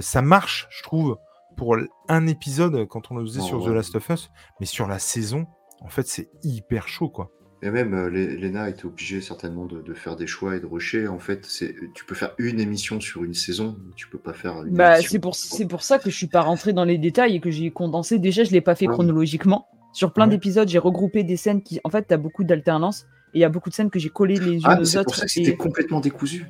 ça 0.00 0.22
marche, 0.22 0.68
je 0.70 0.84
trouve, 0.84 1.18
pour 1.56 1.76
un 2.08 2.26
épisode 2.28 2.86
quand 2.86 3.10
on 3.10 3.16
le 3.16 3.24
faisait 3.24 3.40
sur 3.40 3.64
The 3.64 3.70
Last 3.70 3.96
of 3.96 4.08
Us, 4.08 4.30
mais 4.60 4.66
sur 4.66 4.86
la 4.86 5.00
saison, 5.00 5.48
en 5.80 5.88
fait, 5.88 6.06
c'est 6.06 6.30
hyper 6.44 6.86
chaud, 6.86 7.08
quoi. 7.08 7.32
Et 7.60 7.70
même, 7.70 7.92
euh, 7.94 8.08
Lena 8.08 8.68
était 8.68 8.86
obligée 8.86 9.20
certainement 9.20 9.66
de, 9.66 9.94
faire 9.94 10.14
des 10.14 10.28
choix 10.28 10.56
et 10.56 10.60
de 10.60 10.66
rusher. 10.66 11.08
En 11.08 11.18
fait, 11.18 11.44
c'est, 11.44 11.74
tu 11.94 12.04
peux 12.04 12.14
faire 12.14 12.32
une 12.38 12.60
émission 12.60 13.00
sur 13.00 13.24
une 13.24 13.34
saison, 13.34 13.76
tu 13.96 14.08
peux 14.08 14.18
pas 14.18 14.32
faire 14.32 14.62
une 14.62 14.74
bah, 14.74 15.00
c'est 15.02 15.18
pour, 15.18 15.34
c'est 15.34 15.66
pour 15.66 15.82
ça 15.82 15.98
que 15.98 16.08
je 16.08 16.16
suis 16.16 16.28
pas 16.28 16.42
rentré 16.42 16.72
dans 16.72 16.84
les 16.84 16.98
détails 16.98 17.34
et 17.34 17.40
que 17.40 17.50
j'ai 17.50 17.70
condensé. 17.70 18.18
Déjà, 18.18 18.44
je 18.44 18.52
l'ai 18.52 18.60
pas 18.60 18.76
fait 18.76 18.86
chronologiquement. 18.86 19.66
Sur 19.92 20.12
plein 20.12 20.28
d'épisodes, 20.28 20.68
j'ai 20.68 20.78
regroupé 20.78 21.24
des 21.24 21.36
scènes 21.36 21.62
qui, 21.62 21.80
en 21.82 21.90
fait, 21.90 22.06
tu 22.06 22.14
as 22.14 22.18
beaucoup 22.18 22.44
d'alternance 22.44 23.06
et 23.34 23.38
il 23.38 23.40
y 23.40 23.44
a 23.44 23.48
beaucoup 23.48 23.70
de 23.70 23.74
scènes 23.74 23.90
que 23.90 23.98
j'ai 23.98 24.10
collées 24.10 24.38
les 24.38 24.56
unes 24.56 24.62
ah, 24.64 24.78
aux 24.80 24.80
autres. 24.80 24.86
C'est 24.86 25.02
pour 25.04 25.14
ça 25.16 25.24
que 25.24 25.30
c'était 25.30 25.56
complètement 25.56 26.00
décousu. 26.00 26.46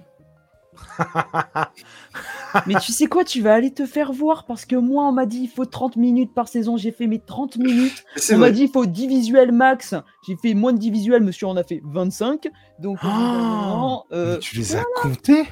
Mais 2.66 2.74
tu 2.80 2.92
sais 2.92 3.06
quoi, 3.06 3.24
tu 3.24 3.40
vas 3.40 3.54
aller 3.54 3.72
te 3.72 3.86
faire 3.86 4.12
voir 4.12 4.44
parce 4.46 4.64
que 4.64 4.76
moi, 4.76 5.04
on 5.04 5.12
m'a 5.12 5.26
dit 5.26 5.40
il 5.40 5.48
faut 5.48 5.64
30 5.64 5.96
minutes 5.96 6.32
par 6.34 6.48
saison. 6.48 6.76
J'ai 6.76 6.92
fait 6.92 7.06
mes 7.06 7.18
30 7.18 7.56
minutes. 7.58 8.04
On 8.32 8.38
m'a 8.38 8.50
dit 8.50 8.62
il 8.62 8.70
faut 8.70 8.86
10 8.86 9.06
visuels 9.06 9.52
max. 9.52 9.94
J'ai 10.26 10.36
fait 10.36 10.54
moins 10.54 10.72
de 10.72 10.78
10 10.78 10.90
visuels, 10.90 11.22
monsieur 11.22 11.46
en 11.46 11.56
a 11.56 11.62
fait 11.62 11.80
25. 11.84 12.48
Donc, 12.78 12.98
oh, 13.04 14.04
tu 14.40 14.56
les 14.56 14.76
as 14.76 14.84
comptés? 15.02 15.44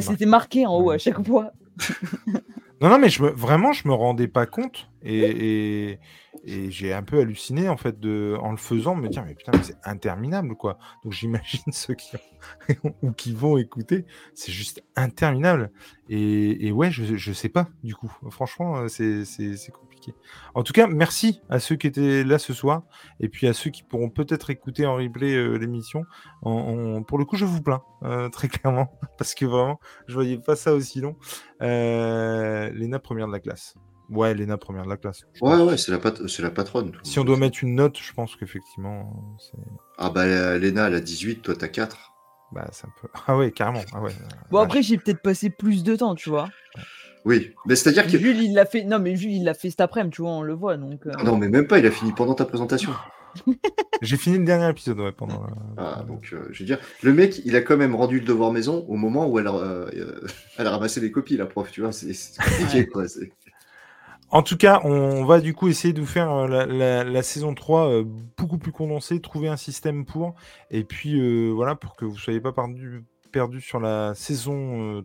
C'était 0.00 0.26
marqué 0.26 0.66
en 0.66 0.78
haut 0.78 0.90
à 0.90 0.98
chaque 0.98 1.24
fois. 1.26 1.52
non, 2.80 2.88
non, 2.88 2.98
mais 2.98 3.08
je 3.08 3.22
me... 3.22 3.30
vraiment, 3.30 3.72
je 3.72 3.88
me 3.88 3.94
rendais 3.94 4.28
pas 4.28 4.46
compte. 4.46 4.88
et, 5.02 5.98
et 6.44 6.70
j'ai 6.70 6.92
un 6.92 7.02
peu 7.02 7.20
halluciné 7.20 7.68
en 7.68 7.76
fait 7.76 7.98
de, 8.00 8.36
en 8.40 8.50
le 8.50 8.56
faisant, 8.56 8.94
me 8.94 9.08
dire 9.08 9.24
mais 9.24 9.34
putain 9.34 9.52
mais 9.54 9.62
c'est 9.62 9.76
interminable 9.84 10.54
quoi. 10.54 10.78
Donc 11.04 11.12
j'imagine 11.12 11.72
ceux 11.72 11.94
qui 11.94 12.12
ou 13.02 13.12
qui 13.12 13.32
vont 13.32 13.58
écouter, 13.58 14.04
c'est 14.34 14.52
juste 14.52 14.82
interminable. 14.96 15.70
Et, 16.08 16.72
ouais, 16.72 16.90
je, 16.90 17.16
je 17.16 17.32
sais 17.32 17.48
pas 17.48 17.68
du 17.82 17.94
coup. 17.94 18.12
Franchement, 18.30 18.78
euh, 18.78 18.88
c'est 18.88 19.24
compliqué. 20.12 20.28
En 20.54 20.62
tout 20.62 20.72
cas, 20.72 20.86
merci 20.86 21.40
à 21.48 21.58
ceux 21.60 21.76
qui 21.76 21.86
étaient 21.86 22.24
là 22.24 22.38
ce 22.38 22.52
soir 22.52 22.82
et 23.20 23.28
puis 23.28 23.46
à 23.46 23.52
ceux 23.52 23.70
qui 23.70 23.82
pourront 23.82 24.10
peut-être 24.10 24.50
écouter 24.50 24.86
en 24.86 24.96
replay 24.96 25.34
euh, 25.34 25.56
l'émission. 25.56 26.04
pour 26.42 27.18
le 27.18 27.24
coup, 27.24 27.36
je 27.36 27.44
vous 27.44 27.62
plains 27.62 27.82
euh, 28.02 28.28
très 28.30 28.48
clairement 28.48 28.90
parce 29.16 29.34
que 29.34 29.44
vraiment, 29.44 29.80
je 30.06 30.14
voyais 30.14 30.38
pas 30.38 30.56
ça 30.56 30.74
aussi 30.74 31.00
long. 31.00 31.16
Léna 31.60 32.98
première 32.98 33.26
de 33.26 33.32
la 33.32 33.40
classe. 33.40 33.74
Ouais, 34.10 34.32
Léna, 34.34 34.56
première 34.56 34.84
de 34.84 34.88
la 34.88 34.96
classe. 34.96 35.26
Ouais, 35.42 35.60
ouais, 35.60 35.76
c'est 35.76 35.92
la, 35.92 35.98
la 35.98 36.50
patronne. 36.50 36.92
Si 37.02 37.18
on 37.18 37.24
doit 37.24 37.36
mettre 37.36 37.58
une 37.62 37.74
note, 37.74 37.98
je 37.98 38.12
pense 38.14 38.36
qu'effectivement. 38.36 39.36
Ah 39.98 40.08
bah, 40.08 40.56
Léna, 40.56 40.86
elle 40.86 40.94
a 40.94 41.00
18, 41.00 41.42
toi, 41.42 41.54
t'as 41.54 41.68
4. 41.68 42.14
Bah, 42.52 42.66
c'est 42.72 42.86
un 42.86 42.92
peu. 43.00 43.08
Ah 43.26 43.36
ouais, 43.36 43.50
carrément. 43.50 43.82
Ah 43.92 44.00
ouais. 44.00 44.12
Bon, 44.50 44.58
après, 44.58 44.82
j'ai 44.82 44.96
peut-être 44.96 45.22
passé 45.22 45.50
plus 45.50 45.82
de 45.84 45.96
temps, 45.96 46.14
tu 46.14 46.30
vois. 46.30 46.48
Oui, 47.24 47.54
mais 47.66 47.76
c'est-à-dire 47.76 48.06
que. 48.06 48.18
Jules, 48.18 48.42
il 48.42 48.54
l'a 48.54 48.66
fait. 48.66 48.84
Non, 48.84 48.98
mais 48.98 49.16
Jules, 49.16 49.32
il 49.32 49.44
l'a 49.44 49.54
fait 49.54 49.70
cet 49.70 49.80
après-midi, 49.80 50.14
tu 50.16 50.22
vois, 50.22 50.30
on 50.30 50.42
le 50.42 50.54
voit. 50.54 50.76
Donc, 50.76 51.06
euh. 51.06 51.12
Non, 51.24 51.36
mais 51.36 51.48
même 51.48 51.66
pas, 51.66 51.78
il 51.78 51.86
a 51.86 51.90
fini 51.90 52.12
pendant 52.12 52.34
ta 52.34 52.44
présentation. 52.44 52.92
j'ai 54.02 54.16
fini 54.16 54.38
le 54.38 54.44
dernier 54.44 54.68
épisode, 54.70 54.98
ouais, 55.00 55.12
pendant. 55.12 55.46
Ah, 55.76 56.04
donc, 56.06 56.30
euh, 56.32 56.48
je 56.50 56.60
veux 56.60 56.66
dire, 56.66 56.78
le 57.02 57.12
mec, 57.12 57.42
il 57.44 57.56
a 57.56 57.60
quand 57.60 57.76
même 57.76 57.94
rendu 57.94 58.20
le 58.20 58.26
devoir 58.26 58.52
maison 58.52 58.84
au 58.88 58.96
moment 58.96 59.28
où 59.28 59.38
elle 59.38 59.46
a, 59.46 59.54
euh, 59.54 60.20
elle 60.58 60.66
a 60.66 60.70
ramassé 60.70 61.00
les 61.00 61.10
copies, 61.10 61.36
la 61.36 61.46
prof, 61.46 61.70
tu 61.70 61.82
vois, 61.82 61.92
c'est 61.92 62.12
compliqué, 62.38 62.86
quoi. 62.86 63.04
En 64.30 64.42
tout 64.42 64.58
cas, 64.58 64.80
on 64.84 65.24
va 65.24 65.40
du 65.40 65.54
coup 65.54 65.68
essayer 65.68 65.94
de 65.94 66.00
vous 66.00 66.06
faire 66.06 66.30
euh, 66.30 67.04
la, 67.04 67.22
saison 67.22 67.54
3 67.54 67.88
euh, 67.88 68.04
beaucoup 68.36 68.58
plus 68.58 68.72
condensée, 68.72 69.20
trouver 69.20 69.48
un 69.48 69.56
système 69.56 70.04
pour, 70.04 70.34
et 70.70 70.84
puis 70.84 71.18
euh, 71.18 71.50
voilà, 71.50 71.74
pour 71.74 71.96
que 71.96 72.04
vous 72.04 72.12
ne 72.14 72.18
soyez 72.18 72.40
pas 72.40 72.52
perdu, 72.52 73.04
perdu 73.32 73.62
sur 73.62 73.80
la 73.80 74.14
saison 74.14 75.02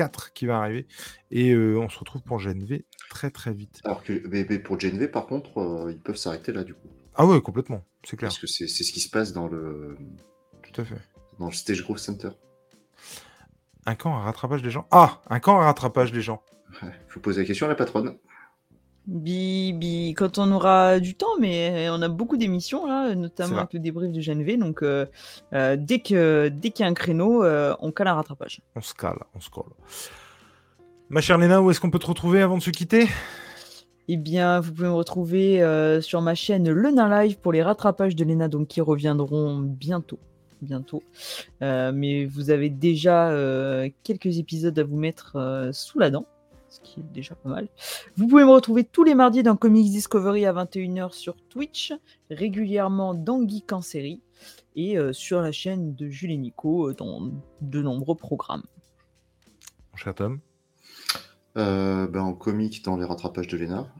4 0.00 0.32
qui 0.32 0.46
va 0.46 0.58
arriver. 0.58 0.86
Et 1.30 1.54
on 1.54 1.90
se 1.90 1.98
retrouve 1.98 2.22
pour 2.22 2.38
GNV 2.38 2.84
très 3.10 3.30
très 3.30 3.52
vite. 3.52 3.80
Alors 3.84 4.02
que 4.02 4.26
mais, 4.28 4.44
pour 4.58 4.78
GNV, 4.78 5.08
par 5.08 5.26
contre, 5.26 5.88
ils 5.90 6.00
peuvent 6.00 6.16
s'arrêter 6.16 6.52
là 6.52 6.64
du 6.64 6.72
coup. 6.72 6.88
Ah 7.14 7.26
ouais, 7.26 7.40
complètement, 7.42 7.84
c'est 8.04 8.16
clair. 8.16 8.30
Parce 8.30 8.38
que 8.38 8.46
c'est 8.46 8.66
ce 8.66 8.92
qui 8.92 9.00
se 9.00 9.10
passe 9.10 9.34
dans 9.34 9.46
le. 9.46 9.98
Tout 10.62 10.80
à 10.80 10.84
fait. 10.84 10.96
Dans 11.38 11.46
le 11.46 11.52
Stage 11.52 11.82
Growth 11.82 11.98
Center. 11.98 12.30
Un 13.84 13.94
camp 13.94 14.16
à 14.16 14.20
rattrapage 14.20 14.62
des 14.62 14.70
gens. 14.70 14.86
Ah, 14.90 15.20
un 15.28 15.38
camp 15.38 15.60
à 15.60 15.64
rattrapage 15.64 16.12
des 16.12 16.22
gens. 16.22 16.42
Il 16.82 16.88
faut 17.08 17.20
poser 17.20 17.42
la 17.42 17.46
question 17.46 17.66
à 17.66 17.68
la 17.68 17.74
patronne. 17.74 18.16
Bibi, 19.10 20.14
quand 20.16 20.38
on 20.38 20.52
aura 20.52 21.00
du 21.00 21.16
temps, 21.16 21.36
mais 21.40 21.88
on 21.90 22.00
a 22.00 22.08
beaucoup 22.08 22.36
d'émissions 22.36 22.86
là, 22.86 23.12
notamment 23.16 23.58
avec 23.58 23.72
le 23.72 23.80
débrief 23.80 24.12
de 24.12 24.20
GNV. 24.20 24.56
Donc 24.56 24.82
euh, 24.82 25.04
euh, 25.52 25.76
dès 25.76 25.98
que 25.98 26.48
dès 26.48 26.70
qu'il 26.70 26.84
y 26.84 26.88
a 26.88 26.90
un 26.90 26.94
créneau, 26.94 27.42
euh, 27.42 27.74
on 27.80 27.90
cale 27.90 28.06
un 28.06 28.14
rattrapage. 28.14 28.60
On 28.76 28.80
se 28.80 28.94
cale, 28.94 29.18
on 29.34 29.40
se 29.40 29.50
colle. 29.50 29.72
Ma 31.08 31.20
chère 31.20 31.38
Léna, 31.38 31.60
où 31.60 31.72
est-ce 31.72 31.80
qu'on 31.80 31.90
peut 31.90 31.98
te 31.98 32.06
retrouver 32.06 32.40
avant 32.40 32.56
de 32.56 32.62
se 32.62 32.70
quitter? 32.70 33.08
Eh 34.06 34.16
bien, 34.16 34.60
vous 34.60 34.72
pouvez 34.72 34.86
me 34.86 34.94
retrouver 34.94 35.60
sur 36.02 36.20
ma 36.20 36.36
chaîne 36.36 36.70
Le 36.70 36.90
Live 36.90 37.38
pour 37.38 37.52
les 37.52 37.62
rattrapages 37.64 38.14
de 38.14 38.24
Léna, 38.24 38.46
donc 38.46 38.68
qui 38.68 38.80
reviendront 38.80 39.58
bientôt. 39.58 40.20
Bientôt. 40.62 41.02
mais 41.60 42.26
vous 42.26 42.50
avez 42.50 42.70
déjà 42.70 43.32
quelques 44.04 44.38
épisodes 44.38 44.78
à 44.78 44.84
vous 44.84 44.96
mettre 44.96 45.70
sous 45.72 45.98
la 45.98 46.10
dent 46.10 46.26
ce 46.70 46.80
qui 46.80 47.00
est 47.00 47.12
déjà 47.12 47.34
pas 47.34 47.48
mal. 47.48 47.68
Vous 48.16 48.28
pouvez 48.28 48.44
me 48.44 48.50
retrouver 48.50 48.84
tous 48.84 49.04
les 49.04 49.14
mardis 49.14 49.42
dans 49.42 49.56
Comics 49.56 49.90
Discovery 49.90 50.46
à 50.46 50.52
21h 50.52 51.12
sur 51.12 51.36
Twitch, 51.48 51.92
régulièrement 52.30 53.14
dans 53.14 53.46
Geek 53.46 53.72
en 53.72 53.82
série, 53.82 54.22
et 54.76 54.96
euh, 54.96 55.12
sur 55.12 55.40
la 55.40 55.52
chaîne 55.52 55.94
de 55.94 56.08
Jules 56.08 56.30
et 56.30 56.36
Nico 56.36 56.88
euh, 56.88 56.94
dans 56.94 57.32
de 57.60 57.82
nombreux 57.82 58.14
programmes. 58.14 58.62
Mon 59.92 59.96
cher 59.96 60.14
Tom? 60.14 60.40
Euh, 61.56 62.06
ben, 62.06 62.20
en 62.20 62.32
comics 62.34 62.84
dans 62.84 62.96
les 62.96 63.04
rattrapages 63.04 63.48
de 63.48 63.56
Léna, 63.56 63.92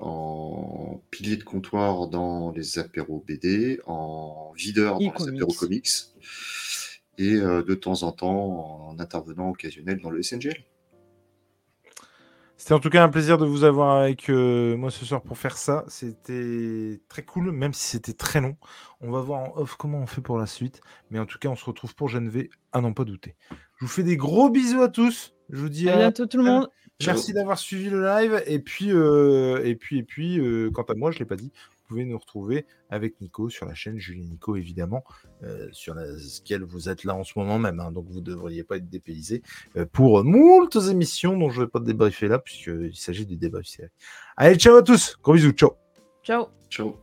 en 0.00 1.02
pilier 1.10 1.36
de 1.36 1.42
comptoir 1.42 2.06
dans 2.06 2.52
les 2.52 2.78
apéros 2.78 3.24
BD, 3.26 3.80
en 3.86 4.52
videur 4.54 5.00
dans 5.00 5.12
les 5.18 5.28
apéros 5.28 5.52
comics, 5.52 5.88
et 7.18 7.34
de 7.34 7.74
temps 7.74 8.04
en 8.04 8.12
temps 8.12 8.90
en 8.90 9.00
intervenant 9.00 9.50
occasionnel 9.50 10.00
dans 10.00 10.10
le 10.10 10.22
SNGL. 10.22 10.64
C'était 12.62 12.74
en 12.74 12.78
tout 12.78 12.90
cas 12.90 13.02
un 13.02 13.08
plaisir 13.08 13.38
de 13.38 13.44
vous 13.44 13.64
avoir 13.64 13.96
avec 13.96 14.30
euh, 14.30 14.76
moi 14.76 14.92
ce 14.92 15.04
soir 15.04 15.20
pour 15.20 15.36
faire 15.36 15.58
ça. 15.58 15.84
C'était 15.88 17.00
très 17.08 17.24
cool, 17.24 17.50
même 17.50 17.72
si 17.72 17.88
c'était 17.88 18.12
très 18.12 18.40
long. 18.40 18.56
On 19.00 19.10
va 19.10 19.20
voir 19.20 19.40
en 19.40 19.56
off 19.56 19.74
comment 19.74 19.98
on 19.98 20.06
fait 20.06 20.20
pour 20.20 20.38
la 20.38 20.46
suite. 20.46 20.80
Mais 21.10 21.18
en 21.18 21.26
tout 21.26 21.40
cas, 21.40 21.48
on 21.48 21.56
se 21.56 21.64
retrouve 21.64 21.96
pour 21.96 22.08
Genève, 22.08 22.46
à 22.70 22.80
n'en 22.80 22.92
pas 22.92 23.02
douter. 23.02 23.34
Je 23.50 23.84
vous 23.84 23.88
fais 23.88 24.04
des 24.04 24.16
gros 24.16 24.48
bisous 24.48 24.80
à 24.80 24.88
tous. 24.88 25.34
Je 25.50 25.58
vous 25.58 25.70
dis 25.70 25.90
à, 25.90 25.96
bientôt 25.96 26.26
tout 26.26 26.36
le 26.36 26.44
monde. 26.44 26.68
Merci 27.04 27.32
d'avoir 27.32 27.58
suivi 27.58 27.90
le 27.90 28.04
live. 28.04 28.40
Et 28.46 28.60
puis, 28.60 28.92
euh, 28.92 29.60
et 29.64 29.74
puis, 29.74 29.98
et 29.98 30.04
puis, 30.04 30.38
euh, 30.38 30.70
quant 30.70 30.84
à 30.84 30.94
moi, 30.94 31.10
je 31.10 31.16
ne 31.16 31.18
l'ai 31.18 31.26
pas 31.26 31.34
dit, 31.34 31.50
pouvez 31.92 32.04
nous 32.04 32.18
retrouver 32.18 32.66
avec 32.90 33.20
Nico 33.20 33.50
sur 33.50 33.66
la 33.66 33.74
chaîne 33.74 33.98
Julie 33.98 34.24
Nico, 34.24 34.56
évidemment, 34.56 35.04
euh, 35.42 35.68
sur 35.72 35.94
laquelle 35.94 36.62
vous 36.62 36.88
êtes 36.88 37.04
là 37.04 37.14
en 37.14 37.24
ce 37.24 37.32
moment 37.36 37.58
même. 37.58 37.80
Hein, 37.80 37.92
donc 37.92 38.06
vous 38.08 38.20
ne 38.20 38.24
devriez 38.24 38.64
pas 38.64 38.76
être 38.76 38.88
dépaysé 38.88 39.42
euh, 39.76 39.84
pour 39.84 40.24
moult 40.24 40.74
émissions 40.76 41.36
dont 41.36 41.50
je 41.50 41.60
ne 41.60 41.64
vais 41.66 41.70
pas 41.70 41.80
débriefer 41.80 42.28
là, 42.28 42.38
puisqu'il 42.38 42.96
s'agit 42.96 43.26
du 43.26 43.36
débrief 43.36 43.62
Allez, 44.36 44.56
ciao 44.56 44.76
à 44.76 44.82
tous. 44.82 45.16
Gros 45.22 45.34
bisous. 45.34 45.52
Ciao. 45.52 45.72
Ciao. 46.22 46.48
Ciao. 46.70 46.96